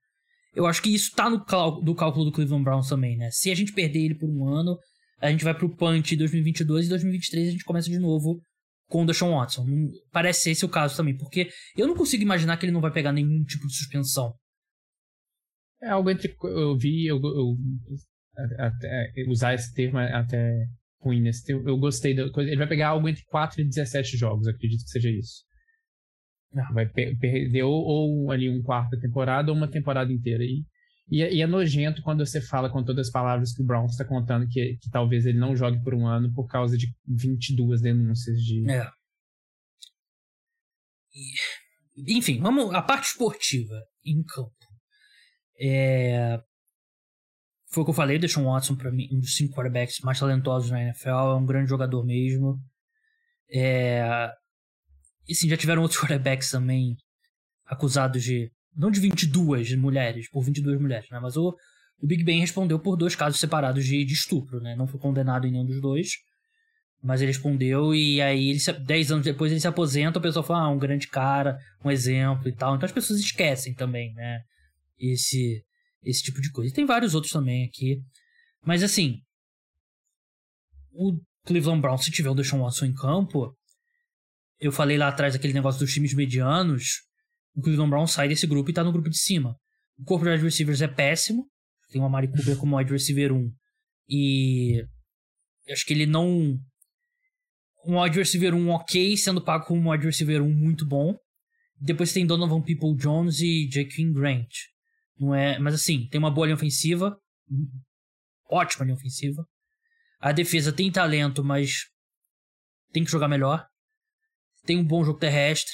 Eu 0.54 0.66
acho 0.66 0.82
que 0.82 0.94
isso 0.94 1.12
tá 1.16 1.30
no 1.30 1.38
do 1.82 1.94
cálculo 1.94 2.26
do 2.26 2.32
Cleveland 2.32 2.64
Browns 2.64 2.90
também, 2.90 3.16
né? 3.18 3.30
Se 3.32 3.52
a 3.52 3.56
gente 3.56 3.72
perder 3.72 4.00
ele 4.00 4.16
por 4.16 4.28
um 4.28 4.48
ano, 4.48 4.78
a 5.22 5.30
gente 5.30 5.44
vai 5.44 5.54
pro 5.54 5.70
punch 5.76 6.16
2022 6.16 6.88
e 6.88 6.90
2023 6.90 7.48
a 7.48 7.52
gente 7.52 7.64
começa 7.64 7.88
de 7.88 8.00
novo 8.00 8.42
com 8.88 9.04
o 9.04 9.06
Deshaun 9.06 9.36
Watson. 9.36 9.66
Parece 10.12 10.42
ser 10.42 10.52
esse 10.52 10.66
o 10.66 10.70
caso 10.70 10.98
também, 10.98 11.16
porque 11.16 11.50
eu 11.78 11.86
não 11.86 11.96
consigo 11.96 12.24
imaginar 12.24 12.58
que 12.58 12.66
ele 12.66 12.74
não 12.74 12.82
vai 12.82 12.92
pegar 12.92 13.12
nenhum 13.12 13.44
tipo 13.44 13.68
de 13.68 13.76
suspensão. 13.76 14.34
É 15.82 15.90
algo 15.90 16.10
entre. 16.10 16.36
Eu 16.44 16.78
vi, 16.78 17.06
eu, 17.06 17.20
eu, 17.22 17.58
até, 18.58 19.14
usar 19.28 19.54
esse 19.54 19.74
termo 19.74 20.00
é 20.00 20.14
até 20.14 20.68
ruim 21.02 21.22
nesse. 21.22 21.52
Eu, 21.52 21.66
eu 21.68 21.78
gostei 21.78 22.14
da 22.14 22.30
coisa. 22.32 22.50
Ele 22.50 22.58
vai 22.58 22.68
pegar 22.68 22.90
algo 22.90 23.08
entre 23.08 23.24
4 23.26 23.62
e 23.62 23.66
17 23.66 24.18
jogos, 24.18 24.48
acredito 24.48 24.84
que 24.84 24.90
seja 24.90 25.10
isso. 25.10 25.44
Ah. 26.56 26.74
Vai 26.74 26.88
per 26.88 27.18
perder 27.18 27.64
ou, 27.64 27.74
ou, 27.74 28.32
ali 28.32 28.50
um 28.50 28.62
quarto 28.62 28.92
da 28.92 29.00
temporada 29.00 29.52
ou 29.52 29.58
uma 29.58 29.70
temporada 29.70 30.12
inteira. 30.12 30.44
E, 30.44 30.66
e, 31.10 31.24
é, 31.24 31.34
e, 31.34 31.42
é 31.42 31.48
nojento 31.48 32.02
quando 32.02 32.26
você 32.26 32.42
fala 32.42 32.70
com 32.70 32.84
todas 32.84 33.08
as 33.08 33.12
palavras 33.12 33.54
que 33.54 33.62
o 33.62 33.66
Brown 33.66 33.86
está 33.86 34.06
contando 34.06 34.48
que, 34.48 34.78
que 34.78 34.90
talvez 34.90 35.26
ele 35.26 35.40
não 35.40 35.56
jogue 35.56 35.82
por 35.84 35.94
um 35.94 36.06
ano 36.06 36.32
por 36.34 36.48
causa 36.48 36.78
de 36.78 36.88
22 37.08 37.82
denúncias 37.82 38.38
de. 38.42 38.70
É. 38.70 38.90
E, 41.96 42.18
enfim, 42.18 42.40
vamos. 42.40 42.74
A 42.74 42.82
parte 42.82 43.06
esportiva 43.06 43.82
em 44.06 44.24
campo. 44.24 44.59
É, 45.60 46.40
foi 47.72 47.84
o 47.84 47.86
que 47.86 47.92
eu 47.92 47.96
falei, 47.96 48.18
Deshaun 48.18 48.46
Watson, 48.46 48.76
para 48.76 48.92
mim, 48.92 49.08
um 49.12 49.20
dos 49.20 49.36
cinco 49.36 49.54
quarterbacks 49.56 50.00
mais 50.00 50.20
talentosos 50.20 50.72
na 50.72 50.82
NFL, 50.82 51.10
é 51.10 51.36
um 51.36 51.46
grande 51.46 51.70
jogador 51.70 52.04
mesmo. 52.04 52.60
É... 53.52 54.32
E 55.28 55.36
sim, 55.36 55.48
já 55.48 55.56
tiveram 55.56 55.84
outros 55.84 56.00
quarterbacks 56.02 56.50
também 56.50 56.98
acusados 57.66 58.24
de. 58.24 58.52
Não 58.76 58.90
de 58.90 59.00
22 59.00 59.76
mulheres, 59.76 60.30
por 60.30 60.44
22 60.44 60.80
mulheres, 60.80 61.10
né? 61.12 61.20
Mas 61.20 61.38
o, 61.38 61.56
o 62.02 62.08
Big 62.08 62.24
Ben 62.24 62.40
respondeu 62.40 62.80
por 62.80 62.96
dois 62.96 63.16
casos 63.16 63.40
separados 63.40 63.86
de, 63.86 64.04
de 64.04 64.14
estupro, 64.14 64.60
né? 64.60 64.76
Não 64.76 64.88
foi 64.88 65.00
condenado 65.00 65.46
em 65.46 65.52
nenhum 65.52 65.66
dos 65.66 65.82
dois. 65.82 66.14
Mas 67.02 67.22
ele 67.22 67.32
respondeu 67.32 67.94
e 67.94 68.22
aí, 68.22 68.50
ele 68.50 68.60
se, 68.60 68.74
10 68.74 69.12
anos 69.12 69.26
depois, 69.26 69.52
ele 69.52 69.62
se 69.62 69.68
aposenta. 69.68 70.20
O 70.20 70.22
pessoal 70.22 70.44
fala, 70.44 70.66
ah, 70.66 70.70
um 70.70 70.80
grande 70.80 71.08
cara, 71.08 71.58
um 71.84 71.92
exemplo 71.92 72.50
e 72.50 72.52
tal. 72.52 72.76
Então 72.76 72.86
as 72.86 72.92
pessoas 72.92 73.20
esquecem 73.20 73.74
também, 73.74 74.14
né? 74.16 74.42
Esse, 75.00 75.64
esse 76.04 76.24
tipo 76.24 76.42
de 76.42 76.52
coisa. 76.52 76.72
E 76.72 76.74
tem 76.74 76.86
vários 76.86 77.16
outros 77.16 77.32
também 77.32 77.66
aqui. 77.66 78.02
Mas 78.66 78.84
assim, 78.84 79.22
o 80.92 81.18
Cleveland 81.46 81.82
Browns, 81.82 82.04
se 82.04 82.12
tiver 82.12 82.30
o 82.30 82.36
Deshaun 82.36 82.62
Watson 82.62 82.86
em 82.86 82.94
campo, 82.94 83.56
eu 84.60 84.72
falei 84.72 84.98
lá 84.98 85.08
atrás 85.08 85.36
aquele 85.36 85.54
negócio 85.54 85.80
dos 85.80 85.94
times 85.94 86.14
medianos, 86.14 87.02
o 87.56 87.62
Cleveland 87.62 87.90
Browns 87.90 88.12
sai 88.12 88.28
desse 88.28 88.46
grupo 88.46 88.70
e 88.70 88.74
tá 88.74 88.84
no 88.84 88.92
grupo 88.92 89.10
de 89.10 89.18
cima. 89.18 89.56
O 89.98 90.04
corpo 90.04 90.26
de 90.26 90.32
wide 90.32 90.44
receivers 90.44 90.82
é 90.82 90.88
péssimo, 90.88 91.50
tem 91.90 92.02
uma 92.02 92.10
Mari 92.10 92.28
Cooper 92.28 92.58
como 92.58 92.78
wide 92.78 92.92
receiver 92.92 93.32
1, 93.32 93.52
e 94.10 94.84
acho 95.70 95.86
que 95.86 95.94
ele 95.94 96.06
não... 96.06 96.60
Um 97.86 98.02
wide 98.02 98.18
receiver 98.18 98.54
1 98.54 98.70
ok, 98.70 99.16
sendo 99.16 99.42
pago 99.42 99.66
como 99.66 99.82
um 99.82 99.92
wide 99.92 100.06
receiver 100.06 100.42
1 100.42 100.50
muito 100.54 100.86
bom. 100.86 101.16
Depois 101.80 102.12
tem 102.12 102.26
Donovan 102.26 102.62
People 102.62 102.94
Jones 102.98 103.40
e 103.40 103.70
Jaquim 103.72 104.12
Grant. 104.12 104.50
Não 105.20 105.36
é, 105.36 105.60
mas 105.60 105.74
assim, 105.74 106.08
tem 106.08 106.18
uma 106.18 106.32
boa 106.32 106.48
linha 106.48 106.56
ofensiva, 106.56 107.20
ótima 108.50 108.86
linha 108.86 108.96
ofensiva. 108.96 109.46
A 110.20 110.32
defesa 110.32 110.72
tem 110.72 110.92
talento, 110.92 111.44
mas 111.44 111.90
tem 112.92 113.04
que 113.04 113.12
jogar 113.12 113.28
melhor. 113.28 113.68
Tem 114.66 114.78
um 114.78 114.86
bom 114.86 115.04
jogo 115.04 115.20
terrestre. 115.20 115.74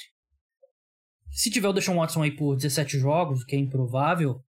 Se 1.29 1.51
tiver 1.51 1.67
o 1.67 1.73
Deshaun 1.73 1.97
Watson 1.97 2.23
aí 2.23 2.35
por 2.35 2.55
17 2.55 2.97
jogos, 2.99 3.41
o 3.41 3.45
que 3.45 3.55
é 3.55 3.59
improvável, 3.59 4.43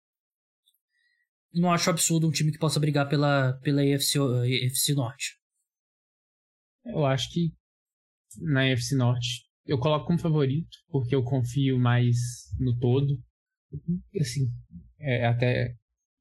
não 1.53 1.71
acho 1.71 1.89
absurdo 1.89 2.27
um 2.27 2.31
time 2.31 2.51
que 2.51 2.59
possa 2.59 2.79
brigar 2.79 3.07
pela, 3.09 3.53
pela 3.59 3.81
AFC, 3.81 4.19
AFC 4.19 4.93
Norte. 4.93 5.37
Eu 6.85 7.05
acho 7.05 7.31
que 7.31 7.53
na 8.41 8.71
AFC 8.71 8.95
Norte 8.95 9.45
eu 9.65 9.79
coloco 9.79 10.05
como 10.05 10.19
favorito, 10.19 10.77
porque 10.89 11.15
eu 11.15 11.23
confio 11.23 11.79
mais 11.79 12.15
no 12.59 12.77
todo. 12.77 13.19
Assim, 14.19 14.51
é, 15.05 15.25
até 15.25 15.73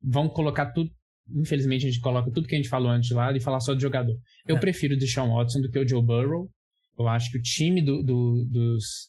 vão 0.02 0.28
colocar 0.28 0.66
tudo. 0.66 0.90
Infelizmente, 1.34 1.86
a 1.86 1.90
gente 1.90 2.00
coloca 2.00 2.30
tudo 2.30 2.46
que 2.46 2.54
a 2.54 2.58
gente 2.58 2.68
falou 2.68 2.90
antes 2.90 3.10
lado 3.10 3.36
e 3.36 3.40
falar 3.40 3.60
só 3.60 3.74
de 3.74 3.80
jogador. 3.80 4.14
Eu 4.46 4.56
é. 4.56 4.60
prefiro 4.60 4.94
o 4.94 4.98
Deshaun 4.98 5.34
Watson 5.34 5.60
do 5.62 5.70
que 5.70 5.78
o 5.78 5.88
Joe 5.88 6.04
Burrow. 6.04 6.50
Eu 6.98 7.08
acho 7.08 7.30
que 7.30 7.38
o 7.38 7.42
time 7.42 7.82
do, 7.82 8.02
do, 8.02 8.44
dos, 8.44 9.08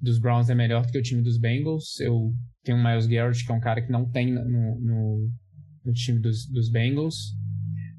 dos 0.00 0.18
Browns 0.18 0.50
é 0.50 0.54
melhor 0.54 0.84
do 0.84 0.92
que 0.92 0.98
o 0.98 1.02
time 1.02 1.22
dos 1.22 1.38
Bengals. 1.38 2.00
Eu 2.00 2.34
tenho 2.64 2.78
o 2.78 2.84
Miles 2.84 3.06
Garrett, 3.06 3.44
que 3.44 3.52
é 3.52 3.54
um 3.54 3.60
cara 3.60 3.80
que 3.80 3.92
não 3.92 4.10
tem 4.10 4.32
no, 4.32 4.44
no, 4.80 5.30
no 5.84 5.92
time 5.92 6.18
dos, 6.18 6.46
dos 6.46 6.68
Bengals. 6.68 7.36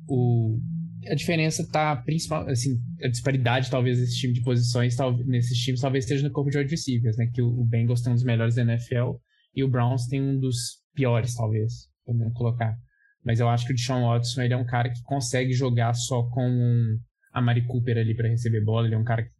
O, 0.07 0.60
a 1.07 1.16
diferença 1.16 1.66
tá 1.72 1.95
principal, 1.95 2.47
assim, 2.49 2.78
a 3.01 3.07
disparidade 3.07 3.72
talvez 3.72 3.97
desse 3.97 4.20
time 4.20 4.34
de 4.34 4.41
posições, 4.41 4.95
tal, 4.95 5.18
nesses 5.26 5.57
times, 5.57 5.80
talvez 5.80 6.03
esteja 6.03 6.28
no 6.28 6.34
corpo 6.34 6.51
de 6.51 6.57
wide 6.57 6.70
receivers, 6.70 7.16
né? 7.16 7.28
Que 7.34 7.41
o, 7.41 7.47
o 7.47 7.66
Bengals 7.66 8.01
tem 8.01 8.12
um 8.12 8.16
dos 8.16 8.26
melhores 8.26 8.55
da 8.55 8.62
NFL 8.62 9.16
e 9.56 9.64
o 9.64 9.70
Browns 9.70 10.08
tem 10.08 10.22
um 10.22 10.39
dos 10.39 10.80
piores, 10.93 11.36
talvez, 11.36 11.88
podemos 12.06 12.34
colocar. 12.34 12.76
Mas 13.24 13.39
eu 13.39 13.50
acho 13.50 13.66
que 13.66 13.74
o 13.74 13.76
Deshaun 13.76 14.08
Watson, 14.08 14.41
ele 14.41 14.54
é 14.54 14.58
um 14.58 14.66
cara 14.66 14.89
que 14.89 15.02
consegue 15.04 15.54
jogar 15.54 15.93
só 15.93 16.24
com 16.30 16.97
a 17.34 17.41
Mari 17.41 17.66
Cooper 17.68 17.97
ali 17.97 18.16
para 18.16 18.30
receber 18.30 18.64
bola, 18.64 18.88
ele 18.88 18.95
é 18.95 18.97
um 18.97 19.04
cara 19.04 19.24
que 19.24 19.32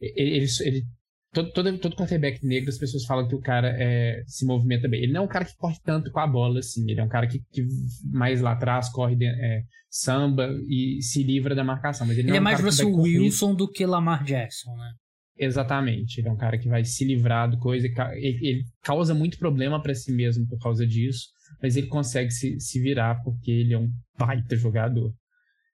ele, 0.00 0.36
ele, 0.36 0.46
ele 0.60 0.86
todo, 1.32 1.52
todo, 1.52 1.78
todo 1.78 1.96
quarterback 1.96 2.44
negro, 2.44 2.70
as 2.70 2.78
pessoas 2.78 3.04
falam 3.04 3.28
que 3.28 3.34
o 3.34 3.40
cara 3.40 3.68
é, 3.78 4.22
se 4.26 4.46
movimenta 4.46 4.88
bem. 4.88 5.02
Ele 5.02 5.12
não 5.12 5.22
é 5.22 5.24
um 5.24 5.28
cara 5.28 5.44
que 5.44 5.56
corre 5.56 5.76
tanto 5.84 6.10
com 6.10 6.20
a 6.20 6.26
bola, 6.26 6.60
assim. 6.60 6.90
Ele 6.90 7.00
é 7.00 7.04
um 7.04 7.08
cara 7.08 7.26
que, 7.26 7.40
que 7.52 7.66
mais 8.10 8.40
lá 8.40 8.52
atrás 8.52 8.90
corre, 8.90 9.14
de, 9.14 9.26
é, 9.26 9.62
samba 9.88 10.48
e 10.68 11.02
se 11.02 11.22
livra 11.22 11.54
da 11.54 11.64
marcação. 11.64 12.06
Mas 12.06 12.16
ele, 12.18 12.28
ele 12.28 12.36
é, 12.36 12.38
é 12.38 12.40
um 12.40 12.44
mais 12.44 12.60
Russell 12.60 12.94
Wilson 12.94 13.54
do 13.54 13.70
que 13.70 13.84
Lamar 13.84 14.24
Jackson, 14.24 14.74
né? 14.76 14.92
Exatamente. 15.40 16.20
Ele 16.20 16.28
é 16.28 16.32
um 16.32 16.36
cara 16.36 16.58
que 16.58 16.68
vai 16.68 16.84
se 16.84 17.02
livrar 17.02 17.50
do 17.50 17.56
coisa. 17.56 17.88
Ele, 18.14 18.62
causa 18.82 19.14
muito 19.14 19.38
problema 19.38 19.82
para 19.82 19.94
si 19.94 20.12
mesmo 20.12 20.46
por 20.46 20.58
causa 20.58 20.86
disso, 20.86 21.28
mas 21.62 21.76
ele 21.76 21.86
consegue 21.86 22.30
se, 22.30 22.60
se 22.60 22.78
virar 22.78 23.22
porque 23.24 23.50
ele 23.50 23.72
é 23.72 23.78
um 23.78 23.90
baita 24.18 24.54
jogador. 24.54 25.10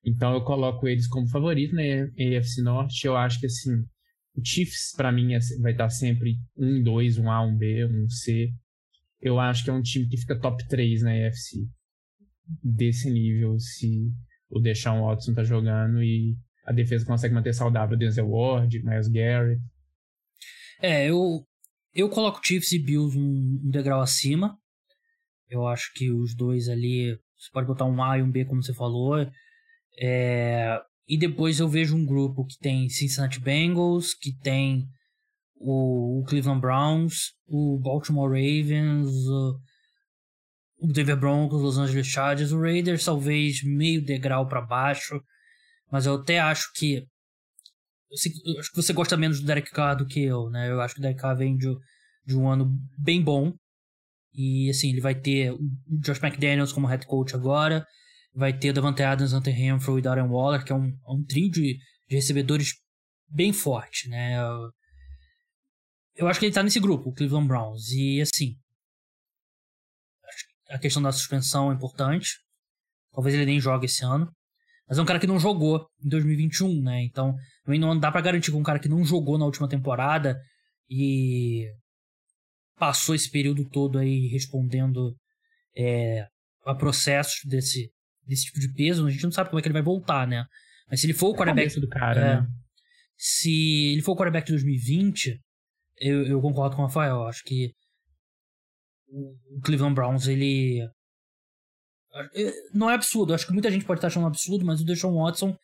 Então 0.04 0.32
eu 0.32 0.44
coloco 0.44 0.86
eles 0.86 1.08
como 1.08 1.28
favorito 1.28 1.74
na 1.74 1.82
AFC 1.82 2.62
Norte. 2.62 3.08
Eu 3.08 3.16
acho 3.16 3.40
que 3.40 3.46
assim 3.46 3.84
o 4.36 4.44
Chiefs, 4.44 4.94
para 4.96 5.10
mim, 5.10 5.34
é 5.34 5.40
vai 5.60 5.72
estar 5.72 5.88
sempre 5.88 6.36
um, 6.56 6.80
dois, 6.80 7.18
um 7.18 7.28
A, 7.28 7.42
um 7.42 7.56
B, 7.56 7.86
um 7.86 8.08
C. 8.08 8.52
Eu 9.20 9.40
acho 9.40 9.64
que 9.64 9.70
é 9.70 9.72
um 9.72 9.82
time 9.82 10.06
que 10.06 10.18
fica 10.18 10.38
top 10.38 10.64
3 10.68 11.02
na 11.02 11.10
AFC. 11.10 11.66
Desse 12.62 13.10
nível, 13.10 13.58
se 13.58 14.12
o 14.48 14.60
Deshaun 14.60 15.00
Watson 15.00 15.34
tá 15.34 15.42
jogando 15.42 16.04
e 16.04 16.36
a 16.66 16.72
defesa 16.72 17.06
consegue 17.06 17.32
manter 17.32 17.54
saudável 17.54 17.96
Denzel 17.96 18.28
Ward, 18.28 18.82
Miles 18.82 19.08
Garrett. 19.08 19.62
É, 20.82 21.08
eu, 21.08 21.46
eu 21.94 22.08
coloco 22.10 22.44
Chiefs 22.44 22.72
e 22.72 22.78
Bills 22.78 23.16
um, 23.16 23.60
um 23.64 23.70
degrau 23.70 24.00
acima. 24.00 24.58
Eu 25.48 25.66
acho 25.66 25.92
que 25.94 26.10
os 26.10 26.34
dois 26.34 26.68
ali, 26.68 27.16
você 27.38 27.50
pode 27.52 27.68
botar 27.68 27.84
um 27.84 28.02
A 28.02 28.18
e 28.18 28.22
um 28.22 28.30
B, 28.30 28.44
como 28.44 28.62
você 28.62 28.74
falou. 28.74 29.16
É, 29.98 30.80
e 31.08 31.16
depois 31.16 31.60
eu 31.60 31.68
vejo 31.68 31.96
um 31.96 32.04
grupo 32.04 32.44
que 32.44 32.58
tem 32.58 32.88
Cincinnati 32.88 33.40
Bengals, 33.40 34.12
que 34.12 34.36
tem 34.36 34.88
o, 35.54 36.20
o 36.20 36.24
Cleveland 36.24 36.60
Browns, 36.60 37.32
o 37.46 37.78
Baltimore 37.78 38.28
Ravens, 38.28 39.08
o, 39.28 39.60
o 40.80 40.86
Denver 40.88 41.16
Broncos, 41.16 41.62
Los 41.62 41.78
Angeles 41.78 42.08
Chargers, 42.08 42.50
o 42.50 42.60
Raiders 42.60 43.04
talvez 43.04 43.62
meio 43.62 44.04
degrau 44.04 44.48
para 44.48 44.60
baixo, 44.60 45.22
mas 45.90 46.06
eu 46.06 46.14
até 46.14 46.38
acho 46.38 46.70
que 46.74 47.06
eu, 48.10 48.54
eu 48.54 48.60
acho 48.60 48.70
que 48.70 48.76
você 48.76 48.92
gosta 48.92 49.16
menos 49.16 49.40
do 49.40 49.46
Derek 49.46 49.70
Carr 49.70 49.96
do 49.96 50.06
que 50.06 50.20
eu, 50.20 50.48
né? 50.50 50.70
Eu 50.70 50.80
acho 50.80 50.94
que 50.94 51.00
o 51.00 51.02
Derek 51.02 51.20
Carr 51.20 51.36
vem 51.36 51.56
de, 51.56 51.68
de 52.24 52.36
um 52.36 52.48
ano 52.48 52.70
bem 52.98 53.22
bom 53.22 53.52
e 54.32 54.70
assim 54.70 54.90
ele 54.90 55.00
vai 55.00 55.14
ter 55.14 55.52
o 55.52 55.58
Josh 56.00 56.22
McDaniels 56.22 56.72
como 56.72 56.86
head 56.86 57.06
coach 57.06 57.34
agora 57.34 57.86
vai 58.36 58.56
ter 58.56 58.72
Davante 58.72 59.02
Adams, 59.02 59.32
Hunter 59.32 59.54
Renfro 59.54 59.98
e 59.98 60.02
Darren 60.02 60.28
Waller, 60.28 60.62
que 60.62 60.70
é 60.70 60.74
um, 60.74 60.94
um 61.08 61.24
trio 61.24 61.50
de, 61.50 61.78
de 62.06 62.14
recebedores 62.14 62.74
bem 63.26 63.50
forte, 63.50 64.08
né? 64.10 64.38
Eu, 64.38 64.70
eu 66.16 66.28
acho 66.28 66.38
que 66.38 66.46
ele 66.46 66.54
tá 66.54 66.62
nesse 66.62 66.78
grupo, 66.78 67.08
o 67.08 67.14
Cleveland 67.14 67.48
Browns. 67.48 67.90
E 67.92 68.20
assim, 68.20 68.58
a 70.68 70.78
questão 70.78 71.02
da 71.02 71.12
suspensão 71.12 71.72
é 71.72 71.74
importante. 71.74 72.38
Talvez 73.10 73.34
ele 73.34 73.46
nem 73.46 73.58
jogue 73.58 73.86
esse 73.86 74.04
ano. 74.04 74.30
Mas 74.88 74.98
é 74.98 75.02
um 75.02 75.06
cara 75.06 75.18
que 75.18 75.26
não 75.26 75.38
jogou 75.38 75.86
em 76.04 76.08
2021, 76.08 76.82
né? 76.82 77.02
Então, 77.02 77.34
também 77.64 77.80
não 77.80 77.98
dá 77.98 78.10
para 78.12 78.20
garantir 78.20 78.50
que 78.50 78.56
um 78.56 78.62
cara 78.62 78.78
que 78.78 78.88
não 78.88 79.04
jogou 79.04 79.36
na 79.36 79.44
última 79.44 79.68
temporada 79.68 80.40
e 80.88 81.66
passou 82.78 83.14
esse 83.14 83.30
período 83.30 83.68
todo 83.68 83.98
aí 83.98 84.28
respondendo 84.28 85.16
é, 85.76 86.26
a 86.64 86.74
processos 86.74 87.40
desse, 87.44 87.90
desse 88.26 88.44
tipo 88.46 88.60
de 88.60 88.72
peso, 88.72 89.06
a 89.06 89.10
gente 89.10 89.24
não 89.24 89.32
sabe 89.32 89.50
como 89.50 89.58
é 89.58 89.62
que 89.62 89.68
ele 89.68 89.72
vai 89.72 89.82
voltar, 89.82 90.26
né? 90.26 90.44
Mas 90.88 91.00
se 91.00 91.06
ele 91.06 91.14
for 91.14 91.30
o 91.30 91.34
é 91.34 91.38
quarterback. 91.38 91.80
do 91.80 91.88
cara, 91.88 92.20
é, 92.20 92.40
né? 92.40 92.46
Se 93.16 93.92
ele 93.92 94.02
for 94.02 94.12
o 94.12 94.16
quarterback 94.16 94.46
de 94.46 94.52
2020, 94.52 95.40
eu, 95.98 96.26
eu 96.26 96.40
concordo 96.40 96.76
com 96.76 96.82
o 96.82 96.86
Rafael. 96.86 97.26
Acho 97.26 97.42
que 97.44 97.72
o 99.08 99.60
Cleveland 99.62 99.94
Browns, 99.94 100.26
ele. 100.26 100.86
É, 102.34 102.52
não 102.72 102.90
é 102.90 102.94
absurdo, 102.94 103.34
acho 103.34 103.46
que 103.46 103.52
muita 103.52 103.70
gente 103.70 103.84
pode 103.84 103.98
estar 103.98 104.08
achando 104.08 104.24
um 104.24 104.28
absurdo, 104.28 104.64
mas 104.64 104.80
o 104.80 104.84
Deshaun 104.84 105.22
Watson 105.22 105.56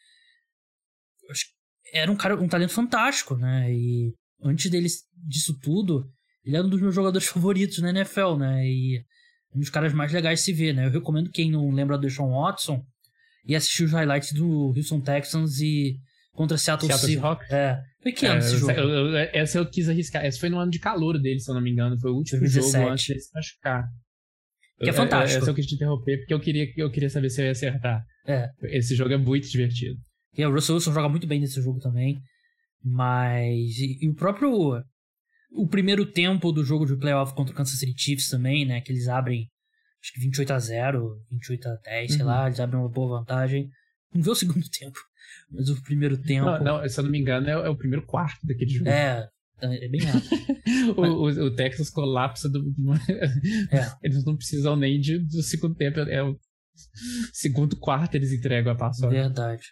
era 1.92 2.11
um 2.11 2.16
cara, 2.16 2.40
um 2.40 2.48
talento 2.48 2.72
fantástico, 2.72 3.36
né? 3.36 3.72
E 3.72 4.14
antes 4.42 4.70
dele, 4.70 4.88
disso 5.14 5.59
tudo, 5.61 6.11
ele 6.44 6.57
era 6.57 6.66
um 6.66 6.70
dos 6.70 6.80
meus 6.80 6.94
jogadores 6.94 7.28
favoritos 7.28 7.78
na 7.78 7.90
NFL, 7.90 8.36
né? 8.38 8.66
E 8.66 9.05
um 9.55 9.61
dos 9.61 9.70
caras 9.70 9.92
mais 9.92 10.12
legais 10.12 10.40
de 10.40 10.44
se 10.46 10.53
ver, 10.53 10.74
né? 10.74 10.86
Eu 10.86 10.90
recomendo 10.90 11.30
quem 11.30 11.50
não 11.50 11.70
lembra 11.70 11.98
do 11.98 12.11
Sean 12.11 12.30
Watson 12.30 12.82
e 13.44 13.55
assistir 13.55 13.84
os 13.84 13.92
highlights 13.92 14.32
do 14.32 14.72
Houston 14.74 15.00
Texans 15.00 15.61
e 15.61 15.98
contra 16.32 16.57
Seattle, 16.57 16.90
Seattle 16.90 17.12
Seahawks. 17.12 17.50
É. 17.50 17.82
Foi 18.03 18.12
que 18.12 18.26
ano 18.26 18.36
é, 18.36 18.38
esse 18.38 18.57
jogo? 18.57 18.72
Eu, 18.72 18.88
eu, 18.88 19.16
essa 19.32 19.59
eu 19.59 19.66
quis 19.66 19.88
arriscar. 19.88 20.24
Essa 20.24 20.40
foi 20.40 20.48
no 20.48 20.59
ano 20.59 20.70
de 20.70 20.78
calor 20.78 21.20
dele, 21.20 21.38
se 21.38 21.50
eu 21.50 21.55
não 21.55 21.61
me 21.61 21.70
engano. 21.70 21.98
Foi 22.00 22.11
o 22.11 22.14
último 22.14 22.40
2017. 22.40 22.78
jogo 22.78 22.92
antes 22.92 23.05
de 23.05 23.20
se 23.20 23.34
machucar. 23.34 23.84
Que 24.82 24.90
é 24.90 24.92
fantástico. 24.92 25.42
Essa 25.42 25.50
eu 25.50 25.54
quis 25.54 25.66
te 25.66 25.74
interromper 25.74 26.18
porque 26.18 26.34
eu 26.34 26.40
queria, 26.40 26.72
eu 26.76 26.90
queria 26.90 27.10
saber 27.10 27.30
se 27.30 27.40
eu 27.40 27.46
ia 27.46 27.52
acertar. 27.52 28.04
É. 28.26 28.48
Esse 28.64 28.94
jogo 28.94 29.12
é 29.12 29.16
muito 29.16 29.48
divertido. 29.48 29.98
E 30.36 30.44
o 30.44 30.52
Russell 30.52 30.76
Wilson 30.76 30.92
joga 30.92 31.08
muito 31.08 31.26
bem 31.26 31.40
nesse 31.40 31.60
jogo 31.60 31.78
também. 31.78 32.18
Mas. 32.82 33.78
E, 33.78 33.98
e 34.04 34.08
o 34.08 34.14
próprio 34.14 34.82
o 35.54 35.68
primeiro 35.68 36.06
tempo 36.06 36.50
do 36.50 36.64
jogo 36.64 36.86
de 36.86 36.96
playoff 36.96 37.34
contra 37.34 37.52
o 37.52 37.56
Kansas 37.56 37.78
City 37.78 37.94
Chiefs 37.96 38.28
também, 38.28 38.64
né? 38.64 38.80
Que 38.80 38.92
eles 38.92 39.08
abrem, 39.08 39.48
acho 40.02 40.12
que 40.12 40.20
28 40.20 40.52
a 40.52 40.58
0 40.58 41.20
28 41.30 41.68
a 41.68 41.74
10, 41.76 42.10
uhum. 42.10 42.16
sei 42.16 42.24
lá, 42.24 42.46
eles 42.46 42.60
abrem 42.60 42.80
uma 42.80 42.88
boa 42.88 43.18
vantagem. 43.18 43.68
Não 44.14 44.22
vê 44.22 44.30
o 44.30 44.34
segundo 44.34 44.64
tempo, 44.70 44.98
mas 45.50 45.68
o 45.68 45.82
primeiro 45.82 46.16
tempo. 46.20 46.46
Não, 46.46 46.80
não 46.80 46.88
se 46.88 46.98
eu 46.98 47.04
não 47.04 47.10
me 47.10 47.18
engano, 47.18 47.48
é, 47.48 47.52
é 47.52 47.68
o 47.68 47.76
primeiro 47.76 48.04
quarto 48.06 48.46
daquele 48.46 48.70
jogo. 48.70 48.88
É, 48.88 49.28
é 49.61 49.88
bem 49.88 50.00
rápido. 50.00 50.30
o, 50.96 51.03
o, 51.03 51.46
o, 51.46 51.55
Texas 51.55 51.90
colapsa 51.90 52.48
do. 52.48 52.72
é. 53.70 53.92
Eles 54.03 54.24
não 54.24 54.36
precisam 54.36 54.76
nem 54.76 55.00
de, 55.00 55.18
do 55.18 55.42
segundo 55.42 55.74
tempo, 55.74 56.00
é 56.00 56.22
o 56.22 56.38
segundo 57.32 57.76
quarto 57.76 58.14
eles 58.14 58.32
entregam 58.32 58.72
a 58.72 58.76
paçoca. 58.76 59.10
Verdade. 59.10 59.62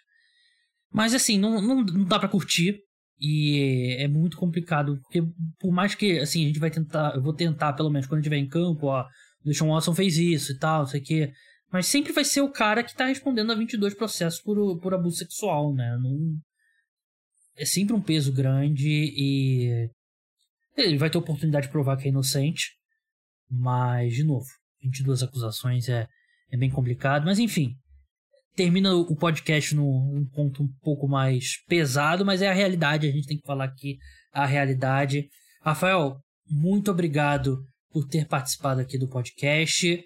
Mas 0.91 1.13
assim, 1.13 1.39
não, 1.39 1.61
não, 1.61 1.83
não 1.83 2.05
dá 2.05 2.19
para 2.19 2.29
curtir. 2.29 2.79
E 3.23 3.97
é 3.99 4.07
muito 4.07 4.35
complicado, 4.35 4.99
porque 5.03 5.21
por 5.59 5.71
mais 5.71 5.93
que, 5.93 6.17
assim, 6.17 6.43
a 6.43 6.47
gente 6.47 6.59
vai 6.59 6.71
tentar, 6.71 7.13
eu 7.15 7.21
vou 7.21 7.33
tentar, 7.33 7.73
pelo 7.73 7.91
menos, 7.91 8.07
quando 8.07 8.17
a 8.17 8.21
gente 8.23 8.33
estiver 8.33 8.43
em 8.43 8.49
campo, 8.49 8.87
ó, 8.87 9.03
o 9.03 9.47
Deshaun 9.47 9.69
Watson 9.69 9.93
fez 9.93 10.17
isso 10.17 10.53
e 10.53 10.57
tal, 10.57 10.79
não 10.79 10.87
sei 10.87 11.01
o 11.01 11.03
quê. 11.03 11.31
Mas 11.71 11.85
sempre 11.85 12.11
vai 12.11 12.25
ser 12.25 12.41
o 12.41 12.51
cara 12.51 12.83
que 12.83 12.95
tá 12.95 13.05
respondendo 13.05 13.51
a 13.51 13.55
22 13.55 13.93
processos 13.93 14.41
por, 14.41 14.79
por 14.79 14.95
abuso 14.95 15.17
sexual, 15.17 15.71
né? 15.71 15.95
Não... 16.01 16.35
É 17.57 17.65
sempre 17.65 17.93
um 17.93 18.01
peso 18.01 18.33
grande 18.33 18.87
e 18.89 19.89
ele 20.77 20.97
vai 20.97 21.09
ter 21.09 21.17
oportunidade 21.17 21.67
de 21.67 21.71
provar 21.71 21.97
que 21.97 22.05
é 22.05 22.09
inocente. 22.09 22.71
Mas, 23.49 24.13
de 24.13 24.23
novo, 24.23 24.45
22 24.81 25.23
acusações 25.23 25.89
é, 25.89 26.07
é 26.51 26.57
bem 26.57 26.69
complicado. 26.69 27.25
Mas, 27.25 27.39
enfim, 27.39 27.75
termina 28.55 28.95
o 28.95 29.15
podcast 29.15 29.75
num, 29.75 30.25
ponto 30.33 30.63
um 30.63 30.69
pouco 30.81 31.07
mais 31.07 31.61
pesado, 31.67 32.25
mas 32.25 32.41
é 32.41 32.49
a 32.49 32.53
realidade, 32.53 33.07
a 33.07 33.11
gente 33.11 33.27
tem 33.27 33.37
que 33.37 33.45
falar 33.45 33.65
aqui 33.65 33.97
a 34.31 34.45
realidade. 34.45 35.27
Rafael, 35.61 36.17
muito 36.49 36.91
obrigado 36.91 37.63
por 37.91 38.07
ter 38.07 38.27
participado 38.27 38.81
aqui 38.81 38.97
do 38.97 39.09
podcast. 39.09 40.03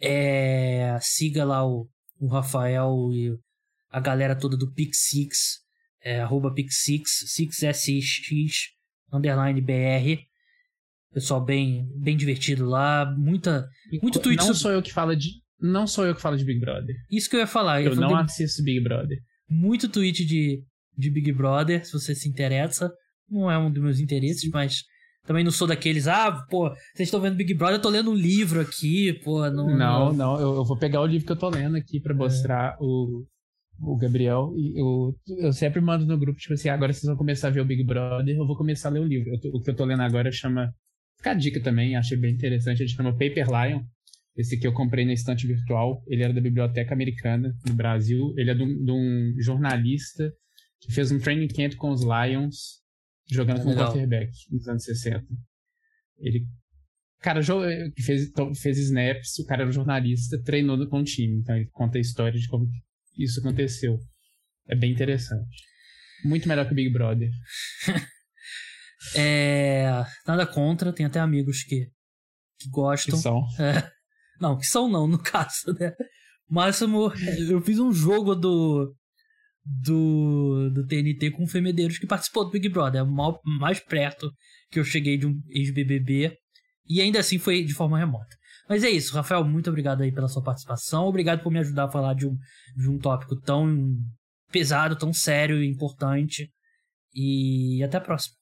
É, 0.00 0.96
siga 1.00 1.44
lá 1.44 1.66
o, 1.66 1.88
o 2.20 2.28
Rafael 2.28 2.92
e 3.12 3.36
a 3.90 4.00
galera 4.00 4.36
toda 4.36 4.56
do 4.56 4.72
Pix6, 4.72 5.28
é, 6.08 6.20
arroba 6.20 6.54
Pix6, 6.54 7.02
6SX, 7.26 8.52
underline 9.12 9.60
BR. 9.60 10.22
Pessoal 11.12 11.44
bem, 11.44 11.86
bem 11.96 12.16
divertido 12.16 12.64
lá, 12.64 13.04
muita, 13.16 13.66
muito 14.02 14.18
tweet. 14.20 14.38
Não 14.38 14.54
sou 14.54 14.70
eu 14.70 14.82
que 14.82 14.92
falo 14.92 15.14
de 15.14 15.28
não 15.60 15.86
sou 15.86 16.06
eu 16.06 16.14
que 16.14 16.20
falo 16.20 16.36
de 16.36 16.44
Big 16.44 16.60
Brother. 16.60 16.94
Isso 17.10 17.28
que 17.28 17.36
eu 17.36 17.40
ia 17.40 17.46
falar. 17.46 17.82
Eu, 17.82 17.92
eu 17.92 17.96
não 17.96 18.14
assisto 18.16 18.62
Big 18.62 18.80
Brother. 18.80 19.18
Muito 19.50 19.88
tweet 19.88 20.24
de, 20.24 20.62
de 20.96 21.10
Big 21.10 21.32
Brother, 21.32 21.84
se 21.84 21.92
você 21.92 22.14
se 22.14 22.28
interessa. 22.28 22.92
Não 23.28 23.50
é 23.50 23.58
um 23.58 23.70
dos 23.70 23.82
meus 23.82 23.98
interesses, 23.98 24.48
mas 24.50 24.84
também 25.26 25.42
não 25.42 25.50
sou 25.50 25.66
daqueles, 25.66 26.06
ah, 26.06 26.32
pô, 26.48 26.70
vocês 26.94 27.08
estão 27.08 27.20
vendo 27.20 27.36
Big 27.36 27.52
Brother, 27.52 27.76
eu 27.76 27.82
tô 27.82 27.90
lendo 27.90 28.10
um 28.10 28.14
livro 28.14 28.60
aqui, 28.60 29.12
pô. 29.24 29.50
Não, 29.50 29.68
não, 29.76 30.12
não 30.12 30.40
eu, 30.40 30.54
eu, 30.56 30.64
vou 30.64 30.78
pegar 30.78 31.00
o 31.00 31.06
livro 31.06 31.26
que 31.26 31.32
eu 31.32 31.38
tô 31.38 31.50
lendo 31.50 31.76
aqui 31.76 32.00
para 32.00 32.14
é. 32.14 32.16
mostrar 32.16 32.74
é. 32.74 32.76
o, 32.80 33.26
o 33.80 33.96
Gabriel, 33.96 34.52
e 34.56 34.78
eu, 34.78 35.16
eu 35.38 35.52
sempre 35.52 35.80
mando 35.80 36.04
no 36.04 36.18
grupo, 36.18 36.38
tipo 36.38 36.54
assim, 36.54 36.68
agora 36.68 36.92
vocês 36.92 37.04
vão 37.04 37.16
começar 37.16 37.48
a 37.48 37.50
ver 37.50 37.60
o 37.60 37.64
Big 37.64 37.84
Brother, 37.84 38.36
eu 38.36 38.46
vou 38.46 38.56
começar 38.56 38.88
a 38.88 38.92
ler 38.92 39.00
o 39.00 39.04
livro. 39.04 39.30
Eu, 39.30 39.52
o 39.54 39.60
que 39.60 39.70
eu 39.70 39.76
tô 39.76 39.84
lendo 39.84 40.02
agora 40.02 40.32
chama. 40.32 40.74
Fica 41.16 41.30
a 41.32 41.34
dica 41.34 41.60
também, 41.60 41.96
achei 41.96 42.16
bem 42.16 42.34
interessante. 42.34 42.80
Ele 42.80 42.88
chama 42.88 43.12
Paper 43.12 43.46
Lion. 43.46 43.82
Esse 44.36 44.54
aqui 44.54 44.66
eu 44.66 44.72
comprei 44.72 45.04
na 45.04 45.12
estante 45.12 45.46
virtual. 45.46 46.02
Ele 46.06 46.22
era 46.22 46.32
da 46.32 46.40
Biblioteca 46.40 46.94
Americana, 46.94 47.52
no 47.66 47.74
Brasil. 47.74 48.32
Ele 48.36 48.50
é 48.50 48.54
de 48.54 48.62
um, 48.62 48.84
de 48.84 48.92
um 48.92 49.34
jornalista 49.40 50.32
que 50.80 50.92
fez 50.92 51.10
um 51.10 51.18
training 51.18 51.48
camp 51.48 51.74
com 51.74 51.90
os 51.90 52.02
Lions, 52.02 52.82
jogando 53.28 53.62
com 53.62 53.70
o 53.70 53.74
quarterback 53.74 54.30
nos 54.50 54.68
anos 54.68 54.84
60. 54.84 55.24
Ele. 56.18 56.46
Cara, 57.20 57.40
fez, 57.42 58.30
fez 58.62 58.78
snaps, 58.78 59.40
o 59.40 59.44
cara 59.44 59.62
era 59.62 59.70
um 59.70 59.72
jornalista, 59.72 60.40
treinou 60.40 60.86
com 60.88 61.00
o 61.00 61.04
time. 61.04 61.38
Então 61.38 61.56
ele 61.56 61.68
conta 61.72 61.98
a 61.98 62.00
história 62.00 62.38
de 62.38 62.46
como 62.46 62.68
isso 63.18 63.40
aconteceu. 63.40 63.98
É 64.68 64.76
bem 64.76 64.92
interessante. 64.92 65.62
Muito 66.24 66.48
melhor 66.48 66.66
que 66.66 66.72
o 66.72 66.74
Big 66.74 66.90
Brother. 66.90 67.30
é, 69.16 70.04
nada 70.26 70.46
contra, 70.46 70.92
tem 70.92 71.06
até 71.06 71.20
amigos 71.20 71.62
que, 71.62 71.86
que 72.58 72.68
gostam. 72.70 73.16
Que 73.16 73.22
são. 73.22 73.46
É, 73.58 73.90
não, 74.40 74.56
que 74.56 74.66
são 74.66 74.88
não, 74.88 75.06
no 75.06 75.18
caso, 75.22 75.72
né? 75.78 75.92
Máximo, 76.48 77.12
eu 77.48 77.60
fiz 77.60 77.78
um 77.78 77.92
jogo 77.92 78.34
do 78.34 78.94
do, 79.68 80.70
do 80.70 80.86
TNT 80.86 81.30
com 81.32 81.44
o 81.44 81.48
Femedeiros 81.48 81.98
que 81.98 82.06
participou 82.06 82.44
do 82.44 82.50
Big 82.50 82.68
Brother. 82.68 83.00
É 83.00 83.04
o 83.04 83.40
mais 83.44 83.78
perto 83.80 84.32
que 84.70 84.78
eu 84.78 84.84
cheguei 84.84 85.18
de 85.18 85.26
um 85.26 85.40
ex-BBB. 85.48 86.36
E 86.88 87.02
ainda 87.02 87.20
assim 87.20 87.38
foi 87.38 87.62
de 87.62 87.74
forma 87.74 87.98
remota. 87.98 88.34
Mas 88.68 88.84
é 88.84 88.90
isso, 88.90 89.14
Rafael, 89.14 89.44
muito 89.44 89.70
obrigado 89.70 90.02
aí 90.02 90.12
pela 90.12 90.28
sua 90.28 90.42
participação. 90.42 91.06
Obrigado 91.06 91.42
por 91.42 91.50
me 91.50 91.58
ajudar 91.58 91.84
a 91.84 91.90
falar 91.90 92.14
de 92.14 92.26
um, 92.26 92.36
de 92.76 92.90
um 92.90 92.98
tópico 92.98 93.34
tão 93.40 93.96
pesado, 94.52 94.96
tão 94.96 95.12
sério 95.12 95.62
e 95.62 95.66
importante. 95.66 96.50
E 97.14 97.82
até 97.82 97.96
a 97.96 98.00
próxima. 98.00 98.36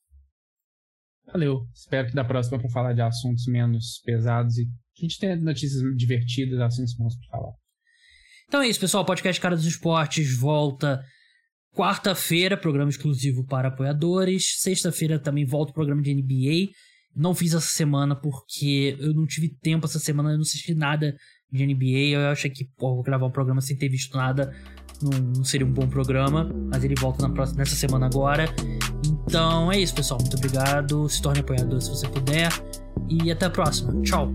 Valeu. 1.32 1.66
Espero 1.74 2.08
que 2.08 2.14
da 2.14 2.24
próxima 2.24 2.58
para 2.58 2.70
falar 2.70 2.92
de 2.92 3.02
assuntos 3.02 3.46
menos 3.46 4.00
pesados 4.04 4.58
e 4.58 4.64
que 4.94 5.04
a 5.04 5.08
gente 5.08 5.18
tenha 5.18 5.36
notícias 5.36 5.82
divertidas, 5.96 6.60
assuntos 6.60 6.94
bons 6.96 7.16
para 7.16 7.38
falar. 7.38 7.52
Então 8.48 8.62
é 8.62 8.68
isso, 8.68 8.80
pessoal. 8.80 9.02
O 9.02 9.06
podcast 9.06 9.40
Cara 9.40 9.56
dos 9.56 9.66
Esportes 9.66 10.36
volta 10.36 11.04
quarta-feira, 11.74 12.56
programa 12.56 12.90
exclusivo 12.90 13.44
para 13.44 13.68
apoiadores. 13.68 14.60
Sexta-feira 14.60 15.18
também 15.18 15.44
volta 15.44 15.72
o 15.72 15.74
programa 15.74 16.00
de 16.00 16.14
NBA. 16.14 16.72
Não 17.16 17.34
fiz 17.34 17.54
essa 17.54 17.68
semana 17.68 18.14
porque 18.14 18.96
eu 19.00 19.14
não 19.14 19.26
tive 19.26 19.48
tempo 19.48 19.86
essa 19.86 19.98
semana, 19.98 20.30
eu 20.30 20.34
não 20.34 20.42
assisti 20.42 20.74
nada 20.74 21.16
de 21.50 21.66
NBA. 21.66 22.14
Eu 22.14 22.28
achei 22.28 22.50
que, 22.50 22.64
pô, 22.76 22.94
vou 22.94 23.02
gravar 23.02 23.26
um 23.26 23.30
programa 23.30 23.60
sem 23.60 23.76
ter 23.76 23.88
visto 23.88 24.16
nada. 24.16 24.54
Não, 25.02 25.10
não, 25.36 25.44
seria 25.44 25.66
um 25.66 25.72
bom 25.72 25.88
programa, 25.88 26.50
mas 26.70 26.84
ele 26.84 26.94
volta 26.94 27.26
na 27.26 27.32
próxima, 27.32 27.58
nessa 27.58 27.76
semana 27.76 28.06
agora. 28.06 28.46
Então 29.04 29.70
é 29.72 29.78
isso, 29.78 29.94
pessoal. 29.94 30.20
Muito 30.20 30.36
obrigado. 30.36 31.08
Se 31.08 31.22
torne 31.22 31.40
apoiador 31.40 31.80
se 31.80 31.90
você 31.90 32.08
puder. 32.08 32.50
E 33.08 33.30
até 33.30 33.46
a 33.46 33.50
próxima. 33.50 34.00
Tchau. 34.02 34.30